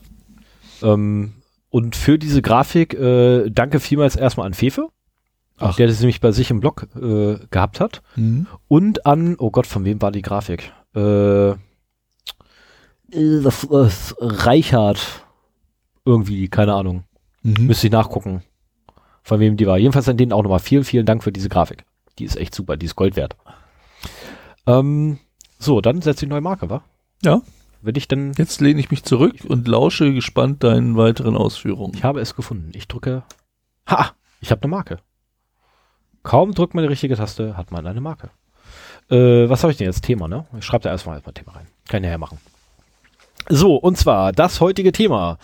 Ähm, 0.81 1.33
und 1.69 1.95
für 1.95 2.17
diese 2.17 2.41
Grafik 2.41 2.93
äh, 2.93 3.49
danke 3.49 3.81
vielmals 3.81 4.15
erstmal 4.15 4.47
an 4.47 4.53
Fefe, 4.53 4.87
Ach. 5.57 5.75
der 5.75 5.87
das 5.87 5.99
nämlich 5.99 6.21
bei 6.21 6.31
sich 6.31 6.51
im 6.51 6.61
Blog 6.61 6.87
äh, 6.95 7.37
gehabt 7.51 7.81
hat. 7.81 8.01
Mhm. 8.15 8.47
Und 8.69 9.05
an, 9.05 9.35
oh 9.37 9.51
Gott, 9.51 9.67
von 9.67 9.83
wem 9.83 10.01
war 10.01 10.11
die 10.11 10.21
Grafik? 10.21 10.71
Äh, 10.95 11.49
äh, 11.49 11.55
das, 13.11 13.67
das 13.69 14.15
Reichard. 14.19 15.25
Irgendwie, 16.05 16.47
keine 16.47 16.75
Ahnung. 16.75 17.03
Mhm. 17.43 17.67
Müsste 17.67 17.87
ich 17.87 17.93
nachgucken, 17.93 18.41
von 19.21 19.41
wem 19.41 19.57
die 19.57 19.67
war. 19.67 19.77
Jedenfalls 19.77 20.07
an 20.07 20.15
denen 20.15 20.31
auch 20.31 20.43
nochmal 20.43 20.59
vielen, 20.59 20.85
vielen 20.85 21.05
Dank 21.05 21.23
für 21.23 21.33
diese 21.33 21.49
Grafik. 21.49 21.83
Die 22.19 22.23
ist 22.23 22.37
echt 22.37 22.55
super, 22.55 22.77
die 22.77 22.85
ist 22.85 22.95
Gold 22.95 23.17
wert. 23.17 23.35
Ähm, 24.65 25.19
so, 25.59 25.81
dann 25.81 26.01
setzt 26.01 26.21
die 26.21 26.27
neue 26.27 26.41
Marke, 26.41 26.69
wa? 26.69 26.83
Ja. 27.23 27.41
Wenn 27.81 27.95
ich 27.95 28.07
dann, 28.07 28.33
Jetzt 28.33 28.61
lehne 28.61 28.79
ich 28.79 28.91
mich 28.91 29.03
zurück 29.03 29.35
und 29.47 29.67
lausche 29.67 30.13
gespannt 30.13 30.63
deinen 30.63 30.97
weiteren 30.97 31.35
Ausführungen. 31.35 31.93
ich 31.95 32.03
habe 32.03 32.19
es 32.19 32.35
gefunden. 32.35 32.71
Ich 32.73 32.87
drücke, 32.87 33.23
ha, 33.87 34.11
ich 34.41 34.51
habe 34.51 34.63
eine 34.63 34.71
Marke. 34.71 34.99
Kaum 36.23 36.53
drückt 36.53 36.73
man 36.73 36.83
die 36.83 36.89
richtige 36.89 37.15
Taste, 37.15 37.55
hat 37.55 37.71
man 37.71 37.85
eine 37.87 38.01
Marke. 38.01 38.29
Äh, 39.09 39.49
was 39.49 39.63
habe 39.63 39.71
ich 39.71 39.77
denn 39.77 39.87
jetzt? 39.87 40.03
Thema, 40.03 40.27
ne? 40.27 40.45
Ich 40.57 40.65
schreibe 40.65 40.83
da 40.83 40.89
erstmal 40.89 41.15
erstmal 41.15 41.33
Thema 41.33 41.53
rein. 41.53 41.67
Kann 41.87 42.03
ich 42.03 42.07
nachher 42.07 42.17
machen. 42.17 42.39
So, 43.49 43.75
und 43.75 43.97
zwar 43.97 44.33
das 44.33 44.59
heutige 44.59 44.91
Thema 44.91 45.37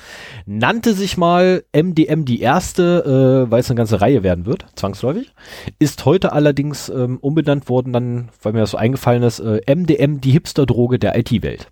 nannte 0.45 0.93
sich 0.93 1.15
mal 1.15 1.63
MDM 1.73 2.25
die 2.25 2.41
erste, 2.41 3.45
äh, 3.47 3.51
weil 3.51 3.61
es 3.61 3.69
eine 3.69 3.77
ganze 3.77 4.01
Reihe 4.01 4.23
werden 4.23 4.45
wird, 4.45 4.65
zwangsläufig. 4.75 5.33
Ist 5.79 6.03
heute 6.05 6.33
allerdings 6.33 6.89
ähm, 6.89 7.17
umbenannt 7.19 7.69
worden, 7.69 7.93
dann, 7.93 8.29
weil 8.41 8.53
mir 8.53 8.59
das 8.59 8.71
so 8.71 8.77
eingefallen 8.77 9.23
ist, 9.23 9.39
äh, 9.39 9.61
MDM 9.73 10.19
die 10.19 10.31
Hipster-Droge 10.31 10.99
der 10.99 11.17
IT-Welt. 11.17 11.67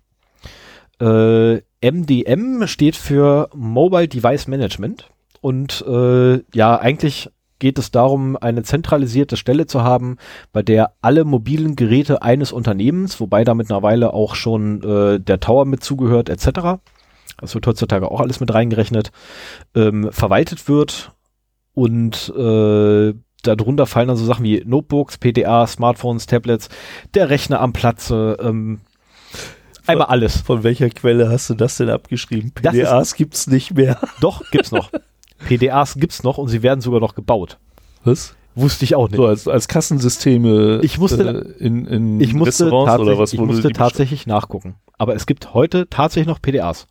Äh, 1.00 1.60
MDM 1.82 2.66
steht 2.66 2.96
für 2.96 3.50
Mobile 3.54 4.08
Device 4.08 4.46
Management 4.46 5.10
und 5.42 5.84
äh, 5.86 6.40
ja, 6.54 6.78
eigentlich 6.78 7.28
geht 7.62 7.78
es 7.78 7.92
darum, 7.92 8.36
eine 8.36 8.64
zentralisierte 8.64 9.36
Stelle 9.36 9.66
zu 9.66 9.84
haben, 9.84 10.16
bei 10.52 10.62
der 10.62 10.94
alle 11.00 11.24
mobilen 11.24 11.76
Geräte 11.76 12.20
eines 12.20 12.50
Unternehmens, 12.50 13.20
wobei 13.20 13.44
da 13.44 13.54
mittlerweile 13.54 14.12
auch 14.12 14.34
schon 14.34 14.82
äh, 14.82 15.20
der 15.20 15.38
Tower 15.38 15.64
mit 15.64 15.84
zugehört, 15.84 16.28
etc. 16.28 16.80
Das 17.40 17.54
wird 17.54 17.64
heutzutage 17.68 18.10
auch 18.10 18.18
alles 18.20 18.40
mit 18.40 18.52
reingerechnet, 18.52 19.12
ähm, 19.76 20.08
verwaltet 20.10 20.68
wird 20.68 21.12
und 21.72 22.30
äh, 22.36 23.14
darunter 23.44 23.86
fallen 23.86 24.08
dann 24.08 24.16
so 24.16 24.24
Sachen 24.24 24.44
wie 24.44 24.64
Notebooks, 24.66 25.18
PDA, 25.18 25.64
Smartphones, 25.68 26.26
Tablets, 26.26 26.68
der 27.14 27.30
Rechner 27.30 27.60
am 27.60 27.72
Platze, 27.72 28.38
ähm, 28.42 28.80
einmal 29.86 30.08
alles. 30.08 30.38
Von 30.40 30.64
welcher 30.64 30.90
Quelle 30.90 31.28
hast 31.30 31.48
du 31.48 31.54
das 31.54 31.76
denn 31.76 31.90
abgeschrieben? 31.90 32.50
Das 32.60 32.74
ist- 32.74 32.80
PDAs 32.80 33.14
gibt's 33.14 33.46
nicht 33.46 33.74
mehr. 33.74 34.00
Doch, 34.20 34.50
gibt's 34.50 34.72
noch. 34.72 34.90
PDAs 35.46 35.94
gibt's 35.96 36.22
noch 36.22 36.38
und 36.38 36.48
sie 36.48 36.62
werden 36.62 36.80
sogar 36.80 37.00
noch 37.00 37.14
gebaut. 37.14 37.58
Was? 38.04 38.34
Wusste 38.54 38.84
ich 38.84 38.94
auch 38.94 39.08
nicht. 39.08 39.16
So 39.16 39.26
als, 39.26 39.48
als 39.48 39.66
Kassensysteme 39.68 40.80
Ich 40.82 40.98
musste- 40.98 41.46
äh, 41.58 41.64
in, 41.64 41.86
in 41.86 42.20
ich 42.20 42.34
musste, 42.34 42.64
Restaurants 42.64 42.90
tatsächlich, 42.90 43.14
oder 43.14 43.22
was? 43.22 43.32
ich 43.32 43.38
wo 43.38 43.46
du 43.46 43.52
musste 43.52 43.70
tatsächlich 43.72 44.26
nachgucken. 44.26 44.74
Aber 44.98 45.14
es 45.14 45.26
gibt 45.26 45.54
heute 45.54 45.88
tatsächlich 45.88 46.26
noch 46.28 46.42
PDAs. 46.42 46.86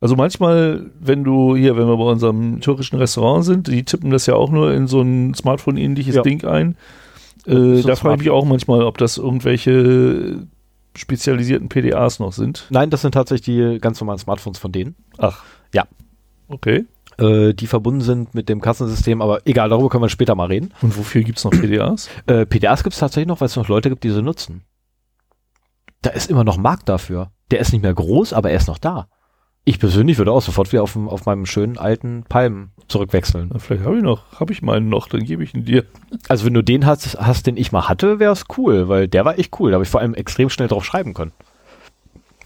Also 0.00 0.16
manchmal, 0.16 0.90
wenn 1.00 1.22
du 1.24 1.54
hier, 1.56 1.76
wenn 1.76 1.86
wir 1.86 1.96
bei 1.96 2.04
unserem 2.04 2.60
türkischen 2.60 2.96
Restaurant 2.96 3.44
sind, 3.44 3.68
die 3.68 3.84
tippen 3.84 4.10
das 4.10 4.26
ja 4.26 4.34
auch 4.34 4.50
nur 4.50 4.72
in 4.72 4.86
so 4.88 5.00
ein 5.00 5.32
Smartphone-ähnliches 5.34 6.16
Ja. 6.16 6.22
Ding 6.22 6.44
ein. 6.44 6.76
Äh, 7.46 7.80
da 7.82 7.94
frage 7.96 8.14
ich 8.16 8.20
mich 8.20 8.30
auch 8.30 8.44
manchmal, 8.44 8.82
ob 8.82 8.98
das 8.98 9.16
irgendwelche 9.16 10.46
spezialisierten 10.96 11.68
PDAs 11.68 12.18
noch 12.18 12.32
sind. 12.32 12.66
Nein, 12.70 12.90
das 12.90 13.02
sind 13.02 13.12
tatsächlich 13.12 13.44
die 13.74 13.78
ganz 13.80 14.00
normalen 14.00 14.18
Smartphones 14.18 14.58
von 14.58 14.72
denen, 14.72 14.94
Ach. 15.18 15.42
Ja. 15.72 15.84
Okay. 16.48 16.84
Äh, 17.18 17.54
die 17.54 17.66
verbunden 17.66 18.00
sind 18.00 18.34
mit 18.34 18.48
dem 18.48 18.60
Kassensystem. 18.60 19.22
Aber 19.22 19.40
egal, 19.46 19.68
darüber 19.68 19.88
können 19.88 20.04
wir 20.04 20.08
später 20.08 20.34
mal 20.34 20.46
reden. 20.46 20.72
Und 20.82 20.96
wofür 20.96 21.22
gibt's 21.22 21.44
noch 21.44 21.52
PDAs? 21.52 22.08
Äh, 22.26 22.46
PDAs 22.46 22.82
gibt's 22.82 22.98
tatsächlich 22.98 23.28
noch, 23.28 23.40
weil 23.40 23.46
es 23.46 23.56
noch 23.56 23.68
Leute 23.68 23.90
gibt, 23.90 24.04
die 24.04 24.10
sie 24.10 24.22
nutzen. 24.22 24.62
Da 26.02 26.10
ist 26.10 26.30
immer 26.30 26.44
noch 26.44 26.58
Markt 26.58 26.88
dafür. 26.88 27.30
Der 27.50 27.60
ist 27.60 27.72
nicht 27.72 27.82
mehr 27.82 27.94
groß, 27.94 28.32
aber 28.32 28.50
er 28.50 28.56
ist 28.56 28.68
noch 28.68 28.78
da. 28.78 29.08
Ich 29.66 29.78
persönlich 29.78 30.18
würde 30.18 30.32
auch 30.32 30.42
sofort 30.42 30.72
wieder 30.72 30.82
auf, 30.82 30.94
auf 30.94 31.24
meinem 31.24 31.46
schönen 31.46 31.78
alten 31.78 32.24
Palm 32.28 32.70
zurückwechseln. 32.88 33.48
Na, 33.50 33.58
vielleicht 33.58 33.84
habe 33.84 33.96
ich 33.96 34.02
noch, 34.02 34.38
habe 34.38 34.52
ich 34.52 34.60
meinen 34.60 34.90
noch, 34.90 35.08
dann 35.08 35.24
gebe 35.24 35.42
ich 35.42 35.54
ihn 35.54 35.64
dir. 35.64 35.84
Also 36.28 36.44
wenn 36.44 36.52
du 36.52 36.62
den 36.62 36.84
hast, 36.84 37.18
hast 37.18 37.46
den 37.46 37.56
ich 37.56 37.72
mal 37.72 37.88
hatte, 37.88 38.18
wäre 38.18 38.32
es 38.32 38.44
cool, 38.58 38.88
weil 38.88 39.08
der 39.08 39.24
war 39.24 39.38
echt 39.38 39.58
cool. 39.58 39.70
Da 39.70 39.76
habe 39.76 39.84
ich 39.84 39.88
vor 39.90 40.00
allem 40.00 40.12
extrem 40.12 40.50
schnell 40.50 40.68
drauf 40.68 40.84
schreiben 40.84 41.14
können. 41.14 41.32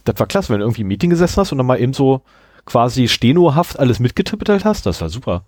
Das 0.04 0.20
war 0.20 0.28
klasse, 0.28 0.52
wenn 0.52 0.60
du 0.60 0.66
irgendwie 0.66 0.82
im 0.82 0.88
Meeting 0.88 1.10
gesessen 1.10 1.40
hast 1.40 1.50
und 1.50 1.58
dann 1.58 1.66
mal 1.66 1.80
eben 1.80 1.92
so 1.92 2.22
quasi 2.68 3.08
stenohaft 3.08 3.78
alles 3.78 3.98
mitgetippelt 3.98 4.62
hast. 4.66 4.84
Das 4.84 5.00
war 5.00 5.08
super. 5.08 5.46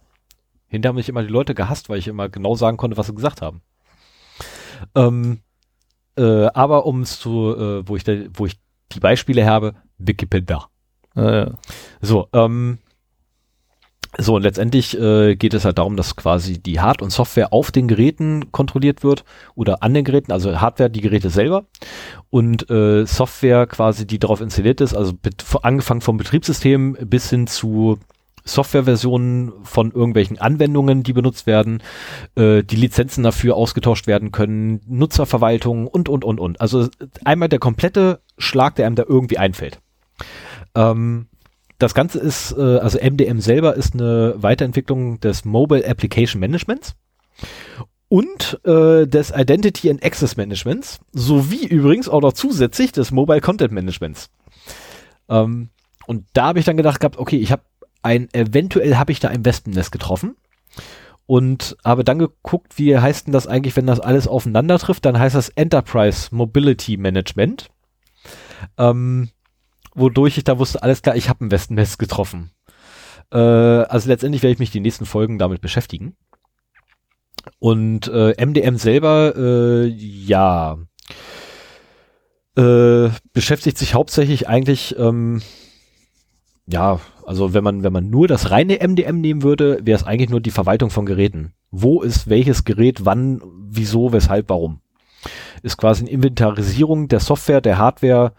Hinterher 0.69 0.91
haben 0.91 0.97
mich 0.97 1.11
immer 1.11 1.23
die 1.23 1.29
Leute 1.29 1.55
gehasst, 1.55 1.91
weil 1.91 1.99
ich 1.99 2.09
immer 2.09 2.31
genau 2.31 2.55
sagen 2.55 2.79
konnte, 2.79 2.97
was 2.97 3.09
sie 3.09 3.15
gesagt 3.15 3.43
haben. 3.43 3.61
Ähm, 4.95 5.41
äh, 6.17 6.47
aber 6.47 6.87
um 6.87 7.03
es 7.03 7.21
zu, 7.21 7.55
äh, 7.55 7.87
wo 7.87 7.97
ich 7.97 8.05
da, 8.05 8.15
wo 8.33 8.47
ich 8.47 8.59
die 8.93 9.01
Beispiele 9.01 9.45
habe, 9.45 9.75
Wikipedia. 9.99 10.69
Ah, 11.15 11.31
ja. 11.31 11.51
So, 12.01 12.29
ähm, 12.33 12.79
So, 14.19 14.35
und 14.35 14.43
letztendlich 14.43 14.99
äh, 14.99 15.37
geht 15.37 15.55
es 15.55 15.65
halt 15.65 15.79
darum, 15.79 15.97
dass 15.97 16.17
quasi 16.17 16.61
die 16.61 16.81
Hard- 16.81 17.01
und 17.01 17.11
Software 17.11 17.53
auf 17.53 17.71
den 17.71 17.87
Geräten 17.87 18.51
kontrolliert 18.51 19.05
wird 19.05 19.25
oder 19.55 19.83
an 19.83 19.95
den 19.95 20.05
Geräten, 20.05 20.33
also 20.33 20.61
Hardware 20.61 20.91
die 20.91 21.01
Geräte 21.01 21.31
selber 21.31 21.67
und 22.29 22.69
äh, 22.71 23.07
Software 23.07 23.67
quasi, 23.67 24.07
die 24.07 24.19
darauf 24.19 24.41
installiert 24.41 24.81
ist, 24.81 24.95
also 24.95 25.13
angefangen 25.63 26.01
vom 26.01 26.17
Betriebssystem 26.17 26.97
bis 27.03 27.31
hin 27.31 27.47
zu 27.47 27.99
Softwareversionen 28.45 29.53
von 29.63 29.93
irgendwelchen 29.93 30.39
Anwendungen, 30.39 31.03
die 31.03 31.13
benutzt 31.13 31.47
werden, 31.47 31.83
äh, 32.35 32.65
die 32.65 32.77
Lizenzen 32.77 33.23
dafür 33.23 33.57
ausgetauscht 33.57 34.07
werden 34.09 34.33
können, 34.33 34.81
Nutzerverwaltung 34.87 35.87
und, 35.87 36.09
und, 36.09 36.25
und, 36.25 36.41
und. 36.41 36.61
Also 36.61 36.89
einmal 37.25 37.49
der 37.49 37.59
komplette 37.61 38.21
Schlag, 38.39 38.75
der 38.75 38.87
einem 38.87 38.97
da 38.97 39.05
irgendwie 39.07 39.39
einfällt. 39.39 39.81
Ähm, 40.75 41.27
das 41.81 41.95
Ganze 41.95 42.19
ist, 42.21 42.53
äh, 42.57 42.79
also 42.79 42.99
MDM 42.99 43.41
selber 43.41 43.75
ist 43.75 43.95
eine 43.95 44.35
Weiterentwicklung 44.37 45.19
des 45.21 45.45
Mobile 45.45 45.87
Application 45.87 46.41
Managements 46.41 46.95
und 48.09 48.61
äh, 48.65 49.07
des 49.07 49.33
Identity 49.35 49.91
and 49.91 50.05
Access 50.05 50.37
Managements 50.37 51.01
sowie 51.13 51.67
übrigens 51.67 52.09
auch 52.09 52.21
noch 52.21 52.35
zusätzlich 52.35 52.93
des 52.93 53.11
Mobile 53.11 53.41
Content 53.41 53.73
Managements. 53.73 54.31
Ähm, 55.29 55.71
und 56.07 56.27
da 56.35 56.47
habe 56.47 56.59
ich 56.59 56.65
dann 56.65 56.77
gedacht 56.77 57.01
gehabt, 57.01 57.19
okay, 57.19 57.39
ich 57.39 57.51
habe 57.51 57.63
ein, 58.03 58.29
eventuell 58.33 58.97
habe 58.97 59.13
ich 59.13 59.21
da 59.21 59.29
ein 59.29 59.45
Wespennest 59.45 59.93
getroffen 59.93 60.37
und 61.27 61.77
habe 61.85 62.05
dann 62.05 62.19
geguckt, 62.19 62.79
wie 62.79 62.99
heißt 62.99 63.27
denn 63.27 63.33
das 63.33 63.47
eigentlich, 63.47 63.77
wenn 63.77 63.87
das 63.87 64.01
alles 64.01 64.27
aufeinander 64.27 64.79
trifft, 64.79 65.05
dann 65.05 65.19
heißt 65.19 65.37
das 65.37 65.49
Enterprise 65.51 66.35
Mobility 66.35 66.97
Management. 66.97 67.69
Ähm, 68.77 69.31
wodurch 70.01 70.39
ich 70.39 70.45
da 70.45 70.59
wusste, 70.59 70.83
alles 70.83 71.03
klar, 71.03 71.17
ich 71.17 71.29
habe 71.29 71.45
ein 71.45 71.51
Wespennest 71.51 71.99
getroffen. 71.99 72.51
Äh, 73.33 73.39
also 73.39 74.09
letztendlich 74.09 74.43
werde 74.43 74.55
ich 74.55 74.59
mich 74.59 74.71
die 74.71 74.81
nächsten 74.81 75.07
Folgen 75.07 75.39
damit 75.39 75.61
beschäftigen. 75.61 76.17
Und 77.59 78.09
äh, 78.09 78.35
MDM 78.45 78.77
selber, 78.77 79.35
äh, 79.37 79.87
ja, 79.87 80.79
äh, 82.57 83.09
beschäftigt 83.33 83.79
sich 83.79 83.95
hauptsächlich 83.95 84.49
eigentlich 84.49 84.99
ähm, 84.99 85.41
ja, 86.73 87.01
also 87.27 87.55
wenn 87.55 87.65
man, 87.65 87.83
wenn 87.83 87.93
man 87.93 88.11
nur 88.11 88.29
das 88.29 88.51
reine 88.51 88.79
MDM 88.87 89.21
nehmen 89.21 89.43
würde, 89.43 89.81
wäre 89.83 89.97
es 89.97 90.05
eigentlich 90.05 90.31
nur 90.31 90.41
die 90.41 90.51
Verwaltung 90.51 90.91
von 90.91 91.07
Geräten. 91.07 91.53
Wo 91.71 92.03
ist 92.03 92.29
welches 92.29 92.65
Gerät, 92.65 93.05
wann, 93.05 93.43
wieso, 93.69 94.13
weshalb, 94.13 94.49
warum? 94.49 94.81
Ist 95.63 95.77
quasi 95.77 96.03
eine 96.03 96.11
Inventarisierung 96.11 97.09
der 97.09 97.21
Software, 97.21 97.61
der 97.61 97.79
Hardware 97.79 98.33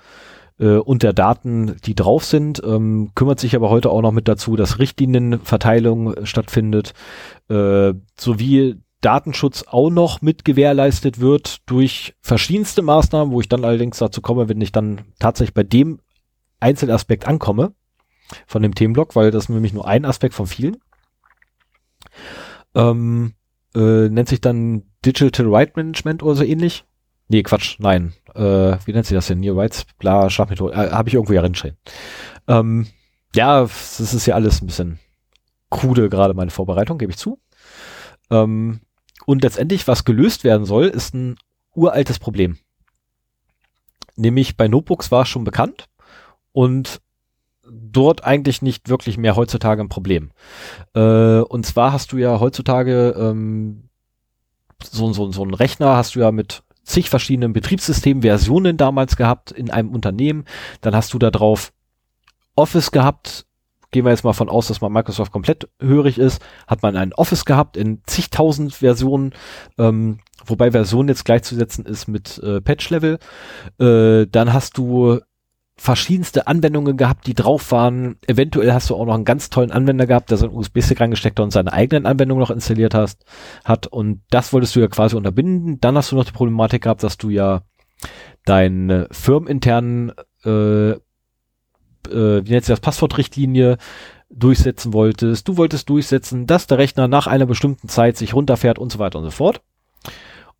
äh, 0.61 0.77
und 0.77 1.03
der 1.03 1.11
Daten, 1.11 1.75
die 1.83 1.95
drauf 1.95 2.23
sind. 2.23 2.61
Ähm, 2.63 3.11
kümmert 3.15 3.39
sich 3.39 3.55
aber 3.55 3.69
heute 3.69 3.89
auch 3.89 4.01
noch 4.01 4.11
mit 4.11 4.27
dazu, 4.27 4.55
dass 4.55 4.79
Richtlinienverteilung 4.79 6.25
stattfindet, 6.25 6.93
äh, 7.49 7.93
sowie 8.17 8.77
Datenschutz 9.01 9.63
auch 9.67 9.89
noch 9.89 10.21
mit 10.21 10.45
gewährleistet 10.45 11.19
wird 11.19 11.57
durch 11.65 12.13
verschiedenste 12.21 12.83
Maßnahmen, 12.83 13.33
wo 13.33 13.41
ich 13.41 13.49
dann 13.49 13.65
allerdings 13.65 13.97
dazu 13.97 14.21
komme, 14.21 14.47
wenn 14.47 14.61
ich 14.61 14.71
dann 14.71 15.01
tatsächlich 15.19 15.55
bei 15.55 15.63
dem 15.63 15.99
Einzelaspekt 16.59 17.27
ankomme 17.27 17.73
von 18.45 18.61
dem 18.61 18.75
Themenblock, 18.75 19.15
weil 19.15 19.31
das 19.31 19.49
nämlich 19.49 19.73
nur 19.73 19.87
ein 19.87 20.05
Aspekt 20.05 20.35
von 20.35 20.45
vielen. 20.45 20.77
Ähm, 22.75 23.33
äh, 23.73 24.07
nennt 24.09 24.29
sich 24.29 24.39
dann 24.39 24.83
Digital 25.03 25.47
Right 25.47 25.75
Management 25.75 26.21
oder 26.21 26.35
so 26.35 26.43
ähnlich. 26.43 26.85
Nee, 27.27 27.41
Quatsch, 27.41 27.77
nein. 27.79 28.13
Äh, 28.35 28.77
wie 28.85 28.93
nennt 28.93 29.05
sich 29.05 29.15
das 29.15 29.27
denn? 29.27 29.39
Near 29.39 29.55
Rights, 29.55 29.85
bla, 29.97 30.29
Schachmethode. 30.29 30.73
Äh, 30.73 30.91
Habe 30.91 31.09
ich 31.09 31.15
irgendwo 31.15 31.33
ja 31.33 31.41
drinstehen. 31.41 31.77
Ähm, 32.47 32.87
ja, 33.35 33.61
das 33.61 33.99
ist 33.99 34.25
ja 34.25 34.35
alles 34.35 34.61
ein 34.61 34.67
bisschen 34.67 34.99
krude, 35.69 36.09
gerade 36.09 36.33
meine 36.33 36.51
Vorbereitung, 36.51 36.97
gebe 36.97 37.11
ich 37.11 37.17
zu. 37.17 37.39
Ähm, 38.29 38.81
und 39.25 39.43
letztendlich, 39.43 39.87
was 39.87 40.05
gelöst 40.05 40.43
werden 40.43 40.65
soll, 40.65 40.85
ist 40.85 41.13
ein 41.13 41.37
uraltes 41.75 42.19
Problem. 42.19 42.57
Nämlich 44.15 44.57
bei 44.57 44.67
Notebooks 44.67 45.11
war 45.11 45.23
es 45.23 45.29
schon 45.29 45.43
bekannt 45.43 45.87
und 46.51 47.01
dort 47.63 48.25
eigentlich 48.25 48.61
nicht 48.61 48.89
wirklich 48.89 49.17
mehr 49.17 49.35
heutzutage 49.35 49.81
ein 49.81 49.89
Problem. 49.89 50.31
Äh, 50.93 51.39
und 51.39 51.65
zwar 51.65 51.93
hast 51.93 52.11
du 52.11 52.17
ja 52.17 52.39
heutzutage 52.39 53.15
ähm, 53.17 53.89
so, 54.83 55.13
so, 55.13 55.31
so 55.31 55.43
einen 55.43 55.53
Rechner 55.53 55.95
hast 55.95 56.15
du 56.15 56.19
ja 56.19 56.31
mit 56.31 56.63
zig 56.83 57.09
verschiedenen 57.09 57.53
Betriebssystemversionen 57.53 58.77
damals 58.77 59.15
gehabt 59.15 59.51
in 59.51 59.69
einem 59.69 59.89
Unternehmen. 59.89 60.45
Dann 60.81 60.95
hast 60.95 61.13
du 61.13 61.19
da 61.19 61.31
drauf 61.31 61.71
Office 62.55 62.91
gehabt. 62.91 63.45
Gehen 63.91 64.05
wir 64.05 64.11
jetzt 64.11 64.23
mal 64.23 64.33
von 64.33 64.49
aus, 64.49 64.67
dass 64.67 64.79
man 64.79 64.93
Microsoft 64.93 65.31
komplett 65.31 65.69
hörig 65.81 66.17
ist. 66.17 66.41
Hat 66.65 66.81
man 66.81 66.95
ein 66.95 67.13
Office 67.13 67.43
gehabt 67.43 67.75
in 67.75 68.01
zigtausend 68.05 68.75
Versionen, 68.75 69.33
ähm, 69.77 70.19
wobei 70.45 70.71
Version 70.71 71.09
jetzt 71.09 71.25
gleichzusetzen 71.25 71.85
ist 71.85 72.07
mit 72.07 72.37
äh, 72.39 72.61
Patch-Level. 72.61 73.19
Äh, 73.79 74.27
dann 74.27 74.53
hast 74.53 74.77
du 74.77 75.19
verschiedenste 75.77 76.47
Anwendungen 76.47 76.97
gehabt, 76.97 77.25
die 77.25 77.33
drauf 77.33 77.71
waren. 77.71 78.17
Eventuell 78.27 78.71
hast 78.73 78.89
du 78.89 78.95
auch 78.95 79.05
noch 79.05 79.15
einen 79.15 79.25
ganz 79.25 79.49
tollen 79.49 79.71
Anwender 79.71 80.05
gehabt, 80.05 80.29
der 80.29 80.37
seinen 80.37 80.53
USB-Stick 80.53 80.99
reingesteckt 80.99 81.39
hat 81.39 81.43
und 81.43 81.51
seine 81.51 81.73
eigenen 81.73 82.05
Anwendungen 82.05 82.41
noch 82.41 82.51
installiert 82.51 82.93
hast, 82.93 83.25
hat. 83.65 83.87
Und 83.87 84.21
das 84.29 84.53
wolltest 84.53 84.75
du 84.75 84.79
ja 84.79 84.87
quasi 84.87 85.15
unterbinden. 85.15 85.79
Dann 85.79 85.95
hast 85.95 86.11
du 86.11 86.15
noch 86.15 86.25
die 86.25 86.33
Problematik 86.33 86.83
gehabt, 86.83 87.03
dass 87.03 87.17
du 87.17 87.29
ja 87.29 87.63
deine 88.45 89.07
firmeninternen, 89.11 90.11
äh, 90.45 90.91
äh, 90.91 90.99
wie 92.07 92.51
nennt 92.51 92.65
sich 92.65 92.73
das, 92.73 92.79
Passwortrichtlinie 92.79 93.77
durchsetzen 94.29 94.93
wolltest. 94.93 95.47
Du 95.47 95.57
wolltest 95.57 95.89
durchsetzen, 95.89 96.47
dass 96.47 96.67
der 96.67 96.77
Rechner 96.77 97.07
nach 97.07 97.27
einer 97.27 97.45
bestimmten 97.45 97.87
Zeit 97.87 98.17
sich 98.17 98.33
runterfährt 98.33 98.79
und 98.79 98.91
so 98.91 98.99
weiter 98.99 99.19
und 99.19 99.25
so 99.25 99.31
fort. 99.31 99.61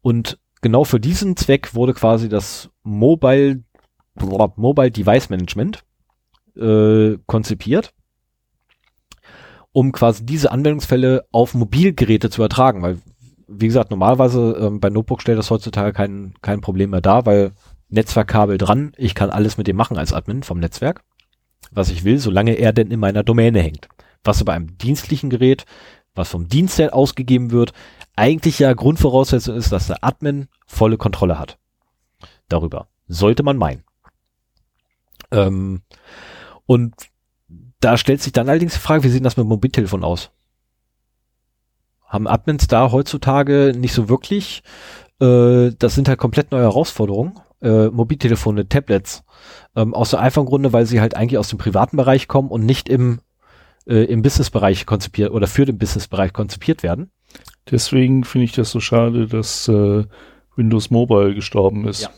Und 0.02 0.40
genau 0.62 0.84
für 0.84 1.00
diesen 1.00 1.38
Zweck 1.38 1.74
wurde 1.74 1.94
quasi 1.94 2.28
das 2.28 2.70
Mobile 2.84 3.64
Mobile 4.16 4.92
Device 4.92 5.30
Management 5.30 5.84
äh, 6.56 7.18
konzipiert, 7.26 7.94
um 9.72 9.92
quasi 9.92 10.26
diese 10.26 10.52
Anwendungsfälle 10.52 11.26
auf 11.32 11.54
Mobilgeräte 11.54 12.30
zu 12.30 12.42
ertragen, 12.42 12.82
weil 12.82 12.98
wie 13.54 13.68
gesagt, 13.68 13.92
normalerweise 13.92 14.58
ähm, 14.60 14.80
bei 14.80 14.90
Notebook 14.90 15.22
stellt 15.22 15.38
das 15.38 15.52
heutzutage 15.52 15.94
kein, 15.94 16.34
kein 16.42 16.62
Problem 16.62 16.92
mehr 16.92 17.02
dar, 17.02 17.26
weil 17.26 17.52
Netzwerkkabel 17.90 18.58
dran, 18.58 18.94
ich 18.98 19.14
kann 19.14 19.30
alles 19.30 19.58
mit 19.58 19.68
dem 19.68 19.76
machen 19.76 19.98
als 19.98 20.14
Admin 20.14 20.44
vom 20.44 20.60
Netzwerk, 20.60 21.04
was 21.72 21.90
ich 21.90 22.04
will, 22.06 22.18
solange 22.18 22.54
er 22.54 22.72
denn 22.72 22.92
in 22.92 23.00
meiner 23.00 23.24
Domäne 23.24 23.62
hängt. 23.62 23.90
Was 24.24 24.44
bei 24.44 24.54
einem 24.54 24.78
dienstlichen 24.78 25.30
Gerät, 25.30 25.66
was 26.16 26.30
vom 26.30 26.48
Dienst 26.48 26.80
her 26.80 26.96
ausgegeben 26.96 27.52
wird, 27.52 27.74
eigentlich 28.16 28.60
ja 28.60 28.74
Grundvoraussetzung 28.74 29.56
ist, 29.56 29.72
dass 29.72 29.88
der 29.88 30.04
Admin 30.04 30.48
volle 30.66 30.98
Kontrolle 30.98 31.38
hat. 31.38 31.58
Darüber. 32.48 32.88
Sollte 33.08 33.44
man 33.44 33.58
meinen. 33.58 33.84
Ähm, 35.32 35.82
und 36.66 36.94
da 37.80 37.98
stellt 37.98 38.22
sich 38.22 38.32
dann 38.32 38.50
allerdings 38.50 38.74
die 38.74 38.80
Frage, 38.80 39.04
wie 39.04 39.10
sieht 39.10 39.26
das 39.26 39.38
mit 39.38 39.48
Mobiltelefon 39.48 40.04
aus? 40.04 40.32
Haben 42.06 42.28
Admins 42.28 42.68
da 42.68 42.92
heutzutage 42.92 43.74
nicht 43.76 43.94
so 43.94 44.10
wirklich? 44.10 44.64
Äh, 45.20 45.72
das 45.78 45.96
sind 45.96 46.08
halt 46.08 46.20
komplett 46.20 46.52
neue 46.52 46.64
Herausforderungen. 46.64 47.40
Äh, 47.62 47.88
Mobiltelefone, 47.88 48.68
Tablets. 48.68 49.24
Ähm, 49.76 49.94
aus 49.94 50.12
der 50.12 50.20
einfachen 50.20 50.46
Grunde, 50.46 50.74
weil 50.74 50.86
sie 50.86 51.00
halt 51.00 51.16
eigentlich 51.16 51.38
aus 51.38 51.50
dem 51.50 51.60
privaten 51.60 51.98
Bereich 51.98 52.28
kommen 52.28 52.50
und 52.50 52.66
nicht 52.66 52.90
im, 52.90 53.22
äh, 53.88 54.04
im 54.06 54.22
Businessbereich 54.22 54.86
konzipiert 54.86 55.32
oder 55.32 55.48
für 55.48 55.66
den 55.66 55.78
Businessbereich 55.78 56.34
konzipiert 56.34 56.84
werden. 56.84 57.12
Deswegen 57.70 58.24
finde 58.24 58.46
ich 58.46 58.52
das 58.52 58.72
so 58.72 58.80
schade, 58.80 59.28
dass 59.28 59.68
äh, 59.68 60.06
Windows 60.56 60.90
Mobile 60.90 61.34
gestorben 61.34 61.88
ist. 61.88 62.02
Ja. 62.02 62.10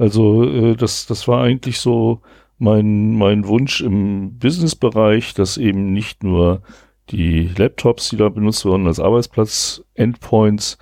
Also 0.00 0.44
äh, 0.44 0.76
das, 0.76 1.04
das 1.04 1.28
war 1.28 1.42
eigentlich 1.42 1.78
so 1.78 2.22
mein, 2.58 3.16
mein 3.18 3.46
Wunsch 3.46 3.82
im 3.82 4.38
Businessbereich, 4.38 5.34
dass 5.34 5.58
eben 5.58 5.92
nicht 5.92 6.24
nur 6.24 6.62
die 7.10 7.50
Laptops, 7.54 8.08
die 8.08 8.16
da 8.16 8.30
benutzt 8.30 8.64
wurden 8.64 8.86
als 8.86 8.98
Arbeitsplatz-Endpoints, 8.98 10.78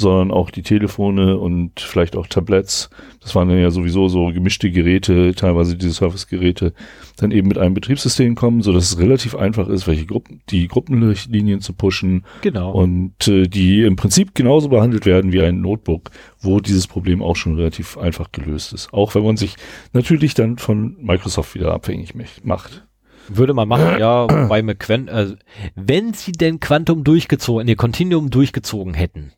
sondern 0.00 0.30
auch 0.30 0.50
die 0.50 0.62
Telefone 0.62 1.38
und 1.38 1.80
vielleicht 1.80 2.16
auch 2.16 2.26
Tablets. 2.26 2.90
Das 3.20 3.34
waren 3.34 3.48
dann 3.48 3.58
ja 3.58 3.70
sowieso 3.70 4.08
so 4.08 4.26
gemischte 4.26 4.70
Geräte, 4.70 5.34
teilweise 5.34 5.76
diese 5.76 5.92
Surface-Geräte, 5.92 6.72
dann 7.16 7.30
eben 7.30 7.48
mit 7.48 7.58
einem 7.58 7.74
Betriebssystem 7.74 8.34
kommen, 8.34 8.62
so 8.62 8.72
dass 8.72 8.84
es 8.92 8.98
relativ 8.98 9.34
einfach 9.34 9.68
ist, 9.68 9.86
welche 9.86 10.06
Gruppen, 10.06 10.42
die 10.50 10.68
Gruppenlinien 10.68 11.60
zu 11.60 11.72
pushen. 11.72 12.24
Genau. 12.42 12.72
Und 12.72 13.26
äh, 13.28 13.48
die 13.48 13.82
im 13.82 13.96
Prinzip 13.96 14.34
genauso 14.34 14.68
behandelt 14.68 15.06
werden 15.06 15.32
wie 15.32 15.42
ein 15.42 15.60
Notebook, 15.60 16.10
wo 16.40 16.60
dieses 16.60 16.86
Problem 16.86 17.22
auch 17.22 17.36
schon 17.36 17.56
relativ 17.56 17.98
einfach 17.98 18.32
gelöst 18.32 18.72
ist. 18.72 18.92
Auch 18.92 19.14
wenn 19.14 19.24
man 19.24 19.36
sich 19.36 19.56
natürlich 19.92 20.34
dann 20.34 20.58
von 20.58 20.96
Microsoft 21.00 21.54
wieder 21.54 21.72
abhängig 21.72 22.14
macht. 22.44 22.86
Würde 23.28 23.54
man 23.54 23.68
machen, 23.68 23.98
ja, 23.98 24.26
bei 24.26 24.62
McQuan, 24.62 25.08
äh, 25.08 25.36
wenn 25.74 26.14
sie 26.14 26.32
denn 26.32 26.60
Quantum 26.60 27.04
durchgezogen, 27.04 27.66
nee, 27.66 27.74
Continuum 27.74 28.30
durchgezogen 28.30 28.94
hätten, 28.94 29.32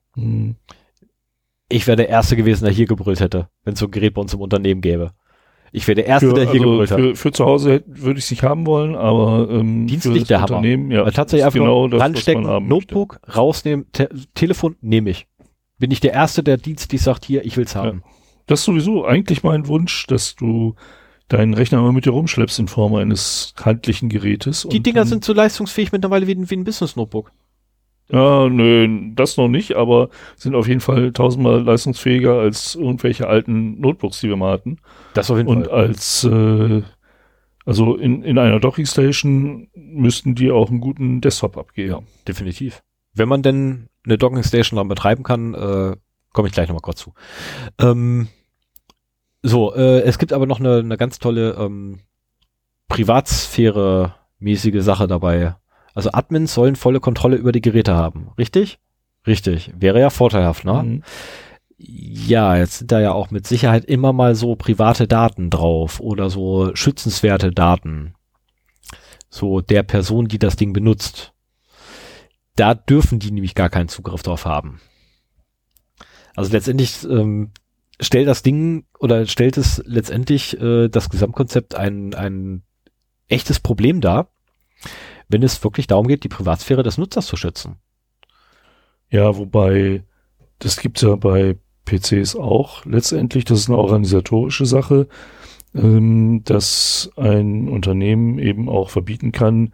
ich 1.68 1.86
wäre 1.86 1.96
der 1.96 2.08
Erste 2.08 2.36
gewesen, 2.36 2.64
der 2.64 2.72
hier 2.72 2.86
gebrüllt 2.86 3.20
hätte, 3.20 3.48
wenn 3.64 3.74
es 3.74 3.80
so 3.80 3.86
ein 3.86 3.90
Gerät 3.90 4.14
bei 4.14 4.20
uns 4.20 4.32
im 4.34 4.40
Unternehmen 4.40 4.80
gäbe. 4.80 5.12
Ich 5.70 5.86
wäre 5.86 5.96
der 5.96 6.06
Erste, 6.06 6.30
für, 6.30 6.34
der 6.34 6.44
hier 6.50 6.60
also 6.62 6.70
geholt 6.72 6.90
hat. 6.90 6.98
für, 6.98 7.14
für 7.14 7.32
zu 7.32 7.44
Hause 7.44 7.72
hätte- 7.74 8.02
würde 8.02 8.18
ich 8.18 8.24
es 8.24 8.30
nicht 8.30 8.42
haben 8.42 8.64
wollen, 8.64 8.94
aber 8.96 9.50
ähm, 9.50 9.86
Dienstlich 9.86 10.24
der 10.24 10.40
das 10.40 10.50
Hammer. 10.50 10.66
Ja, 10.66 11.04
Weil 11.04 11.12
tatsächlich 11.12 11.44
einfach 11.44 11.58
genau 11.58 11.88
das, 11.88 12.00
ranstecken, 12.00 12.46
haben 12.46 12.68
möchte. 12.68 12.94
Notebook, 12.94 13.20
rausnehmen, 13.36 13.86
Te 13.92 14.08
Telefon, 14.34 14.76
nehme 14.80 15.10
ich. 15.10 15.26
Bin 15.78 15.90
ich 15.90 16.00
der 16.00 16.14
Erste, 16.14 16.42
der 16.42 16.56
dienstlich 16.56 17.02
sagt, 17.02 17.24
hier, 17.26 17.44
ich 17.44 17.56
will's 17.58 17.76
haben. 17.76 18.02
Das 18.46 18.60
ist 18.60 18.64
sowieso 18.64 19.04
eigentlich 19.04 19.42
mein 19.42 19.66
Wunsch, 19.68 20.06
dass 20.06 20.34
du 20.34 20.74
deinen 21.28 21.52
Rechner 21.52 21.82
mal 21.82 21.92
mit 21.92 22.06
dir 22.06 22.10
rumschleppst 22.12 22.58
in 22.58 22.68
Form 22.68 22.94
eines 22.94 23.52
handlichen 23.62 24.08
Gerätes. 24.08 24.66
Die 24.72 24.80
Dinger 24.82 25.04
sind 25.04 25.22
so 25.22 25.34
leistungsfähig 25.34 25.92
mittlerweile 25.92 26.26
wie 26.26 26.48
wie 26.48 26.56
ein 26.56 26.64
Business-Notebook. 26.64 27.30
Ja, 28.10 28.48
nö, 28.48 29.12
das 29.14 29.36
noch 29.36 29.48
nicht, 29.48 29.76
aber 29.76 30.08
sind 30.36 30.54
auf 30.54 30.66
jeden 30.66 30.80
Fall 30.80 31.12
tausendmal 31.12 31.62
leistungsfähiger 31.62 32.38
als 32.38 32.74
irgendwelche 32.74 33.28
alten 33.28 33.78
Notebooks, 33.80 34.20
die 34.20 34.28
wir 34.28 34.36
mal 34.36 34.52
hatten. 34.52 34.78
Das 35.12 35.30
auf 35.30 35.36
jeden 35.36 35.48
Und 35.48 35.68
als, 35.68 36.24
äh, 36.24 36.82
also 37.66 37.96
in, 37.96 38.22
in 38.22 38.38
einer 38.38 38.60
Dockingstation 38.60 39.68
müssten 39.74 40.34
die 40.34 40.50
auch 40.50 40.70
einen 40.70 40.80
guten 40.80 41.20
Desktop 41.20 41.58
abgeben. 41.58 41.90
Ja, 41.90 42.02
definitiv. 42.26 42.82
Wenn 43.12 43.28
man 43.28 43.42
denn 43.42 43.88
eine 44.04 44.16
Docking 44.16 44.42
Station 44.42 44.78
dann 44.78 44.88
betreiben 44.88 45.22
kann, 45.22 45.52
äh, 45.54 45.96
komme 46.32 46.48
ich 46.48 46.54
gleich 46.54 46.68
nochmal 46.68 46.80
kurz 46.80 47.00
zu. 47.00 47.12
Ähm, 47.78 48.28
so, 49.42 49.74
äh, 49.74 50.00
es 50.00 50.18
gibt 50.18 50.32
aber 50.32 50.46
noch 50.46 50.60
eine, 50.60 50.78
eine 50.78 50.96
ganz 50.96 51.18
tolle 51.18 51.56
ähm, 51.58 52.00
Privatsphäre-mäßige 52.88 54.80
Sache 54.80 55.06
dabei. 55.06 55.56
Also 55.98 56.12
Admins 56.12 56.54
sollen 56.54 56.76
volle 56.76 57.00
Kontrolle 57.00 57.34
über 57.34 57.50
die 57.50 57.60
Geräte 57.60 57.96
haben, 57.96 58.30
richtig? 58.38 58.78
Richtig. 59.26 59.72
Wäre 59.76 59.98
ja 59.98 60.10
vorteilhaft, 60.10 60.64
ne? 60.64 60.80
Mhm. 60.80 61.02
Ja, 61.76 62.56
jetzt 62.56 62.78
sind 62.78 62.92
da 62.92 63.00
ja 63.00 63.10
auch 63.10 63.32
mit 63.32 63.48
Sicherheit 63.48 63.84
immer 63.84 64.12
mal 64.12 64.36
so 64.36 64.54
private 64.54 65.08
Daten 65.08 65.50
drauf 65.50 65.98
oder 65.98 66.30
so 66.30 66.70
schützenswerte 66.76 67.50
Daten. 67.50 68.14
So 69.28 69.60
der 69.60 69.82
Person, 69.82 70.28
die 70.28 70.38
das 70.38 70.54
Ding 70.54 70.72
benutzt. 70.72 71.32
Da 72.54 72.74
dürfen 72.74 73.18
die 73.18 73.32
nämlich 73.32 73.56
gar 73.56 73.68
keinen 73.68 73.88
Zugriff 73.88 74.22
drauf 74.22 74.44
haben. 74.44 74.80
Also 76.36 76.52
letztendlich 76.52 77.02
ähm, 77.10 77.50
stellt 77.98 78.28
das 78.28 78.44
Ding 78.44 78.84
oder 79.00 79.26
stellt 79.26 79.56
es 79.56 79.82
letztendlich 79.84 80.60
äh, 80.60 80.86
das 80.86 81.08
Gesamtkonzept 81.08 81.74
ein, 81.74 82.14
ein 82.14 82.62
echtes 83.26 83.58
Problem 83.58 84.00
dar, 84.00 84.30
wenn 85.28 85.42
es 85.42 85.62
wirklich 85.62 85.86
darum 85.86 86.06
geht, 86.08 86.24
die 86.24 86.28
Privatsphäre 86.28 86.82
des 86.82 86.98
Nutzers 86.98 87.26
zu 87.26 87.36
schützen. 87.36 87.76
Ja, 89.10 89.36
wobei, 89.36 90.04
das 90.58 90.78
gibt's 90.78 91.02
ja 91.02 91.16
bei 91.16 91.56
PCs 91.86 92.36
auch 92.36 92.84
letztendlich, 92.84 93.44
das 93.44 93.60
ist 93.60 93.68
eine 93.68 93.78
organisatorische 93.78 94.66
Sache, 94.66 95.08
ähm, 95.74 96.42
dass 96.44 97.10
ein 97.16 97.68
Unternehmen 97.68 98.38
eben 98.38 98.68
auch 98.68 98.90
verbieten 98.90 99.32
kann, 99.32 99.72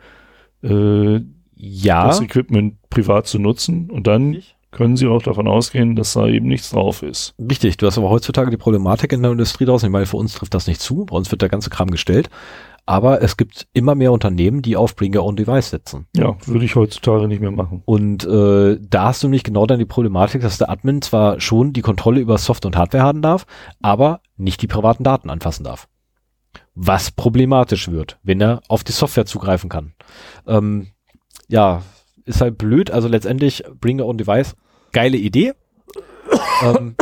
äh, 0.62 1.20
Ja. 1.56 2.06
das 2.06 2.20
Equipment 2.20 2.76
privat 2.90 3.26
zu 3.26 3.38
nutzen 3.38 3.90
und 3.90 4.06
dann 4.06 4.42
können 4.70 4.96
sie 4.96 5.06
auch 5.06 5.22
davon 5.22 5.46
ausgehen, 5.46 5.94
dass 5.94 6.14
da 6.14 6.26
eben 6.26 6.48
nichts 6.48 6.70
drauf 6.70 7.02
ist. 7.04 7.32
Richtig, 7.38 7.76
du 7.76 7.86
hast 7.86 7.96
aber 7.96 8.10
heutzutage 8.10 8.50
die 8.50 8.56
Problematik 8.56 9.12
in 9.12 9.22
der 9.22 9.30
Industrie 9.30 9.64
draußen. 9.64 9.86
Ich 9.86 9.92
meine, 9.92 10.06
für 10.06 10.16
uns 10.16 10.34
trifft 10.34 10.52
das 10.52 10.66
nicht 10.66 10.80
zu, 10.80 11.04
bei 11.06 11.16
uns 11.16 11.30
wird 11.30 11.42
der 11.42 11.48
ganze 11.48 11.70
Kram 11.70 11.90
gestellt. 11.90 12.28
Aber 12.86 13.22
es 13.22 13.36
gibt 13.36 13.66
immer 13.72 13.94
mehr 13.94 14.12
Unternehmen, 14.12 14.60
die 14.60 14.76
auf 14.76 14.94
Bring 14.94 15.16
Your 15.16 15.24
Own 15.24 15.36
Device 15.36 15.70
setzen. 15.70 16.06
Ja, 16.14 16.36
würde 16.44 16.66
ich 16.66 16.76
heutzutage 16.76 17.28
nicht 17.28 17.40
mehr 17.40 17.50
machen. 17.50 17.82
Und 17.86 18.26
äh, 18.26 18.78
da 18.80 19.04
hast 19.06 19.22
du 19.22 19.26
nämlich 19.26 19.44
genau 19.44 19.66
dann 19.66 19.78
die 19.78 19.86
Problematik, 19.86 20.42
dass 20.42 20.58
der 20.58 20.68
Admin 20.68 21.00
zwar 21.00 21.40
schon 21.40 21.72
die 21.72 21.80
Kontrolle 21.80 22.20
über 22.20 22.36
Soft- 22.36 22.66
und 22.66 22.76
Hardware 22.76 23.02
haben 23.02 23.22
darf, 23.22 23.46
aber 23.80 24.20
nicht 24.36 24.60
die 24.60 24.66
privaten 24.66 25.02
Daten 25.02 25.30
anfassen 25.30 25.64
darf. 25.64 25.88
Was 26.74 27.10
problematisch 27.10 27.90
wird, 27.90 28.18
wenn 28.22 28.40
er 28.40 28.60
auf 28.68 28.84
die 28.84 28.92
Software 28.92 29.26
zugreifen 29.26 29.70
kann. 29.70 29.94
Ähm, 30.46 30.88
ja, 31.48 31.82
ist 32.24 32.40
halt 32.40 32.58
blöd. 32.58 32.90
Also 32.90 33.08
letztendlich 33.08 33.64
Bring 33.80 34.00
Your 34.00 34.08
Own 34.08 34.18
Device, 34.18 34.56
geile 34.92 35.16
Idee. 35.16 35.54
Ähm, 36.62 36.94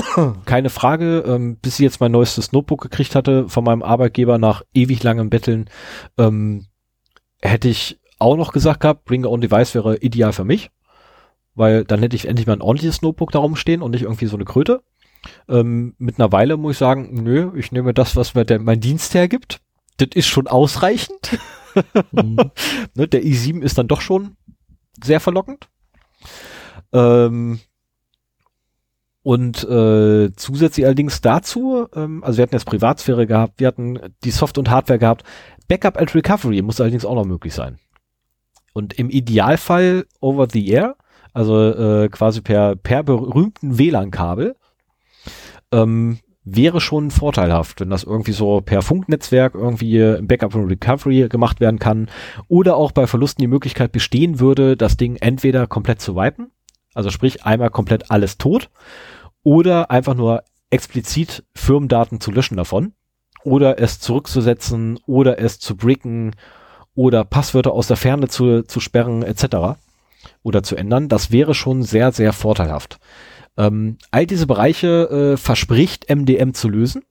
keine 0.45 0.71
Frage, 0.71 1.25
ähm, 1.27 1.57
bis 1.57 1.75
ich 1.75 1.85
jetzt 1.85 2.01
mein 2.01 2.13
neuestes 2.13 2.53
Notebook 2.53 2.83
gekriegt 2.83 3.15
hatte 3.15 3.49
von 3.49 3.65
meinem 3.65 3.83
Arbeitgeber 3.83 4.39
nach 4.39 4.63
ewig 4.75 5.03
langem 5.03 5.31
Betteln, 5.31 5.69
ähm, 6.19 6.67
hätte 7.41 7.69
ich 7.69 8.01
auch 8.19 8.37
noch 8.37 8.53
gesagt 8.53 8.81
gehabt, 8.81 9.05
Bring 9.05 9.25
Your 9.25 9.33
Own 9.33 9.41
Device 9.41 9.75
wäre 9.75 9.97
ideal 9.99 10.33
für 10.33 10.45
mich, 10.45 10.71
weil 11.55 11.85
dann 11.85 12.01
hätte 12.01 12.17
ich 12.17 12.29
endlich 12.29 12.47
mal 12.47 12.55
ein 12.55 12.63
ordentliches 12.63 13.03
Notebook 13.03 13.33
da 13.33 13.41
rumstehen 13.41 13.83
und 13.83 13.91
nicht 13.91 14.03
irgendwie 14.03 14.27
so 14.27 14.37
eine 14.37 14.45
Kröte. 14.45 14.83
Ähm, 15.49 15.95
mit 15.99 16.19
einer 16.19 16.33
Weile 16.33 16.57
muss 16.57 16.73
ich 16.73 16.79
sagen, 16.79 17.23
nö, 17.23 17.53
ich 17.57 17.73
nehme 17.73 17.95
das, 17.95 18.17
was 18.17 18.35
mir 18.35 18.45
der, 18.45 18.59
mein 18.59 18.81
Dienst 18.81 19.15
hergibt. 19.15 19.61
Das 19.99 20.09
ist 20.15 20.27
schon 20.27 20.47
ausreichend. 20.47 21.39
Mhm. 22.13 22.37
ne, 22.95 23.09
der 23.09 23.23
i7 23.23 23.63
ist 23.63 23.79
dann 23.79 23.89
doch 23.89 24.01
schon 24.01 24.37
sehr 25.03 25.21
verlockend. 25.21 25.69
Ähm, 26.93 27.61
und 29.23 29.63
äh, 29.65 30.33
zusätzlich 30.35 30.85
allerdings 30.85 31.21
dazu, 31.21 31.87
ähm, 31.95 32.25
also 32.25 32.39
wir 32.39 32.43
hatten 32.43 32.55
jetzt 32.55 32.67
Privatsphäre 32.67 33.27
gehabt, 33.27 33.61
wir 33.61 33.69
hatten 33.69 33.99
die 34.25 34.33
Soft- 34.33 34.59
und 34.59 34.71
Hardware 34.71 34.99
gehabt. 34.99 35.23
Backup 35.69 35.97
and 35.97 36.15
Recovery 36.15 36.61
muss 36.61 36.81
allerdings 36.81 37.05
auch 37.05 37.15
noch 37.15 37.25
möglich 37.25 37.55
sein. 37.55 37.79
Und 38.73 38.99
im 38.99 39.11
Idealfall 39.11 40.07
over 40.21 40.49
the 40.51 40.69
air, 40.69 40.97
also 41.33 41.61
äh, 41.61 42.09
quasi 42.09 42.41
per, 42.41 42.75
per 42.75 43.05
berühmten 43.05 43.79
WLAN-Kabel, 43.79 44.57
ähm, 45.71 46.19
wäre 46.45 46.81
schon 46.81 47.13
vorteilhaft, 47.13 47.81
wenn 47.81 47.91
das 47.91 48.03
irgendwie 48.03 48.33
so 48.33 48.61
per 48.61 48.83
Funknetzwerk 48.83 49.55
irgendwie 49.55 49.99
im 49.99 50.27
Backup 50.27 50.57
und 50.57 50.67
Recovery 50.67 51.29
gemacht 51.29 51.61
werden 51.61 51.79
kann 51.79 52.11
oder 52.49 52.77
auch 52.77 52.91
bei 52.91 53.07
Verlusten 53.07 53.43
die 53.43 53.49
Möglichkeit 53.49 53.93
bestehen 53.93 54.41
würde, 54.41 54.77
das 54.77 54.97
Ding 54.97 55.15
entweder 55.15 55.69
komplett 55.69 56.01
zu 56.01 56.17
wipen, 56.17 56.51
also 56.95 57.11
sprich 57.11 57.45
einmal 57.45 57.71
komplett 57.71 58.11
alles 58.11 58.39
tot 58.39 58.71
oder 59.43 59.91
einfach 59.91 60.15
nur 60.15 60.45
explizit 60.71 61.45
Firmendaten 61.55 62.21
zu 62.21 62.31
löschen 62.31 62.57
davon 62.57 62.93
oder 63.45 63.79
es 63.81 64.01
zurückzusetzen 64.01 64.99
oder 65.07 65.39
es 65.39 65.59
zu 65.59 65.77
bricken 65.77 66.35
oder 66.95 67.25
Passwörter 67.25 67.73
aus 67.73 67.87
der 67.87 67.97
Ferne 67.97 68.29
zu, 68.29 68.63
zu 68.63 68.81
sperren 68.81 69.23
etc. 69.23 69.79
oder 70.43 70.63
zu 70.63 70.77
ändern. 70.77 71.09
Das 71.09 71.31
wäre 71.31 71.55
schon 71.55 71.83
sehr, 71.83 72.13
sehr 72.13 72.33
vorteilhaft. 72.33 72.99
Ähm, 73.57 73.99
all 74.11 74.27
diese 74.27 74.47
Bereiche 74.47 75.33
äh, 75.35 75.37
verspricht 75.37 76.09
MDM 76.09 76.55
zu 76.55 76.69
lösen. 76.69 77.03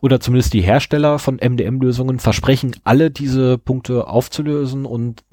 Oder 0.00 0.20
zumindest 0.20 0.52
die 0.52 0.60
Hersteller 0.60 1.18
von 1.18 1.40
MDM-Lösungen 1.42 2.20
versprechen, 2.20 2.76
alle 2.84 3.10
diese 3.10 3.58
Punkte 3.58 4.06
aufzulösen 4.06 4.84
und 4.84 5.24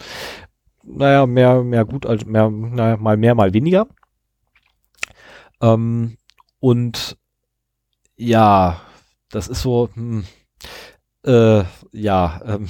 naja, 0.83 1.27
mehr, 1.27 1.63
mehr 1.63 1.85
gut 1.85 2.07
als 2.07 2.25
mehr, 2.25 2.49
naja, 2.49 2.97
mal 2.97 3.15
mehr, 3.15 3.35
mal 3.35 3.53
weniger. 3.53 3.87
Ähm, 5.61 6.17
und 6.59 7.17
ja, 8.17 8.81
das 9.29 9.47
ist 9.47 9.61
so, 9.61 9.89
hm, 9.93 10.25
äh, 11.25 11.63
ja, 11.91 12.41
ähm, 12.45 12.67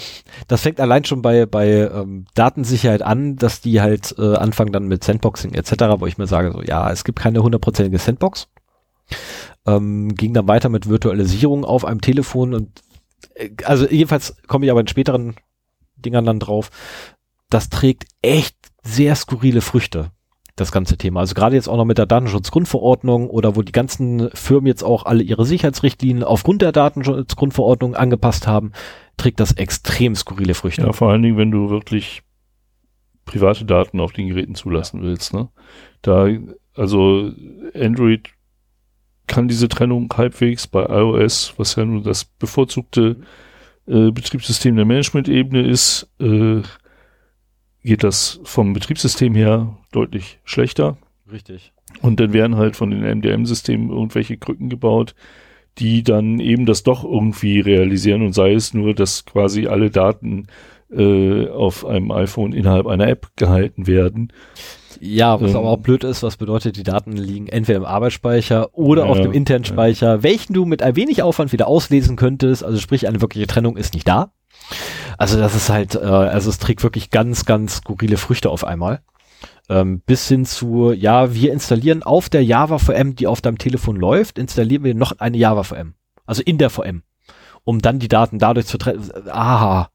das 0.47 0.61
fängt 0.61 0.79
allein 0.79 1.03
schon 1.03 1.21
bei, 1.21 1.45
bei 1.45 1.67
ähm, 1.67 2.25
Datensicherheit 2.35 3.01
an, 3.01 3.35
dass 3.35 3.61
die 3.61 3.81
halt 3.81 4.15
äh, 4.17 4.35
anfangen 4.35 4.71
dann 4.71 4.87
mit 4.87 5.03
Sandboxing 5.03 5.53
etc., 5.53 5.99
wo 5.99 6.07
ich 6.07 6.17
mir 6.17 6.27
sage, 6.27 6.51
so 6.51 6.61
ja, 6.61 6.89
es 6.91 7.03
gibt 7.03 7.19
keine 7.19 7.43
hundertprozentige 7.43 7.99
Sandbox. 7.99 8.47
Ähm, 9.67 10.15
ging 10.15 10.33
dann 10.33 10.47
weiter 10.47 10.69
mit 10.69 10.87
Virtualisierung 10.87 11.65
auf 11.65 11.85
einem 11.85 12.01
Telefon 12.01 12.53
und 12.53 12.81
äh, 13.35 13.49
also 13.65 13.87
jedenfalls 13.87 14.35
komme 14.47 14.65
ich 14.65 14.71
aber 14.71 14.79
in 14.79 14.87
späteren 14.87 15.35
Dingern 15.97 16.25
dann 16.25 16.39
drauf. 16.39 16.69
Das 17.49 17.69
trägt 17.69 18.05
echt 18.21 18.55
sehr 18.83 19.15
skurrile 19.15 19.61
Früchte 19.61 20.11
das 20.55 20.71
ganze 20.71 20.97
Thema. 20.97 21.19
Also 21.19 21.33
gerade 21.33 21.55
jetzt 21.55 21.67
auch 21.67 21.77
noch 21.77 21.85
mit 21.85 21.97
der 21.97 22.05
Datenschutzgrundverordnung 22.05 23.29
oder 23.29 23.55
wo 23.55 23.61
die 23.61 23.73
ganzen 23.73 24.29
Firmen 24.33 24.67
jetzt 24.67 24.83
auch 24.83 25.05
alle 25.05 25.21
ihre 25.21 25.45
Sicherheitsrichtlinien 25.45 26.23
aufgrund 26.23 26.61
der 26.61 26.71
Datenschutzgrundverordnung 26.71 27.95
angepasst 27.95 28.47
haben, 28.47 28.71
trägt 29.17 29.39
das 29.39 29.51
extrem 29.51 30.15
skurrile 30.15 30.53
Früchte. 30.53 30.83
Ja, 30.83 30.93
vor 30.93 31.11
allen 31.11 31.23
Dingen, 31.23 31.37
wenn 31.37 31.51
du 31.51 31.69
wirklich 31.69 32.21
private 33.25 33.65
Daten 33.65 33.99
auf 33.99 34.13
den 34.13 34.29
Geräten 34.29 34.55
zulassen 34.55 35.01
willst. 35.01 35.33
Ne? 35.33 35.49
Da, 36.01 36.27
also 36.75 37.31
Android 37.73 38.29
kann 39.27 39.47
diese 39.47 39.67
Trennung 39.67 40.09
halbwegs 40.15 40.67
bei 40.67 40.85
iOS, 40.85 41.53
was 41.57 41.75
ja 41.75 41.83
nur 41.83 42.03
das 42.03 42.23
bevorzugte 42.25 43.17
äh, 43.87 44.11
Betriebssystem 44.11 44.75
der 44.75 44.85
Management-Ebene 44.85 45.67
ist, 45.67 46.09
äh, 46.19 46.61
geht 47.85 48.03
das 48.03 48.39
vom 48.43 48.73
Betriebssystem 48.73 49.35
her 49.35 49.77
deutlich 49.91 50.39
schlechter. 50.43 50.97
Richtig. 51.31 51.71
Und 52.01 52.19
dann 52.19 52.33
werden 52.33 52.57
halt 52.57 52.75
von 52.75 52.91
den 52.91 53.03
MDM-Systemen 53.03 53.89
irgendwelche 53.89 54.37
Krücken 54.37 54.69
gebaut, 54.69 55.15
die 55.77 56.03
dann 56.03 56.39
eben 56.39 56.65
das 56.65 56.83
doch 56.83 57.03
irgendwie 57.03 57.59
realisieren 57.59 58.21
und 58.21 58.33
sei 58.33 58.53
es 58.53 58.73
nur, 58.73 58.93
dass 58.93 59.25
quasi 59.25 59.67
alle 59.67 59.91
Daten 59.91 60.47
äh, 60.91 61.47
auf 61.49 61.85
einem 61.85 62.11
iPhone 62.11 62.53
innerhalb 62.53 62.87
einer 62.87 63.07
App 63.07 63.29
gehalten 63.35 63.87
werden. 63.87 64.31
Ja, 65.01 65.41
was 65.41 65.51
Ähm. 65.51 65.57
aber 65.57 65.69
auch 65.69 65.79
blöd 65.79 66.03
ist, 66.03 66.23
was 66.23 66.37
bedeutet, 66.37 66.77
die 66.77 66.83
Daten 66.83 67.13
liegen 67.13 67.47
entweder 67.47 67.77
im 67.77 67.85
Arbeitsspeicher 67.85 68.69
oder 68.73 69.03
Ja, 69.05 69.09
auf 69.09 69.19
dem 69.19 69.33
internen 69.33 69.63
ja. 69.65 69.69
Speicher, 69.69 70.23
welchen 70.23 70.53
du 70.53 70.65
mit 70.65 70.81
ein 70.81 70.95
wenig 70.95 71.21
Aufwand 71.21 71.51
wieder 71.51 71.67
auslesen 71.67 72.15
könntest. 72.15 72.63
Also 72.63 72.79
sprich, 72.79 73.07
eine 73.07 73.21
wirkliche 73.21 73.47
Trennung 73.47 73.77
ist 73.77 73.93
nicht 73.93 74.07
da. 74.07 74.31
Also 75.17 75.37
das 75.37 75.55
ist 75.55 75.69
halt, 75.69 75.95
äh, 75.95 75.99
also 75.99 76.49
es 76.49 76.59
trägt 76.59 76.83
wirklich 76.83 77.09
ganz, 77.09 77.45
ganz 77.45 77.77
skurrile 77.77 78.17
Früchte 78.17 78.49
auf 78.49 78.63
einmal. 78.63 79.01
Ähm, 79.69 80.01
bis 80.05 80.27
hin 80.27 80.45
zu, 80.45 80.91
ja, 80.91 81.33
wir 81.33 81.51
installieren 81.51 82.03
auf 82.03 82.29
der 82.29 82.43
Java 82.43 82.77
VM, 82.77 83.15
die 83.15 83.27
auf 83.27 83.41
deinem 83.41 83.57
Telefon 83.57 83.95
läuft, 83.95 84.37
installieren 84.37 84.83
wir 84.83 84.93
noch 84.93 85.13
eine 85.19 85.37
Java 85.37 85.63
VM. 85.63 85.95
Also 86.25 86.43
in 86.43 86.57
der 86.57 86.69
VM. 86.69 87.03
Um 87.63 87.81
dann 87.81 87.97
die 87.97 88.07
Daten 88.07 88.37
dadurch 88.37 88.67
zu 88.67 88.77
trennen. 88.77 89.09
Aha. 89.27 89.89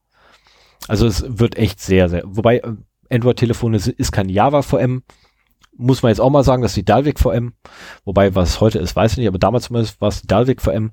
Also 0.87 1.07
es 1.07 1.23
wird 1.27 1.57
echt 1.57 1.79
sehr, 1.79 2.09
sehr, 2.09 2.23
wobei 2.25 2.57
äh, 2.57 2.73
Android-Telefone 3.09 3.77
ist 3.77 4.11
kein 4.11 4.29
Java 4.29 4.61
VM. 4.61 5.03
Muss 5.77 6.01
man 6.03 6.09
jetzt 6.09 6.19
auch 6.19 6.29
mal 6.29 6.43
sagen, 6.43 6.61
das 6.61 6.71
ist 6.71 6.77
die 6.77 6.85
Dalvik 6.85 7.19
VM. 7.19 7.53
Wobei, 8.03 8.35
was 8.35 8.61
heute 8.61 8.79
ist, 8.79 8.95
weiß 8.95 9.13
ich 9.13 9.17
nicht, 9.19 9.27
aber 9.27 9.39
damals 9.39 9.65
zumindest 9.65 10.01
war 10.01 10.09
es 10.09 10.21
die 10.21 10.27
Dalvik 10.27 10.61
VM, 10.61 10.91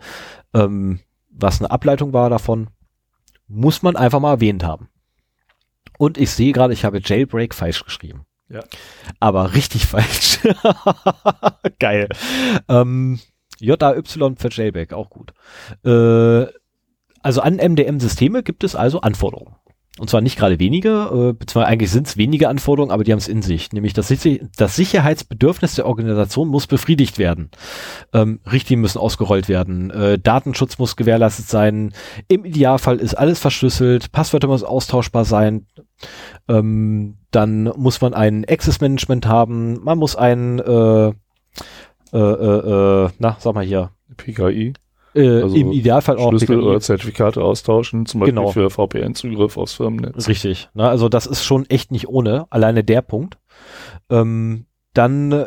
ähm, 0.55 1.01
was 1.31 1.61
eine 1.61 1.71
Ableitung 1.71 2.13
war 2.13 2.31
davon. 2.31 2.69
Muss 3.49 3.83
man 3.83 3.97
einfach 3.97 4.21
mal 4.21 4.35
erwähnt 4.35 4.65
haben. 4.65 4.89
Und 5.99 6.19
ich 6.19 6.31
sehe 6.31 6.53
gerade, 6.53 6.73
ich 6.73 6.85
habe 6.85 7.01
Jailbreak 7.03 7.55
falsch 7.55 7.85
geschrieben. 7.85 8.25
Ja. 8.49 8.61
Aber 9.21 9.55
richtig 9.55 9.87
falsch. 9.87 10.39
Geil. 11.79 12.09
Ähm, 12.69 13.19
JAY 13.59 14.03
für 14.05 14.49
Jailbreak, 14.51 14.93
auch 14.93 15.11
gut. 15.11 15.33
Äh, 15.85 16.47
also 17.23 17.41
an 17.41 17.57
MDM-Systeme 17.57 18.43
gibt 18.43 18.65
es 18.65 18.77
also 18.77 19.01
Anforderungen. 19.01 19.57
Und 19.99 20.09
zwar 20.09 20.21
nicht 20.21 20.39
gerade 20.39 20.61
wenige, 20.61 20.89
äh, 20.89 21.33
beziehungsweise 21.33 21.67
eigentlich 21.67 21.91
sind 21.91 22.07
es 22.07 22.17
wenige 22.17 22.49
Anforderungen, 22.49 22.93
aber 22.93 23.05
die 23.05 23.13
haben 23.13 23.19
es 23.19 23.29
in 23.29 23.43
sich. 23.43 23.73
Nämlich 23.73 23.95
das, 23.95 24.13
das 24.57 24.77
Sicherheitsbedürfnis 24.77 25.75
der 25.75 25.87
Organisation 25.87 26.49
muss 26.49 26.67
befriedigt 26.67 27.19
werden. 27.19 27.51
Ähm, 28.13 28.41
Richtlinien 28.51 28.83
müssen 28.83 28.99
ausgerollt 28.99 29.49
werden. 29.49 29.91
Äh, 29.91 30.19
Datenschutz 30.19 30.79
muss 30.79 30.97
gewährleistet 30.97 31.49
sein. 31.49 31.93
Im 32.29 32.45
Idealfall 32.45 32.99
ist 32.99 33.15
alles 33.15 33.41
verschlüsselt. 33.41 34.13
Passwörter 34.13 34.49
müssen 34.49 34.67
austauschbar 34.67 35.25
sein. 35.25 35.67
Ähm, 36.49 37.17
dann 37.31 37.65
muss 37.77 38.01
man 38.01 38.15
ein 38.15 38.45
Access 38.49 38.81
Management 38.81 39.27
haben. 39.27 39.83
Man 39.83 39.99
muss 39.99 40.15
ein, 40.17 40.61
äh, 40.61 41.09
äh, 41.09 41.13
äh, 42.13 43.05
äh, 43.05 43.11
na, 43.19 43.37
sag 43.41 43.55
mal 43.55 43.65
hier, 43.65 43.91
PKI, 44.17 44.75
äh, 45.15 45.43
Also 45.43 45.57
im 45.57 45.73
Idealfall 45.73 46.19
auch 46.19 46.31
Schlüssel 46.31 46.57
PKI. 46.57 46.63
oder 46.69 46.81
Zertifikate 46.81 47.43
austauschen, 47.43 48.07
zum 48.07 48.21
Beispiel 48.21 48.35
Genau. 48.35 48.51
für 48.53 48.71
VPN-Zugriff 48.71 49.57
aufs 49.57 49.75
Firmennetz. 49.75 50.29
Richtig. 50.29 50.69
Ne? 50.75 50.89
Also 50.89 51.09
das 51.09 51.27
ist 51.27 51.45
schon 51.45 51.67
echt 51.71 51.91
nicht 51.93 52.09
ohne, 52.09 52.47
alleine 52.51 52.85
der 52.85 53.03
Punkt. 53.03 53.39
Ähm, 54.11 54.67
dann 54.95 55.47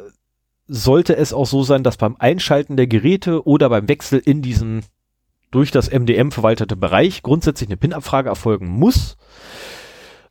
sollte 0.68 1.16
es 1.18 1.34
auch 1.34 1.46
so 1.48 1.64
sein, 1.64 1.84
dass 1.84 1.98
beim 1.98 2.16
Einschalten 2.18 2.78
der 2.78 2.88
Geräte 2.88 3.46
oder 3.46 3.70
beim 3.70 3.88
Wechsel 3.90 4.22
in 4.24 4.42
diesen 4.42 4.84
durch 5.52 5.70
das 5.72 5.92
MDM 5.92 6.32
verwaltete 6.32 6.78
Bereich 6.78 7.24
grundsätzlich 7.24 7.68
eine 7.68 7.76
PIN-Abfrage 7.76 8.30
erfolgen 8.30 8.68
muss. 8.68 9.18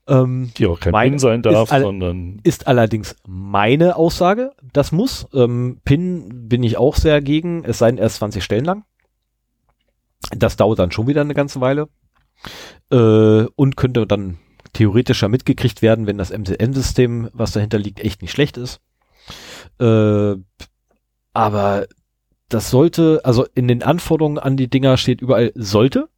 Ähm, 0.08 0.50
Die 0.56 0.66
auch 0.66 0.80
kein 0.80 0.94
PIN 0.94 1.18
sein 1.18 1.42
darf, 1.42 1.70
ist 1.70 1.80
sondern 1.82 2.40
ist 2.42 2.66
allerdings 2.66 3.16
meine 3.28 3.96
Aussage, 3.96 4.52
das 4.72 4.92
muss. 4.92 5.26
Ähm, 5.34 5.78
PIN 5.84 6.48
bin 6.48 6.62
ich 6.62 6.78
auch 6.78 6.96
sehr 6.96 7.20
gegen, 7.20 7.64
es 7.64 7.78
seien 7.78 7.98
erst 7.98 8.16
20 8.16 8.42
Stellen 8.42 8.64
lang. 8.64 8.84
Das 10.36 10.56
dauert 10.56 10.78
dann 10.78 10.92
schon 10.92 11.06
wieder 11.06 11.22
eine 11.22 11.34
ganze 11.34 11.60
Weile. 11.60 11.88
Äh, 12.90 13.44
und 13.56 13.76
könnte 13.76 14.06
dann 14.06 14.38
theoretischer 14.72 15.28
mitgekriegt 15.28 15.82
werden, 15.82 16.06
wenn 16.06 16.18
das 16.18 16.30
MDM-System, 16.30 17.28
was 17.32 17.52
dahinter 17.52 17.78
liegt, 17.78 18.00
echt 18.00 18.22
nicht 18.22 18.30
schlecht 18.32 18.56
ist. 18.56 18.80
Äh, 19.78 20.34
aber 21.32 21.86
das 22.48 22.70
sollte, 22.70 23.20
also 23.24 23.46
in 23.54 23.68
den 23.68 23.82
Anforderungen 23.82 24.38
an 24.38 24.56
die 24.56 24.68
Dinger 24.68 24.96
steht 24.96 25.20
überall 25.20 25.52
sollte. 25.54 26.08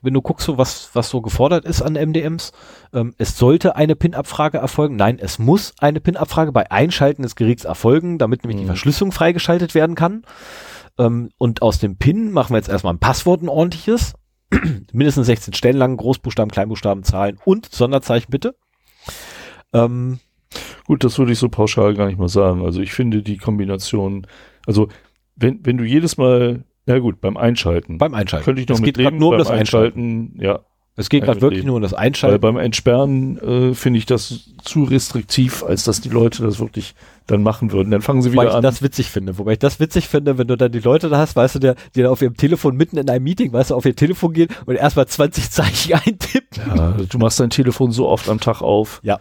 Wenn 0.00 0.14
du 0.14 0.22
guckst, 0.22 0.46
so 0.46 0.58
was, 0.58 0.90
was 0.92 1.10
so 1.10 1.20
gefordert 1.20 1.64
ist 1.64 1.82
an 1.82 1.94
MDMs, 1.94 2.52
ähm, 2.92 3.14
es 3.18 3.36
sollte 3.36 3.74
eine 3.74 3.96
PIN-Abfrage 3.96 4.58
erfolgen. 4.58 4.94
Nein, 4.94 5.18
es 5.18 5.40
muss 5.40 5.74
eine 5.78 6.00
PIN-Abfrage 6.00 6.52
bei 6.52 6.70
Einschalten 6.70 7.22
des 7.22 7.34
Geräts 7.34 7.64
erfolgen, 7.64 8.18
damit 8.18 8.44
nämlich 8.44 8.58
die 8.58 8.62
Mhm. 8.64 8.68
Verschlüsselung 8.68 9.10
freigeschaltet 9.10 9.74
werden 9.74 9.96
kann. 9.96 10.22
Ähm, 10.98 11.30
und 11.38 11.62
aus 11.62 11.78
dem 11.78 11.96
PIN 11.96 12.32
machen 12.32 12.52
wir 12.52 12.58
jetzt 12.58 12.68
erstmal 12.68 12.94
ein 12.94 12.98
Passwort, 12.98 13.42
ein 13.42 13.48
ordentliches. 13.48 14.14
Mindestens 14.92 15.26
16 15.26 15.54
Stellen 15.54 15.76
lang, 15.76 15.96
Großbuchstaben, 15.96 16.50
Kleinbuchstaben, 16.50 17.04
Zahlen 17.04 17.38
und 17.44 17.66
Sonderzeichen 17.66 18.30
bitte. 18.30 18.56
Ähm, 19.72 20.20
gut, 20.86 21.04
das 21.04 21.18
würde 21.18 21.32
ich 21.32 21.38
so 21.38 21.48
pauschal 21.48 21.94
gar 21.94 22.06
nicht 22.06 22.18
mal 22.18 22.28
sagen. 22.28 22.64
Also 22.64 22.80
ich 22.80 22.92
finde 22.92 23.22
die 23.22 23.36
Kombination, 23.36 24.26
also 24.66 24.88
wenn, 25.36 25.64
wenn 25.64 25.76
du 25.76 25.84
jedes 25.84 26.16
Mal, 26.16 26.64
na 26.86 26.98
gut, 26.98 27.20
beim 27.20 27.36
Einschalten, 27.36 27.98
beim 27.98 28.14
Einschalten. 28.14 28.44
könnte 28.44 28.62
ich 28.62 28.68
noch 28.68 28.76
es 28.76 28.80
mit 28.80 28.94
geht 28.94 29.04
leben, 29.04 29.18
nur 29.18 29.28
um 29.28 29.32
beim 29.32 29.38
das 29.38 29.50
Einschalten. 29.50 30.32
Einschalten, 30.32 30.42
ja, 30.42 30.60
Es 30.98 31.08
geht 31.08 31.24
gerade 31.24 31.38
ich 31.38 31.42
wirklich 31.42 31.64
nur 31.64 31.76
um 31.76 31.82
das 31.82 31.92
weil 31.92 32.00
Einschalten. 32.00 32.40
beim 32.40 32.56
Entsperren 32.56 33.38
äh, 33.38 33.74
finde 33.74 33.98
ich 33.98 34.06
das 34.06 34.50
zu 34.64 34.82
restriktiv, 34.82 35.62
als 35.62 35.84
dass 35.84 36.00
die 36.00 36.08
Leute 36.08 36.42
das 36.42 36.58
wirklich 36.58 36.94
dann 37.28 37.42
machen 37.44 37.70
würden. 37.70 37.90
Dann 37.92 38.02
fangen 38.02 38.20
sie 38.20 38.32
Wobei 38.32 38.42
wieder 38.42 38.50
ich 38.50 38.56
an. 38.56 38.62
das 38.64 38.82
witzig 38.82 39.08
finde. 39.10 39.38
Wobei 39.38 39.52
ich 39.52 39.58
das 39.60 39.78
witzig 39.78 40.08
finde, 40.08 40.38
wenn 40.38 40.48
du 40.48 40.56
dann 40.56 40.72
die 40.72 40.80
Leute 40.80 41.08
da 41.08 41.18
hast, 41.18 41.36
weißt 41.36 41.54
du, 41.54 41.58
der, 41.60 41.76
die 41.94 42.02
dann 42.02 42.10
auf 42.10 42.20
ihrem 42.20 42.36
Telefon 42.36 42.76
mitten 42.76 42.96
in 42.98 43.08
einem 43.08 43.22
Meeting, 43.22 43.52
weißt 43.52 43.70
du, 43.70 43.76
auf 43.76 43.86
ihr 43.86 43.94
Telefon 43.94 44.32
gehen 44.32 44.48
und 44.66 44.74
erstmal 44.74 45.06
20 45.06 45.50
Zeichen 45.50 45.92
eintippen. 46.04 46.62
ja, 46.76 46.96
du 47.08 47.18
machst 47.18 47.38
dein 47.38 47.50
Telefon 47.50 47.92
so 47.92 48.08
oft 48.08 48.28
am 48.28 48.40
Tag 48.40 48.60
auf. 48.60 49.00
Ja. 49.04 49.20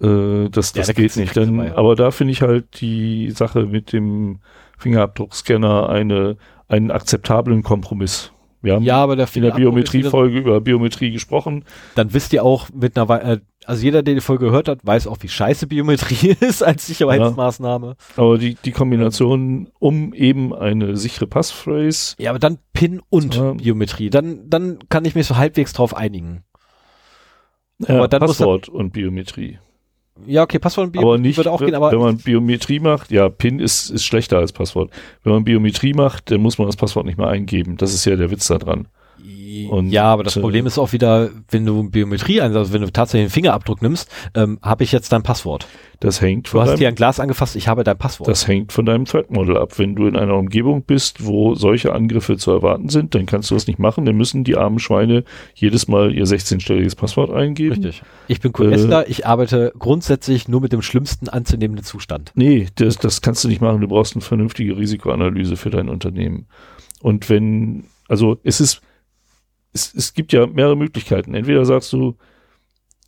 Äh, 0.00 0.48
das 0.50 0.74
Ja, 0.74 0.80
das 0.82 0.86
da 0.86 0.92
geht 0.92 1.16
nicht. 1.16 1.36
Dann, 1.36 1.56
dabei, 1.56 1.68
ja. 1.70 1.76
Aber 1.76 1.96
da 1.96 2.12
finde 2.12 2.32
ich 2.32 2.42
halt 2.42 2.80
die 2.80 3.32
Sache 3.32 3.62
mit 3.66 3.92
dem 3.92 4.38
Fingerabdruckscanner 4.78 5.88
eine, 5.88 6.36
einen 6.68 6.90
akzeptablen 6.92 7.62
Kompromiss. 7.64 8.32
Wir 8.66 8.74
haben 8.74 8.84
Ja, 8.84 8.96
aber 9.02 9.16
der 9.16 9.26
in 9.32 9.42
der 9.42 9.52
Biometrie-Folge 9.52 10.38
über 10.38 10.60
Biometrie 10.60 11.10
gesprochen. 11.12 11.64
Dann 11.94 12.12
wisst 12.12 12.32
ihr 12.34 12.44
auch 12.44 12.68
mit 12.74 12.96
einer, 12.96 13.08
Wei- 13.08 13.20
äh, 13.20 13.38
also 13.64 13.82
jeder, 13.82 14.02
der 14.02 14.14
die 14.14 14.20
Folge 14.20 14.44
gehört 14.46 14.68
hat, 14.68 14.80
weiß 14.84 15.06
auch, 15.06 15.16
wie 15.20 15.28
scheiße 15.28 15.66
Biometrie 15.66 16.36
ist 16.40 16.62
als 16.62 16.86
Sicherheitsmaßnahme. 16.86 17.96
Aber 18.16 18.38
die, 18.38 18.54
die 18.56 18.72
Kombination 18.72 19.70
um 19.78 20.12
eben 20.12 20.54
eine 20.54 20.96
sichere 20.96 21.26
Passphrase, 21.26 22.14
Ja, 22.18 22.30
aber 22.30 22.38
dann 22.38 22.58
PIN 22.74 23.00
und 23.08 23.34
Ja. 23.36 23.52
Biometrie. 23.54 24.10
Dann, 24.10 24.50
dann 24.50 24.78
kann 24.88 25.04
ich 25.06 25.14
mich 25.14 25.26
so 25.26 25.36
halbwegs 25.36 25.72
drauf 25.72 25.96
einigen. 25.96 26.42
ja, 27.78 27.96
Aber 27.96 28.08
dann 28.08 28.20
Passwort 28.20 28.68
und 28.68 28.92
Biometrie. 28.92 29.58
Ja, 30.24 30.42
okay, 30.42 30.58
Passwort 30.58 30.86
und 30.86 30.96
aber 30.96 31.02
Biometrie 31.02 31.28
nicht, 31.28 31.36
würde 31.36 31.52
auch 31.52 31.60
gehen, 31.60 31.74
aber 31.74 31.92
wenn 31.92 31.98
man 31.98 32.16
Biometrie 32.16 32.80
macht, 32.80 33.10
ja, 33.10 33.28
PIN 33.28 33.60
ist, 33.60 33.90
ist 33.90 34.04
schlechter 34.04 34.38
als 34.38 34.52
Passwort. 34.52 34.90
Wenn 35.22 35.32
man 35.32 35.44
Biometrie 35.44 35.92
macht, 35.92 36.30
dann 36.30 36.40
muss 36.40 36.58
man 36.58 36.66
das 36.66 36.76
Passwort 36.76 37.06
nicht 37.06 37.18
mehr 37.18 37.28
eingeben. 37.28 37.76
Das 37.76 37.92
ist 37.92 38.04
ja 38.06 38.16
der 38.16 38.30
Witz 38.30 38.46
da 38.46 38.58
dran. 38.58 38.88
Und, 39.70 39.90
ja, 39.90 40.04
aber 40.04 40.22
das 40.22 40.36
äh, 40.36 40.40
Problem 40.40 40.66
ist 40.66 40.78
auch 40.78 40.92
wieder, 40.92 41.30
wenn 41.50 41.64
du 41.64 41.88
Biometrie 41.88 42.40
einsetzt, 42.40 42.58
also 42.58 42.72
wenn 42.72 42.82
du 42.82 42.92
tatsächlich 42.92 43.24
einen 43.24 43.30
Fingerabdruck 43.30 43.82
nimmst, 43.82 44.10
ähm, 44.34 44.58
habe 44.62 44.84
ich 44.84 44.92
jetzt 44.92 45.12
dein 45.12 45.22
Passwort. 45.22 45.66
Das 46.00 46.20
hängt 46.20 46.46
Du 46.46 46.52
von 46.52 46.60
hast 46.60 46.70
deinem 46.70 46.78
hier 46.78 46.88
ein 46.88 46.94
Glas 46.94 47.20
angefasst, 47.20 47.56
ich 47.56 47.68
habe 47.68 47.82
dein 47.82 47.96
Passwort. 47.96 48.28
Das 48.28 48.46
hängt 48.46 48.72
von 48.72 48.84
deinem 48.84 49.06
Threat 49.06 49.30
Model 49.30 49.56
ab. 49.56 49.78
Wenn 49.78 49.94
du 49.94 50.06
in 50.06 50.16
einer 50.16 50.34
Umgebung 50.34 50.82
bist, 50.82 51.24
wo 51.24 51.54
solche 51.54 51.94
Angriffe 51.94 52.36
zu 52.36 52.50
erwarten 52.50 52.88
sind, 52.88 53.14
dann 53.14 53.24
kannst 53.26 53.50
du 53.50 53.54
das 53.54 53.66
nicht 53.66 53.78
machen. 53.78 54.04
Dann 54.04 54.16
müssen 54.16 54.44
die 54.44 54.56
armen 54.56 54.78
Schweine 54.78 55.24
jedes 55.54 55.88
Mal 55.88 56.14
ihr 56.14 56.24
16-stelliges 56.24 56.96
Passwort 56.96 57.30
eingeben. 57.30 57.82
Richtig. 57.82 58.02
Ich 58.28 58.40
bin 58.40 58.50
Äh, 58.50 58.54
QSler, 58.54 59.08
ich 59.08 59.26
arbeite 59.26 59.72
grundsätzlich 59.78 60.48
nur 60.48 60.60
mit 60.60 60.72
dem 60.72 60.82
schlimmsten 60.82 61.28
anzunehmenden 61.28 61.84
Zustand. 61.84 62.32
Nee, 62.34 62.66
das, 62.74 62.96
das 62.96 63.22
kannst 63.22 63.44
du 63.44 63.48
nicht 63.48 63.62
machen. 63.62 63.80
Du 63.80 63.88
brauchst 63.88 64.14
eine 64.14 64.22
vernünftige 64.22 64.76
Risikoanalyse 64.76 65.56
für 65.56 65.70
dein 65.70 65.88
Unternehmen. 65.88 66.46
Und 67.00 67.30
wenn, 67.30 67.84
also 68.08 68.38
es 68.42 68.60
ist, 68.60 68.82
es, 69.76 69.94
es 69.94 70.14
gibt 70.14 70.32
ja 70.32 70.46
mehrere 70.46 70.76
Möglichkeiten. 70.76 71.34
Entweder 71.34 71.64
sagst 71.64 71.92
du, 71.92 72.16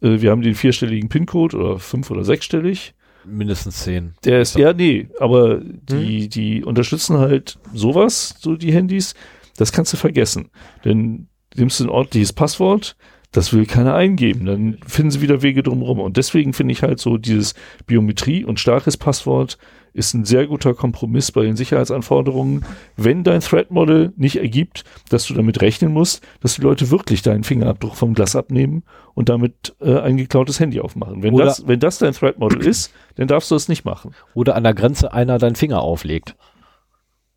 äh, 0.00 0.20
wir 0.20 0.30
haben 0.30 0.42
den 0.42 0.54
vierstelligen 0.54 1.08
PIN-Code 1.08 1.56
oder 1.56 1.78
fünf- 1.78 2.10
oder 2.10 2.24
sechsstellig. 2.24 2.94
Mindestens 3.24 3.82
zehn. 3.82 4.14
Der 4.24 4.40
ist, 4.40 4.56
ja, 4.56 4.72
nee, 4.72 5.08
aber 5.18 5.60
die, 5.60 6.28
die 6.28 6.64
unterstützen 6.64 7.18
halt 7.18 7.58
sowas, 7.74 8.36
so 8.38 8.56
die 8.56 8.72
Handys, 8.72 9.14
das 9.56 9.72
kannst 9.72 9.92
du 9.92 9.96
vergessen. 9.96 10.50
Denn 10.84 11.28
nimmst 11.56 11.80
du 11.80 11.84
ein 11.84 11.90
ordentliches 11.90 12.32
Passwort, 12.32 12.96
das 13.32 13.52
will 13.52 13.66
keiner 13.66 13.94
eingeben, 13.94 14.46
dann 14.46 14.78
finden 14.86 15.10
sie 15.10 15.20
wieder 15.20 15.42
Wege 15.42 15.62
drumherum. 15.62 16.00
Und 16.00 16.16
deswegen 16.16 16.54
finde 16.54 16.72
ich 16.72 16.82
halt 16.82 17.00
so 17.00 17.18
dieses 17.18 17.54
Biometrie 17.86 18.44
und 18.44 18.60
starkes 18.60 18.96
Passwort 18.96 19.58
ist 19.92 20.14
ein 20.14 20.24
sehr 20.24 20.46
guter 20.46 20.74
Kompromiss 20.74 21.32
bei 21.32 21.42
den 21.42 21.56
Sicherheitsanforderungen, 21.56 22.64
wenn 22.96 23.24
dein 23.24 23.40
Threat 23.40 23.70
Model 23.70 24.12
nicht 24.16 24.36
ergibt, 24.36 24.84
dass 25.08 25.26
du 25.26 25.34
damit 25.34 25.60
rechnen 25.60 25.92
musst, 25.92 26.22
dass 26.40 26.54
die 26.56 26.62
Leute 26.62 26.90
wirklich 26.90 27.22
deinen 27.22 27.44
Fingerabdruck 27.44 27.96
vom 27.96 28.14
Glas 28.14 28.36
abnehmen 28.36 28.84
und 29.14 29.28
damit 29.28 29.74
äh, 29.80 29.98
ein 29.98 30.16
geklautes 30.16 30.60
Handy 30.60 30.80
aufmachen. 30.80 31.22
Wenn 31.22 31.34
Oder- 31.34 31.46
das, 31.46 31.66
wenn 31.66 31.80
das 31.80 31.98
dein 31.98 32.12
Threat 32.12 32.38
Model 32.38 32.64
ist, 32.64 32.92
dann 33.16 33.28
darfst 33.28 33.50
du 33.50 33.54
das 33.54 33.68
nicht 33.68 33.84
machen. 33.84 34.14
Oder 34.34 34.54
an 34.54 34.64
der 34.64 34.74
Grenze 34.74 35.12
einer 35.12 35.38
deinen 35.38 35.56
Finger 35.56 35.80
auflegt. 35.80 36.36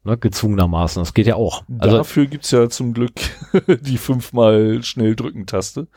Ne, 0.04 0.18
gezwungenermaßen. 0.18 1.02
Das 1.02 1.14
geht 1.14 1.28
ja 1.28 1.36
auch. 1.36 1.64
Also, 1.78 1.98
Dafür 1.98 2.26
gibt's 2.26 2.50
ja 2.52 2.70
zum 2.70 2.94
Glück 2.94 3.14
die 3.82 3.98
fünfmal 3.98 4.82
schnell 4.84 5.16
drücken 5.16 5.46
Taste, 5.46 5.88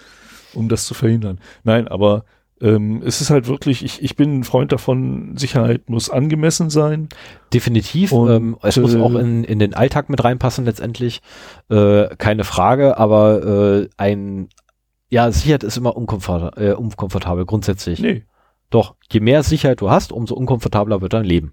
um 0.53 0.69
das 0.69 0.85
zu 0.85 0.93
verhindern. 0.93 1.41
Nein, 1.63 1.89
aber 1.89 2.25
ähm, 2.65 3.03
es 3.05 3.21
ist 3.21 3.29
halt 3.29 3.47
wirklich, 3.47 3.85
ich, 3.85 4.03
ich 4.03 4.17
bin 4.17 4.39
ein 4.41 4.45
Freund 4.45 4.73
davon, 4.73 5.37
Sicherheit 5.37 5.91
muss 5.91 6.09
angemessen 6.09 6.71
sein. 6.71 7.11
Definitiv. 7.53 8.11
Und, 8.13 8.31
ähm, 8.31 8.57
es 8.63 8.79
muss 8.79 8.95
äh, 8.95 9.01
auch 9.01 9.15
in, 9.15 9.45
in 9.45 9.59
den 9.59 9.75
Alltag 9.75 10.09
mit 10.09 10.25
reinpassen 10.25 10.65
letztendlich. 10.65 11.21
Äh, 11.69 12.17
keine 12.17 12.45
Frage, 12.45 12.97
aber 12.97 13.83
äh, 13.83 13.89
ein 13.99 14.49
ja, 15.11 15.31
Sicherheit 15.31 15.63
ist 15.63 15.77
immer 15.77 15.95
unkomfortabel, 15.97 16.71
äh, 16.71 16.73
unkomfortabel 16.73 17.45
grundsätzlich. 17.45 18.01
Nee. 18.01 18.25
Doch, 18.71 18.95
je 19.13 19.21
mehr 19.21 19.43
Sicherheit 19.43 19.83
du 19.83 19.91
hast, 19.91 20.11
umso 20.11 20.35
unkomfortabler 20.35 21.03
wird 21.03 21.13
dein 21.13 21.25
Leben. 21.25 21.53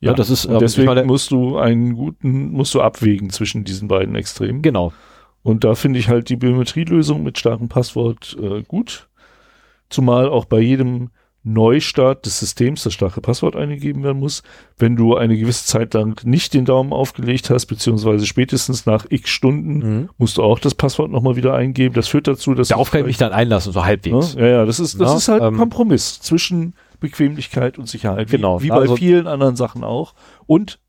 Ja, 0.00 0.10
Ja, 0.10 0.14
das 0.14 0.30
ist, 0.30 0.46
ähm, 0.46 0.58
deswegen 0.58 0.86
meine- 0.86 1.04
musst 1.04 1.30
du 1.30 1.58
einen 1.58 1.94
guten, 1.94 2.50
musst 2.50 2.74
du 2.74 2.80
abwägen 2.80 3.28
zwischen 3.30 3.64
diesen 3.64 3.88
beiden 3.88 4.14
Extremen. 4.16 4.62
Genau. 4.62 4.92
Und 5.42 5.62
da 5.64 5.74
finde 5.74 5.98
ich 5.98 6.08
halt 6.08 6.30
die 6.30 6.36
Biometrielösung 6.36 7.22
mit 7.22 7.38
starkem 7.38 7.68
Passwort 7.68 8.36
äh, 8.40 8.62
gut. 8.62 9.08
Zumal 9.94 10.28
auch 10.28 10.44
bei 10.46 10.58
jedem 10.60 11.10
Neustart 11.46 12.24
des 12.24 12.40
Systems 12.40 12.84
das 12.84 12.94
starke 12.94 13.20
Passwort 13.20 13.54
eingegeben 13.54 14.02
werden 14.02 14.18
muss. 14.18 14.42
Wenn 14.78 14.96
du 14.96 15.14
eine 15.16 15.36
gewisse 15.36 15.66
Zeit 15.66 15.92
lang 15.92 16.18
nicht 16.24 16.54
den 16.54 16.64
Daumen 16.64 16.92
aufgelegt 16.92 17.50
hast, 17.50 17.66
beziehungsweise 17.66 18.24
spätestens 18.26 18.86
nach 18.86 19.04
x 19.10 19.28
Stunden, 19.30 19.78
Mhm. 19.78 20.08
musst 20.16 20.38
du 20.38 20.42
auch 20.42 20.58
das 20.58 20.74
Passwort 20.74 21.10
nochmal 21.10 21.36
wieder 21.36 21.54
eingeben. 21.54 21.94
Das 21.94 22.08
führt 22.08 22.26
dazu, 22.26 22.54
dass 22.54 22.68
Darauf 22.68 22.88
du 22.88 22.92
kann 22.92 23.00
ich 23.02 23.06
mich 23.08 23.16
dann 23.18 23.32
einlassen, 23.32 23.72
so 23.72 23.84
halbwegs. 23.84 24.34
Ne? 24.34 24.40
Ja, 24.42 24.48
ja, 24.48 24.64
das 24.64 24.80
ist, 24.80 24.98
das 24.98 25.10
Ja, 25.10 25.16
ist 25.18 25.28
halt 25.28 25.42
ein 25.42 25.48
ähm, 25.52 25.58
Kompromiss 25.58 26.18
zwischen 26.20 26.74
Bequemlichkeit 26.98 27.78
und 27.78 27.88
Sicherheit. 27.90 28.32
Wie, 28.32 28.36
Genau, 28.36 28.62
Wie 28.62 28.68
bei 28.70 28.76
also- 28.76 28.96
vielen 28.96 29.26
anderen 29.26 29.54
Sachen 29.56 29.84
auch. 29.84 30.14
Und 30.46 30.80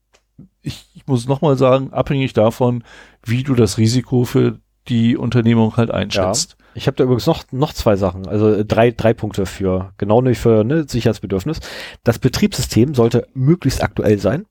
ich, 0.62 0.86
ich 0.96 1.06
muss 1.06 1.28
nochmal 1.28 1.58
sagen, 1.58 1.92
abhängig 1.92 2.32
davon, 2.32 2.84
wie 3.26 3.44
du 3.44 3.56
das 3.56 3.78
Risiko 3.78 4.24
für 4.24 4.60
die 4.88 5.18
Unternehmung 5.18 5.76
halt 5.76 5.92
einschätzt. 5.92 6.56
Ich 6.76 6.88
habe 6.88 6.98
da 6.98 7.06
übrigens 7.06 7.26
noch, 7.26 7.46
noch 7.52 7.74
zwei 7.74 7.96
Sachen, 7.96 8.28
also 8.28 8.54
äh, 8.54 8.66
drei, 8.66 8.92
drei 8.92 9.14
Punkte 9.14 9.46
für, 9.46 9.94
genau 9.98 10.22
nicht 10.22 10.40
für 10.40 10.64
ne, 10.66 10.86
Sicherheitsbedürfnis. 10.88 11.62
Das 12.04 12.20
Betriebssystem 12.20 12.94
sollte 12.94 13.28
möglichst 13.34 13.82
aktuell 13.82 14.20
sein. 14.20 14.46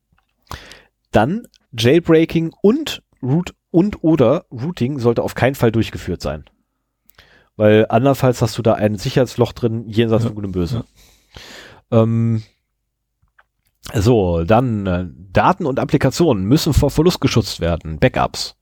Dann 1.13 1.47
Jailbreaking 1.77 2.55
und 2.63 3.03
Root 3.23 3.55
und 3.71 4.03
oder 4.03 4.47
Routing 4.51 4.99
sollte 4.99 5.23
auf 5.23 5.35
keinen 5.35 5.55
Fall 5.55 5.71
durchgeführt 5.71 6.23
sein. 6.23 6.45
Weil 7.57 7.87
andernfalls 7.89 8.41
hast 8.41 8.57
du 8.57 8.63
da 8.63 8.75
ein 8.75 8.97
Sicherheitsloch 8.97 9.53
drin, 9.53 9.85
jenseits 9.87 10.25
Ja, 10.25 10.29
von 10.29 10.35
Gut 10.35 10.45
und 10.47 10.53
Böse. 10.53 10.85
Ähm, 11.91 12.43
so, 13.93 14.45
dann 14.45 14.87
äh, 14.87 15.07
Daten 15.33 15.67
und 15.67 15.79
Applikationen 15.79 16.45
müssen 16.45 16.73
vor 16.73 16.91
Verlust 16.91 17.21
geschützt 17.21 17.61
werden. 17.61 17.99
Backups. 17.99 18.57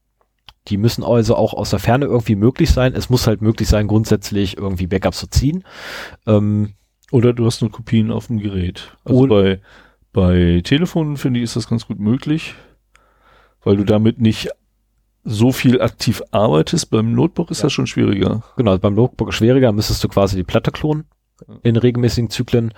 Die 0.69 0.77
müssen 0.77 1.03
also 1.03 1.35
auch 1.37 1.55
aus 1.55 1.71
der 1.71 1.79
Ferne 1.81 2.05
irgendwie 2.07 2.37
möglich 2.37 2.71
sein. 2.71 2.95
Es 2.95 3.11
muss 3.11 3.27
halt 3.27 3.43
möglich 3.43 3.69
sein, 3.69 3.89
grundsätzlich 3.89 4.57
irgendwie 4.57 4.87
Backups 4.87 5.19
zu 5.19 5.27
ziehen. 5.29 5.65
Ähm, 6.27 6.75
Oder 7.11 7.33
du 7.33 7.45
hast 7.47 7.61
nur 7.63 7.71
Kopien 7.71 8.11
auf 8.13 8.29
dem 8.29 8.39
Gerät. 8.39 8.97
Also 9.05 9.27
bei, 9.27 9.61
bei 10.13 10.61
Telefonen 10.65 11.17
finde 11.17 11.41
ich, 11.41 11.45
ist 11.45 11.57
das 11.57 11.69
ganz 11.69 11.87
gut 11.87 11.99
möglich, 11.99 12.55
weil 13.65 13.77
du 13.77 13.85
damit 13.85 14.21
nicht 14.21 14.51
so 15.25 15.53
viel 15.53 15.81
aktiv 15.83 16.23
arbeitest. 16.31 16.91
Beim 16.91 17.13
Notebook 17.13 17.51
ist 17.51 17.59
Ja. 17.59 17.65
das 17.65 17.73
schon 17.73 17.87
schwieriger. 17.87 18.43
genau, 18.57 18.79
beim 18.79 18.95
Notebook 18.95 19.33
schwieriger, 19.35 19.73
müsstest 19.73 20.03
du 20.05 20.09
quasi 20.09 20.37
die 20.37 20.45
Platte 20.45 20.71
klonen 20.71 21.05
in 21.65 21.77
regelmäßigen 21.77 22.31
Zyklen. 22.31 22.73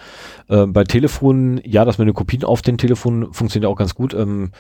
Ähm, 0.49 0.73
bei 0.73 0.85
Telefonen, 0.85 1.61
ja, 1.65 1.85
das 1.85 1.99
mit 1.99 2.09
den 2.09 2.15
Kopien 2.15 2.45
auf 2.45 2.63
den 2.63 2.79
Telefonen 2.79 3.33
funktioniert 3.35 3.71
auch 3.71 3.77
ganz 3.77 3.95
gut. 3.95 4.15
Ähm, 4.15 4.53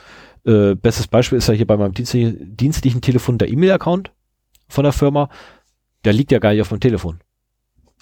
äh, 0.45 0.75
bestes 0.75 1.07
Beispiel 1.09 1.39
ist 1.39 1.49
ja 1.49 1.55
hier 1.55 1.67
bei 1.67 1.77
meinem 1.77 1.95
dienstli 1.95 2.37
dienstlichen 2.41 3.01
Telefon 3.01 3.39
der 3.39 3.49
E-Mail-Account 3.51 4.13
von 4.69 4.85
der 4.85 4.93
Firma. 4.93 5.29
Der 6.05 6.13
liegt 6.13 6.33
ja 6.33 6.39
gar 6.39 6.53
nicht 6.53 6.61
auf 6.61 6.69
dem 6.69 6.81
Telefon. 6.81 7.21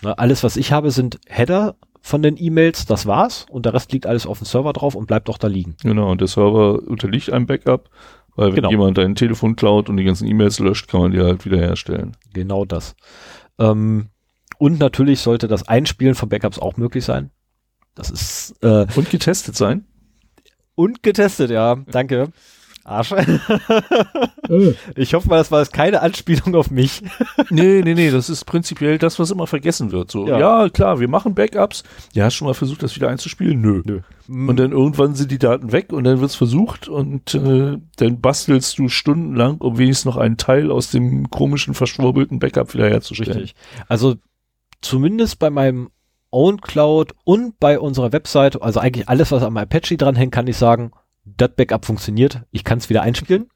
Ne, 0.02 0.18
alles, 0.18 0.42
was 0.42 0.56
ich 0.56 0.72
habe, 0.72 0.90
sind 0.90 1.20
Header 1.26 1.76
von 2.00 2.22
den 2.22 2.36
E-Mails, 2.36 2.86
das 2.86 3.06
war's. 3.06 3.46
Und 3.48 3.64
der 3.64 3.74
Rest 3.74 3.92
liegt 3.92 4.06
alles 4.06 4.26
auf 4.26 4.38
dem 4.38 4.44
Server 4.46 4.72
drauf 4.72 4.94
und 4.96 5.06
bleibt 5.06 5.30
auch 5.30 5.38
da 5.38 5.46
liegen. 5.46 5.76
Genau, 5.82 6.10
und 6.10 6.20
der 6.20 6.26
Server 6.28 6.80
unterliegt 6.82 7.30
einem 7.30 7.46
Backup, 7.46 7.90
weil 8.34 8.48
wenn 8.48 8.56
Genau. 8.56 8.70
jemand 8.70 8.98
dein 8.98 9.14
Telefon 9.14 9.54
klaut 9.54 9.88
und 9.88 9.96
die 9.96 10.04
ganzen 10.04 10.26
E-Mails 10.26 10.58
löscht, 10.58 10.88
kann 10.90 11.00
man 11.02 11.12
die 11.12 11.20
halt 11.20 11.44
wiederherstellen. 11.44 12.16
Genau 12.32 12.64
das. 12.64 12.96
Ähm, 13.60 14.08
und 14.58 14.80
natürlich 14.80 15.20
sollte 15.20 15.46
das 15.46 15.68
Einspielen 15.68 16.16
von 16.16 16.28
Backups 16.28 16.58
auch 16.58 16.76
möglich 16.76 17.04
sein. 17.04 17.30
Das 17.94 18.10
ist 18.10 18.56
äh, 18.62 18.86
Und 18.96 19.10
getestet 19.10 19.54
sein. 19.54 19.84
Und 20.74 21.02
getestet, 21.02 21.50
ja. 21.50 21.76
Danke. 21.90 22.28
Arsch. 22.84 23.14
ich 24.96 25.14
hoffe 25.14 25.28
mal, 25.28 25.36
das 25.38 25.52
war 25.52 25.60
jetzt 25.60 25.72
keine 25.72 26.02
Anspielung 26.02 26.54
auf 26.56 26.70
mich. 26.70 27.00
nee, 27.50 27.80
nee, 27.84 27.94
nee, 27.94 28.10
das 28.10 28.28
ist 28.28 28.44
prinzipiell 28.44 28.98
das, 28.98 29.18
was 29.20 29.30
immer 29.30 29.46
vergessen 29.46 29.92
wird. 29.92 30.10
So, 30.10 30.26
Ja. 30.26 30.38
ja, 30.38 30.68
klar, 30.68 30.98
wir 30.98 31.08
machen 31.08 31.34
Backups. 31.34 31.84
Ja, 32.12 32.24
hast 32.24 32.34
du 32.34 32.38
schon 32.38 32.48
mal 32.48 32.54
versucht, 32.54 32.82
das 32.82 32.96
wieder 32.96 33.08
einzuspielen? 33.08 33.60
Nö. 33.60 33.82
Nö. 33.84 34.00
Und 34.28 34.56
dann 34.58 34.72
irgendwann 34.72 35.14
sind 35.14 35.30
die 35.30 35.38
Daten 35.38 35.70
weg 35.72 35.92
und 35.92 36.04
dann 36.04 36.20
wird's 36.20 36.34
versucht 36.34 36.88
und 36.88 37.34
äh, 37.34 37.78
dann 37.96 38.20
bastelst 38.20 38.78
du 38.78 38.88
stundenlang, 38.88 39.58
um 39.58 39.78
wenigstens 39.78 40.06
noch 40.06 40.16
einen 40.16 40.36
Teil 40.36 40.70
aus 40.70 40.90
dem 40.90 41.30
komischen, 41.30 41.74
verschwurbelten 41.74 42.38
Backup 42.40 42.74
wiederherzustellen. 42.74 43.32
Richtig. 43.42 43.54
Also 43.88 44.16
zumindest 44.80 45.38
bei 45.38 45.50
meinem 45.50 45.90
Own 46.32 46.60
Cloud 46.60 47.12
und 47.24 47.60
bei 47.60 47.78
unserer 47.78 48.12
Website, 48.12 48.60
also 48.60 48.80
eigentlich 48.80 49.08
alles, 49.08 49.30
was 49.30 49.42
am 49.42 49.56
Apache 49.56 49.96
dranhängt, 49.96 50.32
kann 50.32 50.46
ich 50.48 50.56
sagen, 50.56 50.90
das 51.24 51.50
Backup 51.56 51.84
funktioniert. 51.84 52.42
Ich 52.50 52.64
kann 52.64 52.78
es 52.78 52.90
wieder 52.90 53.02
einspielen. 53.02 53.48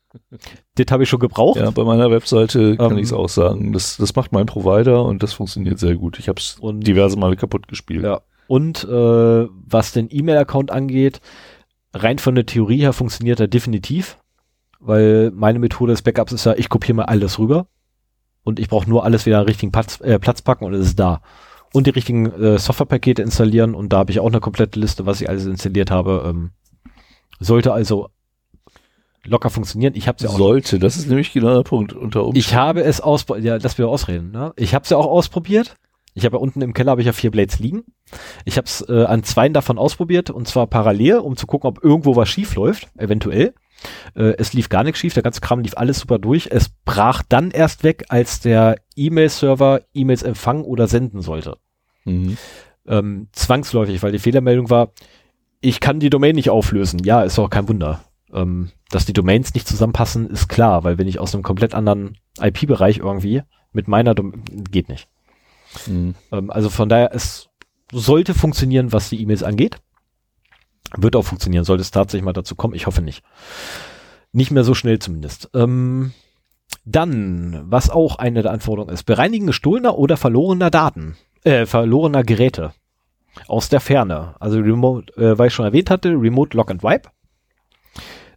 das 0.76 0.86
habe 0.90 1.02
ich 1.02 1.08
schon 1.08 1.18
gebraucht. 1.18 1.58
Ja, 1.58 1.70
bei 1.70 1.84
meiner 1.84 2.10
Webseite 2.10 2.76
kann 2.76 2.92
Ähm, 2.92 2.98
ich's 2.98 3.12
auch 3.12 3.28
sagen. 3.28 3.72
Das, 3.72 3.96
das 3.96 4.14
macht 4.14 4.32
mein 4.32 4.46
Provider 4.46 5.04
und 5.04 5.22
das 5.22 5.32
funktioniert 5.32 5.78
sehr 5.78 5.96
gut. 5.96 6.18
Ich 6.18 6.28
habe 6.28 6.38
es 6.38 6.60
diverse 6.62 7.18
Male 7.18 7.36
kaputt 7.36 7.66
gespielt. 7.66 8.04
Ja. 8.04 8.20
Und 8.46 8.84
äh, 8.84 8.88
was 9.48 9.92
den 9.92 10.08
E-Mail-Account 10.10 10.70
angeht, 10.70 11.20
rein 11.92 12.18
von 12.18 12.34
der 12.34 12.46
Theorie 12.46 12.78
her 12.78 12.92
funktioniert 12.92 13.40
er 13.40 13.48
definitiv, 13.48 14.18
weil 14.78 15.32
meine 15.32 15.58
Methode 15.58 15.92
des 15.92 16.02
Backups 16.02 16.32
ist 16.32 16.46
ja, 16.46 16.54
ich 16.54 16.68
kopiere 16.68 16.94
mal 16.94 17.04
alles 17.06 17.38
rüber 17.38 17.66
und 18.44 18.60
ich 18.60 18.68
brauche 18.68 18.88
nur 18.88 19.04
alles 19.04 19.26
wieder 19.26 19.38
an 19.38 19.42
den 19.44 19.48
richtigen 19.48 19.72
Platz, 19.72 20.00
äh, 20.00 20.18
Platz 20.20 20.42
packen 20.42 20.64
und 20.64 20.74
es 20.74 20.86
ist 20.86 21.00
da. 21.00 21.22
Und 21.76 21.86
die 21.86 21.90
richtigen 21.90 22.32
äh, 22.32 22.58
Softwarepakete 22.58 23.20
installieren 23.20 23.74
und 23.74 23.92
da 23.92 23.98
habe 23.98 24.10
ich 24.10 24.18
auch 24.18 24.28
eine 24.28 24.40
komplette 24.40 24.80
Liste, 24.80 25.04
was 25.04 25.20
ich 25.20 25.28
alles 25.28 25.44
installiert 25.44 25.90
habe. 25.90 26.24
Ähm, 26.26 26.52
sollte 27.38 27.74
also 27.74 28.08
locker 29.24 29.50
funktionieren. 29.50 29.92
Ich 29.94 30.08
habe 30.08 30.16
es 30.16 30.22
ja 30.22 30.30
auch 30.30 30.38
Sollte, 30.38 30.78
das 30.78 30.96
ist 30.96 31.06
nämlich 31.06 31.34
genau 31.34 31.54
der 31.54 31.64
Punkt. 31.64 31.92
Unter 31.92 32.24
Umständen. 32.24 32.38
ich 32.38 32.54
habe 32.54 32.82
es 32.82 33.02
ausprobiert, 33.02 33.44
ja, 33.44 33.58
lass 33.60 33.76
mir 33.76 33.88
ausreden. 33.88 34.30
Ne? 34.30 34.54
Ich 34.56 34.74
habe 34.74 34.84
es 34.84 34.88
ja 34.88 34.96
auch 34.96 35.04
ausprobiert. 35.04 35.76
Ich 36.14 36.24
habe 36.24 36.38
ja 36.38 36.40
unten 36.40 36.62
im 36.62 36.72
Keller 36.72 36.92
habe 36.92 37.02
ich 37.02 37.06
ja 37.08 37.12
vier 37.12 37.30
Blades 37.30 37.58
liegen. 37.58 37.84
Ich 38.46 38.56
habe 38.56 38.64
es 38.64 38.80
äh, 38.88 39.04
an 39.04 39.22
zweien 39.22 39.52
davon 39.52 39.76
ausprobiert 39.76 40.30
und 40.30 40.48
zwar 40.48 40.68
parallel, 40.68 41.18
um 41.18 41.36
zu 41.36 41.46
gucken, 41.46 41.68
ob 41.68 41.84
irgendwo 41.84 42.16
was 42.16 42.30
schief 42.30 42.54
läuft, 42.54 42.88
eventuell. 42.96 43.52
Äh, 44.14 44.32
es 44.38 44.54
lief 44.54 44.70
gar 44.70 44.82
nichts 44.82 44.98
schief, 44.98 45.12
der 45.12 45.22
ganze 45.22 45.42
Kram 45.42 45.60
lief 45.60 45.76
alles 45.76 45.98
super 45.98 46.18
durch. 46.18 46.48
Es 46.50 46.70
brach 46.86 47.22
dann 47.28 47.50
erst 47.50 47.84
weg, 47.84 48.06
als 48.08 48.40
der 48.40 48.76
E-Mail-Server 48.96 49.82
E-Mails 49.92 50.22
empfangen 50.22 50.64
oder 50.64 50.86
senden 50.86 51.20
sollte. 51.20 51.58
Mhm. 52.06 52.38
Ähm, 52.86 53.28
zwangsläufig, 53.32 54.02
weil 54.02 54.12
die 54.12 54.18
Fehlermeldung 54.18 54.70
war, 54.70 54.92
ich 55.60 55.80
kann 55.80 56.00
die 56.00 56.10
Domain 56.10 56.34
nicht 56.34 56.50
auflösen. 56.50 57.00
Ja, 57.04 57.22
ist 57.22 57.38
auch 57.38 57.50
kein 57.50 57.68
Wunder. 57.68 58.04
Ähm, 58.32 58.70
dass 58.90 59.04
die 59.04 59.12
Domains 59.12 59.54
nicht 59.54 59.68
zusammenpassen, 59.68 60.30
ist 60.30 60.48
klar, 60.48 60.84
weil 60.84 60.98
wenn 60.98 61.08
ich 61.08 61.18
aus 61.18 61.34
einem 61.34 61.42
komplett 61.42 61.74
anderen 61.74 62.16
IP-Bereich 62.40 62.98
irgendwie 62.98 63.42
mit 63.72 63.88
meiner 63.88 64.14
Domain, 64.14 64.44
geht 64.70 64.88
nicht. 64.88 65.08
Mhm. 65.86 66.14
Ähm, 66.32 66.50
also 66.50 66.70
von 66.70 66.88
daher, 66.88 67.14
es 67.14 67.48
sollte 67.92 68.34
funktionieren, 68.34 68.92
was 68.92 69.08
die 69.10 69.20
E-Mails 69.20 69.42
angeht. 69.42 69.78
Wird 70.96 71.16
auch 71.16 71.24
funktionieren, 71.24 71.64
sollte 71.64 71.82
es 71.82 71.90
tatsächlich 71.90 72.24
mal 72.24 72.32
dazu 72.32 72.54
kommen. 72.54 72.74
Ich 72.74 72.86
hoffe 72.86 73.02
nicht. 73.02 73.24
Nicht 74.32 74.50
mehr 74.50 74.64
so 74.64 74.74
schnell 74.74 74.98
zumindest. 74.98 75.50
Ähm, 75.54 76.12
dann, 76.84 77.64
was 77.64 77.90
auch 77.90 78.16
eine 78.16 78.42
der 78.42 78.52
Anforderungen 78.52 78.94
ist, 78.94 79.04
bereinigen 79.04 79.46
gestohlener 79.46 79.98
oder 79.98 80.16
verlorener 80.16 80.70
Daten, 80.70 81.16
äh, 81.46 81.64
verlorener 81.64 82.24
Geräte 82.24 82.72
aus 83.46 83.68
der 83.68 83.80
Ferne. 83.80 84.34
Also 84.40 84.58
Remote, 84.58 85.12
äh, 85.16 85.38
weil 85.38 85.48
ich 85.48 85.54
schon 85.54 85.64
erwähnt 85.64 85.90
hatte, 85.90 86.10
Remote 86.10 86.56
Lock 86.56 86.70
and 86.70 86.82
Wipe. 86.82 87.08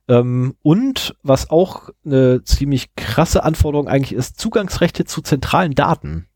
Ähm, 0.08 0.56
und 0.62 1.16
was 1.24 1.50
auch 1.50 1.90
eine 2.06 2.44
ziemlich 2.44 2.96
krasse 2.96 3.44
Anforderung 3.44 3.88
eigentlich 3.88 4.14
ist, 4.14 4.40
Zugangsrechte 4.40 5.06
zu 5.06 5.22
zentralen 5.22 5.74
Daten 5.76 6.28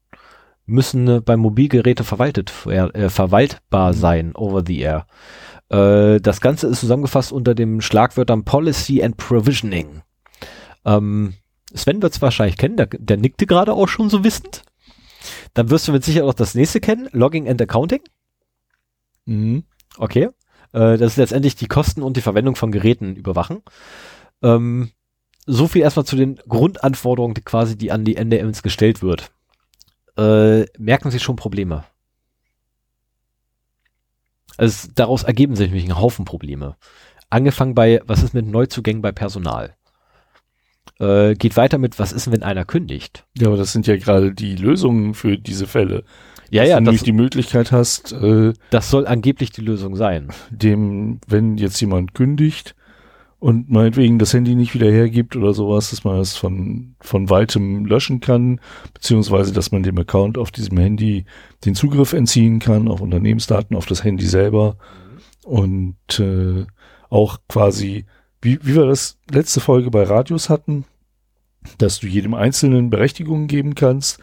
müssen 0.66 1.08
äh, 1.08 1.22
bei 1.22 1.38
Mobilgeräte 1.38 2.04
verwaltet, 2.04 2.52
äh, 2.66 3.10
verwaltbar 3.10 3.94
sein 3.94 4.36
over 4.36 4.64
the 4.66 4.80
air. 4.80 5.06
Äh, 5.70 6.20
das 6.22 6.42
Ganze 6.42 6.68
ist 6.68 6.80
zusammengefasst 6.80 7.32
unter 7.32 7.54
dem 7.54 7.82
Schlagwörtern 7.82 8.46
Policy 8.46 9.04
and 9.04 9.18
Provisioning. 9.18 10.02
Ähm, 10.86 11.34
Sven 11.74 12.02
wird 12.02 12.14
es 12.14 12.22
wahrscheinlich 12.22 12.58
kennen, 12.58 12.78
der, 12.78 12.88
der 12.88 13.18
nickte 13.18 13.46
gerade 13.46 13.74
auch 13.74 13.88
schon 13.88 14.10
so 14.10 14.24
wissend. 14.24 14.64
Dann 15.54 15.70
wirst 15.70 15.88
du 15.88 15.92
mit 15.92 16.04
Sicherheit 16.04 16.28
auch 16.28 16.34
das 16.34 16.56
nächste 16.56 16.80
kennen, 16.80 17.10
Logging 17.12 17.48
and 17.48 17.62
Accounting. 17.62 18.02
Mhm. 19.26 19.64
Okay. 19.98 20.30
Äh, 20.72 20.98
das 20.98 21.14
ist 21.14 21.18
letztendlich 21.18 21.56
die 21.56 21.68
Kosten 21.68 22.02
und 22.02 22.18
die 22.18 22.22
Verwendung 22.22 22.56
von 22.56 22.72
Geräten 22.72 23.16
überwachen. 23.16 23.62
Ähm, 24.42 24.92
so 25.46 25.68
viel 25.68 25.82
erstmal 25.82 26.06
zu 26.06 26.16
den 26.16 26.38
Grundanforderungen, 26.48 27.36
die 27.36 27.42
quasi 27.42 27.78
die 27.78 27.92
an 27.92 28.06
die 28.06 28.16
NDMs 28.16 28.64
gestellt 28.64 29.02
wird. 29.02 29.32
Äh, 30.18 30.66
merken 30.78 31.12
Sie 31.12 31.20
schon 31.20 31.36
Probleme? 31.36 31.84
Also 34.58 34.90
daraus 34.94 35.24
ergeben 35.24 35.56
sich 35.56 35.68
nämlich 35.68 35.86
ein 35.86 36.00
Haufen 36.00 36.26
Probleme. 36.26 36.78
Angefangen 37.30 37.74
bei, 37.74 38.02
was 38.06 38.22
ist 38.22 38.34
mit 38.34 38.46
Neuzugängen 38.46 39.02
bei 39.02 39.12
Personal? 39.12 39.76
Äh, 41.00 41.36
geht 41.36 41.58
weiter 41.58 41.78
mit, 41.78 42.00
was 42.00 42.12
ist, 42.12 42.32
wenn 42.32 42.44
einer 42.44 42.66
kündigt? 42.66 43.26
Ja, 43.38 43.48
aber 43.48 43.58
das 43.58 43.72
sind 43.72 43.88
ja 43.88 43.98
gerade 43.98 44.34
die 44.34 44.56
Lösungen 44.56 45.14
für 45.14 45.38
diese 45.38 45.68
Fälle. 45.68 46.04
Ja, 46.52 46.62
Dass 46.62 46.70
ja, 46.70 46.76
du 46.76 46.84
das, 46.86 46.92
nämlich 46.92 47.04
die 47.04 47.12
Möglichkeit 47.14 47.72
hast, 47.72 48.12
äh, 48.14 48.54
das 48.70 48.90
soll 48.90 49.08
angeblich 49.08 49.52
die 49.52 49.62
Lösung 49.62 49.96
sein. 49.96 50.30
dem, 50.52 51.20
wenn 51.28 51.58
jetzt 51.58 51.80
jemand 51.82 52.14
kündigt 52.14 52.76
und 53.40 53.70
meinetwegen 53.70 54.20
das 54.20 54.34
Handy 54.34 54.56
nicht 54.56 54.74
wieder 54.74 54.90
hergibt 54.90 55.36
oder 55.36 55.54
sowas, 55.54 55.90
dass 55.90 56.04
man 56.04 56.18
das 56.18 56.38
von, 56.38 56.96
von 57.02 57.30
weitem 57.30 57.86
löschen 57.86 58.20
kann, 58.22 58.62
beziehungsweise 58.94 59.52
dass 59.52 59.72
man 59.72 59.84
dem 59.84 59.98
Account 59.98 60.38
auf 60.38 60.52
diesem 60.52 60.78
Handy 60.78 61.26
den 61.66 61.76
Zugriff 61.76 62.14
entziehen 62.14 62.60
kann, 62.60 62.88
auf 62.88 63.02
Unternehmensdaten, 63.02 63.76
auf 63.76 63.86
das 63.86 64.04
Handy 64.04 64.26
selber 64.26 64.78
und 65.44 65.98
äh, 66.20 66.66
auch 67.10 67.40
quasi, 67.50 68.06
wie, 68.44 68.60
wie 68.62 68.76
wir 68.76 68.86
das 68.86 69.18
letzte 69.32 69.62
Folge 69.62 69.90
bei 69.90 70.04
Radios 70.04 70.50
hatten, 70.50 70.86
dass 71.78 72.00
du 72.00 72.08
jedem 72.08 72.34
Einzelnen 72.34 72.90
Berechtigungen 72.90 73.48
geben 73.48 73.74
kannst 73.74 74.20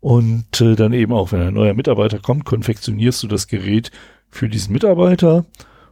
und 0.00 0.60
äh, 0.60 0.76
dann 0.76 0.92
eben 0.92 1.12
auch, 1.12 1.32
wenn 1.32 1.42
ein 1.42 1.54
neuer 1.54 1.74
Mitarbeiter 1.74 2.18
kommt, 2.18 2.44
konfektionierst 2.44 3.22
du 3.22 3.26
das 3.26 3.48
Gerät 3.48 3.90
für 4.30 4.48
diesen 4.48 4.72
Mitarbeiter 4.72 5.44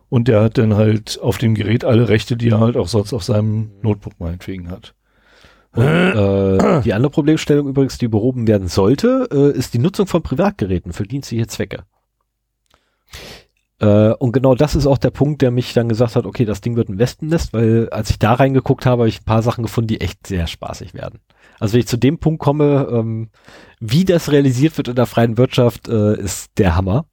und 0.09 0.29
der 0.29 0.43
hat 0.43 0.59
dann 0.59 0.77
halt 0.77 1.19
auf 1.21 1.39
dem 1.39 1.55
Gerät 1.55 1.85
alle 1.85 2.09
Rechte, 2.09 2.37
die 2.37 2.51
er 2.51 2.61
halt 2.61 2.77
auch 2.77 2.89
sonst 2.89 3.13
auf 3.13 3.25
seinem 3.25 3.71
Notebook 3.83 4.21
meinetwegen 4.21 4.71
hat. 4.71 4.95
Und, 5.75 5.85
äh, 5.85 6.83
die 6.83 6.93
andere 6.93 7.11
Problemstellung 7.11 7.67
übrigens, 7.67 7.99
die 7.99 8.09
behoben 8.09 8.47
werden 8.47 8.69
sollte, 8.69 9.29
äh, 9.33 9.59
ist 9.59 9.73
die 9.73 9.79
Nutzung 9.79 10.07
von 10.07 10.23
Privatgeräten 10.23 10.93
für 10.93 11.05
dienstliche 11.05 11.47
Zwecke. 11.47 11.85
Äh, 13.83 14.15
und 14.15 14.33
genau 14.33 14.55
das 14.55 14.77
ist 14.77 14.87
auch 14.87 14.99
der 14.99 15.11
Punkt, 15.11 15.43
der 15.43 15.51
mich 15.51 15.75
dann 15.75 15.89
gesagt 15.89 16.15
hat, 16.15 16.25
okay, 16.25 16.45
das 16.45 16.61
Ding 16.61 16.77
wird 16.77 16.89
ein 16.89 17.01
Wespennest, 17.01 17.53
weil 17.53 17.89
als 17.91 18.11
ich 18.11 18.19
da 18.19 18.35
reingeguckt 18.35 18.87
habe, 18.87 19.03
habe 19.03 19.09
ich 19.09 19.21
ein 19.21 19.25
paar 19.25 19.43
Sachen 19.43 19.65
gefunden, 19.65 19.89
die 19.89 20.01
echt 20.01 20.25
sehr 20.27 20.47
spaßig 20.47 20.95
werden. 20.95 21.19
Also 21.59 21.75
wenn 21.75 21.81
ich 21.81 21.89
zu 21.89 21.97
dem 21.97 22.19
Punkt 22.19 22.41
komme, 22.41 22.87
ähm, 22.91 23.31
wie 23.81 24.05
das 24.05 24.31
realisiert 24.31 24.77
wird 24.77 24.87
in 24.87 24.95
der 24.95 25.07
freien 25.07 25.37
Wirtschaft, 25.37 25.89
äh, 25.89 26.17
ist 26.17 26.53
der 26.59 26.77
Hammer. 26.77 27.07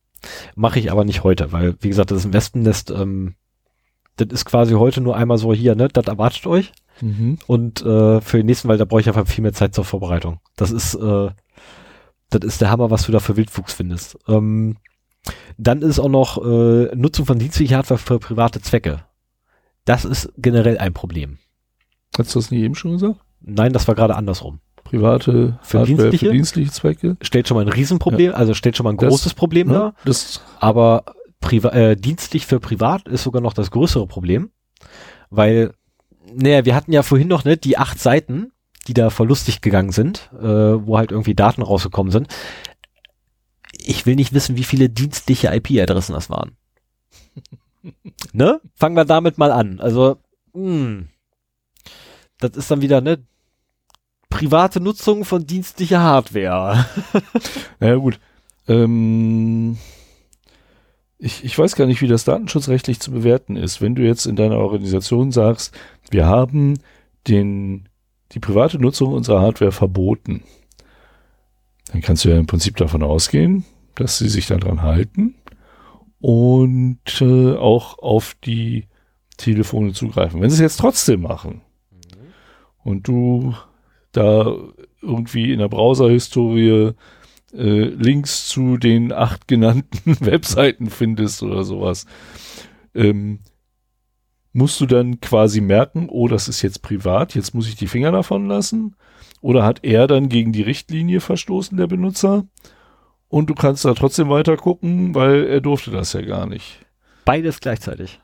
Mache 0.56 0.80
ich 0.80 0.91
aber 0.91 1.06
nicht 1.06 1.24
heute, 1.24 1.52
weil, 1.52 1.76
wie 1.80 1.90
gesagt, 1.90 2.12
das 2.12 2.20
ist 2.20 2.26
ein 2.26 2.34
Wespennest, 2.34 2.91
ähm, 2.91 3.34
das 4.18 4.28
ist 4.30 4.46
quasi 4.46 4.74
heute 4.74 5.02
nur 5.02 5.16
einmal 5.16 5.40
so 5.40 5.54
hier, 5.54 5.74
ne, 5.74 5.88
das 5.88 6.06
erwartet 6.06 6.46
euch. 6.46 6.72
Mhm. 7.02 7.40
Und 7.48 7.82
äh, 7.82 8.22
für 8.22 8.38
den 8.38 8.46
nächsten, 8.46 8.68
weil 8.68 8.78
da 8.78 8.86
brauche 8.86 9.02
ich 9.02 9.08
einfach 9.08 9.26
viel 9.26 9.41
mehr 9.41 9.54
Zeit 9.54 9.74
zur 9.74 9.86
Vorbereitung. 9.86 10.40
Das 10.56 10.70
ist, 10.70 10.94
äh, 10.94 11.30
das 12.30 12.41
ist 12.44 12.62
der 12.62 12.70
Hammer, 12.70 12.91
was 12.91 13.06
du 13.06 13.12
da 13.12 13.20
für 13.20 13.38
Wildwuchs 13.38 13.74
findest. 13.74 14.20
Ähm, 14.28 14.76
dann 15.57 15.81
ist 15.81 15.99
auch 15.99 16.10
noch 16.10 16.38
äh, 16.43 16.95
Nutzung 16.95 17.26
von 17.26 17.39
dienstlicher 17.39 17.77
Hardware 17.77 17.97
für 17.99 18.19
private 18.19 18.61
Zwecke. 18.61 19.03
Das 19.85 20.06
ist 20.06 20.31
generell 20.38 20.77
ein 20.77 20.93
Problem. 20.93 21.38
Hast 22.18 22.35
du 22.35 22.39
das 22.39 22.51
nicht 22.51 22.61
eben 22.61 22.76
schon 22.76 22.91
gesagt? 22.91 23.19
Nein, 23.41 23.73
das 23.73 23.88
war 23.88 23.95
gerade 23.95 24.15
andersrum. 24.15 24.60
Private 24.84 25.60
Für 25.61 25.80
Hardware 25.80 25.85
dienstliche? 25.85 26.26
für 26.27 26.31
dienstliche 26.31 26.72
Zwecke? 26.72 27.18
Stellt 27.22 27.47
schon 27.47 27.56
mal 27.56 27.61
ein 27.61 27.69
Riesenproblem, 27.72 28.34
also 28.34 28.53
stellt 28.53 28.76
schon 28.76 28.84
mal 28.85 28.91
ein 28.91 28.97
Das- 28.97 29.10
großes 29.10 29.34
Problem 29.35 29.69
Ja, 29.72 29.77
dar. 29.80 29.93
das, 30.06 30.41
Aber 30.60 31.03
priva 31.39 31.69
äh, 31.69 31.95
dienstlich 31.95 32.45
für 32.45 32.60
privat 32.60 33.07
ist 33.07 33.23
sogar 33.23 33.41
noch 33.41 33.53
das 33.53 33.72
größere 33.72 34.07
Problem, 34.07 34.51
weil, 35.30 35.73
naja, 36.34 36.65
wir 36.65 36.76
hatten 36.76 36.91
ja 36.91 37.03
vorhin 37.03 37.27
noch 37.27 37.45
ne, 37.45 37.56
die 37.57 37.77
acht 37.77 37.99
Seiten, 37.99 38.51
die 38.88 38.93
da 38.93 39.10
verlustig 39.11 39.61
gegangen 39.61 39.91
sind, 39.91 40.31
äh, 40.39 40.43
wo 40.43 40.97
halt 40.97 41.11
irgendwie 41.11 41.35
Daten 41.35 41.61
rausgekommen 41.61 42.11
sind. 42.11 42.27
Ich 43.90 44.06
will 44.06 44.16
nicht 44.16 44.34
wissen, 44.34 44.56
wie 44.56 44.64
viele 44.64 44.88
dienstliche 44.88 45.48
IP-Adressen 45.48 46.14
das 46.14 46.30
waren. 46.30 46.52
ne? 48.34 48.61
Fangen 48.76 48.95
wir 48.95 49.03
damit 49.03 49.40
mal 49.40 49.52
an. 49.52 49.80
Also, 49.80 50.18
mh, 50.53 51.06
das 52.38 52.52
ist 52.52 52.70
dann 52.70 52.84
wieder, 52.84 53.02
ne? 53.02 53.26
Private 54.30 54.80
Nutzung 54.80 55.26
von 55.26 55.48
dienstlicher 55.48 56.02
Hardware. 56.02 56.86
ja 57.80 57.95
gut. 57.95 58.20
Ähm, 58.68 59.80
ich, 61.18 61.44
ich 61.44 61.57
weiß 61.57 61.76
gar 61.76 61.88
nicht, 61.88 62.03
wie 62.03 62.07
das 62.07 62.26
datenschutzrechtlich 62.26 62.99
zu 62.99 63.10
bewerten 63.10 63.56
ist. 63.56 63.82
Wenn 63.82 63.95
du 63.95 64.03
jetzt 64.03 64.28
in 64.28 64.36
deiner 64.36 64.60
Organisation 64.60 65.32
sagst, 65.32 65.76
wir 66.11 66.28
haben 66.28 66.76
den, 67.28 67.90
die 68.34 68.40
private 68.40 68.78
Nutzung 68.78 69.14
unserer 69.14 69.41
Hardware 69.41 69.72
verboten, 69.72 70.44
dann 71.91 72.02
kannst 72.02 72.24
du 72.24 72.30
ja 72.30 72.38
im 72.38 72.45
Prinzip 72.45 72.78
davon 72.78 73.02
ausgehen, 73.02 73.66
dass 73.95 74.18
sie 74.18 74.30
sich 74.30 74.48
daran 74.48 74.82
halten 74.82 75.36
und 76.20 77.22
äh, 77.22 77.56
auch 77.56 77.99
auf 77.99 78.36
die 78.44 78.88
Telefone 79.38 79.94
zugreifen. 79.94 80.41
Wenn 80.41 80.49
sie 80.49 80.56
es 80.56 80.61
jetzt 80.61 80.80
trotzdem 80.80 81.22
machen 81.22 81.61
und 82.84 83.07
du 83.07 83.56
da 84.11 84.53
irgendwie 85.02 85.53
in 85.53 85.60
der 85.60 85.70
Browser-Historie 85.70 86.94
äh, 87.53 87.84
Links 87.84 88.48
zu 88.48 88.78
den 88.78 89.11
acht 89.11 89.48
genannten 89.48 90.18
Webseiten 90.20 90.90
findest 90.90 91.41
oder 91.41 91.64
sowas, 91.64 92.06
ähm, 92.94 93.40
musst 94.52 94.82
du 94.82 94.86
dann 94.86 95.22
quasi 95.22 95.61
merken, 95.61 96.07
oh, 96.10 96.28
das 96.28 96.48
ist 96.48 96.61
jetzt 96.61 96.82
privat, 96.82 97.36
jetzt 97.36 97.53
muss 97.53 97.68
ich 97.68 97.76
die 97.76 97.88
Finger 97.88 98.11
davon 98.11 98.48
lassen? 98.48 98.95
Oder 99.41 99.64
hat 99.64 99.84
er 99.84 100.07
dann 100.07 100.28
gegen 100.28 100.52
die 100.52 100.64
Richtlinie 100.64 101.22
verstoßen, 101.22 101.78
der 101.78 101.88
Benutzer? 101.88 102.45
Und 103.30 103.49
du 103.49 103.56
kannst 103.56 103.85
da 103.85 103.93
trotzdem 103.93 104.30
weiter 104.30 104.57
gucken, 104.57 105.14
weil 105.15 105.45
er 105.45 105.61
durfte 105.61 105.91
das 105.91 106.14
ja 106.14 106.22
gar 106.22 106.45
nicht. 106.47 106.80
Beides 107.26 107.60
gleichzeitig. 107.60 108.19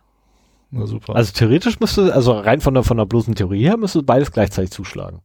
Na 0.72 0.88
super. 0.88 1.16
Also 1.16 1.32
theoretisch 1.32 1.80
müsste, 1.80 2.14
also 2.14 2.34
rein 2.34 2.60
von 2.60 2.74
der, 2.74 2.84
von 2.84 2.98
der 2.98 3.06
bloßen 3.06 3.36
Theorie 3.36 3.64
her, 3.64 3.78
müsste 3.78 4.02
beides 4.04 4.32
gleichzeitig 4.32 4.72
zuschlagen. 4.72 5.22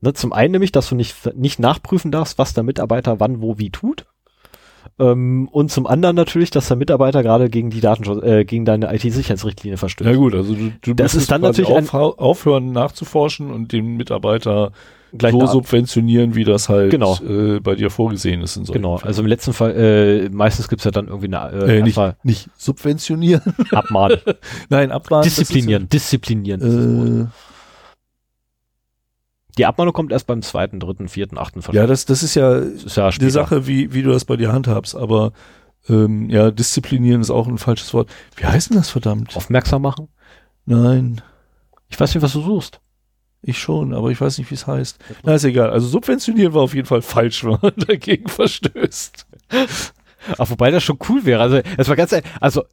Ne, 0.00 0.14
zum 0.14 0.32
einen 0.32 0.52
nämlich, 0.52 0.72
dass 0.72 0.88
du 0.88 0.94
nicht, 0.94 1.14
nicht 1.36 1.58
nachprüfen 1.58 2.10
darfst, 2.10 2.38
was 2.38 2.54
der 2.54 2.62
Mitarbeiter 2.64 3.20
wann, 3.20 3.42
wo, 3.42 3.58
wie 3.58 3.70
tut. 3.70 4.06
Ähm, 4.98 5.48
und 5.52 5.70
zum 5.70 5.86
anderen 5.86 6.16
natürlich, 6.16 6.50
dass 6.50 6.68
der 6.68 6.76
Mitarbeiter 6.76 7.22
gerade 7.22 7.50
gegen 7.50 7.68
die 7.70 7.80
Datenschutz, 7.80 8.22
äh, 8.24 8.44
gegen 8.44 8.64
deine 8.64 8.92
IT-Sicherheitsrichtlinie 8.94 9.76
verstößt. 9.76 10.08
ja 10.08 10.16
gut, 10.16 10.34
also 10.34 10.54
du, 10.54 10.72
du 10.80 10.94
Das 10.94 11.14
ist 11.14 11.30
dann 11.30 11.40
natürlich 11.42 11.70
ein- 11.74 11.88
aufhören 11.90 12.72
nachzuforschen 12.72 13.50
und 13.52 13.72
den 13.72 13.96
Mitarbeiter 13.96 14.72
Gleich 15.16 15.32
so 15.32 15.46
subventionieren, 15.46 16.34
wie 16.34 16.44
das 16.44 16.68
halt 16.68 16.90
Genau. 16.90 17.16
äh, 17.22 17.60
bei 17.60 17.74
dir 17.74 17.88
vorgesehen 17.90 18.42
ist. 18.42 18.60
Genau, 18.72 18.98
Fällen. 18.98 19.08
also 19.08 19.22
im 19.22 19.28
letzten 19.28 19.52
Fall, 19.52 19.74
äh, 19.76 20.28
meistens 20.28 20.68
gibt's 20.68 20.84
ja 20.84 20.90
dann 20.90 21.08
irgendwie 21.08 21.34
eine 21.34 21.50
äh, 21.66 21.78
äh, 21.78 21.82
nicht, 21.82 21.98
nicht 22.24 22.50
subventionieren, 22.56 23.54
Abmahnen. 23.72 24.18
nein, 24.68 24.92
abmahnen. 24.92 25.24
disziplinieren, 25.24 25.88
disziplinieren. 25.88 26.60
Wort. 26.60 27.08
ja, 27.18 27.24
Äh, 27.24 27.26
Die 29.56 29.66
Abmahnung 29.66 29.92
kommt 29.94 30.12
erst 30.12 30.26
beim 30.26 30.42
zweiten, 30.42 30.78
dritten, 30.80 31.08
vierten, 31.08 31.38
achten 31.38 31.62
ja, 31.72 31.86
das, 31.86 32.04
das 32.04 32.22
ist 32.22 32.34
ja 32.34 32.60
Das 32.60 32.84
ist 32.84 32.96
ja 32.96 33.10
die. 33.10 33.30
Sache, 33.30 33.66
wie, 33.66 33.92
wie 33.94 34.02
du 34.02 34.10
das 34.10 34.24
bei 34.24 34.36
dir 34.36 34.52
handhabst, 34.52 34.94
aber 34.94 35.32
ähm, 35.88 36.28
ja, 36.28 36.50
disziplinieren 36.50 37.20
ist 37.22 37.30
auch 37.30 37.48
ein 37.48 37.58
falsches 37.58 37.94
Wort. 37.94 38.10
Wie 38.36 38.44
heißt 38.44 38.70
denn 38.70 38.76
das 38.76 38.90
verdammt? 38.90 39.34
Aufmerksam 39.36 39.82
machen. 39.82 40.08
Nein, 40.66 41.22
Ich 41.88 41.98
weiß 41.98 42.14
nicht, 42.14 42.22
was 42.22 42.34
du 42.34 42.42
suchst. 42.42 42.80
Ich 43.42 43.58
schon, 43.58 43.94
aber 43.94 44.10
ich 44.10 44.20
weiß 44.20 44.38
nicht, 44.38 44.50
wie 44.50 44.54
es 44.54 44.66
heißt. 44.66 44.98
Na, 45.22 45.34
ist 45.34 45.44
egal. 45.44 45.70
Also 45.70 45.86
subventionieren 45.86 46.54
war 46.54 46.62
auf 46.62 46.74
jeden 46.74 46.86
Fall 46.86 47.02
falsch, 47.02 47.44
wenn 47.44 47.58
man 47.62 47.74
dagegen 47.76 48.28
verstößt. 48.28 49.26
Ach, 50.36 50.50
wobei 50.50 50.70
das 50.70 50.82
schon 50.82 50.98
cool 51.08 51.24
wäre. 51.24 51.40
Also, 51.40 51.60
es 51.76 51.88
war 51.88 51.96
ganz, 51.96 52.14
also, 52.40 52.64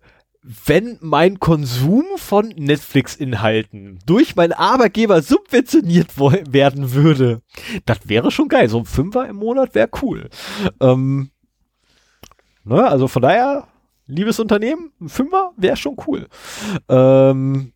wenn 0.42 0.98
mein 1.02 1.40
Konsum 1.40 2.04
von 2.18 2.50
Netflix-Inhalten 2.50 4.00
durch 4.06 4.36
meinen 4.36 4.54
Arbeitgeber 4.54 5.22
subventioniert 5.22 6.18
werden 6.20 6.94
würde, 6.94 7.42
das 7.86 8.00
wäre 8.06 8.30
schon 8.30 8.48
geil. 8.48 8.70
So 8.70 8.80
ein 8.80 8.86
Fünfer 8.86 9.28
im 9.28 9.38
Monat 9.38 9.74
wäre 9.74 9.90
cool. 10.02 10.30
Ähm, 10.80 11.32
ne, 12.64 12.88
also 12.88 13.08
von 13.08 13.24
daher, 13.24 13.68
liebes 14.06 14.40
Unternehmen, 14.40 14.92
ein 15.02 15.10
Fünfer 15.10 15.52
wäre 15.58 15.78
schon 15.78 15.98
cool. 16.06 16.28
Ähm, 16.90 17.74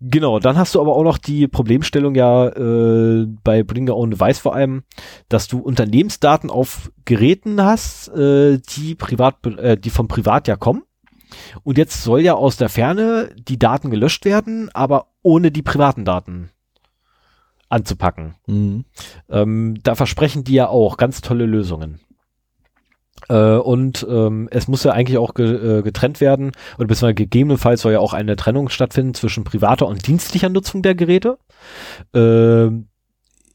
genau, 0.00 0.38
dann 0.38 0.56
hast 0.56 0.74
du 0.74 0.80
aber 0.80 0.94
auch 0.94 1.02
noch 1.02 1.18
die 1.18 1.48
Problemstellung 1.48 2.14
ja 2.14 2.48
äh, 2.48 3.26
bei 3.44 3.62
Bring 3.62 3.88
Your 3.88 3.96
Own 3.96 4.10
Device 4.10 4.38
vor 4.38 4.54
allem, 4.54 4.82
dass 5.28 5.48
du 5.48 5.58
Unternehmensdaten 5.58 6.50
auf 6.50 6.90
Geräten 7.04 7.62
hast, 7.62 8.08
äh, 8.08 8.58
die 8.58 8.94
privat, 8.94 9.44
äh, 9.46 9.76
die 9.76 9.90
vom 9.90 10.08
Privat 10.08 10.48
ja 10.48 10.56
kommen. 10.56 10.82
Und 11.62 11.78
jetzt 11.78 12.02
soll 12.02 12.20
ja 12.20 12.34
aus 12.34 12.56
der 12.56 12.68
Ferne 12.68 13.30
die 13.36 13.58
Daten 13.58 13.90
gelöscht 13.90 14.24
werden, 14.24 14.70
aber 14.72 15.08
ohne 15.22 15.50
die 15.50 15.62
privaten 15.62 16.04
Daten 16.04 16.50
anzupacken. 17.68 18.34
Ähm, 19.28 19.78
da 19.82 19.94
versprechen 19.94 20.44
die 20.44 20.54
ja 20.54 20.68
auch 20.68 20.96
ganz 20.96 21.20
tolle 21.20 21.44
Lösungen. 21.44 22.00
Äh, 23.28 23.56
und 23.56 24.06
ähm, 24.08 24.48
es 24.50 24.68
muss 24.68 24.84
ja 24.84 24.92
eigentlich 24.92 25.18
auch 25.18 25.34
ge 25.34 25.78
äh, 25.78 25.82
getrennt 25.82 26.20
werden, 26.20 26.52
oder 26.76 26.86
beziehungsweise 26.86 27.14
gegebenenfalls 27.14 27.82
soll 27.82 27.92
ja 27.92 28.00
auch 28.00 28.12
eine 28.12 28.36
Trennung 28.36 28.68
stattfinden 28.68 29.14
zwischen 29.14 29.44
privater 29.44 29.86
und 29.86 30.06
dienstlicher 30.06 30.48
Nutzung 30.48 30.82
der 30.82 30.94
Geräte. 30.94 31.38
Ähm, 32.14 32.88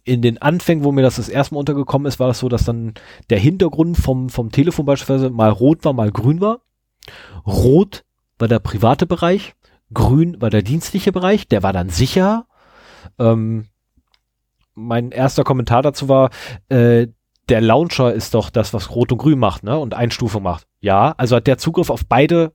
in 0.06 0.22
den 0.22 0.42
Anfängen, 0.42 0.84
wo 0.84 0.92
mir 0.92 1.02
das 1.02 1.16
das 1.16 1.30
erste 1.30 1.54
Mal 1.54 1.60
untergekommen 1.62 2.08
ist, 2.08 2.20
war 2.20 2.28
das 2.28 2.40
so, 2.40 2.50
dass 2.50 2.66
dann 2.66 2.94
der 3.30 3.40
Hintergrund 3.40 3.98
vom, 3.98 4.30
vom 4.30 4.52
Telefon 4.52 4.86
beispielsweise 4.86 5.30
mal 5.30 5.50
rot 5.50 5.86
war, 5.86 5.94
mal 5.94 6.12
grün 6.12 6.42
war. 6.42 6.60
Rot 7.46 8.04
war 8.38 8.48
der 8.48 8.60
private 8.60 9.06
Bereich, 9.06 9.54
grün 9.94 10.42
war 10.42 10.50
der 10.50 10.62
dienstliche 10.62 11.12
Bereich, 11.12 11.48
der 11.48 11.64
war 11.64 11.72
dann 11.72 11.90
sicher. 11.90 12.48
Ähm, 13.18 13.68
mein 14.76 15.12
erster 15.12 15.44
Kommentar 15.44 15.82
dazu 15.82 16.10
war, 16.10 16.32
äh, 16.70 17.08
der 17.50 17.62
Launcher 17.62 18.14
ist 18.14 18.34
doch 18.34 18.50
das, 18.50 18.74
was 18.74 18.92
Rot 18.92 19.12
und 19.12 19.18
Grün 19.18 19.40
macht, 19.40 19.64
ne? 19.64 19.78
Und 19.78 19.94
Einstufung 19.94 20.44
macht. 20.44 20.66
Ja, 20.80 21.14
also 21.18 21.36
hat 21.36 21.48
der 21.48 21.58
Zugriff 21.58 21.90
auf 21.90 22.06
beide 22.08 22.54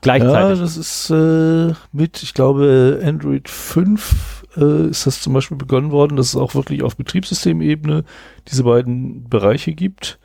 gleichzeitig. 0.00 0.58
Ja, 0.58 0.62
das 0.62 0.76
ist 0.76 1.10
äh, 1.10 1.74
mit, 1.92 2.22
ich 2.22 2.34
glaube, 2.34 3.00
Android 3.04 3.48
5 3.48 4.44
äh, 4.56 4.88
ist 4.88 5.06
das 5.06 5.20
zum 5.20 5.32
Beispiel 5.32 5.56
begonnen 5.56 5.90
worden, 5.90 6.16
dass 6.16 6.28
es 6.28 6.36
auch 6.36 6.54
wirklich 6.54 6.82
auf 6.82 6.96
Betriebssystemebene 6.96 8.04
diese 8.48 8.64
beiden 8.64 9.28
Bereiche 9.28 9.72
gibt. 9.72 10.18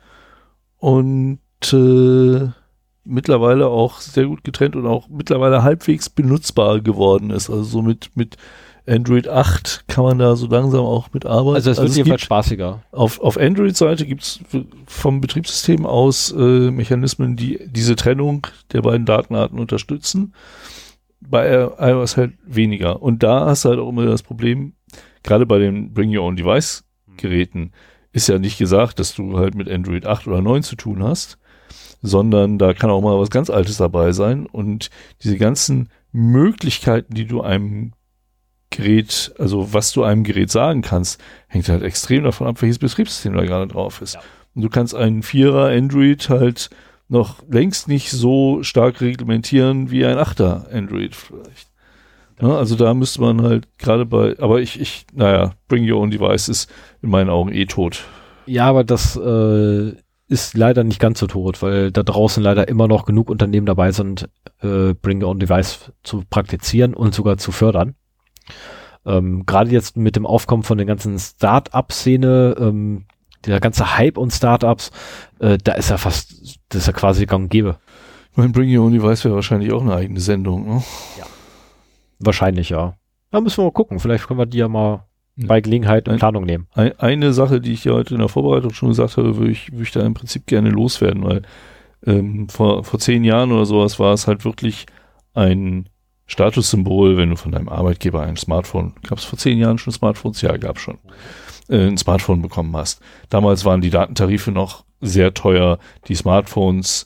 Und 0.78 1.40
äh, 1.72 2.48
mittlerweile 3.04 3.66
auch 3.66 4.00
sehr 4.00 4.26
gut 4.26 4.44
getrennt 4.44 4.76
und 4.76 4.86
auch 4.86 5.08
mittlerweile 5.08 5.62
halbwegs 5.62 6.08
benutzbar 6.10 6.80
geworden 6.80 7.30
ist. 7.30 7.50
Also 7.50 7.64
so 7.64 7.82
mit, 7.82 8.10
mit 8.14 8.36
Android 8.86 9.28
8 9.28 9.84
kann 9.86 10.04
man 10.04 10.18
da 10.18 10.34
so 10.34 10.46
langsam 10.46 10.80
auch 10.80 11.12
mitarbeiten. 11.12 11.54
Also 11.54 11.70
es 11.70 11.76
wird 11.76 11.86
also 11.86 11.96
jedenfalls 11.96 12.22
spaßiger. 12.22 12.82
Auf, 12.90 13.20
auf 13.20 13.38
Android-Seite 13.38 14.06
gibt 14.06 14.22
es 14.22 14.40
vom 14.86 15.20
Betriebssystem 15.20 15.86
aus 15.86 16.32
äh, 16.32 16.70
Mechanismen, 16.70 17.36
die 17.36 17.60
diese 17.66 17.96
Trennung 17.96 18.46
der 18.72 18.82
beiden 18.82 19.06
Datenarten 19.06 19.58
unterstützen. 19.58 20.34
Bei 21.20 21.70
iOS 21.78 22.16
halt 22.16 22.32
weniger. 22.44 23.00
Und 23.00 23.22
da 23.22 23.46
hast 23.46 23.64
du 23.64 23.70
halt 23.70 23.78
auch 23.78 23.88
immer 23.88 24.04
das 24.06 24.24
Problem, 24.24 24.72
gerade 25.22 25.46
bei 25.46 25.58
den 25.58 25.92
Bring 25.94 26.16
Your 26.16 26.24
Own 26.24 26.36
Device 26.36 26.84
Geräten, 27.16 27.72
ist 28.12 28.28
ja 28.28 28.38
nicht 28.38 28.58
gesagt, 28.58 28.98
dass 28.98 29.14
du 29.14 29.38
halt 29.38 29.54
mit 29.54 29.70
Android 29.70 30.06
8 30.06 30.26
oder 30.26 30.42
9 30.42 30.62
zu 30.62 30.76
tun 30.76 31.02
hast, 31.02 31.38
sondern 32.02 32.58
da 32.58 32.74
kann 32.74 32.90
auch 32.90 33.00
mal 33.00 33.18
was 33.18 33.30
ganz 33.30 33.48
Altes 33.48 33.76
dabei 33.76 34.12
sein. 34.12 34.46
Und 34.46 34.90
diese 35.22 35.38
ganzen 35.38 35.88
Möglichkeiten, 36.10 37.14
die 37.14 37.26
du 37.26 37.40
einem 37.42 37.92
Gerät, 38.72 39.32
also 39.38 39.72
was 39.72 39.92
du 39.92 40.02
einem 40.02 40.24
Gerät 40.24 40.50
sagen 40.50 40.82
kannst, 40.82 41.20
hängt 41.46 41.68
halt 41.68 41.82
extrem 41.82 42.24
davon 42.24 42.48
ab, 42.48 42.60
welches 42.60 42.78
Betriebssystem 42.78 43.34
da 43.34 43.44
gerade 43.44 43.68
drauf 43.68 44.02
ist. 44.02 44.14
Ja. 44.14 44.20
Und 44.54 44.62
du 44.62 44.68
kannst 44.68 44.94
einen 44.94 45.22
Vierer 45.22 45.68
Android 45.68 46.28
halt 46.28 46.70
noch 47.08 47.36
längst 47.48 47.88
nicht 47.88 48.10
so 48.10 48.62
stark 48.62 49.00
reglementieren 49.00 49.90
wie 49.90 50.04
ein 50.04 50.18
Achter 50.18 50.66
Android 50.72 51.14
vielleicht. 51.14 51.68
Ja, 52.40 52.56
also 52.56 52.74
da 52.74 52.94
müsste 52.94 53.20
man 53.20 53.42
halt 53.42 53.68
gerade 53.78 54.06
bei, 54.06 54.36
aber 54.40 54.60
ich, 54.60 54.80
ich, 54.80 55.06
naja, 55.12 55.52
Bring 55.68 55.88
Your 55.88 56.00
Own 56.00 56.10
Device 56.10 56.48
ist 56.48 56.70
in 57.02 57.10
meinen 57.10 57.30
Augen 57.30 57.52
eh 57.52 57.66
tot. 57.66 58.04
Ja, 58.46 58.66
aber 58.66 58.82
das 58.82 59.14
äh, 59.16 59.92
ist 60.26 60.56
leider 60.56 60.82
nicht 60.82 60.98
ganz 60.98 61.20
so 61.20 61.26
tot, 61.26 61.62
weil 61.62 61.92
da 61.92 62.02
draußen 62.02 62.42
leider 62.42 62.66
immer 62.66 62.88
noch 62.88 63.04
genug 63.04 63.30
Unternehmen 63.30 63.66
dabei 63.66 63.92
sind, 63.92 64.28
äh, 64.60 64.94
Bring 64.94 65.22
Your 65.22 65.28
Own 65.28 65.38
Device 65.38 65.92
zu 66.02 66.24
praktizieren 66.28 66.94
und 66.94 67.14
sogar 67.14 67.36
zu 67.36 67.52
fördern. 67.52 67.94
Ähm, 69.04 69.44
Gerade 69.46 69.70
jetzt 69.70 69.96
mit 69.96 70.16
dem 70.16 70.26
Aufkommen 70.26 70.62
von 70.62 70.78
der 70.78 70.86
ganzen 70.86 71.18
Start-up-Szene, 71.18 72.56
ähm, 72.58 73.04
der 73.44 73.60
ganze 73.60 73.96
Hype 73.96 74.18
und 74.18 74.32
Startups, 74.32 74.90
äh, 75.40 75.58
da 75.62 75.72
ist 75.72 75.90
ja 75.90 75.98
fast, 75.98 76.58
das 76.68 76.82
ist 76.82 76.86
ja 76.86 76.92
quasi 76.92 77.26
gang 77.26 77.44
und 77.44 77.48
gäbe. 77.50 77.78
Ich 78.30 78.36
meine, 78.36 78.50
Bring 78.50 78.74
Your 78.74 78.86
Own 78.86 78.92
Device 78.92 79.24
wäre 79.24 79.34
wahrscheinlich 79.34 79.72
auch 79.72 79.82
eine 79.82 79.94
eigene 79.94 80.20
Sendung, 80.20 80.66
ne? 80.66 80.82
Ja. 81.18 81.26
Wahrscheinlich, 82.18 82.70
ja. 82.70 82.94
Da 83.30 83.40
müssen 83.40 83.58
wir 83.58 83.64
mal 83.64 83.72
gucken. 83.72 83.98
Vielleicht 83.98 84.26
können 84.26 84.38
wir 84.38 84.46
die 84.46 84.58
ja 84.58 84.68
mal 84.68 85.04
ja. 85.36 85.46
bei 85.48 85.60
Gelegenheit 85.60 86.08
in 86.08 86.16
Planung 86.16 86.44
nehmen. 86.44 86.68
Ein, 86.72 86.98
eine 86.98 87.32
Sache, 87.32 87.60
die 87.60 87.72
ich 87.72 87.84
ja 87.84 87.92
heute 87.92 88.14
in 88.14 88.20
der 88.20 88.28
Vorbereitung 88.28 88.72
schon 88.72 88.90
gesagt 88.90 89.16
habe, 89.16 89.36
würde 89.36 89.50
ich, 89.50 89.72
würde 89.72 89.82
ich 89.82 89.90
da 89.90 90.00
im 90.00 90.14
Prinzip 90.14 90.46
gerne 90.46 90.70
loswerden, 90.70 91.24
weil 91.24 91.42
ähm, 92.06 92.48
vor, 92.48 92.84
vor 92.84 93.00
zehn 93.00 93.24
Jahren 93.24 93.52
oder 93.52 93.66
sowas 93.66 93.98
war 93.98 94.12
es 94.12 94.26
halt 94.26 94.44
wirklich 94.44 94.86
ein 95.34 95.88
Statussymbol, 96.32 97.18
wenn 97.18 97.28
du 97.28 97.36
von 97.36 97.52
deinem 97.52 97.68
Arbeitgeber 97.68 98.22
ein 98.22 98.38
Smartphone, 98.38 98.94
gab 99.06 99.18
es 99.18 99.24
vor 99.24 99.38
zehn 99.38 99.58
Jahren 99.58 99.76
schon 99.76 99.92
Smartphones? 99.92 100.40
Ja, 100.40 100.56
gab 100.56 100.78
schon. 100.78 100.96
Äh, 101.68 101.88
ein 101.88 101.98
Smartphone 101.98 102.40
bekommen 102.40 102.74
hast. 102.74 103.02
Damals 103.28 103.66
waren 103.66 103.82
die 103.82 103.90
Datentarife 103.90 104.50
noch 104.50 104.86
sehr 105.02 105.34
teuer. 105.34 105.78
Die 106.08 106.14
Smartphones, 106.14 107.04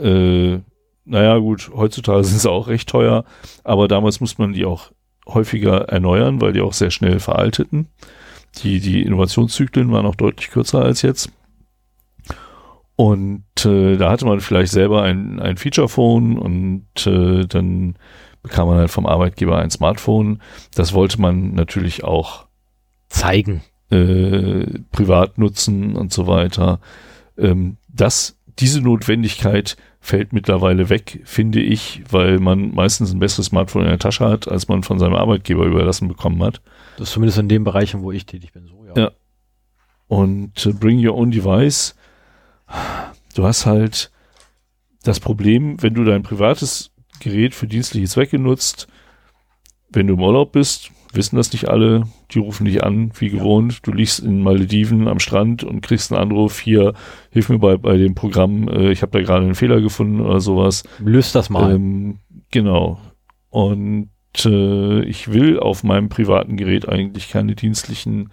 äh, 0.00 0.58
naja 1.04 1.38
gut, 1.38 1.70
heutzutage 1.72 2.24
sind 2.24 2.40
sie 2.40 2.50
auch 2.50 2.66
recht 2.66 2.88
teuer, 2.88 3.24
aber 3.62 3.86
damals 3.86 4.20
muss 4.20 4.38
man 4.38 4.52
die 4.52 4.64
auch 4.64 4.90
häufiger 5.24 5.82
erneuern, 5.82 6.40
weil 6.40 6.52
die 6.52 6.60
auch 6.60 6.72
sehr 6.72 6.90
schnell 6.90 7.20
veralteten. 7.20 7.86
Die, 8.64 8.80
die 8.80 9.02
Innovationszyklen 9.02 9.92
waren 9.92 10.04
auch 10.04 10.16
deutlich 10.16 10.50
kürzer 10.50 10.82
als 10.82 11.02
jetzt. 11.02 11.30
Und 12.96 13.44
äh, 13.64 13.96
da 13.96 14.10
hatte 14.10 14.26
man 14.26 14.40
vielleicht 14.40 14.72
selber 14.72 15.02
ein, 15.02 15.38
ein 15.38 15.58
Feature-Phone 15.58 16.38
und 16.38 17.06
äh, 17.06 17.46
dann 17.46 17.94
bekam 18.44 18.68
man 18.68 18.78
halt 18.78 18.90
vom 18.90 19.06
Arbeitgeber 19.06 19.58
ein 19.58 19.70
Smartphone. 19.70 20.40
Das 20.74 20.92
wollte 20.92 21.20
man 21.20 21.54
natürlich 21.54 22.04
auch 22.04 22.46
zeigen, 23.08 23.62
äh, 23.90 24.80
privat 24.92 25.38
nutzen 25.38 25.96
und 25.96 26.12
so 26.12 26.28
weiter. 26.28 26.78
Ähm, 27.36 27.78
das, 27.88 28.38
diese 28.58 28.80
Notwendigkeit 28.80 29.76
fällt 29.98 30.34
mittlerweile 30.34 30.90
weg, 30.90 31.22
finde 31.24 31.60
ich, 31.60 32.02
weil 32.10 32.38
man 32.38 32.74
meistens 32.74 33.12
ein 33.12 33.18
besseres 33.18 33.46
Smartphone 33.46 33.84
in 33.84 33.88
der 33.88 33.98
Tasche 33.98 34.28
hat, 34.28 34.46
als 34.46 34.68
man 34.68 34.82
von 34.82 34.98
seinem 34.98 35.14
Arbeitgeber 35.14 35.64
überlassen 35.64 36.06
bekommen 36.06 36.42
hat. 36.42 36.60
Das 36.98 37.08
ist 37.08 37.14
zumindest 37.14 37.38
in 37.38 37.48
den 37.48 37.64
Bereichen, 37.64 38.02
wo 38.02 38.12
ich 38.12 38.26
tätig 38.26 38.52
bin, 38.52 38.66
so, 38.66 38.84
ja. 38.84 39.04
ja. 39.04 39.10
Und 40.06 40.66
äh, 40.66 40.72
Bring 40.72 41.04
Your 41.04 41.16
Own 41.16 41.30
Device, 41.30 41.94
du 43.34 43.44
hast 43.44 43.64
halt 43.64 44.10
das 45.02 45.18
Problem, 45.18 45.82
wenn 45.82 45.94
du 45.94 46.04
dein 46.04 46.22
privates 46.22 46.90
Gerät 47.20 47.54
für 47.54 47.66
dienstliche 47.66 48.08
Zwecke 48.08 48.38
nutzt. 48.38 48.88
Wenn 49.90 50.06
du 50.06 50.14
im 50.14 50.20
Urlaub 50.20 50.52
bist, 50.52 50.90
wissen 51.12 51.36
das 51.36 51.52
nicht 51.52 51.68
alle, 51.68 52.04
die 52.32 52.38
rufen 52.38 52.64
dich 52.66 52.82
an, 52.82 53.12
wie 53.18 53.30
gewohnt. 53.30 53.86
Du 53.86 53.92
liegst 53.92 54.20
in 54.20 54.42
Malediven 54.42 55.08
am 55.08 55.20
Strand 55.20 55.62
und 55.64 55.82
kriegst 55.82 56.12
einen 56.12 56.20
Anruf, 56.20 56.58
hier, 56.58 56.94
hilf 57.30 57.48
mir 57.48 57.58
bei, 57.58 57.76
bei 57.76 57.96
dem 57.96 58.14
Programm, 58.14 58.68
äh, 58.68 58.90
ich 58.90 59.02
habe 59.02 59.12
da 59.12 59.24
gerade 59.24 59.44
einen 59.44 59.54
Fehler 59.54 59.80
gefunden 59.80 60.20
oder 60.20 60.40
sowas. 60.40 60.84
Löst 60.98 61.34
das 61.34 61.50
mal. 61.50 61.74
Ähm, 61.74 62.18
genau. 62.50 62.98
Und 63.50 64.10
äh, 64.44 65.04
ich 65.04 65.32
will 65.32 65.58
auf 65.58 65.84
meinem 65.84 66.08
privaten 66.08 66.56
Gerät 66.56 66.88
eigentlich 66.88 67.28
keine 67.30 67.54
dienstlichen 67.54 68.32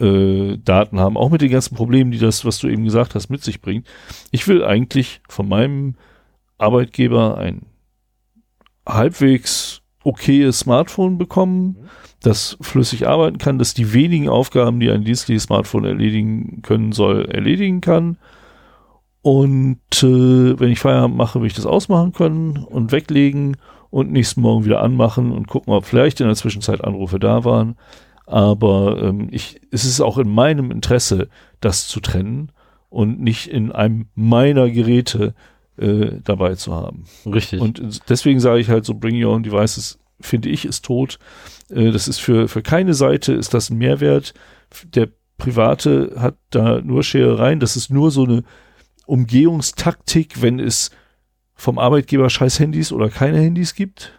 äh, 0.00 0.56
Daten 0.56 0.98
haben, 0.98 1.16
auch 1.16 1.30
mit 1.30 1.42
den 1.42 1.50
ganzen 1.50 1.74
Problemen, 1.74 2.10
die 2.10 2.18
das, 2.18 2.44
was 2.44 2.58
du 2.58 2.68
eben 2.68 2.84
gesagt 2.84 3.14
hast, 3.14 3.28
mit 3.28 3.44
sich 3.44 3.60
bringt. 3.60 3.86
Ich 4.30 4.48
will 4.48 4.64
eigentlich 4.64 5.20
von 5.28 5.48
meinem 5.48 5.96
Arbeitgeber 6.58 7.36
ein 7.36 7.62
halbwegs 8.86 9.82
okayes 10.02 10.60
Smartphone 10.60 11.18
bekommen, 11.18 11.88
das 12.20 12.56
flüssig 12.60 13.06
arbeiten 13.06 13.38
kann, 13.38 13.58
das 13.58 13.74
die 13.74 13.92
wenigen 13.92 14.28
Aufgaben, 14.28 14.80
die 14.80 14.90
ein 14.90 15.04
dienstliches 15.04 15.44
Smartphone 15.44 15.84
erledigen 15.84 16.62
können 16.62 16.92
soll, 16.92 17.26
erledigen 17.26 17.80
kann. 17.80 18.18
Und 19.22 19.78
äh, 20.02 20.60
wenn 20.60 20.70
ich 20.70 20.80
Feierabend 20.80 21.16
mache, 21.16 21.40
will 21.40 21.46
ich 21.46 21.54
das 21.54 21.66
ausmachen 21.66 22.12
können 22.12 22.58
und 22.58 22.92
weglegen 22.92 23.56
und 23.90 24.12
nächsten 24.12 24.40
Morgen 24.40 24.64
wieder 24.64 24.82
anmachen 24.82 25.32
und 25.32 25.48
gucken, 25.48 25.72
ob 25.72 25.86
vielleicht 25.86 26.20
in 26.20 26.26
der 26.26 26.36
Zwischenzeit 26.36 26.84
Anrufe 26.84 27.18
da 27.18 27.44
waren. 27.44 27.76
Aber 28.26 29.02
ähm, 29.02 29.28
ich, 29.30 29.60
es 29.70 29.84
ist 29.84 30.00
auch 30.00 30.18
in 30.18 30.28
meinem 30.28 30.70
Interesse, 30.70 31.28
das 31.60 31.88
zu 31.88 32.00
trennen 32.00 32.52
und 32.88 33.20
nicht 33.20 33.46
in 33.48 33.72
einem 33.72 34.06
meiner 34.14 34.70
Geräte 34.70 35.34
äh, 35.76 36.20
dabei 36.22 36.54
zu 36.54 36.74
haben. 36.74 37.04
Richtig. 37.26 37.60
Und 37.60 38.00
deswegen 38.08 38.40
sage 38.40 38.60
ich 38.60 38.68
halt 38.68 38.84
so, 38.84 38.94
Bring 38.94 39.22
Your 39.22 39.32
Own 39.32 39.42
Devices, 39.42 39.98
finde 40.20 40.48
ich, 40.48 40.64
ist 40.64 40.84
tot. 40.84 41.18
Äh, 41.70 41.90
das 41.90 42.08
ist 42.08 42.18
für, 42.18 42.48
für 42.48 42.62
keine 42.62 42.94
Seite 42.94 43.32
ist 43.32 43.54
das 43.54 43.70
ein 43.70 43.78
Mehrwert. 43.78 44.34
Der 44.84 45.08
Private 45.38 46.14
hat 46.16 46.36
da 46.50 46.80
nur 46.80 47.02
Scherereien. 47.02 47.60
Das 47.60 47.76
ist 47.76 47.90
nur 47.90 48.10
so 48.10 48.24
eine 48.24 48.44
Umgehungstaktik, 49.06 50.40
wenn 50.42 50.60
es 50.60 50.90
vom 51.54 51.78
Arbeitgeber 51.78 52.30
scheiß 52.30 52.58
Handys 52.60 52.92
oder 52.92 53.08
keine 53.08 53.40
Handys 53.40 53.74
gibt. 53.74 54.12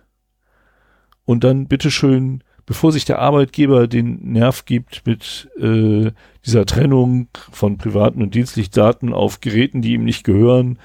Und 1.26 1.44
dann 1.44 1.68
bitteschön, 1.68 2.44
bevor 2.65 2.91
sich 2.91 3.06
der 3.06 3.19
Arbeitgeber 3.19 3.88
den 3.88 4.32
Nerv 4.32 4.65
gibt 4.65 5.06
mit 5.06 5.49
äh, 5.60 6.11
dieser 6.45 6.65
Trennung 6.65 7.27
von 7.52 7.77
privaten 7.77 8.22
und 8.22 8.36
dienstlichen 8.36 8.73
Daten 8.73 9.14
auf 9.14 9.41
Geräten, 9.41 9.82
die 9.82 9.94
ihm 9.94 10.03
nicht 10.03 10.23
gehören, 10.23 10.80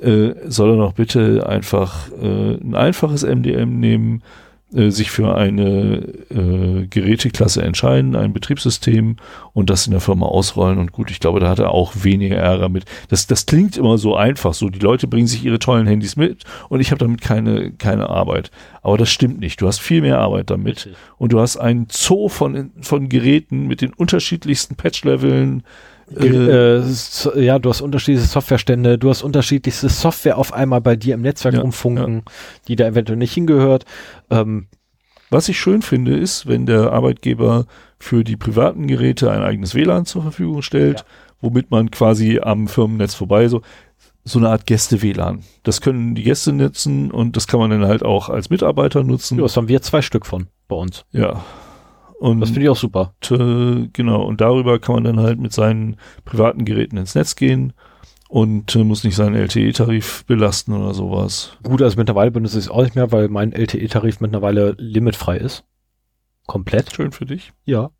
äh, 0.00 0.34
soll 0.46 0.70
er 0.70 0.76
noch 0.76 0.94
bitte 0.94 1.46
einfach 1.46 2.10
äh, 2.12 2.54
ein 2.54 2.74
einfaches 2.74 3.22
MDM 3.24 3.78
nehmen, 3.78 4.22
äh, 4.72 4.90
sich 4.90 5.10
für 5.10 5.34
eine 5.34 5.96
äh, 6.30 6.86
Geräteklasse 6.86 7.60
entscheiden, 7.62 8.14
ein 8.14 8.32
Betriebssystem 8.32 9.16
und 9.52 9.68
das 9.68 9.86
in 9.86 9.90
der 9.90 10.00
Firma 10.00 10.26
ausrollen. 10.26 10.78
Und 10.78 10.92
gut, 10.92 11.10
ich 11.10 11.18
glaube, 11.18 11.40
da 11.40 11.48
hat 11.48 11.58
er 11.58 11.72
auch 11.72 11.92
weniger 12.02 12.36
Ärger 12.36 12.68
mit. 12.68 12.84
Das, 13.08 13.26
das 13.26 13.46
klingt 13.46 13.76
immer 13.76 13.98
so 13.98 14.14
einfach. 14.14 14.54
So, 14.54 14.68
die 14.68 14.78
Leute 14.78 15.08
bringen 15.08 15.26
sich 15.26 15.44
ihre 15.44 15.58
tollen 15.58 15.88
Handys 15.88 16.14
mit 16.14 16.44
und 16.68 16.78
ich 16.78 16.92
habe 16.92 17.00
damit 17.00 17.20
keine, 17.20 17.72
keine 17.72 18.10
Arbeit. 18.10 18.52
Aber 18.80 18.96
das 18.96 19.10
stimmt 19.10 19.40
nicht. 19.40 19.60
Du 19.60 19.66
hast 19.66 19.80
viel 19.80 20.02
mehr 20.02 20.20
Arbeit 20.20 20.50
damit. 20.50 20.88
Und 21.18 21.32
du 21.32 21.40
hast 21.40 21.56
einen 21.56 21.88
Zoo 21.90 22.28
von, 22.28 22.70
von 22.80 23.08
Geräten 23.08 23.66
mit 23.66 23.80
den 23.80 23.92
unterschiedlichsten 23.92 24.76
Patch-Leveln, 24.76 25.64
Äh, 26.16 26.80
so, 26.82 27.34
ja, 27.36 27.58
du 27.58 27.70
hast 27.70 27.80
unterschiedliche 27.80 28.26
Softwarestände, 28.26 28.98
du 28.98 29.10
hast 29.10 29.22
unterschiedlichste 29.22 29.88
Software 29.88 30.38
auf 30.38 30.52
einmal 30.52 30.80
bei 30.80 30.96
dir 30.96 31.14
im 31.14 31.22
Netzwerk 31.22 31.54
Ja, 31.54 31.60
rumfunken, 31.60 32.22
die 32.68 32.76
da 32.76 32.86
eventuell 32.86 33.18
nicht 33.18 33.32
hingehört. 33.34 33.84
Ähm, 34.30 34.66
Was 35.30 35.48
ich 35.48 35.60
schön 35.60 35.82
finde, 35.82 36.16
ist, 36.16 36.48
wenn 36.48 36.66
der 36.66 36.92
Arbeitgeber 36.92 37.66
für 37.98 38.24
die 38.24 38.36
privaten 38.36 38.86
Geräte 38.88 39.30
ein 39.30 39.42
eigenes 39.42 39.74
WLAN 39.74 40.04
zur 40.06 40.22
Verfügung 40.22 40.62
stellt, 40.62 41.00
Ja. 41.00 41.04
womit 41.42 41.70
man 41.70 41.90
quasi 41.90 42.40
am 42.42 42.66
Firmennetz 42.66 43.14
vorbei 43.14 43.46
so 43.48 43.62
so 44.22 44.38
eine 44.38 44.50
Art 44.50 44.66
Gäste-WLAN. 44.66 45.42
Das 45.62 45.80
können 45.80 46.14
die 46.14 46.22
Gäste 46.22 46.52
nutzen 46.52 47.10
und 47.10 47.36
das 47.36 47.46
kann 47.46 47.58
man 47.58 47.70
dann 47.70 47.86
halt 47.86 48.04
auch 48.04 48.28
als 48.28 48.50
Mitarbeiter 48.50 49.02
nutzen. 49.02 49.38
ja, 49.38 49.42
das 49.44 49.56
haben 49.56 49.68
wir 49.68 49.80
zwei 49.80 50.02
Stück 50.02 50.26
von 50.26 50.48
bei 50.68 50.76
uns. 50.76 51.04
Ja. 51.12 51.42
Und 52.20 52.40
Das 52.40 52.50
finde 52.50 52.64
ich 52.64 52.68
auch 52.68 52.76
super. 52.76 53.14
äh, 53.30 53.88
genau, 53.94 54.22
und 54.22 54.42
darüber 54.42 54.78
kann 54.78 54.96
man 54.96 55.04
dann 55.04 55.20
halt 55.20 55.40
mit 55.40 55.54
seinen 55.54 55.96
privaten 56.26 56.66
Geräten 56.66 56.98
ins 56.98 57.14
Netz 57.14 57.34
gehen 57.34 57.72
und 58.28 58.76
äh, 58.76 58.84
muss 58.84 59.04
nicht 59.04 59.16
seinen 59.16 59.34
LTE-Tarif 59.34 60.26
belasten 60.26 60.74
oder 60.74 60.92
sowas. 60.92 61.56
Gut, 61.62 61.80
also 61.80 61.96
mittlerweile 61.96 62.30
benutze 62.30 62.58
ich 62.58 62.66
es 62.66 62.70
auch 62.70 62.82
nicht 62.82 62.94
mehr, 62.94 63.10
weil 63.10 63.28
mein 63.28 63.52
LTE-Tarif 63.52 64.20
mittlerweile 64.20 64.74
limitfrei 64.76 65.38
ist. 65.38 65.64
Komplett. 66.46 66.94
Schön 66.94 67.10
für 67.12 67.24
dich. 67.24 67.54
Ja. 67.64 67.90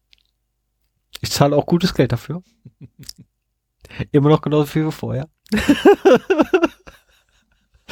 Ich 1.23 1.31
zahle 1.31 1.57
auch 1.57 1.65
gutes 1.65 1.95
Geld 1.95 2.13
dafür. 2.13 2.43
Immer 4.13 4.29
noch 4.29 4.43
genauso 4.43 4.67
viel 4.67 4.87
wie 4.87 4.93
vorher. 4.93 5.31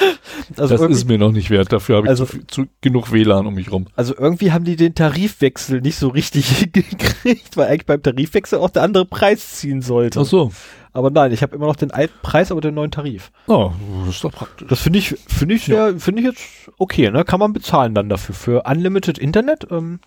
also, 0.56 0.76
das 0.76 0.90
ist 0.90 1.08
mir 1.08 1.18
noch 1.18 1.32
nicht 1.32 1.50
wert. 1.50 1.72
Dafür 1.72 1.96
habe 1.96 2.06
ich 2.06 2.10
Also- 2.10 2.24
zu, 2.26 2.46
zu, 2.46 2.66
genug 2.80 3.12
WLAN 3.12 3.46
um 3.46 3.54
mich 3.54 3.70
rum. 3.70 3.86
also 3.96 4.14
irgendwie 4.16 4.52
haben 4.52 4.64
die 4.64 4.76
den 4.76 4.94
Tarifwechsel 4.94 5.80
nicht 5.80 5.98
so 5.98 6.08
richtig 6.08 6.48
hingekriegt, 6.58 7.56
weil 7.56 7.68
eigentlich 7.68 7.86
beim 7.86 8.02
Tarifwechsel 8.02 8.58
auch 8.58 8.70
der 8.70 8.82
andere 8.82 9.04
Preis 9.04 9.56
ziehen 9.56 9.82
sollte. 9.82 10.20
Ach 10.20 10.24
so. 10.24 10.52
Aber 10.92 11.10
nein, 11.10 11.32
ich 11.32 11.42
habe 11.42 11.54
immer 11.54 11.66
noch 11.66 11.76
den 11.76 11.90
alten 11.90 12.18
Preis, 12.22 12.50
aber 12.50 12.60
den 12.60 12.74
neuen 12.74 12.90
Tarif. 12.90 13.30
Oh, 13.46 13.70
das 14.06 14.16
ist 14.16 14.24
doch 14.24 14.32
praktisch. 14.32 14.66
Das 14.68 14.80
finde 14.80 14.98
ich, 14.98 15.14
finde 15.28 15.54
ich 15.54 15.64
sehr, 15.64 15.98
finde 16.00 16.22
ich 16.22 16.26
jetzt 16.28 16.42
okay, 16.78 17.10
ne? 17.10 17.24
Kann 17.24 17.38
man 17.40 17.52
bezahlen 17.52 17.94
dann 17.94 18.08
dafür. 18.08 18.34
Für 18.34 18.62
Unlimited 18.68 19.18
Internet. 19.18 19.66
Ähm, 19.70 20.00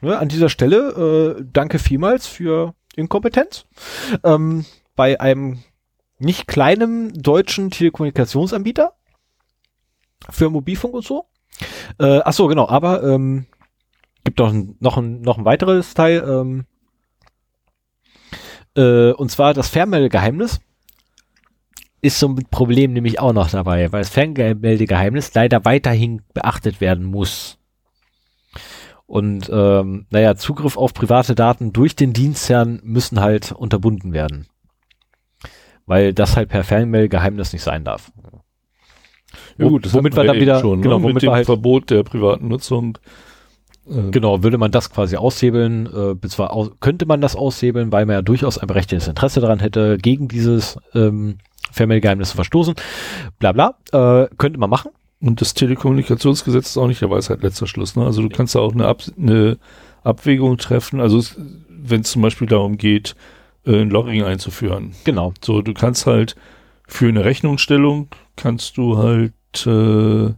ne? 0.00 0.18
An 0.18 0.28
dieser 0.28 0.48
Stelle, 0.48 1.36
äh, 1.38 1.44
danke 1.52 1.78
vielmals 1.78 2.26
für 2.26 2.74
Inkompetenz. 2.96 3.66
Ähm, 4.24 4.64
bei 4.96 5.20
einem 5.20 5.58
nicht 6.18 6.48
kleinen 6.48 7.12
deutschen 7.12 7.70
Telekommunikationsanbieter 7.70 8.94
für 10.30 10.50
Mobilfunk 10.50 10.94
und 10.94 11.04
so. 11.04 11.26
Äh, 11.98 12.20
ach 12.24 12.32
so, 12.32 12.46
genau, 12.46 12.68
aber 12.68 13.02
ähm, 13.02 13.46
gibt 14.24 14.38
noch 14.38 14.52
ein, 14.52 14.76
noch 14.80 14.96
ein, 14.96 15.20
noch 15.20 15.38
ein 15.38 15.44
weiteres 15.44 15.94
Teil, 15.94 16.22
ähm, 16.26 16.66
äh, 18.76 19.12
und 19.12 19.30
zwar 19.30 19.54
das 19.54 19.68
Fernmeldegeheimnis 19.68 20.60
ist 22.00 22.20
so 22.20 22.28
ein 22.28 22.36
Problem 22.50 22.92
nämlich 22.92 23.18
auch 23.18 23.32
noch 23.32 23.50
dabei, 23.50 23.90
weil 23.92 24.02
das 24.02 24.10
Fernmeldegeheimnis 24.10 25.34
leider 25.34 25.64
weiterhin 25.64 26.22
beachtet 26.32 26.80
werden 26.80 27.04
muss. 27.04 27.58
Und 29.06 29.50
ähm, 29.52 30.06
naja, 30.10 30.36
Zugriff 30.36 30.76
auf 30.76 30.94
private 30.94 31.34
Daten 31.34 31.72
durch 31.72 31.96
den 31.96 32.12
Dienstherrn 32.12 32.80
müssen 32.84 33.20
halt 33.20 33.52
unterbunden 33.52 34.12
werden. 34.12 34.46
Weil 35.86 36.12
das 36.12 36.36
halt 36.36 36.50
per 36.50 36.62
Fernmeldegeheimnis 36.62 37.52
nicht 37.52 37.62
sein 37.62 37.84
darf. 37.84 38.12
Wo- 39.58 39.78
das 39.78 39.92
womit 39.94 40.16
wir 40.16 40.24
dann 40.24 40.36
wieder- 40.40 40.60
schon, 40.60 40.82
genau, 40.82 40.98
ne? 40.98 41.02
womit 41.02 41.14
mit 41.14 41.22
dem 41.24 41.32
halt- 41.32 41.46
Verbot 41.46 41.90
der 41.90 42.02
privaten 42.02 42.48
Nutzung. 42.48 42.98
Äh, 43.88 44.10
Genau, 44.10 44.42
würde 44.42 44.58
man 44.58 44.70
das 44.70 44.90
quasi 44.90 45.16
aushebeln, 45.16 45.86
äh, 46.22 46.28
zwar 46.28 46.52
aus, 46.52 46.70
könnte 46.80 47.06
man 47.06 47.20
das 47.20 47.36
aushebeln, 47.36 47.90
weil 47.92 48.04
man 48.06 48.14
ja 48.14 48.22
durchaus 48.22 48.58
ein 48.58 48.66
berechtigtes 48.66 49.08
Interesse 49.08 49.40
daran 49.40 49.60
hätte, 49.60 49.96
gegen 49.98 50.28
dieses 50.28 50.76
ähm, 50.94 51.38
Fernmeldegeheimnis 51.72 52.30
zu 52.30 52.36
verstoßen. 52.36 52.74
Bla 53.38 53.52
bla. 53.52 53.74
Äh, 53.92 54.28
könnte 54.38 54.58
man 54.58 54.70
machen. 54.70 54.90
Und 55.20 55.40
das 55.40 55.52
Telekommunikationsgesetz 55.54 56.68
ist 56.70 56.76
auch 56.78 56.86
nicht 56.86 57.00
der 57.00 57.10
Weisheit 57.10 57.42
letzter 57.42 57.66
Schluss. 57.66 57.96
Ne? 57.96 58.04
Also 58.04 58.22
du 58.22 58.28
kannst 58.28 58.54
da 58.54 58.60
auch 58.60 58.72
eine, 58.72 58.86
Ab 58.86 59.02
eine 59.18 59.58
Abwägung 60.04 60.56
treffen. 60.58 61.00
Also 61.00 61.22
wenn 61.68 62.02
es 62.02 62.10
zum 62.12 62.22
Beispiel 62.22 62.46
darum 62.46 62.76
geht, 62.78 63.16
äh, 63.66 63.80
ein 63.80 63.90
Logging 63.90 64.22
einzuführen. 64.22 64.92
Genau. 65.04 65.32
So, 65.42 65.60
du 65.62 65.74
kannst 65.74 66.06
halt 66.06 66.36
für 66.88 67.06
eine 67.06 67.24
Rechnungsstellung 67.24 68.08
kannst 68.34 68.76
du 68.78 68.96
halt 68.96 69.32
äh, 69.66 70.34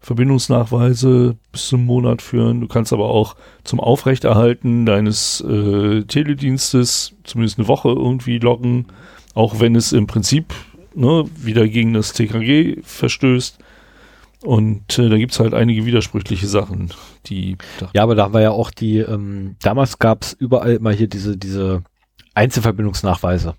Verbindungsnachweise 0.00 1.36
bis 1.52 1.68
zum 1.68 1.84
Monat 1.84 2.22
führen. 2.22 2.62
Du 2.62 2.68
kannst 2.68 2.92
aber 2.92 3.10
auch 3.10 3.36
zum 3.64 3.80
Aufrechterhalten 3.80 4.86
deines 4.86 5.42
äh, 5.42 6.02
Teledienstes 6.04 7.14
zumindest 7.22 7.58
eine 7.58 7.68
Woche 7.68 7.90
irgendwie 7.90 8.38
loggen, 8.38 8.86
auch 9.34 9.60
wenn 9.60 9.76
es 9.76 9.92
im 9.92 10.06
Prinzip 10.06 10.54
ne, 10.94 11.26
wieder 11.36 11.68
gegen 11.68 11.92
das 11.92 12.14
TKG 12.14 12.80
verstößt. 12.82 13.58
Und 14.42 14.98
äh, 14.98 15.10
da 15.10 15.18
gibt's 15.18 15.38
halt 15.38 15.52
einige 15.52 15.84
widersprüchliche 15.84 16.46
Sachen, 16.46 16.94
die 17.26 17.58
Ja, 17.92 18.02
aber 18.02 18.14
da 18.14 18.32
wir 18.32 18.40
ja 18.40 18.50
auch 18.52 18.70
die, 18.70 18.96
ähm, 18.98 19.56
damals 19.60 19.98
gab's 19.98 20.32
überall 20.32 20.76
immer 20.76 20.92
hier 20.92 21.08
diese, 21.08 21.36
diese 21.36 21.82
Einzelverbindungsnachweise. 22.32 23.54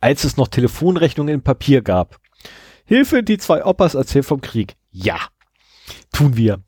Als 0.00 0.24
es 0.24 0.36
noch 0.36 0.48
Telefonrechnungen 0.48 1.34
in 1.34 1.42
Papier 1.42 1.82
gab. 1.82 2.18
Hilfe, 2.84 3.22
die 3.22 3.38
zwei 3.38 3.64
Opas 3.64 3.94
erzählen 3.94 4.24
vom 4.24 4.40
Krieg. 4.40 4.76
Ja. 4.90 5.16
Tun 6.12 6.36
wir. 6.36 6.62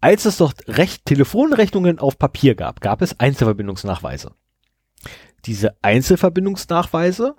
Als 0.00 0.24
es 0.24 0.38
noch 0.38 0.52
Recht, 0.66 1.04
Telefonrechnungen 1.04 1.98
auf 1.98 2.18
Papier 2.18 2.54
gab, 2.54 2.80
gab 2.80 3.02
es 3.02 3.18
Einzelverbindungsnachweise. 3.20 4.32
Diese 5.44 5.76
Einzelverbindungsnachweise 5.82 7.34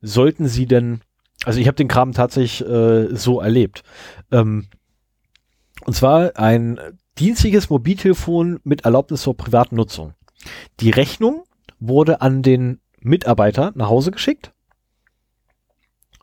sollten 0.00 0.48
sie 0.48 0.66
denn, 0.66 1.00
also 1.44 1.60
ich 1.60 1.66
habe 1.66 1.76
den 1.76 1.88
Kram 1.88 2.12
tatsächlich 2.12 2.68
äh, 2.68 3.14
so 3.14 3.40
erlebt. 3.40 3.82
Ähm, 4.32 4.68
und 5.84 5.94
zwar 5.94 6.36
ein 6.36 6.80
dienstliches 7.18 7.70
Mobiltelefon 7.70 8.60
mit 8.64 8.84
Erlaubnis 8.84 9.22
zur 9.22 9.36
privaten 9.36 9.76
Nutzung. 9.76 10.14
Die 10.80 10.90
Rechnung 10.90 11.44
wurde 11.80 12.20
an 12.20 12.42
den 12.42 12.80
Mitarbeiter 13.00 13.72
nach 13.74 13.88
Hause 13.88 14.10
geschickt. 14.10 14.52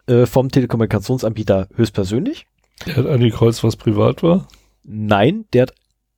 Äh, 0.07 0.25
vom 0.25 0.49
Telekommunikationsanbieter 0.49 1.67
höchstpersönlich. 1.75 2.45
der 2.85 2.97
hat 2.97 3.07
angekreuzt, 3.07 3.63
was 3.63 3.75
privat 3.75 4.21
war. 4.23 4.47
Nein, 4.83 5.45
der 5.53 5.63
hat 5.63 5.73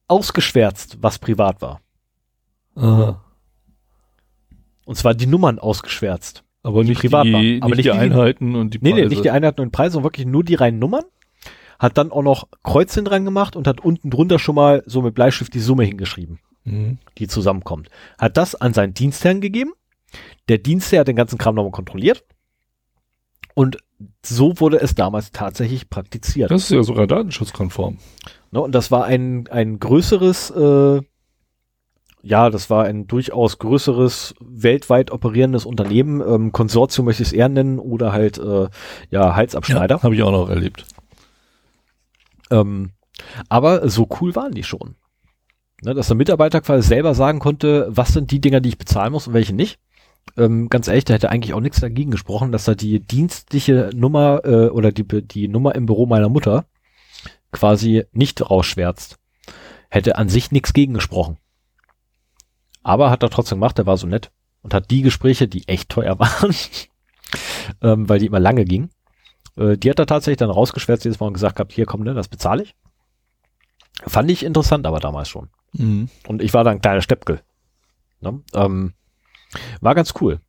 ausgeschwärzt, 0.07 0.97
was 1.01 1.19
privat 1.19 1.61
war. 1.61 1.79
Aha. 2.75 3.23
Und 4.85 4.95
zwar 4.95 5.13
die 5.13 5.27
Nummern 5.27 5.59
ausgeschwärzt. 5.59 6.43
Aber 6.63 6.83
nicht 6.83 6.99
privat 6.99 7.25
die, 7.25 7.33
waren. 7.33 7.41
nicht 7.43 7.63
Aber 7.63 7.71
die 7.71 7.77
nicht 7.77 7.85
die- 7.85 7.91
Einheiten 7.91 8.55
und 8.55 8.73
die 8.73 8.79
Nee, 8.81 8.91
Preise. 8.91 9.03
nee, 9.03 9.09
nicht 9.09 9.23
die 9.23 9.31
Einheiten 9.31 9.61
und 9.61 9.71
Preise, 9.71 9.93
sondern 9.93 10.05
wirklich 10.11 10.25
nur 10.27 10.43
die 10.43 10.55
reinen 10.55 10.79
Nummern. 10.79 11.03
Hat 11.79 11.97
dann 11.97 12.11
auch 12.11 12.23
noch 12.23 12.47
Kreuzchen 12.63 13.05
dran 13.05 13.23
gemacht 13.23 13.55
und 13.55 13.67
hat 13.67 13.79
unten 13.81 14.09
drunter 14.09 14.39
schon 14.39 14.55
mal 14.55 14.83
so 14.85 15.01
mit 15.01 15.13
Bleistift 15.15 15.53
die 15.53 15.59
Summe 15.59 15.83
hingeschrieben. 15.85 16.39
Mhm. 16.65 16.97
die 17.17 17.29
zusammenkommt. 17.29 17.87
Hat 18.17 18.35
das 18.35 18.53
an 18.55 18.73
seinen 18.73 18.93
Dienstherrn 18.93 19.39
gegeben. 19.39 19.71
Der 20.49 20.57
Dienstherr 20.57 21.01
hat 21.01 21.07
den 21.07 21.15
ganzen 21.15 21.37
Kram 21.37 21.55
nochmal 21.55 21.71
kontrolliert. 21.71 22.23
Und 23.53 23.77
so 24.23 24.59
wurde 24.59 24.79
es 24.79 24.93
damals 24.93 25.31
tatsächlich 25.31 25.89
praktiziert. 25.89 26.51
Das 26.51 26.63
ist 26.63 26.69
ja 26.71 26.83
sogar 26.83 27.07
datenschutzkonform. 27.07 27.97
Ne, 28.51 28.61
und 28.61 28.73
das 28.73 28.91
war 28.91 29.05
ein, 29.05 29.47
ein 29.47 29.79
größeres, 29.79 30.51
äh, 30.51 31.01
ja, 32.21 32.49
das 32.49 32.69
war 32.69 32.85
ein 32.85 33.07
durchaus 33.07 33.57
größeres, 33.57 34.35
weltweit 34.39 35.11
operierendes 35.11 35.65
Unternehmen. 35.65 36.21
Ähm, 36.21 36.51
Konsortium 36.51 37.05
möchte 37.05 37.23
ich 37.23 37.29
es 37.29 37.33
eher 37.33 37.49
nennen 37.49 37.79
oder 37.79 38.11
halt, 38.11 38.37
äh, 38.37 38.67
ja, 39.09 39.35
Halsabschneider. 39.35 40.03
Habe 40.03 40.13
ich 40.13 40.21
auch 40.21 40.31
noch 40.31 40.49
erlebt. 40.49 40.85
Ähm, 42.51 42.91
aber 43.49 43.89
so 43.89 44.07
cool 44.21 44.35
waren 44.35 44.51
die 44.51 44.63
schon. 44.63 44.95
Ne, 45.83 45.93
dass 45.93 46.07
der 46.07 46.15
Mitarbeiter 46.15 46.61
quasi 46.61 46.87
selber 46.87 47.15
sagen 47.15 47.39
konnte, 47.39 47.87
was 47.89 48.09
sind 48.09 48.31
die 48.31 48.41
Dinger, 48.41 48.61
die 48.61 48.69
ich 48.69 48.77
bezahlen 48.77 49.11
muss 49.11 49.27
und 49.27 49.33
welche 49.33 49.53
nicht. 49.53 49.79
Ähm, 50.35 50.69
ganz 50.69 50.87
ehrlich, 50.87 51.05
da 51.05 51.13
hätte 51.13 51.29
eigentlich 51.29 51.53
auch 51.53 51.61
nichts 51.61 51.79
dagegen 51.79 52.11
gesprochen, 52.11 52.51
dass 52.51 52.67
er 52.67 52.75
die 52.75 52.99
dienstliche 52.99 53.89
Nummer 53.93 54.41
äh, 54.43 54.69
oder 54.69 54.91
die, 54.91 55.05
die 55.05 55.47
Nummer 55.47 55.75
im 55.75 55.85
Büro 55.85 56.05
meiner 56.05 56.29
Mutter 56.29 56.65
quasi 57.51 58.05
nicht 58.11 58.49
rausschwärzt. 58.49 59.17
Hätte 59.89 60.17
an 60.17 60.29
sich 60.29 60.51
nichts 60.51 60.73
gegen 60.73 60.93
gesprochen. 60.93 61.37
Aber 62.83 63.09
hat 63.09 63.23
er 63.23 63.29
trotzdem 63.29 63.59
gemacht, 63.59 63.79
er 63.79 63.85
war 63.85 63.97
so 63.97 64.07
nett 64.07 64.31
und 64.61 64.73
hat 64.73 64.91
die 64.91 65.01
Gespräche, 65.01 65.47
die 65.47 65.67
echt 65.67 65.89
teuer 65.89 66.19
waren, 66.19 66.55
ähm, 67.81 68.09
weil 68.09 68.19
die 68.19 68.25
immer 68.25 68.39
lange 68.39 68.65
gingen, 68.65 68.89
äh, 69.57 69.77
die 69.77 69.89
hat 69.89 69.99
er 69.99 70.05
tatsächlich 70.05 70.37
dann 70.37 70.49
rausgeschwärzt 70.49 71.03
jedes 71.03 71.19
Mal 71.19 71.27
und 71.27 71.33
gesagt 71.33 71.55
gehabt, 71.55 71.73
hier 71.73 71.85
komm, 71.85 72.03
ne, 72.03 72.13
das 72.13 72.27
bezahle 72.27 72.63
ich. 72.63 72.75
Fand 74.05 74.29
ich 74.29 74.45
interessant, 74.45 74.85
aber 74.85 74.99
damals 74.99 75.29
schon. 75.29 75.49
Mhm. 75.73 76.09
Und 76.27 76.41
ich 76.41 76.53
war 76.53 76.63
dann 76.63 76.75
ein 76.77 76.81
kleiner 76.81 77.01
Steppkel. 77.01 77.41
Ne? 78.21 78.41
Ähm, 78.53 78.93
war 79.81 79.95
ganz 79.95 80.13
cool. 80.21 80.39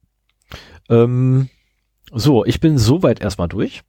Ähm, 0.88 1.48
so, 2.12 2.44
ich 2.44 2.60
bin 2.60 2.78
soweit 2.78 3.20
erstmal 3.20 3.48
durch. 3.48 3.82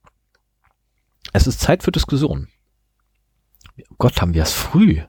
Es 1.34 1.48
ist 1.48 1.62
Zeit 1.62 1.84
für 1.84 1.92
Diskussionen. 1.92 2.48
Gott, 3.98 4.22
haben 4.22 4.34
wir 4.34 4.44
es 4.44 4.54
früh. 4.54 5.02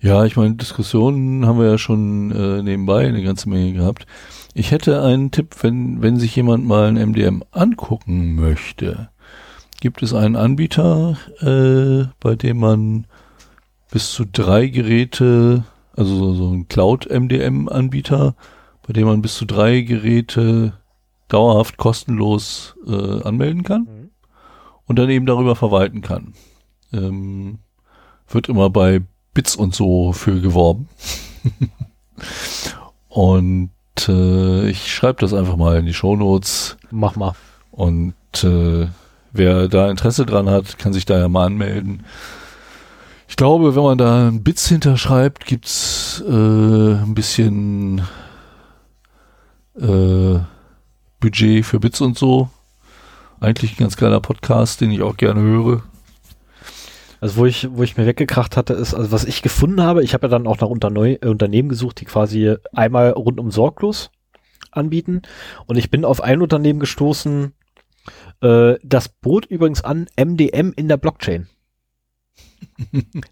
Ja, 0.00 0.24
ich 0.24 0.36
meine, 0.36 0.54
Diskussionen 0.54 1.46
haben 1.46 1.58
wir 1.58 1.66
ja 1.70 1.78
schon 1.78 2.30
äh, 2.30 2.62
nebenbei 2.62 3.08
eine 3.08 3.22
ganze 3.22 3.48
Menge 3.48 3.72
gehabt. 3.72 4.06
Ich 4.52 4.70
hätte 4.70 5.02
einen 5.02 5.30
Tipp, 5.30 5.56
wenn, 5.62 6.02
wenn 6.02 6.18
sich 6.18 6.36
jemand 6.36 6.66
mal 6.66 6.88
ein 6.88 7.10
MDM 7.10 7.42
angucken 7.50 8.34
möchte, 8.34 9.08
gibt 9.80 10.02
es 10.02 10.12
einen 10.12 10.36
Anbieter, 10.36 11.16
äh, 11.40 12.06
bei 12.20 12.36
dem 12.36 12.58
man 12.58 13.06
bis 13.90 14.12
zu 14.12 14.24
drei 14.24 14.66
Geräte, 14.66 15.64
also 15.96 16.16
so, 16.16 16.34
so 16.34 16.52
ein 16.52 16.68
Cloud-MDM-Anbieter, 16.68 18.34
bei 18.86 18.92
dem 18.92 19.06
man 19.06 19.22
bis 19.22 19.34
zu 19.36 19.44
drei 19.46 19.80
Geräte 19.80 20.74
dauerhaft 21.28 21.76
kostenlos 21.76 22.76
äh, 22.86 23.22
anmelden 23.22 23.62
kann 23.62 23.82
Mhm. 23.82 24.10
und 24.86 24.98
dann 24.98 25.08
eben 25.10 25.26
darüber 25.26 25.56
verwalten 25.56 26.00
kann. 26.02 26.34
Ähm, 26.92 27.58
wird 28.28 28.48
immer 28.48 28.70
bei 28.70 29.00
Bits 29.32 29.56
und 29.56 29.74
so 29.74 30.12
für 30.12 30.40
geworben. 30.40 30.88
und 33.08 33.70
äh, 34.08 34.68
ich 34.68 34.92
schreibe 34.92 35.20
das 35.20 35.34
einfach 35.34 35.56
mal 35.56 35.78
in 35.78 35.86
die 35.86 35.94
Shownotes 35.94 36.76
Mach 36.90 37.16
mal. 37.16 37.32
und 37.70 38.14
äh, 38.42 38.86
wer 39.32 39.68
da 39.68 39.90
Interesse 39.90 40.26
dran 40.26 40.48
hat, 40.48 40.78
kann 40.78 40.92
sich 40.92 41.04
da 41.06 41.18
ja 41.18 41.28
mal 41.28 41.46
anmelden. 41.46 42.04
Ich 43.28 43.36
glaube, 43.36 43.74
wenn 43.74 43.82
man 43.82 43.98
da 43.98 44.28
ein 44.28 44.42
Bits 44.44 44.68
hinterschreibt, 44.68 45.46
gibt's 45.46 46.22
äh, 46.26 46.30
ein 46.32 47.14
bisschen 47.14 48.02
äh, 49.80 50.40
Budget 51.20 51.64
für 51.64 51.80
Bits 51.80 52.00
und 52.00 52.18
so. 52.18 52.50
Eigentlich 53.40 53.72
ein 53.72 53.78
ganz 53.78 53.96
geiler 53.96 54.20
Podcast, 54.20 54.80
den 54.80 54.90
ich 54.90 55.02
auch 55.02 55.16
gerne 55.16 55.40
höre. 55.40 55.82
Also 57.20 57.36
wo 57.38 57.46
ich, 57.46 57.68
wo 57.70 57.82
ich 57.82 57.96
mir 57.96 58.06
weggekracht 58.06 58.56
hatte, 58.56 58.74
ist, 58.74 58.94
also 58.94 59.10
was 59.10 59.24
ich 59.24 59.40
gefunden 59.40 59.82
habe, 59.82 60.04
ich 60.04 60.12
habe 60.12 60.26
ja 60.26 60.30
dann 60.30 60.46
auch 60.46 60.60
nach 60.60 60.68
Unterneu 60.68 61.16
äh, 61.20 61.28
Unternehmen 61.28 61.68
gesucht, 61.68 62.00
die 62.00 62.04
quasi 62.04 62.56
einmal 62.74 63.10
rundum 63.10 63.50
sorglos 63.50 64.10
anbieten. 64.70 65.22
Und 65.66 65.76
ich 65.76 65.90
bin 65.90 66.04
auf 66.04 66.22
ein 66.22 66.42
Unternehmen 66.42 66.80
gestoßen, 66.80 67.54
äh, 68.42 68.74
das 68.82 69.08
bot 69.08 69.46
übrigens 69.46 69.82
an 69.82 70.06
MDM 70.16 70.72
in 70.76 70.88
der 70.88 70.96
Blockchain. 70.96 71.48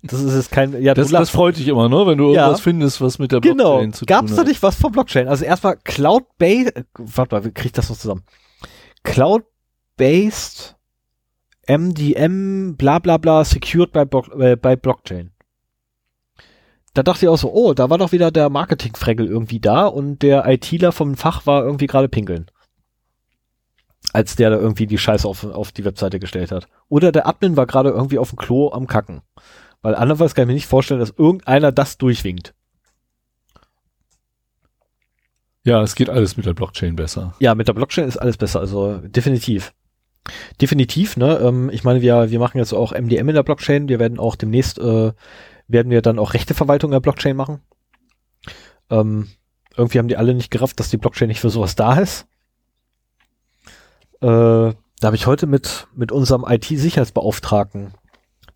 Das 0.02 0.20
ist 0.20 0.34
jetzt 0.34 0.50
kein, 0.50 0.80
ja, 0.82 0.94
Das, 0.94 1.10
das 1.10 1.30
freut 1.30 1.56
dich 1.56 1.68
immer, 1.68 1.88
ne? 1.88 2.06
Wenn 2.06 2.18
du 2.18 2.32
Ja. 2.34 2.42
irgendwas 2.42 2.60
findest, 2.60 3.00
was 3.00 3.18
mit 3.18 3.32
der 3.32 3.40
genau. 3.40 3.74
Blockchain 3.78 3.92
zu 3.92 4.06
Gab's 4.06 4.28
tun 4.28 4.36
da 4.36 4.40
hat. 4.42 4.48
nicht 4.48 4.62
was 4.62 4.74
von 4.76 4.92
Blockchain? 4.92 5.28
Also 5.28 5.44
erstmal 5.44 5.76
Cloud-based, 5.84 6.76
äh, 6.76 6.84
warte 6.98 7.34
mal, 7.34 7.44
wie 7.44 7.50
krieg 7.52 7.66
ich 7.66 7.72
das 7.72 7.88
noch 7.90 7.96
zusammen? 7.98 8.22
Cloud-based 9.04 10.76
MDM, 11.68 12.76
bla 12.76 12.98
bla 12.98 13.16
bla, 13.18 13.44
secured 13.44 13.92
by, 13.92 14.04
Block, 14.04 14.28
äh, 14.38 14.56
by 14.56 14.76
Blockchain. 14.76 15.30
Da 16.94 17.02
dachte 17.02 17.24
ich 17.24 17.28
auch 17.30 17.38
so, 17.38 17.50
oh, 17.52 17.72
da 17.72 17.88
war 17.88 17.96
doch 17.98 18.12
wieder 18.12 18.30
der 18.30 18.50
Marketing-Fregel 18.50 19.26
irgendwie 19.26 19.60
da 19.60 19.86
und 19.86 20.20
der 20.22 20.46
ITler 20.46 20.92
vom 20.92 21.14
Fach 21.16 21.46
war 21.46 21.64
irgendwie 21.64 21.86
gerade 21.86 22.09
pinkeln. 22.09 22.50
Als 24.12 24.36
der 24.36 24.51
da 24.51 24.56
irgendwie 24.56 24.86
die 24.86 24.98
Scheiße 24.98 25.26
auf, 25.26 25.44
auf 25.44 25.72
die 25.72 25.84
Webseite 25.84 26.20
gestellt 26.20 26.52
hat. 26.52 26.68
Oder 26.89 27.12
der 27.12 27.26
Admin 27.26 27.56
war 27.56 27.66
gerade 27.66 27.90
irgendwie 27.90 28.18
auf 28.18 28.30
dem 28.30 28.39
Klo 28.39 28.70
am 28.70 28.86
Kacken. 28.86 29.22
Weil 29.80 29.94
andererseits 29.94 30.34
kann 30.34 30.44
ich 30.44 30.48
mir 30.48 30.55
nicht 30.55 30.66
vorstellen, 30.66 31.01
dass 31.01 31.14
irgendeiner 31.16 31.72
das 31.72 31.98
durchwinkt. 31.98 32.55
Ja, 35.64 35.82
es 35.82 35.94
geht 35.94 36.10
alles 36.10 36.36
mit 36.36 36.47
der 36.47 36.55
Blockchain 36.55 36.97
besser. 36.97 37.34
Ja, 37.39 37.55
mit 37.55 37.68
der 37.68 37.72
Blockchain 37.72 38.09
ist 38.09 38.16
alles 38.16 38.36
besser, 38.36 38.60
also 38.60 38.98
definitiv. 38.98 39.72
Definitiv, 40.60 41.16
ne? 41.16 41.39
Ähm, 41.39 41.70
ich 41.70 41.84
meine, 41.84 42.01
wir, 42.01 42.30
wir 42.30 42.39
machen 42.39 42.59
jetzt 42.59 42.72
auch 42.72 42.93
MDM 42.93 43.28
in 43.28 43.34
der 43.34 43.43
Blockchain. 43.43 43.89
Wir 43.89 43.98
werden 43.98 44.18
auch 44.18 44.36
demnächst, 44.36 44.78
äh, 44.78 45.12
werden 45.68 45.90
wir 45.90 46.02
dann 46.02 46.18
auch 46.18 46.34
Rechteverwaltung 46.34 46.90
in 46.90 46.94
der 46.94 47.01
Blockchain 47.01 47.36
machen. 47.36 47.60
Ähm, 48.90 49.28
irgendwie 49.76 49.98
haben 49.98 50.09
die 50.09 50.16
alle 50.16 50.34
nicht 50.34 50.51
gerafft, 50.51 50.78
dass 50.78 50.90
die 50.90 50.97
Blockchain 50.97 51.28
nicht 51.28 51.40
für 51.40 51.51
sowas 51.51 51.74
da 51.76 51.98
ist. 51.98 52.26
Äh, 54.23 54.74
da 55.01 55.07
habe 55.07 55.16
ich 55.16 55.27
heute 55.27 55.47
mit, 55.47 55.89
mit 55.94 56.12
unserem 56.12 56.44
IT-Sicherheitsbeauftragten 56.49 57.93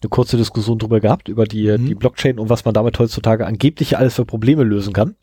eine 0.01 0.11
kurze 0.11 0.37
Diskussion 0.37 0.79
drüber 0.79 1.01
gehabt, 1.01 1.29
über 1.29 1.45
die, 1.45 1.67
Mhm. 1.77 1.87
die 1.87 1.95
Blockchain 1.95 2.39
und 2.39 2.49
was 2.49 2.65
man 2.65 2.75
damit 2.75 2.99
heutzutage 2.99 3.47
angeblich 3.47 3.99
alles 3.99 4.15
für 4.15 4.25
Probleme 4.25 4.63
lösen 4.63 4.93
kann. 4.93 5.17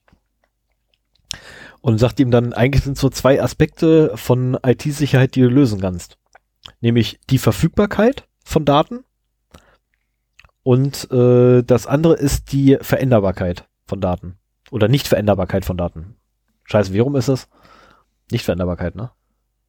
Und 1.81 1.97
sagt 1.97 2.19
ihm 2.19 2.31
dann, 2.31 2.53
eigentlich 2.53 2.83
sind 2.83 2.97
so 2.97 3.09
zwei 3.09 3.41
Aspekte 3.41 4.11
von 4.15 4.57
IT-Sicherheit, 4.65 5.35
die 5.35 5.41
du 5.41 5.49
lösen 5.49 5.81
kannst. 5.81 6.17
Nämlich 6.81 7.19
die 7.29 7.37
Verfügbarkeit 7.37 8.27
von 8.43 8.65
Daten 8.65 9.03
und 10.63 11.11
äh, 11.11 11.61
das 11.61 11.87
andere 11.87 12.13
ist 12.13 12.51
die 12.53 12.77
Veränderbarkeit 12.81 13.67
von 13.85 13.99
Daten. 14.01 14.37
Oder 14.71 14.87
Nichtveränderbarkeit 14.87 15.65
von 15.65 15.77
Daten. 15.77 16.15
Scheiße, 16.63 16.93
wie 16.93 16.99
rum 16.99 17.15
ist 17.15 17.27
es? 17.27 17.49
Nichtveränderbarkeit, 18.31 18.95
ne? 18.95 19.11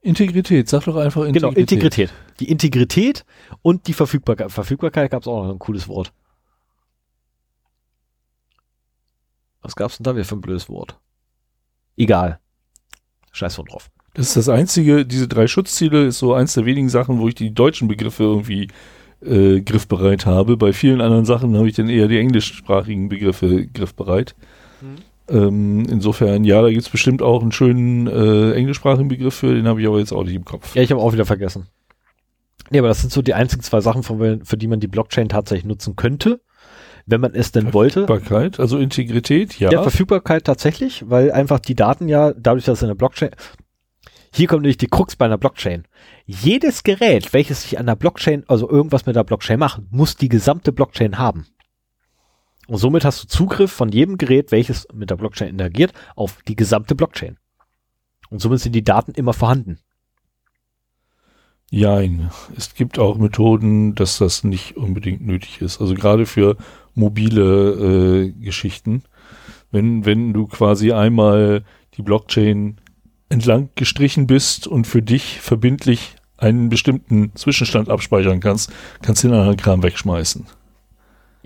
Integrität, 0.04 0.68
sag 0.68 0.84
doch 0.84 0.96
einfach 0.96 1.22
Integrität. 1.22 1.50
Genau, 1.50 1.60
Integrität. 1.60 2.12
Die 2.40 2.50
Integrität 2.50 3.24
und 3.62 3.86
die 3.86 3.94
Verfügbarkeit. 3.94 4.52
Verfügbarkeit 4.52 5.10
gab 5.10 5.22
es 5.22 5.28
auch 5.28 5.44
noch 5.44 5.52
ein 5.52 5.58
cooles 5.58 5.88
Wort. 5.88 6.12
Was 9.62 9.74
gab's 9.74 9.96
denn 9.96 10.04
da 10.04 10.14
wieder 10.14 10.26
für 10.26 10.36
ein 10.36 10.42
blödes 10.42 10.68
Wort? 10.68 10.98
Egal. 11.96 12.38
Scheiß 13.32 13.54
von 13.54 13.64
drauf. 13.64 13.90
Das 14.12 14.28
ist 14.28 14.36
das 14.36 14.48
einzige, 14.48 15.06
diese 15.06 15.26
drei 15.26 15.46
Schutzziele 15.46 16.04
ist 16.04 16.18
so 16.18 16.34
eins 16.34 16.52
der 16.54 16.66
wenigen 16.66 16.90
Sachen, 16.90 17.18
wo 17.18 17.28
ich 17.28 17.34
die 17.34 17.54
deutschen 17.54 17.88
Begriffe 17.88 18.24
irgendwie 18.24 18.68
äh, 19.22 19.62
griffbereit 19.62 20.26
habe. 20.26 20.56
Bei 20.56 20.72
vielen 20.72 21.00
anderen 21.00 21.24
Sachen 21.24 21.56
habe 21.56 21.68
ich 21.68 21.74
dann 21.74 21.88
eher 21.88 22.08
die 22.08 22.18
englischsprachigen 22.18 23.08
Begriffe 23.08 23.66
griffbereit. 23.66 24.36
Ähm, 25.28 25.86
insofern, 25.88 26.44
ja, 26.44 26.60
da 26.60 26.70
gibt's 26.70 26.90
bestimmt 26.90 27.22
auch 27.22 27.40
einen 27.40 27.52
schönen 27.52 28.06
äh, 28.06 28.52
englischsprachigen 28.52 29.08
Begriff 29.08 29.34
für, 29.34 29.54
den 29.54 29.66
habe 29.66 29.80
ich 29.80 29.86
aber 29.86 29.98
jetzt 29.98 30.12
auch 30.12 30.24
nicht 30.24 30.34
im 30.34 30.44
Kopf. 30.44 30.74
Ja, 30.74 30.82
ich 30.82 30.90
habe 30.90 31.00
auch 31.00 31.12
wieder 31.12 31.24
vergessen. 31.24 31.66
Nee, 32.70 32.78
aber 32.78 32.88
das 32.88 33.00
sind 33.00 33.12
so 33.12 33.22
die 33.22 33.34
einzigen 33.34 33.62
zwei 33.62 33.80
Sachen, 33.80 34.02
von, 34.02 34.44
für 34.44 34.56
die 34.56 34.66
man 34.66 34.80
die 34.80 34.86
Blockchain 34.86 35.28
tatsächlich 35.28 35.66
nutzen 35.66 35.96
könnte, 35.96 36.40
wenn 37.06 37.20
man 37.20 37.34
es 37.34 37.52
denn 37.52 37.72
wollte. 37.72 38.06
Verfügbarkeit, 38.06 38.60
also 38.60 38.78
Integrität, 38.78 39.58
ja. 39.58 39.70
Ja, 39.70 39.82
Verfügbarkeit 39.82 40.44
tatsächlich, 40.44 41.04
weil 41.08 41.32
einfach 41.32 41.60
die 41.60 41.74
Daten 41.74 42.08
ja, 42.08 42.32
dadurch, 42.32 42.64
dass 42.64 42.78
es 42.78 42.82
in 42.82 42.88
der 42.88 42.94
Blockchain, 42.94 43.30
hier 44.32 44.48
kommt 44.48 44.62
nämlich 44.62 44.78
die 44.78 44.88
Krux 44.88 45.14
bei 45.14 45.26
einer 45.26 45.38
Blockchain. 45.38 45.84
Jedes 46.26 46.82
Gerät, 46.82 47.32
welches 47.32 47.62
sich 47.62 47.78
an 47.78 47.86
der 47.86 47.94
Blockchain, 47.94 48.42
also 48.48 48.68
irgendwas 48.68 49.06
mit 49.06 49.14
der 49.14 49.24
Blockchain 49.24 49.60
macht, 49.60 49.82
muss 49.90 50.16
die 50.16 50.28
gesamte 50.28 50.72
Blockchain 50.72 51.18
haben. 51.18 51.46
Und 52.66 52.78
somit 52.78 53.04
hast 53.04 53.22
du 53.22 53.28
Zugriff 53.28 53.72
von 53.72 53.90
jedem 53.90 54.18
Gerät, 54.18 54.52
welches 54.52 54.86
mit 54.92 55.10
der 55.10 55.16
Blockchain 55.16 55.48
interagiert, 55.48 55.92
auf 56.16 56.38
die 56.48 56.56
gesamte 56.56 56.94
Blockchain. 56.94 57.38
Und 58.30 58.40
somit 58.40 58.60
sind 58.60 58.72
die 58.72 58.84
Daten 58.84 59.12
immer 59.12 59.32
vorhanden. 59.32 59.78
Jein. 61.70 62.30
Es 62.56 62.74
gibt 62.74 62.98
auch 62.98 63.16
Methoden, 63.18 63.94
dass 63.94 64.18
das 64.18 64.44
nicht 64.44 64.76
unbedingt 64.76 65.26
nötig 65.26 65.60
ist. 65.60 65.80
Also 65.80 65.94
gerade 65.94 66.26
für 66.26 66.56
mobile 66.94 68.26
äh, 68.26 68.30
Geschichten. 68.30 69.02
Wenn, 69.70 70.06
wenn 70.06 70.32
du 70.32 70.46
quasi 70.46 70.92
einmal 70.92 71.64
die 71.96 72.02
Blockchain 72.02 72.80
entlang 73.28 73.70
gestrichen 73.74 74.26
bist 74.26 74.66
und 74.66 74.86
für 74.86 75.02
dich 75.02 75.40
verbindlich 75.40 76.16
einen 76.36 76.68
bestimmten 76.68 77.34
Zwischenstand 77.34 77.88
abspeichern 77.88 78.40
kannst, 78.40 78.72
kannst 79.02 79.24
du 79.24 79.28
den 79.28 79.36
anderen 79.36 79.56
Kram 79.56 79.82
wegschmeißen. 79.82 80.46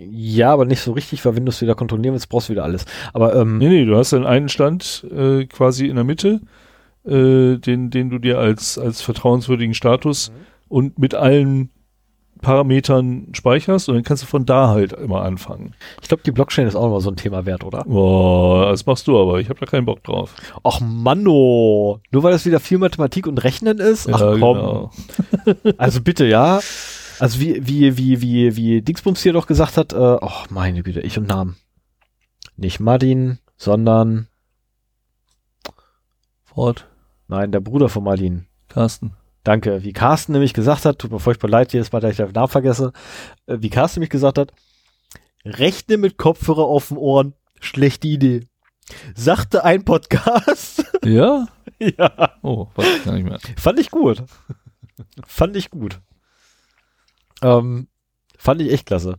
Ja, 0.00 0.52
aber 0.52 0.64
nicht 0.64 0.80
so 0.80 0.92
richtig, 0.92 1.24
weil 1.24 1.34
wenn 1.34 1.44
du 1.44 1.50
es 1.50 1.60
wieder 1.60 1.74
kontrollieren 1.74 2.12
willst, 2.14 2.28
brauchst 2.28 2.48
du 2.48 2.52
wieder 2.52 2.62
alles. 2.62 2.84
Aber 3.12 3.34
ähm, 3.34 3.58
Nee, 3.58 3.68
nee, 3.68 3.84
du 3.84 3.96
hast 3.96 4.12
dann 4.12 4.24
einen 4.24 4.48
Stand 4.48 5.04
äh, 5.10 5.44
quasi 5.46 5.86
in 5.88 5.96
der 5.96 6.04
Mitte, 6.04 6.40
äh, 7.04 7.56
den, 7.56 7.90
den 7.90 8.08
du 8.08 8.18
dir 8.18 8.38
als, 8.38 8.78
als 8.78 9.02
vertrauenswürdigen 9.02 9.74
Status 9.74 10.30
und 10.68 10.98
mit 11.00 11.14
allen 11.14 11.70
Parametern 12.40 13.28
speicherst 13.32 13.88
und 13.88 13.96
dann 13.96 14.04
kannst 14.04 14.22
du 14.22 14.26
von 14.28 14.46
da 14.46 14.68
halt 14.68 14.92
immer 14.92 15.22
anfangen. 15.22 15.74
ich 16.00 16.08
glaube, 16.08 16.22
die 16.24 16.30
Blockchain 16.30 16.68
ist 16.68 16.76
auch 16.76 16.86
immer 16.86 17.00
so 17.00 17.10
ein 17.10 17.16
Thema 17.16 17.46
wert, 17.46 17.64
oder? 17.64 17.82
Boah, 17.84 18.70
das 18.70 18.86
machst 18.86 19.08
du 19.08 19.20
aber, 19.20 19.40
ich 19.40 19.48
habe 19.48 19.58
da 19.58 19.66
keinen 19.66 19.86
Bock 19.86 20.04
drauf. 20.04 20.34
Ach 20.62 20.80
Manno, 20.80 22.00
nur 22.12 22.22
weil 22.22 22.32
das 22.32 22.46
wieder 22.46 22.60
viel 22.60 22.78
Mathematik 22.78 23.26
und 23.26 23.42
Rechnen 23.42 23.78
ist? 23.78 24.08
Ach 24.12 24.20
komm. 24.38 24.38
genau. 24.38 24.90
Also 25.78 26.00
bitte, 26.00 26.26
ja. 26.26 26.60
Also 27.18 27.40
wie, 27.40 27.66
wie, 27.66 27.96
wie, 27.96 28.22
wie, 28.22 28.56
wie 28.56 28.82
Dingsbums 28.82 29.22
hier 29.22 29.32
doch 29.32 29.46
gesagt 29.46 29.76
hat, 29.76 29.92
äh, 29.92 29.96
oh 30.20 30.44
meine 30.50 30.82
Güte, 30.82 31.00
ich 31.00 31.18
und 31.18 31.28
Namen. 31.28 31.56
Nicht 32.56 32.80
Martin, 32.80 33.38
sondern, 33.56 34.28
Fort, 36.44 36.86
nein, 37.28 37.52
der 37.52 37.60
Bruder 37.60 37.88
von 37.88 38.04
Martin. 38.04 38.46
Carsten. 38.68 39.12
Danke. 39.44 39.82
Wie 39.82 39.92
Carsten 39.92 40.32
nämlich 40.32 40.52
gesagt 40.52 40.84
hat, 40.84 40.98
tut 40.98 41.10
mir 41.10 41.20
furchtbar 41.20 41.48
leid, 41.48 41.72
jedes 41.72 41.92
Mal, 41.92 42.00
dass 42.00 42.12
ich 42.12 42.16
den 42.18 42.30
Namen 42.32 42.48
vergesse, 42.48 42.92
äh, 43.46 43.58
wie 43.60 43.70
Carsten 43.70 44.00
nämlich 44.00 44.10
gesagt 44.10 44.38
hat, 44.38 44.52
rechne 45.44 45.96
mit 45.96 46.18
Kopfhörer 46.18 46.64
auf 46.64 46.88
den 46.88 46.96
Ohren, 46.96 47.34
schlechte 47.60 48.08
Idee. 48.08 48.46
Sagte 49.14 49.64
ein 49.64 49.84
Podcast. 49.84 50.84
Ja? 51.04 51.48
ja. 51.78 52.32
Oh, 52.42 52.68
weiß 52.74 52.96
ich 52.98 53.04
gar 53.04 53.12
nicht 53.12 53.24
mehr. 53.24 53.38
Fand 53.56 53.78
ich 53.78 53.90
gut. 53.90 54.22
fand 55.26 55.56
ich 55.56 55.70
gut. 55.70 56.00
Ähm, 57.42 57.88
fand 58.36 58.60
ich 58.62 58.72
echt 58.72 58.86
klasse. 58.86 59.16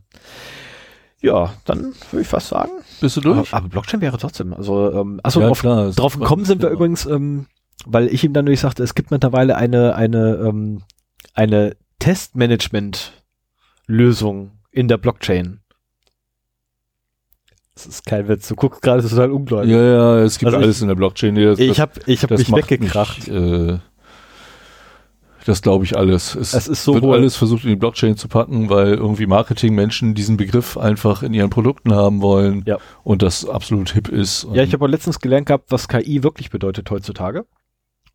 Ja, 1.22 1.52
dann 1.66 1.92
würde 2.10 2.22
ich 2.22 2.28
fast 2.28 2.48
sagen. 2.48 2.70
Bist 3.00 3.16
du 3.16 3.20
Aber, 3.20 3.34
durch? 3.34 3.52
aber 3.52 3.68
Blockchain 3.68 4.00
wäre 4.00 4.16
trotzdem. 4.18 4.54
Also, 4.54 4.90
ähm, 4.92 5.20
achso, 5.22 5.40
Ja, 5.40 5.48
drauf, 5.48 5.60
klar, 5.60 5.84
das 5.86 5.96
drauf 5.96 6.14
ist- 6.14 6.20
gekommen 6.20 6.44
sind 6.46 6.62
wir 6.62 6.70
übrigens, 6.70 7.04
ähm, 7.06 7.46
weil 7.84 8.08
ich 8.08 8.24
ihm 8.24 8.32
dann 8.32 8.44
nämlich 8.46 8.60
sagte, 8.60 8.82
es 8.82 8.94
gibt 8.94 9.10
mittlerweile 9.10 9.56
eine, 9.56 9.94
eine, 9.94 10.36
ähm, 10.36 10.82
eine 11.34 11.76
Testmanagement-Lösung 11.98 14.52
in 14.70 14.88
der 14.88 14.96
Blockchain. 14.98 15.60
Das 17.74 17.86
ist 17.86 18.04
kein 18.06 18.28
Witz. 18.28 18.48
Du 18.48 18.56
guckst 18.56 18.82
gerade 18.82 19.02
total 19.06 19.30
ungläubig. 19.30 19.70
Ja, 19.70 19.82
ja, 19.82 20.18
es 20.20 20.38
gibt 20.38 20.46
Also 20.48 20.58
ich- 20.58 20.64
alles 20.64 20.82
in 20.82 20.88
der 20.88 20.94
Blockchain. 20.96 21.34
Das, 21.34 21.58
Ich 21.58 21.80
habe 21.80 21.92
ich 22.06 22.22
hab 22.22 22.28
das 22.28 22.40
mich 22.40 22.52
weggekracht. 22.52 23.28
Mich, 23.28 23.36
äh, 23.36 23.78
das 25.46 25.62
glaube 25.62 25.84
ich 25.84 25.96
alles. 25.96 26.34
Es, 26.34 26.52
Es 26.54 26.68
ist 26.68 26.84
so 26.84 26.94
wird 26.94 27.04
wohl- 27.04 27.16
alles 27.16 27.36
versucht 27.36 27.64
in 27.64 27.70
die 27.70 27.76
Blockchain 27.76 28.16
zu 28.16 28.28
packen, 28.28 28.68
weil 28.70 28.94
irgendwie 28.94 29.26
Marketingmenschen 29.26 30.14
diesen 30.14 30.36
Begriff 30.36 30.76
einfach 30.76 31.22
in 31.22 31.32
ihren 31.34 31.50
Produkten 31.50 31.94
haben 31.94 32.20
wollen 32.20 32.62
Ja. 32.66 32.78
und 33.04 33.22
das 33.22 33.48
absolut 33.48 33.90
hip 33.92 34.08
ist. 34.08 34.46
Ja, 34.52 34.62
ich 34.62 34.72
habe 34.72 34.86
letztens 34.86 35.18
gelernt 35.20 35.46
gehabt, 35.46 35.70
was 35.70 35.88
KI 35.88 36.22
wirklich 36.22 36.50
bedeutet 36.50 36.90
heutzutage. 36.90 37.46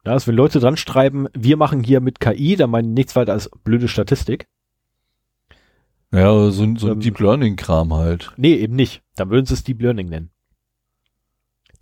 Ja, 0.05 0.11
also 0.13 0.27
wenn 0.27 0.35
Leute 0.35 0.59
dran 0.59 0.77
schreiben, 0.77 1.27
wir 1.33 1.57
machen 1.57 1.83
hier 1.83 1.99
mit 1.99 2.19
KI, 2.19 2.55
dann 2.55 2.69
meinen 2.69 2.93
nichts 2.93 3.15
weiter 3.15 3.33
als 3.33 3.49
blöde 3.63 3.87
Statistik. 3.87 4.47
ja, 6.11 6.51
so, 6.51 6.63
ein- 6.63 6.77
so 6.77 6.87
ein 6.87 6.93
Ähm, 6.93 6.99
Deep 7.01 7.19
Learning 7.19 7.55
Kram 7.55 7.93
halt. 7.93 8.31
Nee, 8.37 8.53
eben 8.55 8.75
nicht. 8.75 9.01
Dann 9.15 9.29
würden 9.29 9.45
sie 9.45 9.53
es 9.55 9.63
Deep 9.63 9.81
Learning 9.81 10.07
nennen. 10.09 10.29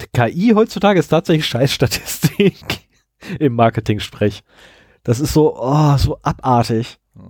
Die 0.01 0.07
KI 0.11 0.53
heutzutage 0.55 0.99
ist 0.99 1.09
tatsächlich 1.09 1.45
Scheißstatistik 1.47 2.55
im 3.39 3.55
Marketing-Sprech. 3.55 4.43
Das 5.03 5.19
ist 5.19 5.33
so, 5.33 5.55
oh, 5.57 5.97
so 5.97 6.17
abartig. 6.21 6.97
Ja. 7.15 7.21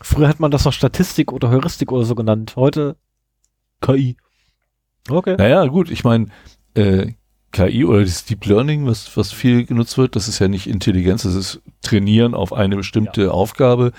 Früher 0.00 0.28
hat 0.28 0.40
man 0.40 0.50
das 0.50 0.64
noch 0.64 0.72
Statistik 0.72 1.32
oder 1.32 1.50
Heuristik 1.50 1.92
oder 1.92 2.04
so 2.04 2.14
genannt. 2.14 2.54
Heute 2.56 2.96
KI. 3.80 4.16
Okay. 5.08 5.36
Naja, 5.38 5.64
gut, 5.66 5.90
ich 5.90 6.04
meine, 6.04 6.26
äh, 6.74 7.12
KI 7.52 7.84
oder 7.84 8.00
das 8.02 8.24
Deep 8.24 8.44
Learning, 8.46 8.86
was, 8.86 9.16
was 9.16 9.32
viel 9.32 9.64
genutzt 9.64 9.96
wird, 9.96 10.16
das 10.16 10.28
ist 10.28 10.38
ja 10.38 10.48
nicht 10.48 10.66
Intelligenz, 10.66 11.22
das 11.22 11.34
ist 11.34 11.62
Trainieren 11.80 12.34
auf 12.34 12.52
eine 12.52 12.76
bestimmte 12.76 13.32
Aufgabe. 13.32 13.92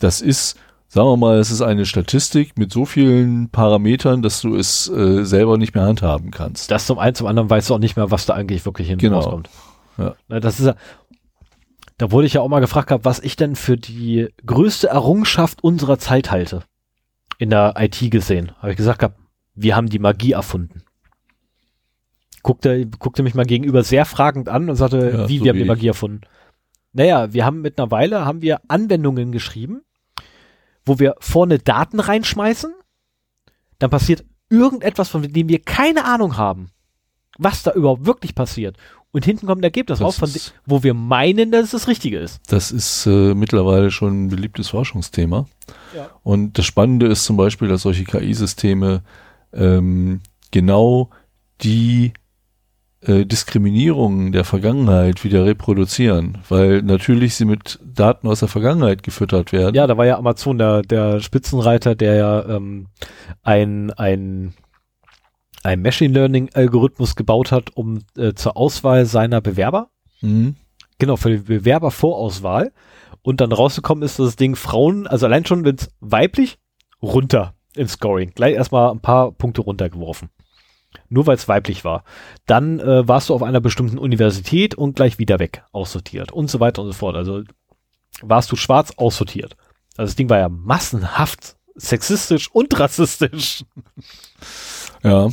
Das 0.00 0.20
ist, 0.20 0.56
sagen 0.88 1.06
wir 1.08 1.16
mal, 1.16 1.38
es 1.38 1.50
ist 1.52 1.62
eine 1.62 1.86
Statistik 1.86 2.58
mit 2.58 2.72
so 2.72 2.84
vielen 2.84 3.50
Parametern, 3.50 4.22
dass 4.22 4.40
du 4.40 4.56
es 4.56 4.88
äh, 4.88 5.24
selber 5.24 5.58
nicht 5.58 5.74
mehr 5.74 5.84
handhaben 5.84 6.30
kannst. 6.32 6.70
Das 6.70 6.86
zum 6.86 6.98
einen, 6.98 7.14
zum 7.14 7.26
anderen 7.28 7.48
weißt 7.50 7.70
du 7.70 7.74
auch 7.74 7.78
nicht 7.78 7.96
mehr, 7.96 8.10
was 8.10 8.26
da 8.26 8.34
eigentlich 8.34 8.64
wirklich 8.64 8.88
hin 8.88 8.98
Genau. 8.98 9.16
rauskommt. 9.16 9.48
Ja. 9.96 10.14
Na, 10.28 10.40
Das 10.40 10.58
ist 10.58 10.66
ja, 10.66 10.74
da 11.98 12.12
wurde 12.12 12.26
ich 12.26 12.34
ja 12.34 12.40
auch 12.40 12.48
mal 12.48 12.60
gefragt 12.60 12.88
gehabt, 12.88 13.04
was 13.04 13.18
ich 13.18 13.36
denn 13.36 13.56
für 13.56 13.76
die 13.76 14.28
größte 14.46 14.88
Errungenschaft 14.88 15.62
unserer 15.62 15.98
Zeit 15.98 16.30
halte. 16.30 16.62
In 17.38 17.50
der 17.50 17.74
IT 17.76 18.10
gesehen. 18.10 18.52
Habe 18.58 18.70
ich 18.70 18.76
gesagt 18.76 19.00
gehabt, 19.00 19.18
wir 19.54 19.76
haben 19.76 19.88
die 19.88 19.98
Magie 19.98 20.32
erfunden. 20.32 20.82
Guckte, 22.42 22.86
guckte 22.86 23.22
mich 23.22 23.34
mal 23.34 23.44
gegenüber 23.44 23.82
sehr 23.82 24.04
fragend 24.04 24.48
an 24.48 24.70
und 24.70 24.76
sagte, 24.76 25.10
Ja, 25.10 25.28
wie, 25.28 25.38
so 25.38 25.44
wir 25.44 25.50
haben 25.50 25.58
die. 25.58 25.64
Magie 25.64 25.88
erfunden. 25.88 26.20
Naja, 26.92 27.32
wir 27.32 27.44
haben 27.44 27.60
mit 27.60 27.78
einer 27.78 27.90
Weile, 27.90 28.24
haben 28.24 28.42
wir 28.42 28.60
Anwendungen 28.68 29.32
geschrieben, 29.32 29.82
wo 30.84 30.98
wir 30.98 31.14
vorne 31.18 31.58
Daten 31.58 32.00
reinschmeißen, 32.00 32.72
dann 33.78 33.90
passiert 33.90 34.24
irgendetwas, 34.48 35.08
von 35.08 35.22
dem 35.22 35.48
wir 35.48 35.60
keine 35.60 36.04
Ahnung 36.04 36.36
haben, 36.36 36.70
was 37.38 37.62
da 37.62 37.72
überhaupt 37.72 38.06
wirklich 38.06 38.34
passiert. 38.34 38.76
Und 39.10 39.24
hinten 39.24 39.46
kommt 39.46 39.60
ein 39.62 39.64
Ergebnis 39.64 39.98
Das 40.00 40.06
raus, 40.06 40.16
von 40.18 40.30
wo 40.66 40.82
wir 40.82 40.92
meinen, 40.92 41.50
dass 41.50 41.64
es 41.64 41.70
das 41.70 41.88
Richtige 41.88 42.18
ist. 42.18 42.40
Das 42.48 42.70
ist 42.70 43.06
äh, 43.06 43.34
mittlerweile 43.34 43.90
schon 43.90 44.24
ein 44.24 44.28
beliebtes 44.28 44.68
Forschungsthema. 44.68 45.46
Ja. 45.96 46.10
Und 46.22 46.58
das 46.58 46.66
Spannende 46.66 47.06
ist 47.06 47.24
zum 47.24 47.36
Beispiel, 47.36 47.68
dass 47.68 47.82
solche 47.82 48.04
KI-Systeme 48.04 49.02
ähm, 49.54 50.20
genau 50.50 51.08
die 51.62 52.12
äh, 53.00 53.24
Diskriminierungen 53.24 54.32
der 54.32 54.44
Vergangenheit 54.44 55.24
wieder 55.24 55.44
reproduzieren, 55.46 56.38
weil 56.48 56.82
natürlich 56.82 57.34
sie 57.36 57.44
mit 57.44 57.78
Daten 57.84 58.26
aus 58.26 58.40
der 58.40 58.48
Vergangenheit 58.48 59.02
gefüttert 59.02 59.52
werden. 59.52 59.74
Ja, 59.74 59.86
da 59.86 59.96
war 59.96 60.06
ja 60.06 60.18
Amazon 60.18 60.58
der, 60.58 60.82
der 60.82 61.20
Spitzenreiter, 61.20 61.94
der 61.94 62.14
ja 62.16 62.44
ähm, 62.56 62.88
ein, 63.42 63.92
ein, 63.92 64.54
ein 65.62 65.82
Machine 65.82 66.14
Learning 66.14 66.50
Algorithmus 66.54 67.16
gebaut 67.16 67.52
hat, 67.52 67.76
um 67.76 68.00
äh, 68.16 68.34
zur 68.34 68.56
Auswahl 68.56 69.06
seiner 69.06 69.40
Bewerber 69.40 69.90
Mhm. 70.20 70.56
Genau, 70.98 71.16
für 71.16 71.30
die 71.30 71.38
Bewerbervorauswahl. 71.38 72.72
Und 73.22 73.40
dann 73.40 73.52
rausgekommen 73.52 74.04
ist, 74.04 74.18
dass 74.18 74.26
das 74.26 74.36
Ding 74.36 74.56
Frauen, 74.56 75.06
also 75.06 75.26
allein 75.26 75.44
schon, 75.44 75.64
wenn 75.64 75.76
es 75.76 75.90
weiblich, 76.00 76.58
runter 77.02 77.54
im 77.74 77.88
Scoring. 77.88 78.32
Gleich 78.34 78.54
erstmal 78.54 78.90
ein 78.90 79.00
paar 79.00 79.32
Punkte 79.32 79.60
runtergeworfen. 79.60 80.30
Nur 81.08 81.26
weil 81.26 81.36
es 81.36 81.48
weiblich 81.48 81.84
war. 81.84 82.04
Dann 82.46 82.80
äh, 82.80 83.06
warst 83.06 83.28
du 83.28 83.34
auf 83.34 83.42
einer 83.42 83.60
bestimmten 83.60 83.98
Universität 83.98 84.74
und 84.74 84.96
gleich 84.96 85.18
wieder 85.18 85.38
weg, 85.38 85.64
aussortiert 85.72 86.32
und 86.32 86.50
so 86.50 86.60
weiter 86.60 86.82
und 86.82 86.88
so 86.88 86.94
fort. 86.94 87.16
Also 87.16 87.42
warst 88.22 88.50
du 88.50 88.56
schwarz 88.56 88.92
aussortiert. 88.96 89.56
Also 89.96 90.10
das 90.10 90.16
Ding 90.16 90.30
war 90.30 90.38
ja 90.38 90.48
massenhaft 90.48 91.56
sexistisch 91.74 92.50
und 92.52 92.78
rassistisch. 92.78 93.64
Ja, 95.02 95.28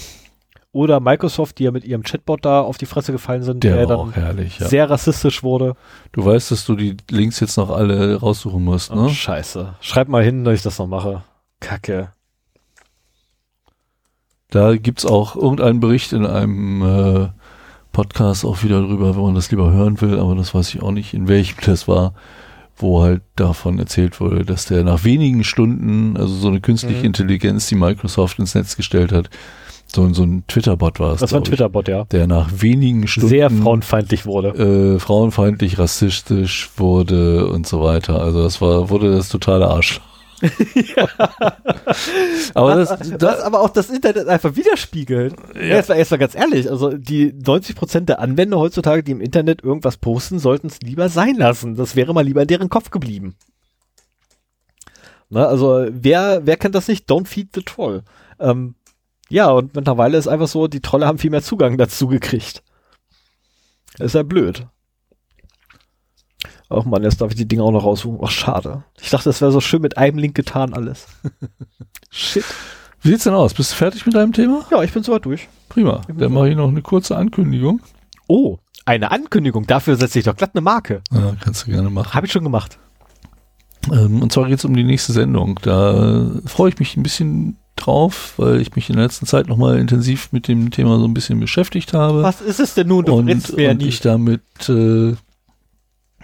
Oder 0.72 1.00
Microsoft, 1.00 1.58
die 1.60 1.64
ja 1.64 1.72
mit 1.72 1.86
ihrem 1.86 2.04
Chatbot 2.04 2.44
da 2.46 2.62
auf 2.62 2.78
die 2.78 2.86
Fresse 2.86 3.12
gefallen 3.12 3.44
sind, 3.44 3.64
der 3.64 3.76
der 3.78 3.86
dann 3.88 3.98
auch 4.00 4.12
herrlich. 4.14 4.60
Ja. 4.60 4.68
sehr 4.68 4.90
rassistisch 4.90 5.42
wurde. 5.44 5.76
Du 6.12 6.26
weißt, 6.26 6.52
dass 6.52 6.66
du 6.66 6.76
die 6.76 6.98
Links 7.10 7.40
jetzt 7.40 7.58
noch 7.58 7.70
alle 7.70 8.16
raussuchen 8.20 8.64
musst, 8.64 8.92
Oh, 8.92 8.96
ne? 9.04 9.10
scheiße. 9.10 9.76
Schreib 9.80 10.08
mal 10.10 10.24
hin, 10.24 10.44
dass 10.44 10.56
ich 10.56 10.62
das 10.64 10.78
noch 10.80 10.88
mache. 10.88 11.24
Kacke. 11.62 12.12
Da 14.50 14.76
gibt's 14.78 15.06
auch 15.06 15.36
irgendeinen 15.36 15.80
Bericht 15.80 16.14
in 16.14 16.26
einem 16.26 16.82
äh, 16.84 17.30
Podcast 17.92 18.46
auch 18.46 18.64
wieder 18.64 18.82
drüber, 18.82 19.16
wenn 19.16 19.24
man 19.24 19.36
das 19.36 19.50
lieber 19.52 19.72
hören 19.72 20.00
will, 20.02 20.20
aber 20.20 20.36
das 20.36 20.54
weiß 20.54 20.74
ich 20.76 20.82
auch 20.82 20.92
nicht, 20.92 21.14
in 21.14 21.28
welchem 21.28 21.58
das 21.66 21.88
war, 21.88 22.14
wo 22.78 23.02
halt 23.04 23.22
davon 23.36 23.80
erzählt 23.80 24.20
wurde, 24.20 24.44
dass 24.46 24.66
der 24.66 24.84
nach 24.84 25.04
wenigen 25.04 25.44
Stunden, 25.44 26.18
also 26.18 26.34
so 26.34 26.48
eine 26.50 26.60
künstliche 26.62 27.00
Mhm. 27.00 27.06
Intelligenz, 27.06 27.68
die 27.68 27.76
Microsoft 27.76 28.40
ins 28.40 28.54
Netz 28.56 28.76
gestellt 28.76 29.12
hat, 29.12 29.30
so, 29.88 30.12
so 30.14 30.24
ein 30.24 30.44
Twitter-Bot 30.48 31.00
war 31.00 31.14
es. 31.14 31.20
Das 31.22 31.32
war 31.32 31.40
ein 31.40 31.44
Twitter-Bot, 31.46 31.88
ja. 31.88 32.04
Der 32.06 32.28
nach 32.28 32.50
wenigen 32.58 33.08
Stunden 33.08 33.30
Sehr 33.30 33.50
frauenfeindlich 33.50 34.26
wurde. 34.26 34.96
äh, 34.96 35.00
frauenfeindlich, 35.00 35.80
rassistisch 35.80 36.70
wurde 36.76 37.48
und 37.48 37.66
so 37.66 37.82
weiter. 37.82 38.20
Also 38.22 38.44
das 38.44 38.60
war, 38.62 38.90
wurde 38.90 39.12
das 39.16 39.30
totale 39.30 39.68
Arschloch. 39.68 40.04
aber 42.54 42.76
das, 42.76 43.00
das, 43.00 43.22
was 43.22 43.40
aber 43.42 43.62
auch 43.62 43.70
das 43.70 43.90
Internet 43.90 44.28
einfach 44.28 44.56
widerspiegelt. 44.56 45.36
Ja. 45.56 45.62
Jetzt 45.62 45.90
mal, 45.90 45.98
jetzt 45.98 46.12
mal 46.12 46.18
ganz 46.18 46.36
ehrlich, 46.36 46.70
also 46.70 46.96
die 46.96 47.34
90% 47.34 48.02
der 48.02 48.20
Anwender 48.20 48.60
heutzutage, 48.60 49.04
die 49.04 49.12
im 49.12 49.22
Internet 49.22 49.64
irgendwas 49.64 49.98
posten, 49.98 50.40
sollten 50.40 50.68
es 50.68 50.82
lieber 50.82 51.10
sein 51.10 51.36
lassen. 51.36 51.76
Das 51.76 51.96
wäre 51.96 52.14
mal 52.14 52.26
lieber 52.26 52.42
in 52.42 52.48
deren 52.48 52.70
Kopf 52.70 52.92
geblieben. 52.92 53.36
Na, 55.30 55.48
also 55.48 55.88
wer, 55.90 56.46
wer 56.46 56.58
kennt 56.58 56.76
das 56.76 56.88
nicht? 56.88 57.10
Don't 57.10 57.28
feed 57.28 57.50
the 57.54 57.64
troll. 57.64 58.04
Ähm, 58.40 58.76
ja, 59.30 59.50
und 59.50 59.76
mittlerweile 59.76 60.18
ist 60.18 60.28
einfach 60.28 60.48
so, 60.48 60.68
die 60.68 60.82
Trolle 60.82 61.08
haben 61.08 61.18
viel 61.18 61.32
mehr 61.32 61.42
Zugang 61.42 61.78
dazu 61.78 62.08
gekriegt. 62.08 62.64
Das 63.98 64.08
ist 64.08 64.14
ja 64.14 64.24
blöd. 64.24 64.68
Ach 66.70 66.86
man, 66.86 67.04
jetzt 67.04 67.22
darf 67.22 67.32
ich 67.32 67.38
die 67.38 67.48
Dinge 67.48 67.64
auch 67.64 67.72
noch 67.72 67.84
raussuchen. 67.84 68.20
Ach, 68.24 68.32
schade. 68.32 68.84
Ich 69.02 69.10
dachte, 69.10 69.30
das 69.30 69.42
wäre 69.42 69.52
so 69.52 69.62
schön 69.62 69.82
mit 69.82 69.98
einem 69.98 70.18
Link 70.18 70.36
getan 70.36 70.74
alles. 70.74 71.08
Shit. 72.12 72.46
wie 73.02 73.10
sieht's 73.10 73.26
denn 73.26 73.34
aus? 73.34 73.54
Bist 73.54 73.72
du 73.72 73.76
fertig 73.76 74.06
mit 74.06 74.16
deinem 74.16 74.34
Thema? 74.34 74.66
Ja, 74.72 74.82
ich 74.84 74.94
bin 74.94 75.04
soweit 75.04 75.26
durch. 75.26 75.48
Prima. 75.70 76.02
Dann 76.08 76.34
mache 76.34 76.50
ich 76.50 76.56
noch 76.56 76.70
eine 76.70 76.82
kurze 76.82 77.18
Ankündigung. 77.18 77.82
Oh, 78.28 78.58
eine 78.86 79.12
Ankündigung. 79.12 79.66
Dafür 79.68 79.96
setze 79.96 80.20
ich 80.20 80.26
doch 80.26 80.36
glatt 80.36 80.52
eine 80.54 80.62
Marke. 80.62 81.02
Ja, 81.12 81.36
kannst 81.40 81.66
du 81.66 81.72
gerne 81.72 81.90
machen. 81.90 82.14
Habe 82.14 82.28
ich 82.28 82.32
schon 82.32 82.44
gemacht. 82.44 82.78
Ähm, 83.92 84.22
und 84.22 84.32
zwar 84.32 84.48
geht's 84.48 84.66
um 84.66 84.76
die 84.76 84.84
nächste 84.84 85.14
Sendung. 85.14 85.60
Da 85.62 86.32
freue 86.46 86.70
ich 86.70 86.80
mich 86.80 86.96
ein 86.96 87.04
bisschen 87.04 87.58
drauf, 87.76 88.34
weil 88.38 88.62
ich 88.62 88.76
mich 88.76 88.90
in 88.90 88.96
der 88.96 89.06
letzten 89.06 89.26
Zeit 89.26 89.48
nochmal 89.48 89.78
intensiv 89.80 90.32
mit 90.32 90.48
dem 90.48 90.72
Thema 90.72 90.98
so 90.98 91.06
ein 91.06 91.14
bisschen 91.14 91.40
beschäftigt 91.40 91.94
habe. 91.94 92.24
Was 92.24 92.42
ist 92.42 92.60
es 92.60 92.74
denn 92.74 92.88
nun? 92.88 93.06
Du 93.06 93.14
und, 93.14 93.30
und 93.30 93.84
ich 93.84 94.00
damit, 94.02 94.42
äh, 94.70 95.14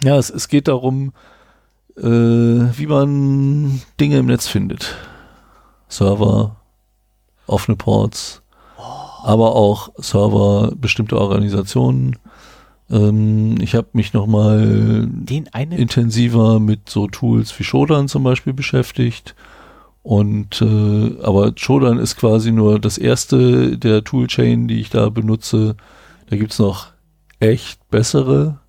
ja, 0.04 0.18
es, 0.18 0.30
es 0.30 0.48
geht 0.48 0.68
darum, 0.68 1.14
äh, 1.98 2.02
wie 2.04 2.88
man 2.88 3.82
Dinge 4.00 4.18
im 4.18 4.28
Netz 4.28 4.48
findet. 4.48 4.96
Server, 5.88 6.56
offene 7.48 7.76
Ports, 7.76 8.42
aber 9.24 9.56
auch 9.56 9.90
Server 9.98 10.72
bestimmter 10.76 11.18
Organisationen. 11.20 12.18
Ähm, 12.90 13.58
ich 13.62 13.76
habe 13.76 13.90
mich 13.94 14.14
nochmal 14.14 15.08
intensiver 15.28 16.60
mit 16.60 16.90
so 16.90 17.08
Tools 17.08 17.58
wie 17.60 17.64
Shodan 17.64 18.08
zum 18.08 18.24
Beispiel 18.24 18.54
beschäftigt. 18.54 19.36
Und 20.04 20.62
äh, 20.62 21.22
aber 21.22 21.54
Shodan 21.56 22.00
ist 22.00 22.16
quasi 22.16 22.52
nur 22.52 22.80
das 22.80 22.98
erste 22.98 23.78
der 23.78 24.04
Toolchain, 24.04 24.68
die 24.68 24.80
ich 24.80 24.90
da 24.90 25.10
benutze. 25.10 25.76
Da 26.30 26.38
gibt's 26.38 26.58
noch 26.58 26.88
echt 27.40 27.88
bessere, 27.90 28.61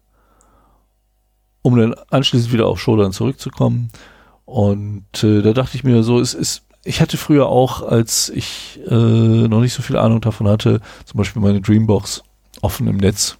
um 1.63 1.77
dann 1.77 1.95
anschließend 2.11 2.53
wieder 2.53 2.67
auf 2.67 2.81
Shodan 2.81 3.13
zurückzukommen. 3.13 3.91
Und 4.45 5.23
äh, 5.23 5.43
da 5.43 5.53
dachte 5.53 5.77
ich 5.77 5.85
mir 5.85 6.03
so, 6.03 6.21
es 6.21 6.35
ist 6.35 6.65
ich 6.85 7.01
hatte 7.01 7.17
früher 7.17 7.47
auch, 7.47 7.83
als 7.83 8.29
ich 8.29 8.81
äh, 8.89 8.95
noch 8.95 9.61
nicht 9.61 9.73
so 9.73 9.83
viel 9.83 9.97
Ahnung 9.97 10.21
davon 10.21 10.49
hatte, 10.49 10.81
zum 11.05 11.19
Beispiel 11.19 11.41
meine 11.41 11.61
Dreambox 11.61 12.25
offen 12.61 12.87
im 12.89 12.97
Netz, 12.97 13.39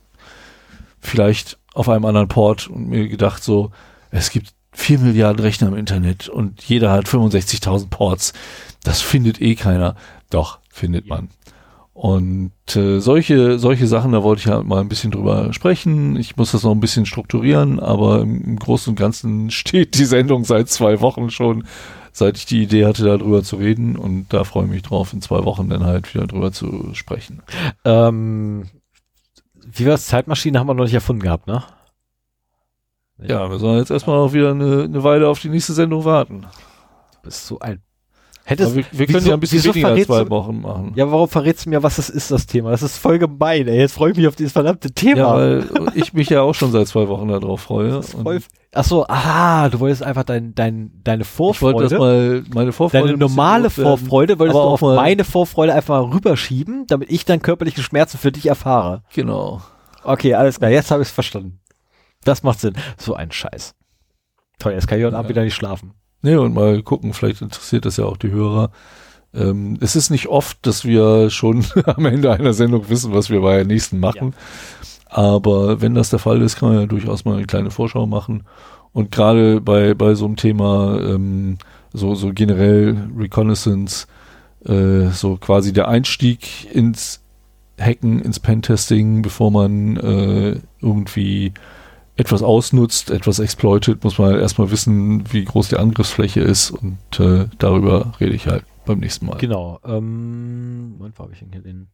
vielleicht 1.01 1.59
auf 1.75 1.89
einem 1.89 2.05
anderen 2.05 2.29
Port 2.29 2.69
und 2.69 2.89
mir 2.89 3.09
gedacht 3.09 3.43
so, 3.43 3.71
es 4.11 4.31
gibt 4.31 4.53
vier 4.73 4.99
Milliarden 4.99 5.41
Rechner 5.41 5.69
im 5.69 5.77
Internet 5.77 6.29
und 6.29 6.63
jeder 6.63 6.93
hat 6.93 7.07
65.000 7.07 7.89
Ports. 7.89 8.33
Das 8.85 9.01
findet 9.01 9.41
eh 9.41 9.55
keiner. 9.55 9.97
Doch, 10.31 10.61
findet 10.71 11.07
ja. 11.07 11.17
man. 11.17 11.29
Und 11.95 12.53
äh, 12.75 13.01
solche, 13.01 13.59
solche 13.59 13.87
Sachen, 13.87 14.13
da 14.13 14.23
wollte 14.23 14.41
ich 14.41 14.47
halt 14.47 14.67
mal 14.67 14.81
ein 14.81 14.89
bisschen 14.89 15.11
drüber 15.11 15.53
sprechen. 15.53 16.17
Ich 16.17 16.37
muss 16.37 16.53
das 16.53 16.63
noch 16.63 16.73
ein 16.73 16.81
bisschen 16.81 17.05
strukturieren, 17.05 17.81
aber 17.81 18.23
im, 18.23 18.57
Großen 18.59 18.93
und 18.93 18.99
Ganzen 18.99 19.51
steht 19.53 19.99
die 19.99 20.07
Sendung 20.07 20.45
seit 20.45 20.69
zwei 20.69 21.01
Wochen 21.03 21.31
schon, 21.31 21.65
seit 22.13 22.39
ich 22.39 22.47
die 22.47 22.63
Idee 22.63 22.87
hatte, 22.87 23.05
darüber 23.05 23.43
zu 23.43 23.57
reden. 23.57 23.97
Und 23.97 24.33
da 24.33 24.45
freue 24.45 24.65
ich 24.65 24.71
mich 24.71 24.83
drauf, 24.83 25.13
in 25.13 25.21
zwei 25.21 25.45
Wochen 25.45 25.69
dann 25.69 25.85
halt 25.85 26.15
wieder 26.15 26.27
drüber 26.27 26.51
zu 26.51 26.95
sprechen. 26.95 27.43
Ähm, 27.85 28.71
wie 29.55 29.87
war 29.87 29.95
es? 29.95 30.07
Zeitmaschine 30.07 30.59
haben 30.59 30.67
wir 30.67 30.75
noch 30.75 30.85
nicht 30.85 30.95
erfunden 30.95 31.23
gehabt, 31.23 31.47
ne? 31.47 31.63
Ja, 33.19 33.51
wir 33.51 33.59
sollen 33.59 33.79
jetzt 33.79 33.91
erstmal 33.91 34.17
noch 34.17 34.33
wieder 34.33 34.51
eine, 34.51 34.85
eine 34.85 35.05
Weile 35.05 35.29
auf 35.29 35.41
die 35.41 35.51
nächste 35.51 35.75
Sendung 35.75 36.05
warten. 36.05 36.47
Du 37.13 37.19
bist 37.23 37.47
so 37.47 37.61
ein 37.61 37.83
Hättest, 38.45 38.75
wir, 38.75 38.85
wir 38.91 39.07
können 39.07 39.25
ja 39.25 39.35
ein 39.35 39.41
bisschen 39.41 39.63
weniger 39.63 39.89
als 39.89 40.07
zwei 40.07 40.29
Wochen 40.29 40.61
machen. 40.61 40.93
Ja, 40.97 41.11
warum 41.11 41.29
verrätst 41.29 41.67
du 41.67 41.71
mir, 41.71 41.83
was 41.83 41.97
das 41.97 42.11
ist, 42.11 42.31
das 42.33 42.47
Thema? 42.47 42.73
Das 42.73 42.83
ist 42.83 42.99
voll 42.99 43.19
gemein, 43.19 43.69
ey. 43.69 43.79
Jetzt 43.79 43.95
freue 43.95 44.11
ich 44.11 44.17
mich 44.17 44.27
auf 44.27 44.35
dieses 44.35 44.53
verdammte 44.53 44.91
Thema. 44.91 45.19
Ja, 45.21 45.35
weil 45.35 45.93
ich 45.95 46.13
mich 46.13 46.29
ja 46.29 46.43
auch 46.43 46.55
schon 46.55 46.73
seit 46.73 46.89
zwei 46.89 47.07
Wochen 47.07 47.29
darauf 47.29 47.61
freue. 47.61 48.01
Ach 48.75 48.85
so, 48.85 49.07
ah, 49.07 49.69
du 49.69 49.79
wolltest 49.79 50.03
einfach 50.03 50.25
dein, 50.25 50.55
dein, 50.55 50.91
deine 51.05 51.25
Vorfreude. 51.25 51.85
Ich 51.85 51.91
wollte 51.93 51.99
mal 51.99 52.45
meine 52.53 52.73
Vorfreude. 52.73 53.07
Deine 53.07 53.19
normale 53.19 53.71
Vorfreude 53.71 54.39
wolltest 54.39 54.57
du 54.57 54.61
auf 54.61 54.81
meine 54.81 55.25
Vorfreude 55.25 55.75
einfach 55.75 56.03
mal 56.03 56.13
rüberschieben, 56.13 56.87
damit 56.89 57.13
ich 57.13 57.25
dann 57.25 57.43
körperliche 57.43 57.83
Schmerzen 57.83 58.19
für 58.19 58.33
dich 58.33 58.47
erfahre. 58.47 59.03
Genau. 59.15 59.63
Okay, 60.03 60.35
alles 60.35 60.59
klar, 60.59 60.71
jetzt 60.71 60.91
habe 60.91 61.03
ich 61.03 61.09
es 61.09 61.15
verstanden. 61.15 61.61
Das 62.25 62.43
macht 62.43 62.61
Sinn. 62.61 62.75
So 62.99 63.15
ein 63.15 63.31
Scheiß. 63.31 63.75
Toll, 64.59 64.73
jetzt 64.73 64.89
kann 64.89 64.99
ich 64.99 65.05
heute 65.05 65.15
ja. 65.15 65.19
Abend 65.19 65.31
wieder 65.31 65.45
nicht 65.45 65.55
schlafen. 65.55 65.95
Nee, 66.23 66.37
und 66.37 66.55
mal 66.55 66.83
gucken, 66.83 67.13
vielleicht 67.13 67.43
interessiert 67.43 67.85
das 67.85 67.97
ja 67.97 68.05
auch 68.05 68.17
die 68.17 68.31
Hörer. 68.31 68.71
Ähm, 69.35 69.79
es 69.81 69.97
ist 69.97 70.11
nicht 70.11 70.29
oft, 70.29 70.59
dass 70.63 70.85
wir 70.85 71.31
schon 71.31 71.65
am 71.85 72.07
Ende 72.07 72.33
einer 72.33 72.53
Sendung 72.53 72.89
wissen, 72.89 73.13
was 73.13 73.31
wir 73.31 73.41
bei 73.41 73.57
der 73.57 73.65
nächsten 73.65 73.99
machen. 74.01 74.35
Ja. 74.35 75.17
Aber 75.17 75.81
wenn 75.81 75.95
das 75.95 76.11
der 76.11 76.19
Fall 76.19 76.41
ist, 76.41 76.57
kann 76.57 76.71
man 76.71 76.81
ja 76.81 76.87
durchaus 76.87 77.25
mal 77.25 77.37
eine 77.37 77.47
kleine 77.47 77.71
Vorschau 77.71 78.07
machen. 78.07 78.45
Und 78.93 79.11
gerade 79.11 79.61
bei, 79.61 79.95
bei 79.95 80.15
so 80.15 80.25
einem 80.27 80.37
Thema, 80.37 80.99
ähm, 81.01 81.59
so, 81.93 82.15
so 82.15 82.33
generell 82.33 82.97
Reconnaissance, 83.17 84.07
äh, 84.65 85.09
so 85.09 85.37
quasi 85.37 85.73
der 85.73 85.89
Einstieg 85.89 86.73
ins 86.73 87.21
Hacken, 87.81 88.21
ins 88.21 88.39
Pentesting, 88.39 89.23
bevor 89.23 89.51
man 89.51 89.97
äh, 89.97 90.61
irgendwie 90.81 91.53
etwas 92.17 92.43
ausnutzt, 92.43 93.11
etwas 93.11 93.39
exploitet, 93.39 94.05
muss 94.05 94.19
man 94.19 94.39
erstmal 94.39 94.71
wissen, 94.71 95.33
wie 95.33 95.45
groß 95.45 95.69
die 95.69 95.77
Angriffsfläche 95.77 96.41
ist 96.41 96.71
und 96.71 96.99
äh, 97.19 97.47
darüber 97.59 98.13
rede 98.21 98.35
ich 98.35 98.47
halt 98.47 98.65
beim 98.85 98.99
nächsten 98.99 99.27
Mal. 99.27 99.39
Genau. 99.39 99.81
Ähm, 99.85 100.97
wann 100.99 101.13
habe 101.19 101.33
ich 101.33 101.39
denn 101.39 101.53
hier 101.53 101.63
den? 101.63 101.89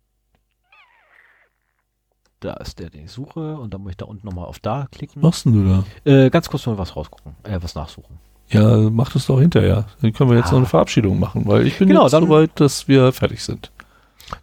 Da 2.41 2.55
ist 2.55 2.79
der, 2.79 2.91
den 2.91 3.05
ich 3.05 3.11
suche 3.11 3.57
und 3.57 3.75
dann 3.75 3.83
muss 3.83 3.91
ich 3.91 3.97
da 3.97 4.07
unten 4.07 4.27
nochmal 4.27 4.47
auf 4.47 4.61
da 4.61 4.87
klicken. 4.93 5.23
Was 5.23 5.45
machst 5.45 5.47
denn 5.47 5.53
du 5.53 5.85
da? 6.05 6.11
Äh, 6.11 6.31
ganz 6.31 6.49
kurz 6.49 6.67
mal 6.67 6.79
was 6.79 6.95
rausgucken, 6.95 7.35
äh, 7.43 7.59
was 7.61 7.75
nachsuchen. 7.75 8.19
Ja, 8.51 8.77
mach 8.91 9.13
das 9.13 9.27
doch 9.27 9.41
hinterher. 9.41 9.87
Dann 10.01 10.13
können 10.13 10.31
wir 10.31 10.37
jetzt 10.37 10.49
ah. 10.49 10.53
noch 10.53 10.59
eine 10.59 10.67
Verabschiedung 10.67 11.19
machen, 11.19 11.47
weil 11.47 11.67
ich 11.67 11.79
bin 11.79 11.89
genau, 11.89 12.03
jetzt 12.03 12.13
so 12.13 12.29
weit, 12.29 12.59
dass 12.61 12.89
wir 12.89 13.13
fertig 13.13 13.43
sind. 13.43 13.73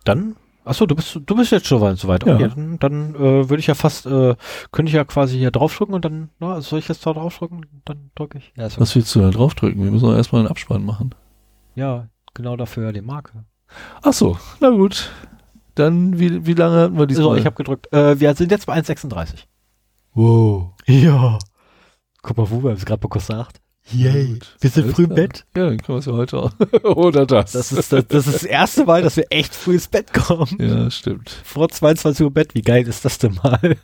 Dann 0.03 0.35
Achso, 0.65 0.87
du 0.87 0.95
bist 0.95 1.19
du 1.23 1.35
bist 1.35 1.51
jetzt 1.51 1.67
schon 1.67 1.79
weit, 1.79 1.97
so 1.99 2.07
weit. 2.07 2.23
Okay, 2.23 2.41
ja. 2.41 2.47
dann, 2.47 2.79
dann 2.79 3.15
äh, 3.15 3.49
würde 3.49 3.59
ich 3.59 3.67
ja 3.67 3.75
fast, 3.75 4.07
äh, 4.07 4.35
könnte 4.71 4.89
ich 4.89 4.95
ja 4.95 5.03
quasi 5.05 5.37
hier 5.37 5.51
draufdrücken 5.51 5.93
und 5.93 6.03
dann, 6.03 6.29
na, 6.39 6.59
soll 6.61 6.79
ich 6.79 6.87
jetzt 6.87 7.05
da 7.05 7.13
draufdrücken? 7.13 7.67
Dann 7.85 8.09
drücke 8.15 8.39
ich. 8.39 8.51
Ja, 8.57 8.67
Was 8.77 8.95
willst 8.95 9.13
du 9.13 9.21
da 9.21 9.29
draufdrücken? 9.29 9.83
Wir 9.83 9.91
müssen 9.91 10.05
doch 10.05 10.15
erstmal 10.15 10.41
einen 10.41 10.49
Abspann 10.49 10.83
machen. 10.83 11.13
Ja, 11.75 12.07
genau 12.33 12.57
dafür 12.57 12.85
ja 12.85 12.91
die 12.91 13.01
Marke. 13.01 13.45
Achso, 14.01 14.37
na 14.59 14.69
gut. 14.71 15.11
Dann, 15.75 16.17
wie, 16.19 16.45
wie 16.45 16.53
lange 16.53 16.77
hatten 16.77 16.97
wir 16.97 17.05
diesmal? 17.05 17.25
So, 17.25 17.35
ich 17.35 17.45
habe 17.45 17.55
gedrückt. 17.55 17.91
Äh, 17.93 18.19
wir 18.19 18.33
sind 18.33 18.51
jetzt 18.51 18.65
bei 18.65 18.75
1,36. 18.75 19.45
Wow. 20.13 20.71
Ja. 20.87 21.37
Guck 22.21 22.37
mal, 22.37 22.49
wo 22.49 22.63
wir 22.63 22.69
haben 22.71 22.77
es 22.77 22.85
gerade 22.85 23.03
mal 23.03 23.09
kurz 23.09 23.27
gesagt. 23.27 23.61
Yay. 23.91 24.39
Wir 24.59 24.69
sind 24.69 24.91
früh 24.93 25.03
im 25.03 25.13
Bett. 25.13 25.45
Ja, 25.55 25.67
dann 25.67 25.77
können 25.77 25.97
wir 25.97 25.99
es 25.99 26.05
ja 26.05 26.13
heute 26.13 26.37
auch. 26.37 26.51
Oder 26.83 27.25
das. 27.25 27.51
Das 27.51 27.71
ist 27.71 27.93
das, 27.93 28.07
das 28.07 28.27
ist 28.27 28.35
das 28.35 28.43
erste 28.43 28.85
Mal, 28.85 29.03
dass 29.03 29.15
wir 29.15 29.27
echt 29.29 29.53
früh 29.53 29.73
ins 29.75 29.87
Bett 29.87 30.11
kommen. 30.11 30.57
Ja, 30.59 30.89
stimmt. 30.89 31.29
Vor 31.43 31.69
22 31.69 32.23
Uhr 32.23 32.31
Bett. 32.31 32.55
Wie 32.55 32.61
geil 32.61 32.87
ist 32.87 33.05
das 33.05 33.19
denn 33.19 33.39
mal? 33.43 33.77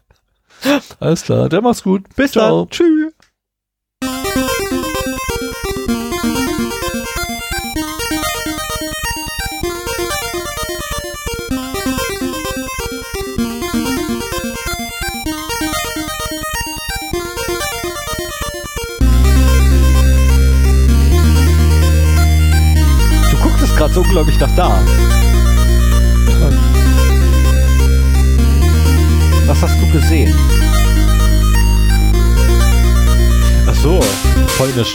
Alles 0.99 1.23
klar. 1.23 1.49
Der 1.49 1.61
macht's 1.61 1.83
gut. 1.83 2.03
Bis 2.15 2.31
Ciao. 2.31 2.65
dann. 2.65 2.69
Tschüss. 2.71 3.13
Gerade 23.81 23.93
so 23.95 24.01
unglaublich 24.01 24.39
nach 24.39 24.55
da. 24.55 24.79
Was 29.47 29.61
hast 29.63 29.81
du 29.81 29.91
gesehen? 29.91 30.35
Ach 33.65 33.73
so, 33.73 33.99
polnisch. 34.55 34.93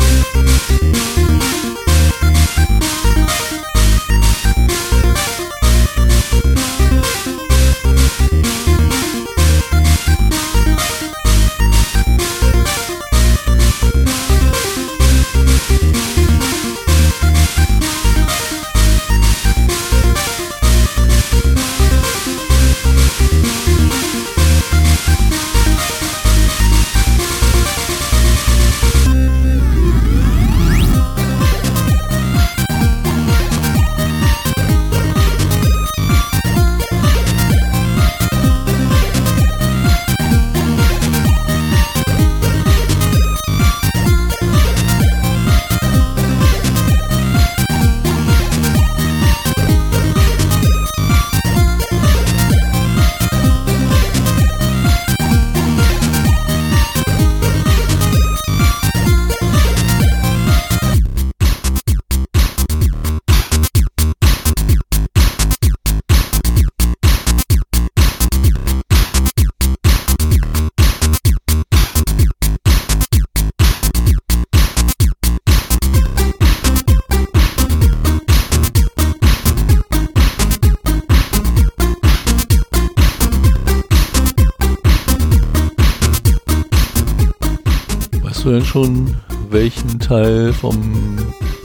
Schon, 88.76 89.16
welchen 89.48 89.98
Teil 89.98 90.52
vom 90.52 90.76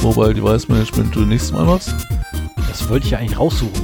Mobile 0.02 0.34
Device 0.34 0.70
Management 0.70 1.14
du 1.14 1.26
nächstes 1.26 1.52
Mal 1.52 1.66
machst? 1.66 1.94
Das 2.70 2.88
wollte 2.90 3.06
ich 3.06 3.12
ja 3.12 3.18
eigentlich 3.18 3.38
raussuchen. 3.38 3.82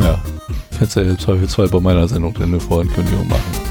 Ja, 0.00 0.22
hättest 0.78 0.94
ja 0.94 1.02
im 1.02 1.18
Zweifelsfall 1.18 1.66
bei 1.66 1.80
meiner 1.80 2.06
Sendung 2.06 2.36
eine 2.36 2.60
Vorankündigung 2.60 3.26
machen. 3.26 3.65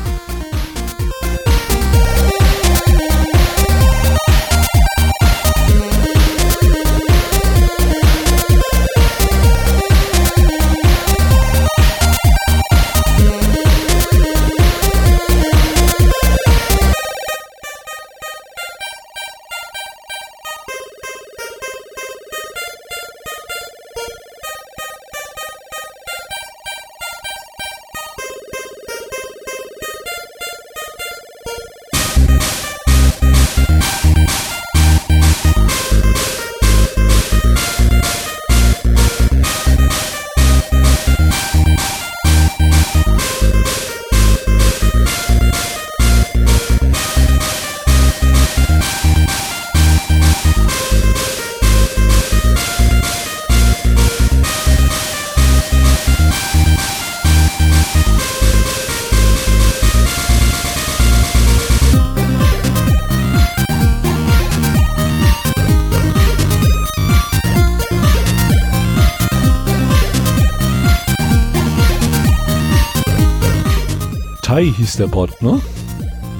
Der 74.97 75.07
Bot, 75.07 75.41
ne? 75.41 75.61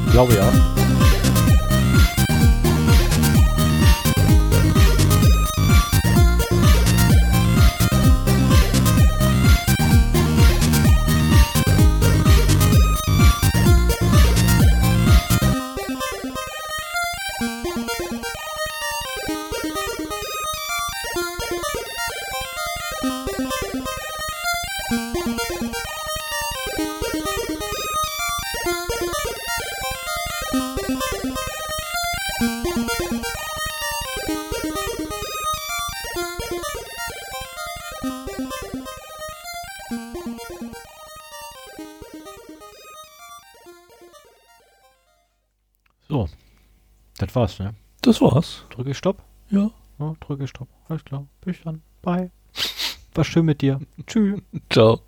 Ich 0.06 0.12
glaube 0.12 0.34
ja. 0.36 0.85
Das 47.36 47.42
war's, 47.42 47.60
ne? 47.60 47.74
Das 48.02 48.22
war's. 48.22 48.64
Drücke 48.70 48.92
ich 48.92 48.98
Stopp? 48.98 49.22
Ja. 49.50 49.70
Ja, 50.00 50.14
drücke 50.22 50.46
ich 50.46 50.50
Stopp. 50.52 50.70
Alles 50.88 51.04
klar. 51.04 51.28
Bis 51.42 51.58
dann. 51.66 51.82
Bye. 52.02 52.32
War 53.14 53.26
schön 53.26 53.44
mit 53.44 53.62
dir. 53.62 53.82
Tschüss. 54.08 54.40
Ciao. 54.70 55.02